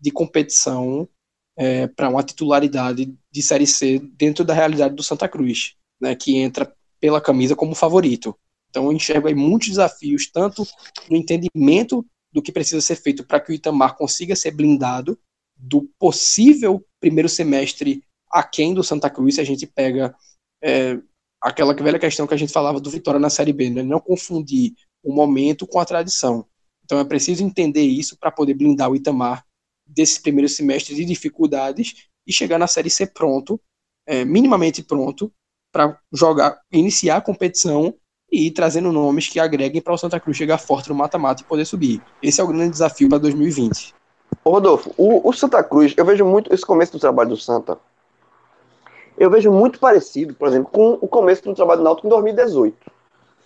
de 0.00 0.10
competição 0.10 1.08
é, 1.56 1.86
para 1.86 2.08
uma 2.08 2.22
titularidade 2.22 3.14
de 3.30 3.42
Série 3.42 3.66
C 3.66 4.00
dentro 4.16 4.44
da 4.44 4.54
realidade 4.54 4.94
do 4.94 5.02
Santa 5.02 5.28
Cruz, 5.28 5.74
né, 6.00 6.14
que 6.14 6.36
entra 6.36 6.72
pela 7.00 7.20
camisa 7.20 7.54
como 7.54 7.74
favorito. 7.74 8.36
Então 8.70 8.86
eu 8.86 8.92
enxergo 8.92 9.28
aí 9.28 9.34
muitos 9.34 9.68
desafios, 9.68 10.30
tanto 10.30 10.66
no 11.08 11.16
entendimento 11.16 12.04
do 12.32 12.42
que 12.42 12.50
precisa 12.50 12.80
ser 12.80 12.96
feito 12.96 13.24
para 13.24 13.38
que 13.38 13.52
o 13.52 13.54
Itamar 13.54 13.96
consiga 13.96 14.34
ser 14.34 14.50
blindado 14.50 15.16
do 15.56 15.88
possível 15.98 16.84
primeiro 16.98 17.28
semestre 17.28 18.02
aquém 18.28 18.74
do 18.74 18.82
Santa 18.82 19.08
Cruz 19.08 19.36
se 19.36 19.40
a 19.40 19.44
gente 19.44 19.66
pega 19.66 20.14
é, 20.60 20.98
aquela 21.40 21.72
velha 21.72 21.98
questão 21.98 22.26
que 22.26 22.34
a 22.34 22.36
gente 22.36 22.52
falava 22.52 22.80
do 22.80 22.90
Vitória 22.90 23.20
na 23.20 23.30
Série 23.30 23.52
B, 23.52 23.70
né? 23.70 23.82
não 23.82 24.00
confundir 24.00 24.72
o 25.02 25.14
momento 25.14 25.66
com 25.66 25.78
a 25.78 25.84
tradição. 25.84 26.44
Então 26.84 26.98
é 26.98 27.04
preciso 27.04 27.44
entender 27.44 27.82
isso 27.82 28.16
para 28.18 28.32
poder 28.32 28.54
blindar 28.54 28.90
o 28.90 28.96
Itamar 28.96 29.44
desse 29.86 30.20
primeiro 30.20 30.48
semestre 30.48 30.94
de 30.94 31.04
dificuldades 31.04 32.08
e 32.26 32.32
chegar 32.32 32.58
na 32.58 32.66
Série 32.66 32.90
C 32.90 33.06
pronto, 33.06 33.60
é, 34.06 34.24
minimamente 34.24 34.82
pronto, 34.82 35.32
para 35.72 35.98
jogar, 36.12 36.60
iniciar 36.72 37.16
a 37.16 37.20
competição 37.20 37.94
e 38.30 38.46
ir 38.46 38.50
trazendo 38.52 38.92
nomes 38.92 39.28
que 39.28 39.40
agreguem 39.40 39.82
para 39.82 39.92
o 39.92 39.98
Santa 39.98 40.20
Cruz 40.20 40.36
chegar 40.36 40.58
forte 40.58 40.88
no 40.88 40.94
mata-mata 40.94 41.42
e 41.42 41.44
poder 41.44 41.64
subir. 41.64 42.02
Esse 42.22 42.40
é 42.40 42.44
o 42.44 42.48
grande 42.48 42.70
desafio 42.70 43.08
para 43.08 43.18
2020. 43.18 43.94
Ô 44.44 44.50
Rodolfo, 44.50 44.94
o, 44.96 45.28
o 45.28 45.32
Santa 45.32 45.62
Cruz, 45.62 45.94
eu 45.96 46.04
vejo 46.04 46.24
muito 46.24 46.52
esse 46.52 46.64
começo 46.64 46.92
do 46.92 46.98
trabalho 46.98 47.30
do 47.30 47.36
Santa 47.36 47.78
eu 49.16 49.30
vejo 49.30 49.50
muito 49.50 49.78
parecido, 49.78 50.34
por 50.34 50.48
exemplo, 50.48 50.70
com 50.70 50.98
o 51.00 51.08
começo 51.08 51.42
do 51.42 51.54
trabalho 51.54 51.80
do 51.80 51.84
Náutico 51.84 52.06
em 52.06 52.10
2018, 52.10 52.76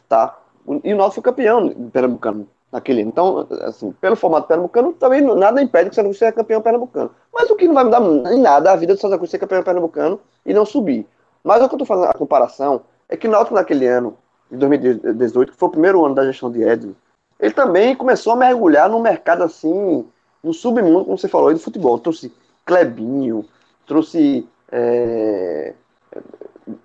tá? 0.08 0.38
E 0.82 0.94
o 0.94 0.96
Náutico 0.96 1.14
foi 1.14 1.22
campeão 1.22 1.90
pernambucano 1.90 2.48
naquele. 2.70 3.02
Então, 3.02 3.46
assim, 3.62 3.92
pelo 4.00 4.16
formato 4.16 4.46
pernambucano, 4.46 4.92
também 4.92 5.20
nada 5.20 5.62
impede 5.62 5.90
que 5.90 5.92
o 5.92 5.94
Santa 5.94 6.08
Cruz 6.08 6.18
seja 6.18 6.32
campeão 6.32 6.60
pernambucano. 6.60 7.10
Mas 7.32 7.50
o 7.50 7.56
que 7.56 7.66
não 7.66 7.74
vai 7.74 7.84
mudar 7.84 8.32
em 8.32 8.40
nada 8.40 8.72
a 8.72 8.76
vida 8.76 8.94
do 8.94 9.00
Santa 9.00 9.16
Cruz 9.16 9.30
ser 9.30 9.38
campeão 9.38 9.62
pernambucano 9.62 10.20
e 10.44 10.52
não 10.52 10.64
subir. 10.64 11.06
Mas 11.42 11.62
o 11.62 11.68
que 11.68 11.74
eu 11.74 11.76
estou 11.76 11.86
fazendo 11.86 12.10
a 12.10 12.14
comparação 12.14 12.82
é 13.08 13.16
que 13.16 13.28
Náutico 13.28 13.54
naquele 13.54 13.86
ano, 13.86 14.16
de 14.50 14.56
2018, 14.56 15.52
que 15.52 15.58
foi 15.58 15.68
o 15.68 15.72
primeiro 15.72 16.04
ano 16.04 16.14
da 16.14 16.24
gestão 16.24 16.50
de 16.50 16.62
Edson, 16.62 16.92
ele 17.40 17.54
também 17.54 17.94
começou 17.94 18.32
a 18.32 18.36
mergulhar 18.36 18.88
no 18.88 19.00
mercado 19.00 19.44
assim, 19.44 20.04
no 20.42 20.52
submundo, 20.52 21.04
como 21.04 21.16
você 21.16 21.28
falou, 21.28 21.48
aí, 21.48 21.54
do 21.54 21.60
futebol. 21.60 21.98
Trouxe 21.98 22.32
Clebinho, 22.66 23.44
trouxe 23.86 24.46
é, 24.70 25.72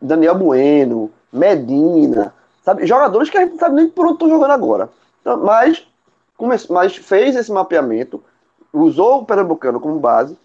Daniel 0.01 0.35
Bueno, 0.35 1.11
Medina, 1.31 2.33
sabe? 2.63 2.85
Jogadores 2.85 3.29
que 3.29 3.37
a 3.37 3.41
gente 3.41 3.53
não 3.53 3.59
sabe 3.59 3.75
nem 3.75 3.89
por 3.89 4.05
onde 4.05 4.13
estão 4.13 4.29
jogando 4.29 4.51
agora. 4.51 4.89
Então, 5.23 5.37
mas, 5.37 5.87
mas 6.69 6.95
fez 6.95 7.35
esse 7.35 7.51
mapeamento, 7.51 8.21
usou 8.71 9.21
o 9.21 9.25
Pernambucano 9.25 9.79
como 9.79 9.99
base, 9.99 10.37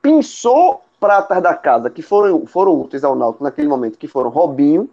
pensou 0.00 0.82
pratas 1.00 1.42
da 1.42 1.54
casa 1.54 1.90
que 1.90 2.00
foram, 2.00 2.46
foram 2.46 2.80
úteis 2.80 3.04
ao 3.04 3.16
Náutico 3.16 3.44
naquele 3.44 3.68
momento, 3.68 3.98
que 3.98 4.08
foram 4.08 4.30
Robinho 4.30 4.88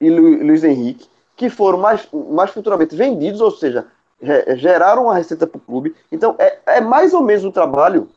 e 0.00 0.08
Lu, 0.08 0.46
Luiz 0.46 0.64
Henrique, 0.64 1.10
que 1.36 1.50
foram 1.50 1.78
mais, 1.78 2.08
mais 2.30 2.50
futuramente 2.50 2.96
vendidos, 2.96 3.40
ou 3.40 3.50
seja, 3.50 3.86
geraram 4.56 5.04
uma 5.04 5.14
receita 5.14 5.46
para 5.46 5.58
o 5.58 5.60
clube. 5.60 5.94
Então, 6.10 6.36
é, 6.38 6.60
é 6.66 6.80
mais 6.80 7.12
ou 7.12 7.22
menos 7.22 7.44
o 7.44 7.52
trabalho 7.52 8.08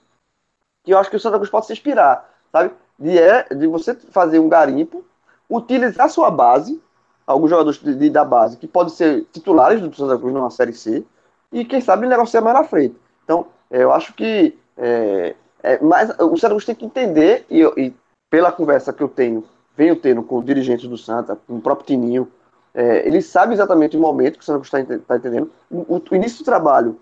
que 0.83 0.93
eu 0.93 0.97
acho 0.97 1.09
que 1.09 1.17
o 1.17 1.19
Santa 1.19 1.37
Cruz 1.37 1.49
pode 1.49 1.65
se 1.65 1.73
inspirar 1.73 2.29
sabe? 2.51 2.73
De, 2.97 3.17
é, 3.17 3.43
de 3.53 3.67
você 3.67 3.95
fazer 3.95 4.39
um 4.39 4.49
garimpo, 4.49 5.05
utilizar 5.49 6.09
sua 6.09 6.29
base, 6.29 6.81
alguns 7.29 7.51
jogadores 7.51 7.79
de, 7.79 7.93
de, 7.93 8.09
da 8.09 8.25
base 8.25 8.57
que 8.57 8.67
podem 8.67 8.91
ser 8.91 9.23
titulares 9.31 9.79
do 9.79 9.95
Santa 9.95 10.17
Cruz 10.17 10.33
numa 10.33 10.49
Série 10.49 10.73
C, 10.73 11.05
e 11.51 11.63
quem 11.63 11.79
sabe 11.79 12.07
negociar 12.07 12.41
mais 12.41 12.57
na 12.57 12.63
frente. 12.63 12.95
Então, 13.23 13.45
é, 13.69 13.83
eu 13.83 13.91
acho 13.93 14.13
que 14.13 14.57
é, 14.75 15.35
é, 15.61 15.79
mais, 15.79 16.09
o 16.19 16.35
Santa 16.35 16.49
Cruz 16.49 16.65
tem 16.65 16.73
que 16.73 16.85
entender, 16.85 17.45
e, 17.47 17.61
e, 17.77 17.93
pela 18.31 18.51
conversa 18.51 18.91
que 18.91 19.03
eu 19.03 19.07
tenho, 19.07 19.43
venho 19.77 19.95
tendo 19.95 20.23
com 20.23 20.43
dirigentes 20.43 20.89
do 20.89 20.97
Santa, 20.97 21.37
com 21.47 21.57
o 21.57 21.61
próprio 21.61 21.85
Tininho, 21.85 22.27
é, 22.73 23.07
ele 23.07 23.21
sabe 23.21 23.53
exatamente 23.53 23.95
o 23.95 23.99
momento 23.99 24.37
que 24.37 24.43
o 24.43 24.45
Santa 24.45 24.67
Cruz 24.67 24.73
está 24.73 24.97
tá 25.05 25.17
entendendo. 25.17 25.51
O, 25.69 26.01
o, 26.09 26.15
início 26.15 26.39
do 26.39 26.45
trabalho 26.45 26.99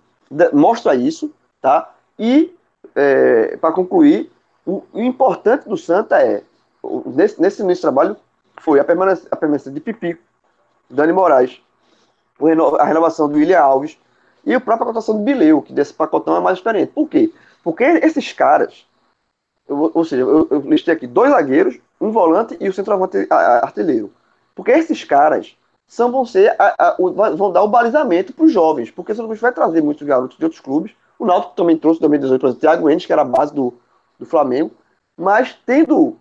mostra 0.52 0.94
isso, 0.94 1.32
tá? 1.62 1.94
E, 2.20 2.54
é, 2.96 3.56
para 3.58 3.74
concluir, 3.74 4.30
o, 4.66 4.84
o 4.92 5.02
importante 5.02 5.70
do 5.70 5.78
Santa 5.78 6.22
é, 6.22 6.44
nesse, 7.06 7.42
nesse 7.42 7.62
início 7.62 7.76
de 7.76 7.82
trabalho, 7.82 8.18
foi 8.60 8.80
a 8.80 8.84
permanência, 8.84 9.28
a 9.32 9.36
permanência 9.36 9.72
de 9.72 9.80
Pipico, 9.80 10.22
Dani 10.90 11.14
Moraes, 11.14 11.62
a 12.80 12.86
renovação 12.86 13.28
do 13.28 13.36
William 13.38 13.60
Alves 13.60 13.98
e 14.46 14.54
a 14.54 14.60
própria 14.60 14.88
cotação 14.88 15.18
do 15.18 15.24
Bileu, 15.24 15.62
que 15.62 15.74
desse 15.74 15.94
pacotão 15.94 16.38
é 16.38 16.40
mais 16.40 16.58
experiente. 16.58 16.92
Por 16.94 17.08
quê? 17.10 17.32
Porque 17.64 17.84
esses 17.84 18.32
caras, 18.32 18.86
eu 19.68 19.92
ou 19.94 20.06
seja, 20.06 20.22
eu, 20.22 20.48
eu 20.50 20.60
listei 20.62 20.94
aqui 20.94 21.08
dois 21.08 21.32
zagueiros, 21.32 21.78
um 22.00 22.12
volante 22.12 22.56
e 22.60 22.70
o 22.70 22.74
centroavante 22.74 23.28
artilheiro. 23.30 24.12
Porque 24.56 24.72
esses 24.72 25.04
caras 25.04 25.58
são, 25.88 26.12
vão, 26.12 26.26
ser 26.26 26.56
a- 26.60 26.76
a- 26.78 26.96
o- 27.00 27.12
vão 27.36 27.52
dar 27.52 27.64
o 27.64 27.68
balizamento 27.68 28.34
para 28.34 28.46
os 28.46 28.52
jovens, 28.52 28.92
porque 28.92 29.12
o 29.12 29.16
Cruz 29.16 29.40
vai 29.40 29.52
trazer 29.52 29.82
muitos 29.82 30.06
garotos 30.06 30.38
de 30.38 30.44
outros 30.44 30.62
clubes. 30.62 30.94
O 31.18 31.26
Náutico 31.26 31.56
também 31.56 31.78
trouxe 31.78 31.98
em 31.98 32.02
2018, 32.02 32.40
por 32.40 32.48
exemplo, 32.48 32.58
o 32.58 32.62
Thiago 32.62 32.90
Endes, 32.90 33.06
que 33.06 33.14
era 33.14 33.24
a 33.24 33.26
base 33.26 33.54
do, 33.54 33.74
do 34.20 34.26
Flamengo, 34.26 34.72
mas 35.18 35.58
tendo 35.66 36.18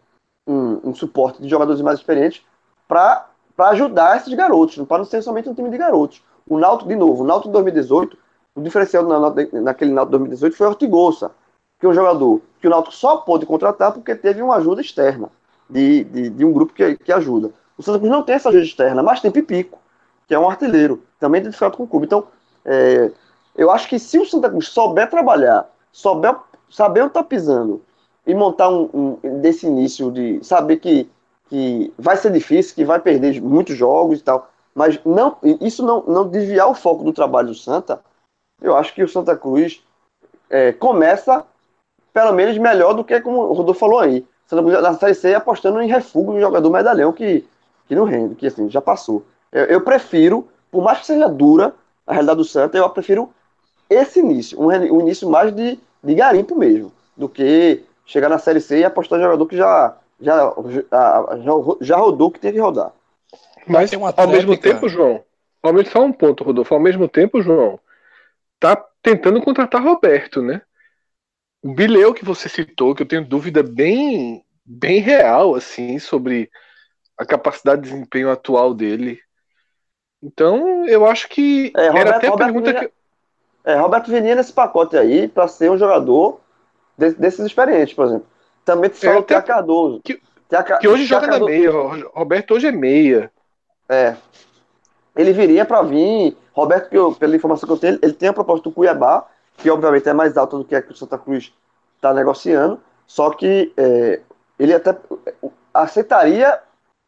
um, 0.46 0.90
um 0.90 0.94
suporte 0.94 1.40
de 1.42 1.48
jogadores 1.48 1.80
mais 1.80 1.98
experientes 1.98 2.42
para 2.86 3.26
ajudar 3.58 4.16
esses 4.16 4.32
garotos, 4.34 4.76
para 4.86 4.98
não 4.98 5.04
ser 5.04 5.22
somente 5.22 5.48
um 5.48 5.54
time 5.54 5.70
de 5.70 5.78
garotos. 5.78 6.22
O 6.48 6.58
Náutico, 6.58 6.88
de 6.88 6.96
novo, 6.96 7.24
o 7.24 7.26
Náutico 7.26 7.48
de 7.48 7.52
2018, 7.54 8.16
o 8.54 8.60
diferencial 8.60 9.04
na, 9.04 9.18
na- 9.18 9.60
naquele 9.62 9.92
Náutico 9.92 10.12
de 10.12 10.18
2018 10.30 10.56
foi 10.56 10.66
o 10.66 10.70
Ortigosa, 10.70 11.30
que 11.78 11.86
é 11.86 11.88
um 11.88 11.94
jogador 11.94 12.40
que 12.60 12.66
o 12.66 12.70
Náutico 12.70 12.94
só 12.94 13.18
pôde 13.18 13.44
contratar 13.46 13.92
porque 13.92 14.14
teve 14.14 14.40
uma 14.42 14.56
ajuda 14.56 14.80
externa 14.80 15.28
de, 15.68 16.04
de, 16.04 16.30
de 16.30 16.44
um 16.44 16.52
grupo 16.52 16.72
que, 16.72 16.96
que 16.96 17.12
ajuda. 17.12 17.50
O 17.76 17.82
Santa 17.82 17.98
Cruz 17.98 18.10
não 18.10 18.22
tem 18.22 18.34
essa 18.36 18.48
ajuda 18.48 18.64
externa, 18.64 19.02
mas 19.02 19.20
tem 19.20 19.30
Pipico, 19.30 19.78
que 20.26 20.34
é 20.34 20.38
um 20.38 20.48
artilheiro, 20.48 21.02
também 21.18 21.40
identificado 21.40 21.76
com 21.76 21.82
o 21.84 21.88
clube. 21.88 22.06
Então, 22.06 22.24
é, 22.64 23.10
eu 23.56 23.70
acho 23.70 23.88
que 23.88 23.98
se 23.98 24.18
o 24.18 24.24
Santa 24.24 24.48
Cruz 24.48 24.68
souber 24.68 25.10
trabalhar, 25.10 25.68
souber 25.92 26.34
saber 26.70 27.00
onde 27.00 27.10
está 27.10 27.22
pisando 27.22 27.82
e 28.26 28.34
montar 28.34 28.68
um, 28.68 29.18
um- 29.22 29.40
desse 29.40 29.66
início 29.66 30.10
de 30.10 30.42
saber 30.44 30.76
que, 30.78 31.08
que 31.48 31.92
vai 31.98 32.16
ser 32.16 32.32
difícil, 32.32 32.74
que 32.74 32.84
vai 32.84 32.98
perder 33.00 33.40
muitos 33.40 33.76
jogos 33.76 34.18
e 34.18 34.22
tal, 34.22 34.50
mas 34.74 35.00
não 35.04 35.36
isso 35.60 35.84
não, 35.84 36.02
não 36.02 36.28
desviar 36.28 36.68
o 36.68 36.74
foco 36.74 37.04
do 37.04 37.12
trabalho 37.12 37.48
do 37.48 37.54
Santa, 37.54 38.00
eu 38.60 38.76
acho 38.76 38.94
que 38.94 39.02
o 39.02 39.08
Santa 39.08 39.36
Cruz 39.36 39.82
é, 40.50 40.72
começa 40.72 41.44
pelo 42.12 42.32
menos 42.32 42.56
melhor 42.58 42.94
do 42.94 43.04
que 43.04 43.20
como 43.20 43.38
o 43.42 43.52
Rodolfo 43.52 43.80
falou 43.80 44.00
aí. 44.00 44.26
Santa 44.46 44.62
Cruz 44.62 44.82
na 44.82 44.94
Série 44.94 45.14
C 45.14 45.34
apostando 45.34 45.80
em 45.82 45.88
refúgio 45.88 46.32
um 46.32 46.40
jogador 46.40 46.70
medalhão 46.70 47.12
que, 47.12 47.44
que 47.88 47.94
não 47.94 48.04
rende, 48.04 48.34
que 48.34 48.46
assim, 48.46 48.70
já 48.70 48.80
passou. 48.80 49.24
Eu, 49.52 49.64
eu 49.64 49.80
prefiro, 49.82 50.48
por 50.70 50.82
mais 50.82 51.00
que 51.00 51.06
seja 51.06 51.28
dura 51.28 51.74
a 52.06 52.12
realidade 52.12 52.38
do 52.38 52.44
Santa, 52.44 52.78
eu 52.78 52.88
prefiro 52.90 53.30
esse 53.88 54.20
início, 54.20 54.60
um, 54.60 54.68
um 54.68 55.00
início 55.00 55.28
mais 55.28 55.54
de, 55.54 55.78
de 56.02 56.14
garimpo 56.14 56.56
mesmo, 56.56 56.92
do 57.16 57.28
que 57.28 57.84
chegar 58.06 58.28
na 58.28 58.38
Série 58.38 58.60
C 58.60 58.78
e 58.78 58.84
apostar 58.84 59.18
em 59.18 59.22
jogador 59.22 59.46
que 59.46 59.56
já, 59.56 59.96
já, 60.20 60.54
já, 60.68 61.36
já, 61.42 61.52
já 61.80 61.96
rodou 61.96 62.28
o 62.28 62.30
que 62.30 62.40
tem 62.40 62.52
que 62.52 62.58
rodar. 62.60 62.92
Mas 63.66 63.90
ao 64.16 64.28
mesmo 64.28 64.56
tempo, 64.56 64.88
João, 64.88 65.22
ao 65.62 65.72
mesmo 65.72 65.90
só 65.90 66.00
um 66.02 66.12
ponto, 66.12 66.44
Rodolfo, 66.44 66.72
ao 66.72 66.80
mesmo 66.80 67.08
tempo, 67.08 67.42
João, 67.42 67.78
tá 68.60 68.76
tentando 69.02 69.42
contratar 69.42 69.82
Roberto, 69.82 70.40
né? 70.40 70.62
O 71.62 71.74
Bileu 71.74 72.14
que 72.14 72.24
você 72.24 72.48
citou, 72.48 72.94
que 72.94 73.02
eu 73.02 73.08
tenho 73.08 73.24
dúvida 73.26 73.62
bem, 73.62 74.44
bem 74.64 75.00
real, 75.00 75.56
assim, 75.56 75.98
sobre 75.98 76.48
a 77.18 77.26
capacidade 77.26 77.82
de 77.82 77.88
desempenho 77.90 78.30
atual 78.30 78.72
dele. 78.72 79.18
Então, 80.22 80.86
eu 80.86 81.04
acho 81.04 81.28
que 81.28 81.72
É, 81.76 81.86
era 81.86 81.92
Roberto- 81.92 82.16
até 82.16 82.26
a 82.26 82.30
Roberto 82.30 82.52
pergunta 82.52 82.74
que. 82.74 82.92
É, 83.64 83.74
Roberto 83.74 84.10
vinha 84.10 84.34
nesse 84.36 84.52
pacote 84.52 84.96
aí 84.96 85.26
para 85.26 85.48
ser 85.48 85.70
um 85.72 85.78
jogador 85.78 86.40
de- 86.96 87.14
desses 87.14 87.44
experientes, 87.46 87.94
por 87.94 88.06
exemplo. 88.06 88.26
Também 88.64 88.90
te 88.90 88.98
falou 88.98 89.16
É, 89.16 89.20
até- 89.20 89.34
Tia 89.34 89.42
Cardoso. 89.42 90.00
que- 90.04 90.20
Que 90.80 90.88
hoje 90.88 91.04
joga 91.04 91.26
na 91.26 91.32
Cardoso- 91.32 91.50
meia. 91.50 91.70
Ro- 91.70 92.10
Roberto 92.14 92.54
hoje 92.54 92.66
é 92.68 92.72
meia. 92.72 93.30
É. 93.88 94.14
Ele 95.14 95.32
viria 95.32 95.64
para 95.64 95.82
vir. 95.82 96.36
Roberto, 96.52 96.92
eu- 96.92 97.12
pela 97.12 97.34
informação 97.36 97.66
que 97.66 97.72
eu 97.72 97.78
tenho, 97.78 97.98
ele 98.02 98.12
tem 98.12 98.28
a 98.28 98.32
proposta 98.32 98.62
do 98.68 98.72
Cuiabá, 98.74 99.26
que 99.56 99.68
obviamente 99.70 100.08
é 100.08 100.12
mais 100.12 100.36
alta 100.36 100.56
do 100.56 100.64
que 100.64 100.74
a 100.74 100.82
que 100.82 100.92
o 100.92 100.96
Santa 100.96 101.18
Cruz 101.18 101.52
está 101.96 102.12
negociando. 102.14 102.80
Só 103.06 103.30
que 103.30 103.72
é, 103.76 104.20
ele 104.58 104.72
até 104.74 104.96
aceitaria 105.72 106.58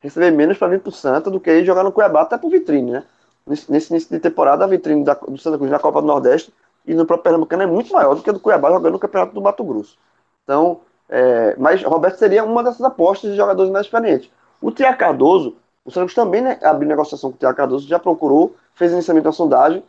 receber 0.01 0.31
menos 0.31 0.57
para 0.59 0.69
vir 0.69 0.81
para 0.81 0.91
o 0.91 0.93
Santa 0.93 1.31
do 1.31 1.41
que 1.41 1.51
ir 1.51 1.65
jogar 1.65 1.83
no 1.83 1.93
Cuiabá, 1.93 2.23
até 2.23 2.39
por 2.39 2.51
vitrine, 2.51 2.91
né? 2.93 3.05
Nesse, 3.47 3.71
nesse 3.73 3.93
início 3.93 4.11
de 4.11 4.21
temporada, 4.21 4.65
a 4.65 4.69
vitrine 4.69 5.03
da- 5.05 5.15
do 5.15 5.39
Santa 5.39 5.57
Cruz 5.59 5.71
na 5.71 5.79
Copa 5.79 6.01
do 6.01 6.07
Nordeste 6.07 6.53
e 6.87 6.95
no 6.95 7.05
próprio 7.07 7.25
Pernambucano 7.25 7.63
é 7.63 7.67
muito 7.67 7.93
maior 7.93 8.15
do 8.15 8.23
que 8.23 8.31
a 8.31 8.33
do 8.33 8.41
Cuiabá 8.41 8.71
jogando 8.71 8.95
no 8.95 8.99
Campeonato 8.99 9.35
do 9.35 9.43
Mato 9.43 9.63
Grosso. 9.65 9.99
Então, 10.45 10.81
é, 11.09 11.55
mas 11.59 11.83
Roberto 11.83 12.17
seria 12.19 12.45
uma 12.45 12.63
dessas 12.63 12.83
apostas 12.83 13.31
de 13.31 13.37
jogadores 13.37 13.71
mais 13.71 13.87
experientes. 13.87 14.31
O 14.61 14.71
Tiago 14.71 14.99
Cardoso, 14.99 15.57
o 15.85 15.91
Santos 15.91 16.15
também 16.15 16.43
né, 16.43 16.59
abriu 16.63 16.89
negociação 16.89 17.31
com 17.31 17.37
o 17.37 17.39
Tiago 17.39 17.57
Cardoso, 17.57 17.89
já 17.89 17.99
procurou, 17.99 18.55
fez 18.75 18.93
inicialmente 18.93 19.27
uma 19.27 19.33
sondagem. 19.33 19.83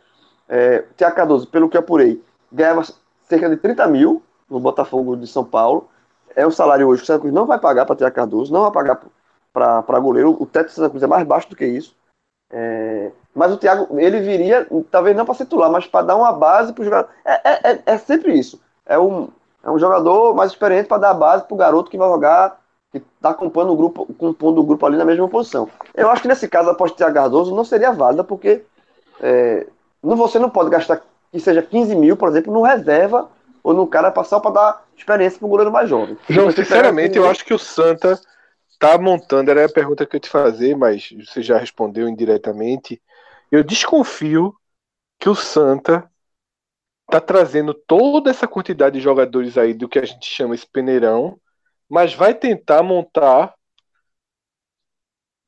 É, 0.48 0.84
o 0.90 0.94
Tiago 0.94 1.16
Cardoso, 1.16 1.46
pelo 1.48 1.68
que 1.68 1.76
apurei, 1.76 2.22
ganhava 2.50 2.82
cerca 3.28 3.48
de 3.48 3.56
30 3.56 3.86
mil 3.86 4.22
no 4.48 4.60
Botafogo 4.60 5.16
de 5.16 5.26
São 5.26 5.44
Paulo. 5.44 5.88
É 6.34 6.46
um 6.46 6.50
salário 6.50 6.88
hoje 6.88 7.00
que 7.00 7.04
o 7.04 7.06
Santa 7.06 7.20
Cruz 7.20 7.34
não 7.34 7.46
vai 7.46 7.58
pagar 7.58 7.86
para 7.86 7.96
Tiago 7.96 8.14
Cardoso, 8.14 8.52
não 8.52 8.62
vai 8.62 8.72
pagar 8.72 9.00
para 9.52 10.00
goleiro. 10.00 10.36
O 10.40 10.46
teto 10.46 10.66
do 10.66 10.72
Santa 10.72 10.90
Cruz 10.90 11.02
é 11.02 11.06
mais 11.06 11.26
baixo 11.26 11.48
do 11.50 11.56
que 11.56 11.66
isso. 11.66 11.94
É, 12.50 13.12
mas 13.34 13.52
o 13.52 13.56
Thiago, 13.56 13.98
ele 13.98 14.20
viria, 14.20 14.66
talvez 14.90 15.16
não 15.16 15.24
para 15.24 15.34
titular, 15.34 15.70
mas 15.70 15.86
para 15.86 16.06
dar 16.06 16.16
uma 16.16 16.32
base 16.32 16.72
para 16.72 16.82
o 16.82 16.84
jogador. 16.84 17.10
É, 17.24 17.32
é, 17.32 17.72
é, 17.72 17.82
é 17.86 17.98
sempre 17.98 18.32
isso. 18.32 18.60
É 18.84 18.98
um, 18.98 19.28
é 19.62 19.70
um 19.70 19.78
jogador 19.78 20.34
mais 20.34 20.50
experiente 20.50 20.88
para 20.88 20.98
dar 20.98 21.14
base 21.14 21.44
para 21.44 21.54
o 21.54 21.58
garoto 21.58 21.90
que 21.90 21.98
vai 21.98 22.08
jogar, 22.08 22.60
que 22.90 22.98
está 22.98 23.32
compondo 23.32 23.72
o 23.72 23.76
grupo, 23.76 24.06
compondo 24.14 24.60
o 24.60 24.64
grupo 24.64 24.84
ali 24.84 24.96
na 24.96 25.04
mesma 25.04 25.28
posição. 25.28 25.68
Eu 25.94 26.10
acho 26.10 26.22
que 26.22 26.28
nesse 26.28 26.48
caso 26.48 26.68
a 26.68 26.72
aposta 26.72 26.94
de 26.94 26.98
Thiago 26.98 27.14
Cardoso 27.14 27.54
não 27.54 27.64
seria 27.64 27.92
válida, 27.92 28.24
porque 28.24 28.62
é, 29.20 29.66
não, 30.02 30.16
você 30.16 30.38
não 30.38 30.50
pode 30.50 30.70
gastar 30.70 31.00
que 31.30 31.38
seja 31.38 31.62
15 31.62 31.94
mil, 31.94 32.16
por 32.16 32.28
exemplo, 32.28 32.52
no 32.52 32.62
reserva 32.62 33.28
ou 33.62 33.72
no 33.72 33.86
cara 33.86 34.10
passar 34.10 34.40
para 34.40 34.50
dar 34.50 34.84
experiência 34.96 35.38
para 35.38 35.46
o 35.46 35.50
goleiro 35.50 35.70
mais 35.70 35.88
jovem. 35.88 36.16
João, 36.28 36.50
sinceramente, 36.50 37.16
eu 37.16 37.28
acho 37.28 37.44
que 37.44 37.54
o 37.54 37.58
Santa 37.58 38.18
tá 38.78 38.96
montando, 38.98 39.50
era 39.50 39.66
a 39.66 39.72
pergunta 39.72 40.06
que 40.06 40.16
eu 40.16 40.20
te 40.20 40.28
fazer, 40.28 40.74
mas 40.74 41.12
você 41.24 41.42
já 41.42 41.58
respondeu 41.58 42.08
indiretamente. 42.08 43.00
Eu 43.50 43.64
desconfio 43.64 44.56
que 45.18 45.28
o 45.28 45.34
Santa 45.34 46.10
tá 47.10 47.20
trazendo 47.20 47.74
toda 47.74 48.30
essa 48.30 48.46
quantidade 48.46 48.96
de 48.96 49.02
jogadores 49.02 49.58
aí 49.58 49.74
do 49.74 49.88
que 49.88 49.98
a 49.98 50.04
gente 50.04 50.26
chama 50.26 50.54
esse 50.54 50.66
peneirão, 50.66 51.40
mas 51.88 52.14
vai 52.14 52.32
tentar 52.32 52.82
montar 52.82 53.54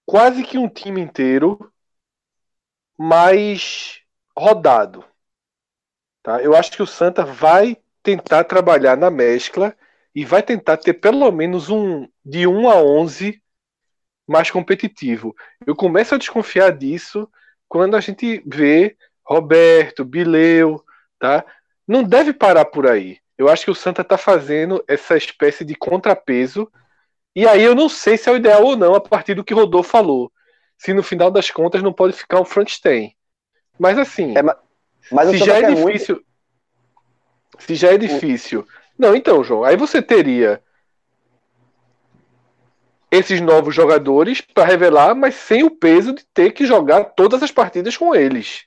quase 0.04 0.42
que 0.42 0.58
um 0.58 0.68
time 0.68 1.00
inteiro 1.00 1.72
mais 2.98 4.00
rodado. 4.36 5.04
Tá? 6.22 6.42
Eu 6.42 6.56
acho 6.56 6.72
que 6.72 6.82
o 6.82 6.86
Santa 6.86 7.24
vai 7.24 7.76
tentar 8.02 8.44
trabalhar 8.44 8.96
na 8.96 9.10
mescla 9.10 9.76
e 10.14 10.24
vai 10.24 10.42
tentar 10.42 10.76
ter 10.76 10.94
pelo 10.94 11.30
menos 11.30 11.70
um 11.70 12.08
de 12.24 12.46
1 12.46 12.68
a 12.68 12.82
11 12.82 13.42
mais 14.26 14.50
competitivo. 14.50 15.34
Eu 15.64 15.76
começo 15.76 16.14
a 16.14 16.18
desconfiar 16.18 16.76
disso 16.76 17.30
quando 17.72 17.96
a 17.96 18.00
gente 18.00 18.42
vê 18.44 18.94
Roberto, 19.24 20.04
Bileu, 20.04 20.84
tá? 21.18 21.42
Não 21.88 22.02
deve 22.04 22.34
parar 22.34 22.66
por 22.66 22.86
aí. 22.86 23.16
Eu 23.38 23.48
acho 23.48 23.64
que 23.64 23.70
o 23.70 23.74
Santa 23.74 24.02
está 24.02 24.18
fazendo 24.18 24.84
essa 24.86 25.16
espécie 25.16 25.64
de 25.64 25.74
contrapeso. 25.74 26.70
E 27.34 27.48
aí 27.48 27.62
eu 27.62 27.74
não 27.74 27.88
sei 27.88 28.18
se 28.18 28.28
é 28.28 28.32
o 28.32 28.36
ideal 28.36 28.62
ou 28.62 28.76
não, 28.76 28.94
a 28.94 29.00
partir 29.00 29.32
do 29.32 29.42
que 29.42 29.54
Rodolfo 29.54 29.88
falou. 29.88 30.30
Se 30.76 30.92
no 30.92 31.02
final 31.02 31.30
das 31.30 31.50
contas 31.50 31.82
não 31.82 31.94
pode 31.94 32.12
ficar 32.12 32.42
um 32.42 32.44
Frankenstein. 32.44 33.14
Mas 33.78 33.96
assim, 33.96 34.34
É, 34.36 34.42
Mas 35.10 35.28
o 35.30 35.32
se 35.32 35.38
já 35.38 35.56
é 35.56 35.60
quer 35.62 35.70
muito- 35.70 35.86
difícil. 35.86 36.22
Se 37.58 37.74
já 37.74 37.90
é 37.94 37.96
difícil. 37.96 38.66
Não, 38.98 39.16
então, 39.16 39.42
João, 39.42 39.64
aí 39.64 39.78
você 39.78 40.02
teria 40.02 40.62
esses 43.12 43.42
novos 43.42 43.74
jogadores 43.74 44.40
para 44.40 44.64
revelar, 44.64 45.14
mas 45.14 45.34
sem 45.34 45.62
o 45.62 45.70
peso 45.70 46.14
de 46.14 46.24
ter 46.32 46.52
que 46.52 46.64
jogar 46.64 47.04
todas 47.04 47.42
as 47.42 47.50
partidas 47.50 47.94
com 47.94 48.14
eles. 48.14 48.64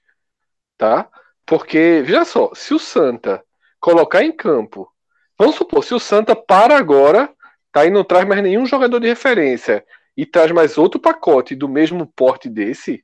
Tá? 0.77 1.09
Porque, 1.43 2.03
veja 2.05 2.23
só, 2.23 2.53
se 2.53 2.71
o 2.71 2.77
Santa 2.77 3.43
colocar 3.79 4.23
em 4.23 4.31
campo, 4.31 4.87
vamos 5.35 5.55
supor, 5.55 5.83
se 5.83 5.95
o 5.95 5.99
Santa 5.99 6.35
para 6.35 6.77
agora, 6.77 7.33
tá, 7.71 7.87
e 7.87 7.89
não 7.89 8.03
traz 8.03 8.27
mais 8.27 8.43
nenhum 8.43 8.67
jogador 8.67 8.99
de 8.99 9.07
referência 9.07 9.83
e 10.15 10.27
traz 10.27 10.51
mais 10.51 10.77
outro 10.77 10.99
pacote 10.99 11.55
do 11.55 11.67
mesmo 11.67 12.05
porte 12.05 12.47
desse, 12.47 13.03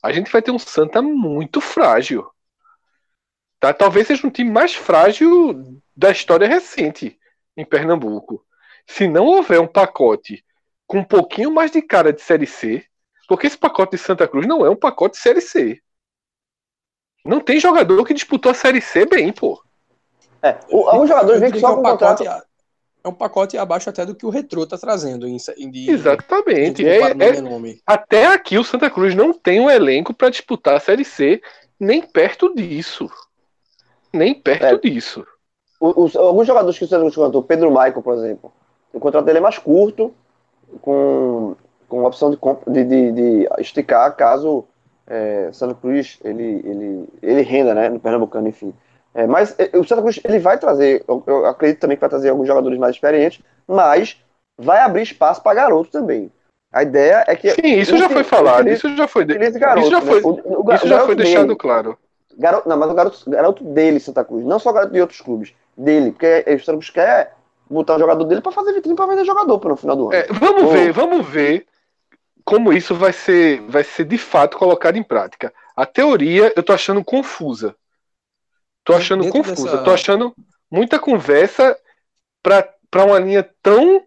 a 0.00 0.12
gente 0.12 0.30
vai 0.30 0.40
ter 0.40 0.52
um 0.52 0.60
Santa 0.60 1.02
muito 1.02 1.60
frágil. 1.60 2.24
Tá? 3.58 3.74
Talvez 3.74 4.06
seja 4.06 4.24
um 4.24 4.30
time 4.30 4.48
mais 4.48 4.76
frágil 4.76 5.80
da 5.96 6.12
história 6.12 6.46
recente 6.46 7.18
em 7.56 7.64
Pernambuco. 7.64 8.44
Se 8.86 9.08
não 9.08 9.26
houver 9.26 9.60
um 9.60 9.66
pacote 9.66 10.44
com 10.88 10.98
um 10.98 11.04
pouquinho 11.04 11.52
mais 11.52 11.70
de 11.70 11.82
cara 11.82 12.12
de 12.12 12.22
Série 12.22 12.46
C, 12.46 12.84
porque 13.28 13.46
esse 13.46 13.58
pacote 13.58 13.92
de 13.92 13.98
Santa 13.98 14.26
Cruz 14.26 14.46
não 14.46 14.64
é 14.64 14.70
um 14.70 14.74
pacote 14.74 15.16
de 15.16 15.22
Série 15.22 15.42
C. 15.42 15.80
Não 17.24 17.40
tem 17.40 17.60
jogador 17.60 18.04
que 18.04 18.14
disputou 18.14 18.50
a 18.50 18.54
Série 18.54 18.80
C 18.80 19.04
bem, 19.04 19.30
pô. 19.30 19.62
É, 20.42 20.58
o, 20.70 20.88
alguns 20.88 21.08
jogadores 21.08 21.40
vêm 21.40 21.52
que 21.52 21.60
só 21.60 21.68
é 21.68 21.72
um 21.72 21.82
contrato. 21.82 22.24
pacote- 22.24 22.48
é 23.04 23.08
um 23.08 23.14
pacote 23.14 23.58
abaixo 23.58 23.88
até 23.90 24.04
do 24.04 24.14
que 24.14 24.26
o 24.26 24.30
Retrô 24.30 24.64
está 24.64 24.78
trazendo. 24.78 25.26
Em, 25.28 25.36
de, 25.70 25.90
Exatamente. 25.90 26.86
É, 26.86 27.00
é, 27.00 27.78
até 27.86 28.26
aqui 28.26 28.58
o 28.58 28.64
Santa 28.64 28.90
Cruz 28.90 29.14
não 29.14 29.32
tem 29.32 29.60
um 29.60 29.70
elenco 29.70 30.14
para 30.14 30.30
disputar 30.30 30.74
a 30.74 30.80
Série 30.80 31.04
C 31.04 31.40
nem 31.78 32.02
perto 32.02 32.54
disso. 32.54 33.10
Nem 34.12 34.34
perto 34.34 34.86
é. 34.86 34.90
disso. 34.90 35.24
Os, 35.80 36.16
alguns 36.16 36.46
jogadores 36.46 36.78
que 36.78 36.84
o 36.84 36.88
Santa 36.88 37.02
Cruz 37.02 37.14
contratou, 37.14 37.42
Pedro 37.42 37.70
Michael, 37.70 38.02
por 38.02 38.14
exemplo, 38.14 38.52
o 38.92 38.98
contrato 38.98 39.24
dele 39.26 39.38
é 39.38 39.42
mais 39.42 39.58
curto, 39.58 40.14
com, 40.80 41.56
com 41.88 42.04
a 42.04 42.08
opção 42.08 42.30
de, 42.30 42.38
de, 42.66 42.84
de, 42.84 43.12
de 43.12 43.48
esticar 43.58 44.14
caso 44.16 44.64
é, 45.06 45.48
Santa 45.52 45.74
Cruz 45.74 46.18
ele, 46.22 46.62
ele, 46.64 47.08
ele 47.22 47.42
renda 47.42 47.74
né, 47.74 47.88
no 47.88 47.98
Pernambucano, 47.98 48.48
enfim. 48.48 48.74
É, 49.14 49.26
mas 49.26 49.54
é, 49.58 49.76
o 49.76 49.84
Santa 49.84 50.02
Cruz 50.02 50.20
ele 50.22 50.38
vai 50.38 50.58
trazer, 50.58 51.02
eu, 51.08 51.22
eu, 51.26 51.46
acredito 51.46 51.80
também 51.80 51.96
que 51.96 52.00
vai 52.00 52.10
trazer 52.10 52.28
alguns 52.28 52.46
jogadores 52.46 52.78
mais 52.78 52.94
experientes, 52.94 53.42
mas 53.66 54.22
vai 54.56 54.80
abrir 54.80 55.02
espaço 55.02 55.42
para 55.42 55.54
garoto 55.54 55.90
também. 55.90 56.30
A 56.70 56.82
ideia 56.82 57.24
é 57.26 57.34
que. 57.34 57.50
Sim, 57.50 57.78
isso 57.78 57.96
já 57.96 58.10
foi 58.10 58.22
falado, 58.22 58.68
isso 58.68 58.94
já 58.94 59.08
foi, 59.08 59.24
garoto, 59.24 59.80
isso 59.80 59.90
já 59.90 60.02
foi, 60.02 60.16
né? 60.16 60.22
o, 60.44 60.68
o, 60.68 60.74
isso 60.74 60.86
já 60.86 61.00
foi 61.06 61.16
deixado 61.16 61.46
dele, 61.46 61.58
claro. 61.58 61.98
Garoto, 62.36 62.68
não, 62.68 62.76
mas 62.76 62.90
o 62.90 62.94
garoto, 62.94 63.30
garoto 63.30 63.64
dele, 63.64 63.98
Santa 63.98 64.22
Cruz, 64.22 64.44
não 64.44 64.58
só 64.58 64.70
garoto 64.72 64.92
de 64.92 65.00
outros 65.00 65.20
clubes, 65.20 65.54
dele, 65.76 66.12
porque 66.12 66.44
o 66.46 66.58
Santa 66.60 66.72
Cruz 66.72 66.90
quer 66.90 67.32
botar 67.70 67.96
o 67.96 67.98
jogador 67.98 68.24
dele 68.24 68.40
para 68.40 68.52
fazer 68.52 68.72
vitrine 68.72 68.96
para 68.96 69.06
vender 69.06 69.24
jogador 69.24 69.62
no 69.68 69.76
final 69.76 69.96
do 69.96 70.02
ano. 70.04 70.14
É, 70.14 70.26
vamos 70.32 70.72
ver, 70.72 70.92
vamos 70.92 71.26
ver 71.26 71.66
como 72.44 72.72
isso 72.72 72.94
vai 72.94 73.12
ser, 73.12 73.60
vai 73.62 73.84
ser 73.84 74.04
de 74.04 74.16
fato 74.16 74.56
colocado 74.56 74.96
em 74.96 75.02
prática. 75.02 75.52
A 75.76 75.84
teoria 75.84 76.52
eu 76.56 76.62
tô 76.62 76.72
achando 76.72 77.04
confusa. 77.04 77.76
Tô 78.82 78.94
achando 78.94 79.22
Dentro 79.22 79.38
confusa. 79.38 79.70
Dessa... 79.70 79.84
Tô 79.84 79.90
achando 79.90 80.34
muita 80.70 80.98
conversa 80.98 81.78
para 82.42 83.04
uma 83.04 83.18
linha 83.18 83.48
tão, 83.62 84.02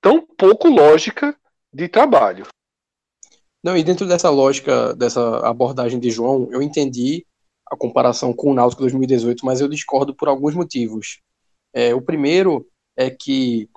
tão 0.00 0.26
pouco 0.38 0.68
lógica 0.68 1.36
de 1.72 1.86
trabalho. 1.86 2.46
Não, 3.62 3.76
e 3.76 3.84
dentro 3.84 4.06
dessa 4.06 4.30
lógica, 4.30 4.94
dessa 4.94 5.46
abordagem 5.46 6.00
de 6.00 6.10
João, 6.10 6.48
eu 6.50 6.62
entendi 6.62 7.26
a 7.70 7.76
comparação 7.76 8.32
com 8.32 8.50
o 8.50 8.54
Náutico 8.54 8.80
2018, 8.82 9.44
mas 9.44 9.60
eu 9.60 9.68
discordo 9.68 10.14
por 10.14 10.28
alguns 10.28 10.54
motivos. 10.54 11.20
É, 11.72 11.94
o 11.94 12.02
primeiro 12.02 12.66
é 12.96 13.10
que 13.10 13.68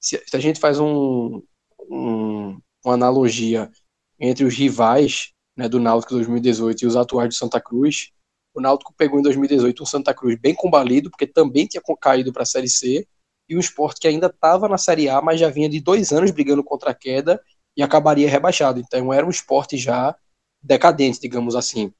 se, 0.00 0.22
se 0.26 0.36
a 0.36 0.40
gente 0.40 0.60
faz 0.60 0.78
um, 0.78 1.42
um, 1.90 2.60
uma 2.84 2.94
analogia 2.94 3.70
entre 4.18 4.44
os 4.44 4.54
rivais 4.54 5.32
né, 5.56 5.68
do 5.68 5.80
Náutico 5.80 6.14
2018 6.14 6.82
e 6.82 6.86
os 6.86 6.96
atuais 6.96 7.28
do 7.28 7.34
Santa 7.34 7.60
Cruz, 7.60 8.10
o 8.54 8.60
Náutico 8.60 8.94
pegou 8.96 9.18
em 9.18 9.22
2018 9.22 9.82
um 9.82 9.86
Santa 9.86 10.14
Cruz 10.14 10.38
bem 10.38 10.54
combalido, 10.54 11.10
porque 11.10 11.26
também 11.26 11.66
tinha 11.66 11.82
caído 12.00 12.32
para 12.32 12.42
a 12.42 12.46
Série 12.46 12.68
C, 12.68 13.06
e 13.48 13.56
um 13.56 13.60
esporte 13.60 14.00
que 14.00 14.08
ainda 14.08 14.26
estava 14.26 14.68
na 14.68 14.78
Série 14.78 15.08
A, 15.08 15.20
mas 15.20 15.40
já 15.40 15.48
vinha 15.48 15.68
de 15.68 15.80
dois 15.80 16.12
anos 16.12 16.30
brigando 16.30 16.62
contra 16.62 16.90
a 16.90 16.94
queda 16.94 17.42
e 17.76 17.82
acabaria 17.82 18.28
rebaixado. 18.28 18.80
Então 18.80 19.12
era 19.12 19.26
um 19.26 19.30
esporte 19.30 19.76
já 19.76 20.16
decadente, 20.62 21.20
digamos 21.20 21.54
assim. 21.54 21.92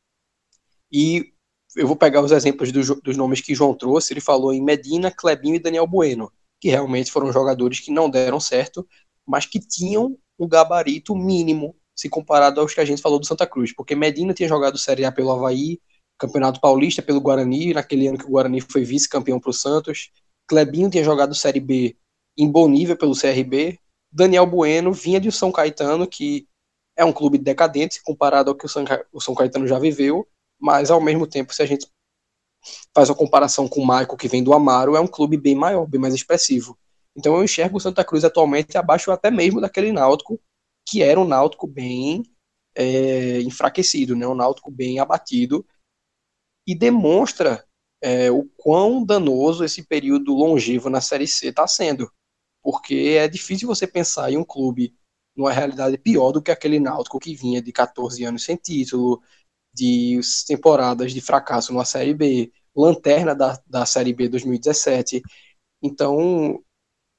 E 0.90 1.32
eu 1.76 1.86
vou 1.86 1.96
pegar 1.96 2.20
os 2.20 2.32
exemplos 2.32 2.70
dos, 2.70 2.88
dos 3.00 3.16
nomes 3.16 3.40
que 3.40 3.54
João 3.54 3.74
trouxe. 3.74 4.12
Ele 4.12 4.20
falou 4.20 4.52
em 4.52 4.62
Medina, 4.62 5.10
Clebinho 5.10 5.56
e 5.56 5.58
Daniel 5.58 5.86
Bueno, 5.86 6.30
que 6.60 6.68
realmente 6.68 7.10
foram 7.10 7.32
jogadores 7.32 7.80
que 7.80 7.90
não 7.90 8.08
deram 8.08 8.38
certo, 8.38 8.86
mas 9.26 9.46
que 9.46 9.58
tinham 9.58 10.16
um 10.38 10.48
gabarito 10.48 11.14
mínimo 11.14 11.76
se 11.94 12.08
comparado 12.08 12.60
aos 12.60 12.74
que 12.74 12.80
a 12.80 12.84
gente 12.84 13.02
falou 13.02 13.18
do 13.18 13.26
Santa 13.26 13.46
Cruz, 13.46 13.74
porque 13.74 13.94
Medina 13.94 14.32
tinha 14.32 14.48
jogado 14.48 14.78
Série 14.78 15.04
A 15.04 15.12
pelo 15.12 15.30
Havaí, 15.30 15.80
Campeonato 16.18 16.60
Paulista 16.60 17.02
pelo 17.02 17.20
Guarani, 17.20 17.74
naquele 17.74 18.06
ano 18.08 18.18
que 18.18 18.24
o 18.24 18.30
Guarani 18.30 18.60
foi 18.60 18.84
vice-campeão 18.84 19.40
para 19.40 19.50
o 19.50 19.52
Santos. 19.52 20.10
Clebinho 20.46 20.90
tinha 20.90 21.04
jogado 21.04 21.34
Série 21.34 21.60
B 21.60 21.96
em 22.36 22.50
bom 22.50 22.68
nível 22.68 22.96
pelo 22.96 23.14
CRB. 23.14 23.78
Daniel 24.10 24.46
Bueno 24.46 24.92
vinha 24.92 25.20
de 25.20 25.30
São 25.32 25.50
Caetano, 25.50 26.06
que 26.06 26.46
é 26.96 27.04
um 27.04 27.12
clube 27.12 27.38
decadente 27.38 28.02
comparado 28.02 28.50
ao 28.50 28.56
que 28.56 28.66
o 28.66 29.20
São 29.20 29.34
Caetano 29.34 29.66
já 29.66 29.78
viveu, 29.78 30.26
mas 30.62 30.92
ao 30.92 31.00
mesmo 31.00 31.26
tempo, 31.26 31.52
se 31.52 31.60
a 31.60 31.66
gente 31.66 31.88
faz 32.94 33.10
a 33.10 33.14
comparação 33.14 33.66
com 33.66 33.80
o 33.80 33.86
Michael, 33.86 34.16
que 34.16 34.28
vem 34.28 34.44
do 34.44 34.54
Amaro, 34.54 34.94
é 34.94 35.00
um 35.00 35.08
clube 35.08 35.36
bem 35.36 35.56
maior, 35.56 35.86
bem 35.86 36.00
mais 36.00 36.14
expressivo. 36.14 36.78
Então 37.16 37.34
eu 37.34 37.42
enxergo 37.42 37.76
o 37.76 37.80
Santa 37.80 38.04
Cruz 38.04 38.24
atualmente 38.24 38.78
abaixo 38.78 39.10
até 39.10 39.28
mesmo 39.28 39.60
daquele 39.60 39.90
Náutico, 39.90 40.40
que 40.88 41.02
era 41.02 41.18
um 41.18 41.26
Náutico 41.26 41.66
bem 41.66 42.22
é, 42.76 43.40
enfraquecido, 43.40 44.14
né? 44.14 44.26
um 44.26 44.36
Náutico 44.36 44.70
bem 44.70 45.00
abatido, 45.00 45.66
e 46.64 46.76
demonstra 46.76 47.66
é, 48.00 48.30
o 48.30 48.44
quão 48.56 49.04
danoso 49.04 49.64
esse 49.64 49.82
período 49.82 50.32
longevo 50.32 50.88
na 50.88 51.00
Série 51.00 51.26
C 51.26 51.48
está 51.48 51.66
sendo. 51.66 52.08
Porque 52.62 53.16
é 53.18 53.26
difícil 53.26 53.66
você 53.66 53.84
pensar 53.84 54.30
em 54.30 54.36
um 54.36 54.44
clube 54.44 54.94
numa 55.34 55.50
realidade 55.50 55.98
pior 55.98 56.30
do 56.30 56.40
que 56.40 56.52
aquele 56.52 56.78
Náutico 56.78 57.18
que 57.18 57.34
vinha 57.34 57.60
de 57.60 57.72
14 57.72 58.22
anos 58.24 58.44
sem 58.44 58.56
título, 58.56 59.20
de 59.74 60.20
temporadas 60.46 61.12
de 61.12 61.20
fracasso 61.20 61.72
na 61.72 61.84
Série 61.84 62.14
B, 62.14 62.52
lanterna 62.74 63.34
da, 63.34 63.60
da 63.66 63.86
Série 63.86 64.12
B 64.12 64.28
2017. 64.28 65.22
Então, 65.82 66.60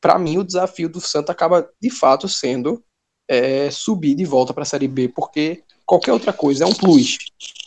para 0.01 0.19
mim, 0.19 0.37
o 0.37 0.43
desafio 0.43 0.89
do 0.89 0.99
Santa 0.99 1.31
acaba 1.31 1.69
de 1.81 1.89
fato 1.89 2.27
sendo 2.27 2.83
é, 3.27 3.71
subir 3.71 4.15
de 4.15 4.25
volta 4.25 4.53
para 4.53 4.63
a 4.63 4.65
Série 4.65 4.87
B, 4.87 5.09
porque 5.09 5.63
qualquer 5.85 6.13
outra 6.13 6.33
coisa 6.33 6.63
é 6.63 6.67
um 6.67 6.73
plus, 6.73 7.17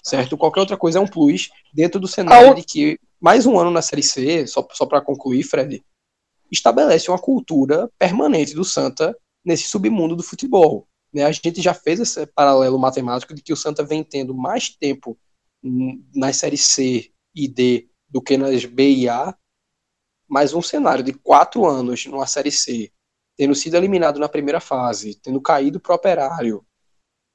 certo? 0.04 0.36
Qualquer 0.36 0.60
outra 0.60 0.76
coisa 0.76 0.98
é 0.98 1.02
um 1.02 1.06
plus 1.06 1.50
dentro 1.72 2.00
do 2.00 2.08
cenário 2.08 2.54
de 2.54 2.62
que 2.62 2.98
mais 3.20 3.46
um 3.46 3.58
ano 3.58 3.70
na 3.70 3.82
Série 3.82 4.02
C, 4.02 4.46
só, 4.46 4.66
só 4.72 4.86
para 4.86 5.00
concluir, 5.00 5.42
Fred, 5.42 5.82
estabelece 6.50 7.10
uma 7.10 7.18
cultura 7.18 7.90
permanente 7.98 8.54
do 8.54 8.64
Santa 8.64 9.16
nesse 9.44 9.64
submundo 9.64 10.14
do 10.14 10.22
futebol. 10.22 10.86
Né? 11.16 11.24
A 11.24 11.32
gente 11.32 11.62
já 11.62 11.72
fez 11.72 11.98
esse 11.98 12.26
paralelo 12.26 12.78
matemático 12.78 13.32
de 13.32 13.40
que 13.40 13.51
o 13.51 13.56
Santa 13.56 13.82
vem 13.82 14.05
tendo 14.05 14.34
mais 14.34 14.68
tempo 14.68 15.18
nas 16.14 16.36
séries 16.36 16.66
C 16.66 17.10
e 17.34 17.48
D 17.48 17.88
do 18.06 18.20
que 18.20 18.36
nas 18.36 18.66
B 18.66 18.90
e 18.90 19.09
A, 19.09 19.34
mas 20.28 20.52
um 20.52 20.60
cenário 20.60 21.02
de 21.02 21.14
quatro 21.14 21.64
anos 21.64 22.05
numa 22.05 22.26
série 22.26 22.52
C, 22.52 22.93
tendo 23.34 23.55
sido 23.55 23.78
eliminado 23.78 24.20
na 24.20 24.28
primeira 24.28 24.60
fase, 24.60 25.18
tendo 25.22 25.40
caído 25.40 25.80
para 25.80 25.93
o 25.93 25.97
operário, 25.97 26.66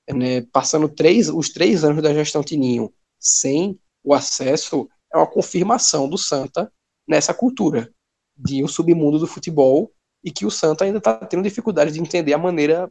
né, 0.08 0.42
passando 0.54 0.88
três, 0.88 1.28
os 1.28 1.50
três 1.50 1.84
anos 1.84 2.04
da 2.04 2.14
gestão 2.14 2.44
Tininho 2.44 2.94
sem 3.20 3.80
o 4.04 4.14
acesso, 4.14 4.88
é 5.12 5.18
uma 5.18 5.26
confirmação 5.26 6.08
do 6.08 6.20
Santa 6.20 6.72
nessa 7.08 7.34
cultura 7.34 7.92
de 8.38 8.64
um 8.64 8.68
submundo 8.68 9.18
do 9.18 9.26
futebol 9.26 9.92
e 10.24 10.30
que 10.30 10.46
o 10.46 10.52
Santa 10.52 10.86
ainda 10.86 11.00
está 11.00 11.16
tendo 11.26 11.42
dificuldade 11.42 11.92
de 11.92 12.00
entender 12.00 12.34
a 12.34 12.38
maneira 12.38 12.88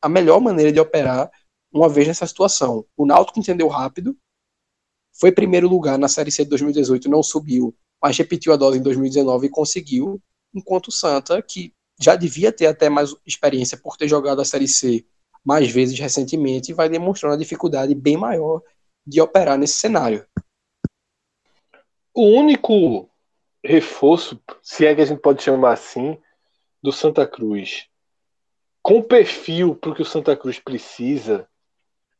a 0.00 0.08
melhor 0.08 0.40
maneira 0.40 0.72
de 0.72 0.80
operar 0.80 1.30
uma 1.72 1.88
vez 1.88 2.06
nessa 2.06 2.26
situação. 2.26 2.84
O 2.96 3.06
Náutico 3.06 3.38
entendeu 3.38 3.68
rápido, 3.68 4.16
foi 5.12 5.32
primeiro 5.32 5.68
lugar 5.68 5.98
na 5.98 6.08
Série 6.08 6.30
C 6.30 6.44
de 6.44 6.50
2018, 6.50 7.08
não 7.08 7.22
subiu, 7.22 7.74
mas 8.00 8.16
repetiu 8.16 8.52
a 8.52 8.56
dose 8.56 8.78
em 8.78 8.82
2019 8.82 9.46
e 9.46 9.50
conseguiu, 9.50 10.22
enquanto 10.54 10.88
o 10.88 10.92
Santa, 10.92 11.42
que 11.42 11.74
já 12.00 12.14
devia 12.14 12.52
ter 12.52 12.66
até 12.66 12.88
mais 12.88 13.14
experiência 13.26 13.76
por 13.76 13.96
ter 13.96 14.08
jogado 14.08 14.40
a 14.40 14.44
Série 14.44 14.68
C 14.68 15.04
mais 15.44 15.70
vezes 15.70 15.98
recentemente, 15.98 16.72
vai 16.72 16.88
demonstrando 16.88 17.32
uma 17.32 17.38
dificuldade 17.38 17.94
bem 17.94 18.16
maior 18.16 18.62
de 19.06 19.20
operar 19.20 19.58
nesse 19.58 19.74
cenário. 19.74 20.26
O 22.14 22.22
único 22.22 23.08
reforço, 23.64 24.40
se 24.62 24.86
é 24.86 24.94
que 24.94 25.00
a 25.00 25.04
gente 25.04 25.20
pode 25.20 25.42
chamar 25.42 25.72
assim, 25.72 26.18
do 26.82 26.92
Santa 26.92 27.26
Cruz 27.26 27.88
com 28.88 29.02
perfil 29.02 29.76
para 29.76 29.90
o 29.90 29.94
que 29.94 30.00
o 30.00 30.06
Santa 30.06 30.34
Cruz 30.34 30.58
precisa, 30.58 31.46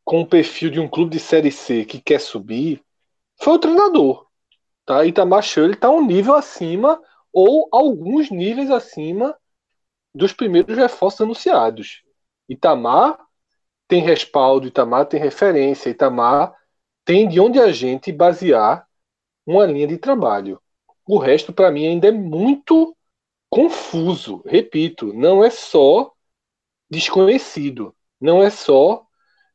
com 0.04 0.20
o 0.20 0.26
perfil 0.26 0.68
de 0.68 0.78
um 0.78 0.86
clube 0.86 1.12
de 1.12 1.18
Série 1.18 1.50
C 1.50 1.82
que 1.86 1.98
quer 1.98 2.20
subir, 2.20 2.84
foi 3.40 3.54
o 3.54 3.58
treinador. 3.58 4.26
Tá? 4.84 5.02
Itamar 5.06 5.42
Schulli 5.42 5.72
está 5.72 5.88
um 5.88 6.04
nível 6.04 6.34
acima 6.34 7.00
ou 7.32 7.70
alguns 7.72 8.30
níveis 8.30 8.70
acima 8.70 9.34
dos 10.14 10.34
primeiros 10.34 10.76
reforços 10.76 11.22
anunciados. 11.22 12.02
Itamar 12.46 13.18
tem 13.88 14.02
respaldo, 14.02 14.68
Itamar 14.68 15.06
tem 15.06 15.18
referência, 15.18 15.88
Itamar 15.88 16.54
tem 17.02 17.26
de 17.26 17.40
onde 17.40 17.58
a 17.58 17.72
gente 17.72 18.12
basear 18.12 18.86
uma 19.46 19.64
linha 19.64 19.86
de 19.86 19.96
trabalho. 19.96 20.60
O 21.06 21.16
resto, 21.16 21.50
para 21.50 21.70
mim, 21.70 21.86
ainda 21.86 22.08
é 22.08 22.12
muito 22.12 22.94
confuso. 23.48 24.42
Repito, 24.44 25.14
não 25.14 25.42
é 25.42 25.48
só 25.48 26.12
desconhecido. 26.90 27.94
Não 28.20 28.42
é 28.42 28.50
só 28.50 29.06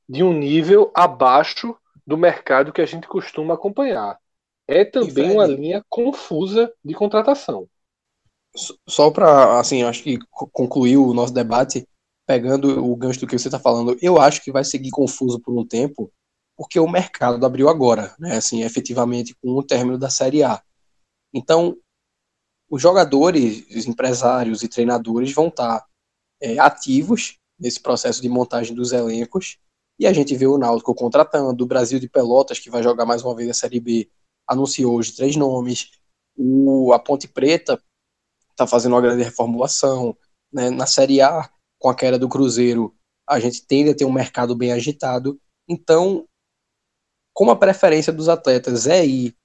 de 0.07 0.23
um 0.23 0.33
nível 0.33 0.91
abaixo 0.93 1.75
do 2.05 2.17
mercado 2.17 2.73
que 2.73 2.81
a 2.81 2.85
gente 2.85 3.07
costuma 3.07 3.53
acompanhar. 3.53 4.19
É 4.67 4.85
também 4.85 5.31
uma 5.31 5.45
linha 5.45 5.83
confusa 5.89 6.73
de 6.83 6.93
contratação. 6.93 7.67
Só 8.87 9.09
para, 9.09 9.59
assim, 9.59 9.83
acho 9.83 10.03
que 10.03 10.19
concluir 10.29 10.97
o 10.97 11.13
nosso 11.13 11.33
debate, 11.33 11.87
pegando 12.25 12.85
o 12.85 12.95
gancho 12.95 13.19
do 13.19 13.27
que 13.27 13.37
você 13.37 13.47
está 13.47 13.59
falando, 13.59 13.97
eu 14.01 14.19
acho 14.19 14.41
que 14.43 14.51
vai 14.51 14.63
seguir 14.63 14.91
confuso 14.91 15.39
por 15.39 15.57
um 15.57 15.65
tempo, 15.65 16.11
porque 16.55 16.79
o 16.79 16.87
mercado 16.87 17.43
abriu 17.45 17.67
agora, 17.67 18.13
né? 18.19 18.37
Assim, 18.37 18.63
efetivamente, 18.63 19.35
com 19.41 19.49
o 19.49 19.63
término 19.63 19.97
da 19.97 20.09
Série 20.09 20.43
A. 20.43 20.61
Então, 21.33 21.75
os 22.69 22.81
jogadores, 22.81 23.65
os 23.75 23.87
empresários 23.87 24.63
e 24.63 24.67
treinadores 24.67 25.33
vão 25.33 25.47
estar 25.47 25.83
é, 26.43 26.59
ativos 26.59 27.37
nesse 27.57 27.79
processo 27.79 28.21
de 28.21 28.27
montagem 28.27 28.75
dos 28.75 28.91
elencos. 28.91 29.57
E 29.97 30.05
a 30.05 30.11
gente 30.11 30.35
vê 30.35 30.45
o 30.45 30.57
Náutico 30.57 30.93
contratando, 30.93 31.63
o 31.63 31.67
Brasil 31.67 31.99
de 31.99 32.09
Pelotas, 32.09 32.59
que 32.59 32.69
vai 32.69 32.83
jogar 32.83 33.05
mais 33.05 33.23
uma 33.23 33.33
vez 33.33 33.49
a 33.49 33.53
Série 33.53 33.79
B, 33.79 34.09
anunciou 34.45 34.95
hoje 34.95 35.15
três 35.15 35.37
nomes. 35.37 35.91
O, 36.35 36.91
a 36.91 36.99
Ponte 36.99 37.27
Preta 37.27 37.81
está 38.51 38.67
fazendo 38.67 38.93
uma 38.93 39.01
grande 39.01 39.23
reformulação. 39.23 40.17
Né? 40.51 40.69
Na 40.69 40.85
Série 40.85 41.21
A, 41.21 41.49
com 41.79 41.89
a 41.89 41.95
queda 41.95 42.19
do 42.19 42.27
Cruzeiro, 42.27 42.93
a 43.27 43.39
gente 43.39 43.65
tende 43.65 43.91
a 43.91 43.95
ter 43.95 44.03
um 44.03 44.11
mercado 44.11 44.55
bem 44.55 44.73
agitado. 44.73 45.39
Então, 45.69 46.27
como 47.33 47.51
a 47.51 47.55
preferência 47.55 48.11
dos 48.11 48.27
atletas 48.27 48.87
é 48.87 49.05
ir 49.05 49.35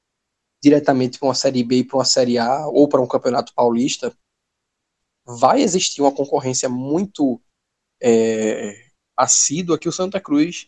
diretamente 0.60 1.18
para 1.18 1.28
uma 1.28 1.34
Série 1.34 1.62
B 1.62 1.76
e 1.76 1.84
para 1.84 1.98
uma 1.98 2.04
Série 2.04 2.38
A 2.38 2.66
ou 2.66 2.88
para 2.88 3.00
um 3.00 3.06
Campeonato 3.06 3.54
Paulista, 3.54 4.12
vai 5.28 5.60
existir 5.60 6.00
uma 6.00 6.10
concorrência 6.10 6.70
muito 6.70 7.38
é, 8.02 8.74
assídua 9.14 9.78
que 9.78 9.88
o 9.88 9.92
Santa 9.92 10.18
Cruz, 10.18 10.66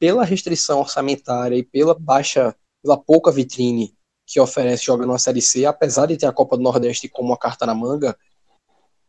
pela 0.00 0.24
restrição 0.24 0.80
orçamentária 0.80 1.56
e 1.56 1.62
pela 1.62 1.94
baixa, 1.94 2.56
pela 2.82 2.96
pouca 2.96 3.30
vitrine 3.30 3.96
que 4.26 4.40
oferece 4.40 4.84
jogando 4.84 5.10
uma 5.10 5.18
Série 5.18 5.40
C, 5.40 5.64
apesar 5.64 6.06
de 6.06 6.16
ter 6.16 6.26
a 6.26 6.32
Copa 6.32 6.56
do 6.56 6.62
Nordeste 6.62 7.08
como 7.08 7.30
uma 7.30 7.38
carta 7.38 7.64
na 7.64 7.74
manga, 7.74 8.18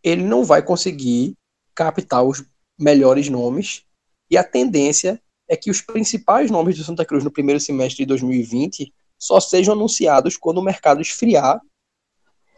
ele 0.04 0.24
não 0.24 0.46
vai 0.46 0.62
conseguir 0.62 1.36
captar 1.74 2.24
os 2.24 2.44
melhores 2.80 3.28
nomes. 3.28 3.84
E 4.30 4.38
a 4.38 4.44
tendência 4.44 5.22
é 5.48 5.58
que 5.58 5.72
os 5.72 5.82
principais 5.82 6.52
nomes 6.52 6.78
do 6.78 6.84
Santa 6.84 7.04
Cruz 7.04 7.24
no 7.24 7.32
primeiro 7.32 7.60
semestre 7.60 8.04
de 8.04 8.06
2020 8.06 8.94
só 9.18 9.40
sejam 9.40 9.74
anunciados 9.74 10.38
quando 10.38 10.60
o 10.60 10.64
mercado 10.64 11.02
esfriar 11.02 11.60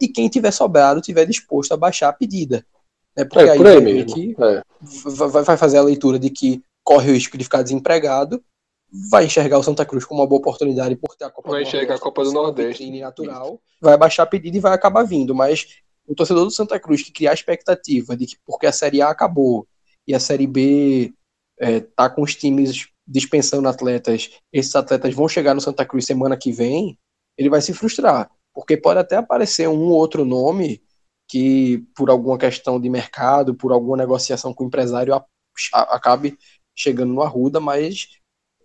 e 0.02 0.08
quem 0.08 0.28
tiver 0.28 0.50
sobrado 0.50 1.00
tiver 1.00 1.24
disposto 1.24 1.72
a 1.72 1.76
baixar 1.76 2.08
a 2.08 2.12
pedida. 2.12 2.66
Né? 3.16 3.24
Porque 3.24 3.48
É, 3.48 3.52
aí, 3.52 3.56
por 3.56 3.66
aí 3.68 3.74
vai, 3.74 3.84
mesmo. 3.84 4.34
É. 4.42 4.62
vai 5.30 5.44
vai 5.44 5.56
fazer 5.56 5.78
a 5.78 5.82
leitura 5.82 6.18
de 6.18 6.28
que 6.28 6.60
corre 6.82 7.10
o 7.10 7.14
risco 7.14 7.38
de 7.38 7.44
ficar 7.44 7.62
desempregado, 7.62 8.42
vai 9.10 9.26
enxergar 9.26 9.58
o 9.58 9.62
Santa 9.62 9.86
Cruz 9.86 10.04
como 10.04 10.20
uma 10.20 10.26
boa 10.26 10.40
oportunidade 10.40 10.96
por 10.96 11.14
ter 11.14 11.24
a 11.26 11.30
Copa 11.30 11.50
Vai 11.50 11.62
do 11.62 11.68
enxergar 11.68 11.94
a 11.94 11.98
Nordeste, 11.98 12.02
Copa 12.02 12.24
do 12.24 12.32
Nordeste. 12.32 13.00
natural, 13.00 13.60
vai 13.80 13.96
baixar 13.96 14.24
a 14.24 14.26
pedida 14.26 14.56
e 14.56 14.60
vai 14.60 14.72
acabar 14.72 15.04
vindo. 15.04 15.34
Mas 15.34 15.68
o 16.04 16.14
torcedor 16.16 16.44
do 16.44 16.50
Santa 16.50 16.80
Cruz 16.80 17.02
que 17.02 17.12
criar 17.12 17.30
a 17.30 17.34
expectativa 17.34 18.16
de 18.16 18.26
que 18.26 18.36
porque 18.44 18.66
a 18.66 18.72
Série 18.72 19.00
A 19.00 19.08
acabou 19.08 19.68
e 20.06 20.14
a 20.14 20.20
Série 20.20 20.48
B 20.48 21.14
é, 21.60 21.80
tá 21.80 22.10
com 22.10 22.22
os 22.22 22.34
times 22.34 22.88
dispensando 23.06 23.68
atletas, 23.68 24.30
esses 24.52 24.74
atletas 24.74 25.14
vão 25.14 25.28
chegar 25.28 25.54
no 25.54 25.60
Santa 25.60 25.84
Cruz 25.84 26.04
semana 26.04 26.36
que 26.36 26.52
vem, 26.52 26.98
ele 27.36 27.48
vai 27.48 27.60
se 27.60 27.72
frustrar. 27.72 28.30
Porque 28.54 28.76
pode 28.76 29.00
até 29.00 29.16
aparecer 29.16 29.68
um 29.68 29.84
ou 29.84 29.92
outro 29.92 30.24
nome 30.24 30.82
que, 31.28 31.84
por 31.96 32.10
alguma 32.10 32.38
questão 32.38 32.80
de 32.80 32.88
mercado, 32.90 33.54
por 33.54 33.72
alguma 33.72 33.96
negociação 33.96 34.52
com 34.54 34.64
o 34.64 34.66
empresário, 34.66 35.14
a- 35.14 35.24
a- 35.74 35.96
acabe 35.96 36.36
chegando 36.74 37.12
no 37.12 37.22
Arruda, 37.22 37.60
mas 37.60 38.08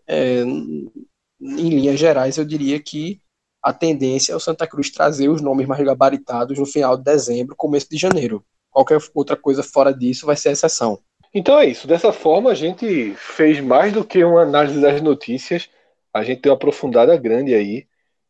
é, 0.08 0.42
em 0.44 1.70
linhas 1.70 2.00
gerais 2.00 2.38
eu 2.38 2.46
diria 2.46 2.80
que 2.80 3.22
a 3.62 3.74
tendência 3.74 4.34
é 4.34 4.36
o 4.36 4.40
Santa 4.40 4.68
Cruz 4.68 4.90
trazer 4.92 5.30
os 5.30 5.42
nomes 5.42 5.68
mais 5.68 5.84
gabaritados 5.84 6.58
no 6.58 6.66
final 6.66 6.96
de 6.96 7.04
dezembro, 7.04 7.56
começo 7.56 7.90
de 7.90 7.98
janeiro. 7.98 8.44
Qualquer 8.72 9.00
outra 9.14 9.36
coisa 9.36 9.64
fora 9.64 9.94
disso 9.94 10.26
vai 10.26 10.36
ser 10.36 10.52
exceção. 10.52 11.00
Então 11.34 11.60
é 11.60 11.66
isso. 11.66 11.88
Dessa 11.88 12.14
forma, 12.14 12.52
a 12.52 12.56
gente 12.56 13.14
fez 13.16 13.60
mais 13.60 13.92
do 13.92 14.06
que 14.06 14.24
uma 14.24 14.44
análise 14.44 14.80
das 14.80 15.02
notícias. 15.02 15.70
A 16.14 16.24
gente 16.24 16.42
deu 16.42 16.52
uma 16.52 16.56
aprofundada 16.56 17.16
grande 17.18 17.54
aí 17.54 17.86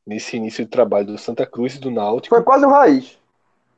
nesse 0.08 0.38
início 0.38 0.64
de 0.64 0.72
trabalho 0.72 1.08
do 1.08 1.18
Santa 1.18 1.46
Cruz 1.46 1.76
e 1.76 1.80
do 1.80 1.92
Náutico. 1.92 2.34
Foi 2.34 2.44
quase 2.44 2.66
um 2.66 2.70
raiz. 2.70 3.20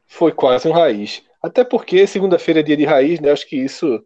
Foi 0.05 0.31
quase 0.31 0.67
um 0.67 0.71
raiz. 0.71 1.23
Até 1.41 1.63
porque 1.63 2.05
segunda-feira 2.05 2.59
é 2.59 2.63
dia 2.63 2.77
de 2.77 2.85
raiz, 2.85 3.19
né? 3.19 3.31
Acho 3.31 3.47
que 3.47 3.55
isso 3.57 4.05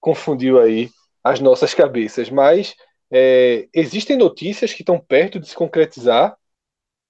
confundiu 0.00 0.58
aí 0.58 0.90
as 1.22 1.40
nossas 1.40 1.74
cabeças. 1.74 2.30
Mas 2.30 2.74
é, 3.10 3.68
existem 3.74 4.16
notícias 4.16 4.72
que 4.72 4.80
estão 4.80 4.98
perto 4.98 5.38
de 5.38 5.46
se 5.46 5.54
concretizar 5.54 6.36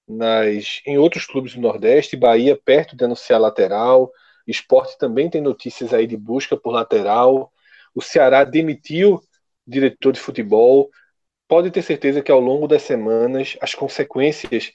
nas, 0.05 0.81
em 0.85 0.97
outros 0.97 1.25
clubes 1.25 1.55
do 1.55 1.61
Nordeste. 1.61 2.17
Bahia 2.17 2.57
perto 2.57 2.97
de 2.97 3.05
anunciar 3.05 3.39
lateral. 3.39 4.11
Esporte 4.45 4.97
também 4.97 5.29
tem 5.29 5.41
notícias 5.41 5.93
aí 5.93 6.05
de 6.05 6.17
busca 6.17 6.57
por 6.57 6.71
lateral. 6.71 7.49
O 7.95 8.01
Ceará 8.01 8.43
demitiu 8.43 9.21
diretor 9.65 10.11
de 10.11 10.19
futebol. 10.19 10.89
Pode 11.49 11.71
ter 11.71 11.81
certeza 11.81 12.21
que 12.21 12.31
ao 12.31 12.39
longo 12.39 12.67
das 12.67 12.83
semanas 12.83 13.57
as 13.59 13.73
consequências 13.73 14.71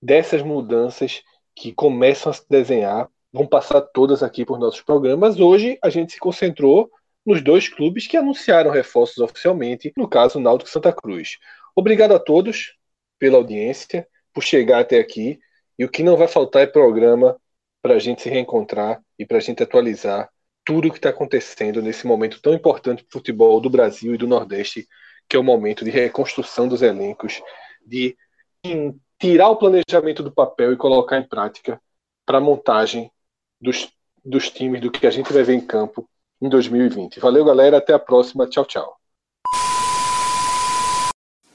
dessas 0.00 0.42
mudanças 0.42 1.22
que 1.56 1.72
começam 1.72 2.28
a 2.30 2.34
se 2.34 2.44
desenhar 2.50 3.08
vão 3.32 3.46
passar 3.46 3.80
todas 3.80 4.22
aqui 4.22 4.44
por 4.44 4.58
nossos 4.58 4.82
programas. 4.82 5.40
Hoje 5.40 5.78
a 5.82 5.88
gente 5.88 6.12
se 6.12 6.18
concentrou 6.20 6.90
nos 7.24 7.40
dois 7.40 7.66
clubes 7.66 8.06
que 8.06 8.14
anunciaram 8.14 8.70
reforços 8.70 9.16
oficialmente, 9.16 9.90
no 9.96 10.06
caso 10.06 10.38
Náutico 10.38 10.68
e 10.68 10.72
Santa 10.74 10.92
Cruz. 10.92 11.38
Obrigado 11.74 12.12
a 12.14 12.18
todos 12.18 12.74
pela 13.18 13.38
audiência, 13.38 14.06
por 14.30 14.42
chegar 14.42 14.80
até 14.80 14.98
aqui. 14.98 15.40
E 15.78 15.84
o 15.86 15.88
que 15.88 16.02
não 16.02 16.14
vai 16.14 16.28
faltar 16.28 16.60
é 16.60 16.66
programa 16.66 17.40
para 17.80 17.94
a 17.94 17.98
gente 17.98 18.20
se 18.20 18.28
reencontrar 18.28 19.00
e 19.18 19.24
para 19.24 19.38
a 19.38 19.40
gente 19.40 19.62
atualizar 19.62 20.28
tudo 20.62 20.88
o 20.88 20.90
que 20.90 20.98
está 20.98 21.08
acontecendo 21.08 21.80
nesse 21.80 22.06
momento 22.06 22.38
tão 22.42 22.52
importante 22.52 23.02
para 23.02 23.08
o 23.08 23.18
futebol 23.18 23.58
do 23.62 23.70
Brasil 23.70 24.14
e 24.14 24.18
do 24.18 24.26
Nordeste, 24.26 24.86
que 25.28 25.36
é 25.36 25.38
o 25.38 25.44
momento 25.44 25.84
de 25.84 25.90
reconstrução 25.90 26.66
dos 26.66 26.82
elencos, 26.82 27.42
de 27.84 28.16
tirar 29.18 29.50
o 29.50 29.56
planejamento 29.56 30.22
do 30.22 30.32
papel 30.32 30.72
e 30.72 30.76
colocar 30.76 31.18
em 31.18 31.22
prática 31.22 31.80
para 32.24 32.38
a 32.38 32.40
montagem 32.40 33.10
dos, 33.60 33.88
dos 34.24 34.50
times 34.50 34.80
do 34.80 34.90
que 34.90 35.06
a 35.06 35.10
gente 35.10 35.32
vai 35.32 35.42
ver 35.42 35.54
em 35.54 35.60
campo 35.60 36.08
em 36.40 36.48
2020. 36.48 37.20
Valeu, 37.20 37.44
galera. 37.44 37.78
Até 37.78 37.92
a 37.92 37.98
próxima. 37.98 38.46
Tchau, 38.46 38.64
tchau. 38.64 38.96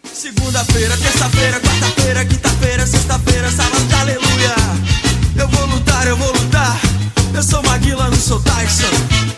Segunda-feira, 0.03 0.95
terça-feira, 0.97 1.59
quarta-feira, 1.59 2.25
quinta-feira, 2.25 2.85
sexta-feira, 2.85 3.49
sábado, 3.49 3.93
aleluia. 3.99 4.55
Eu 5.39 5.47
vou 5.49 5.65
lutar, 5.65 6.07
eu 6.07 6.15
vou 6.15 6.31
lutar. 6.31 6.79
Eu 7.35 7.43
sou 7.43 7.63
Maguila, 7.63 8.09
não 8.09 8.17
sou 8.17 8.41
Tyson. 8.41 9.33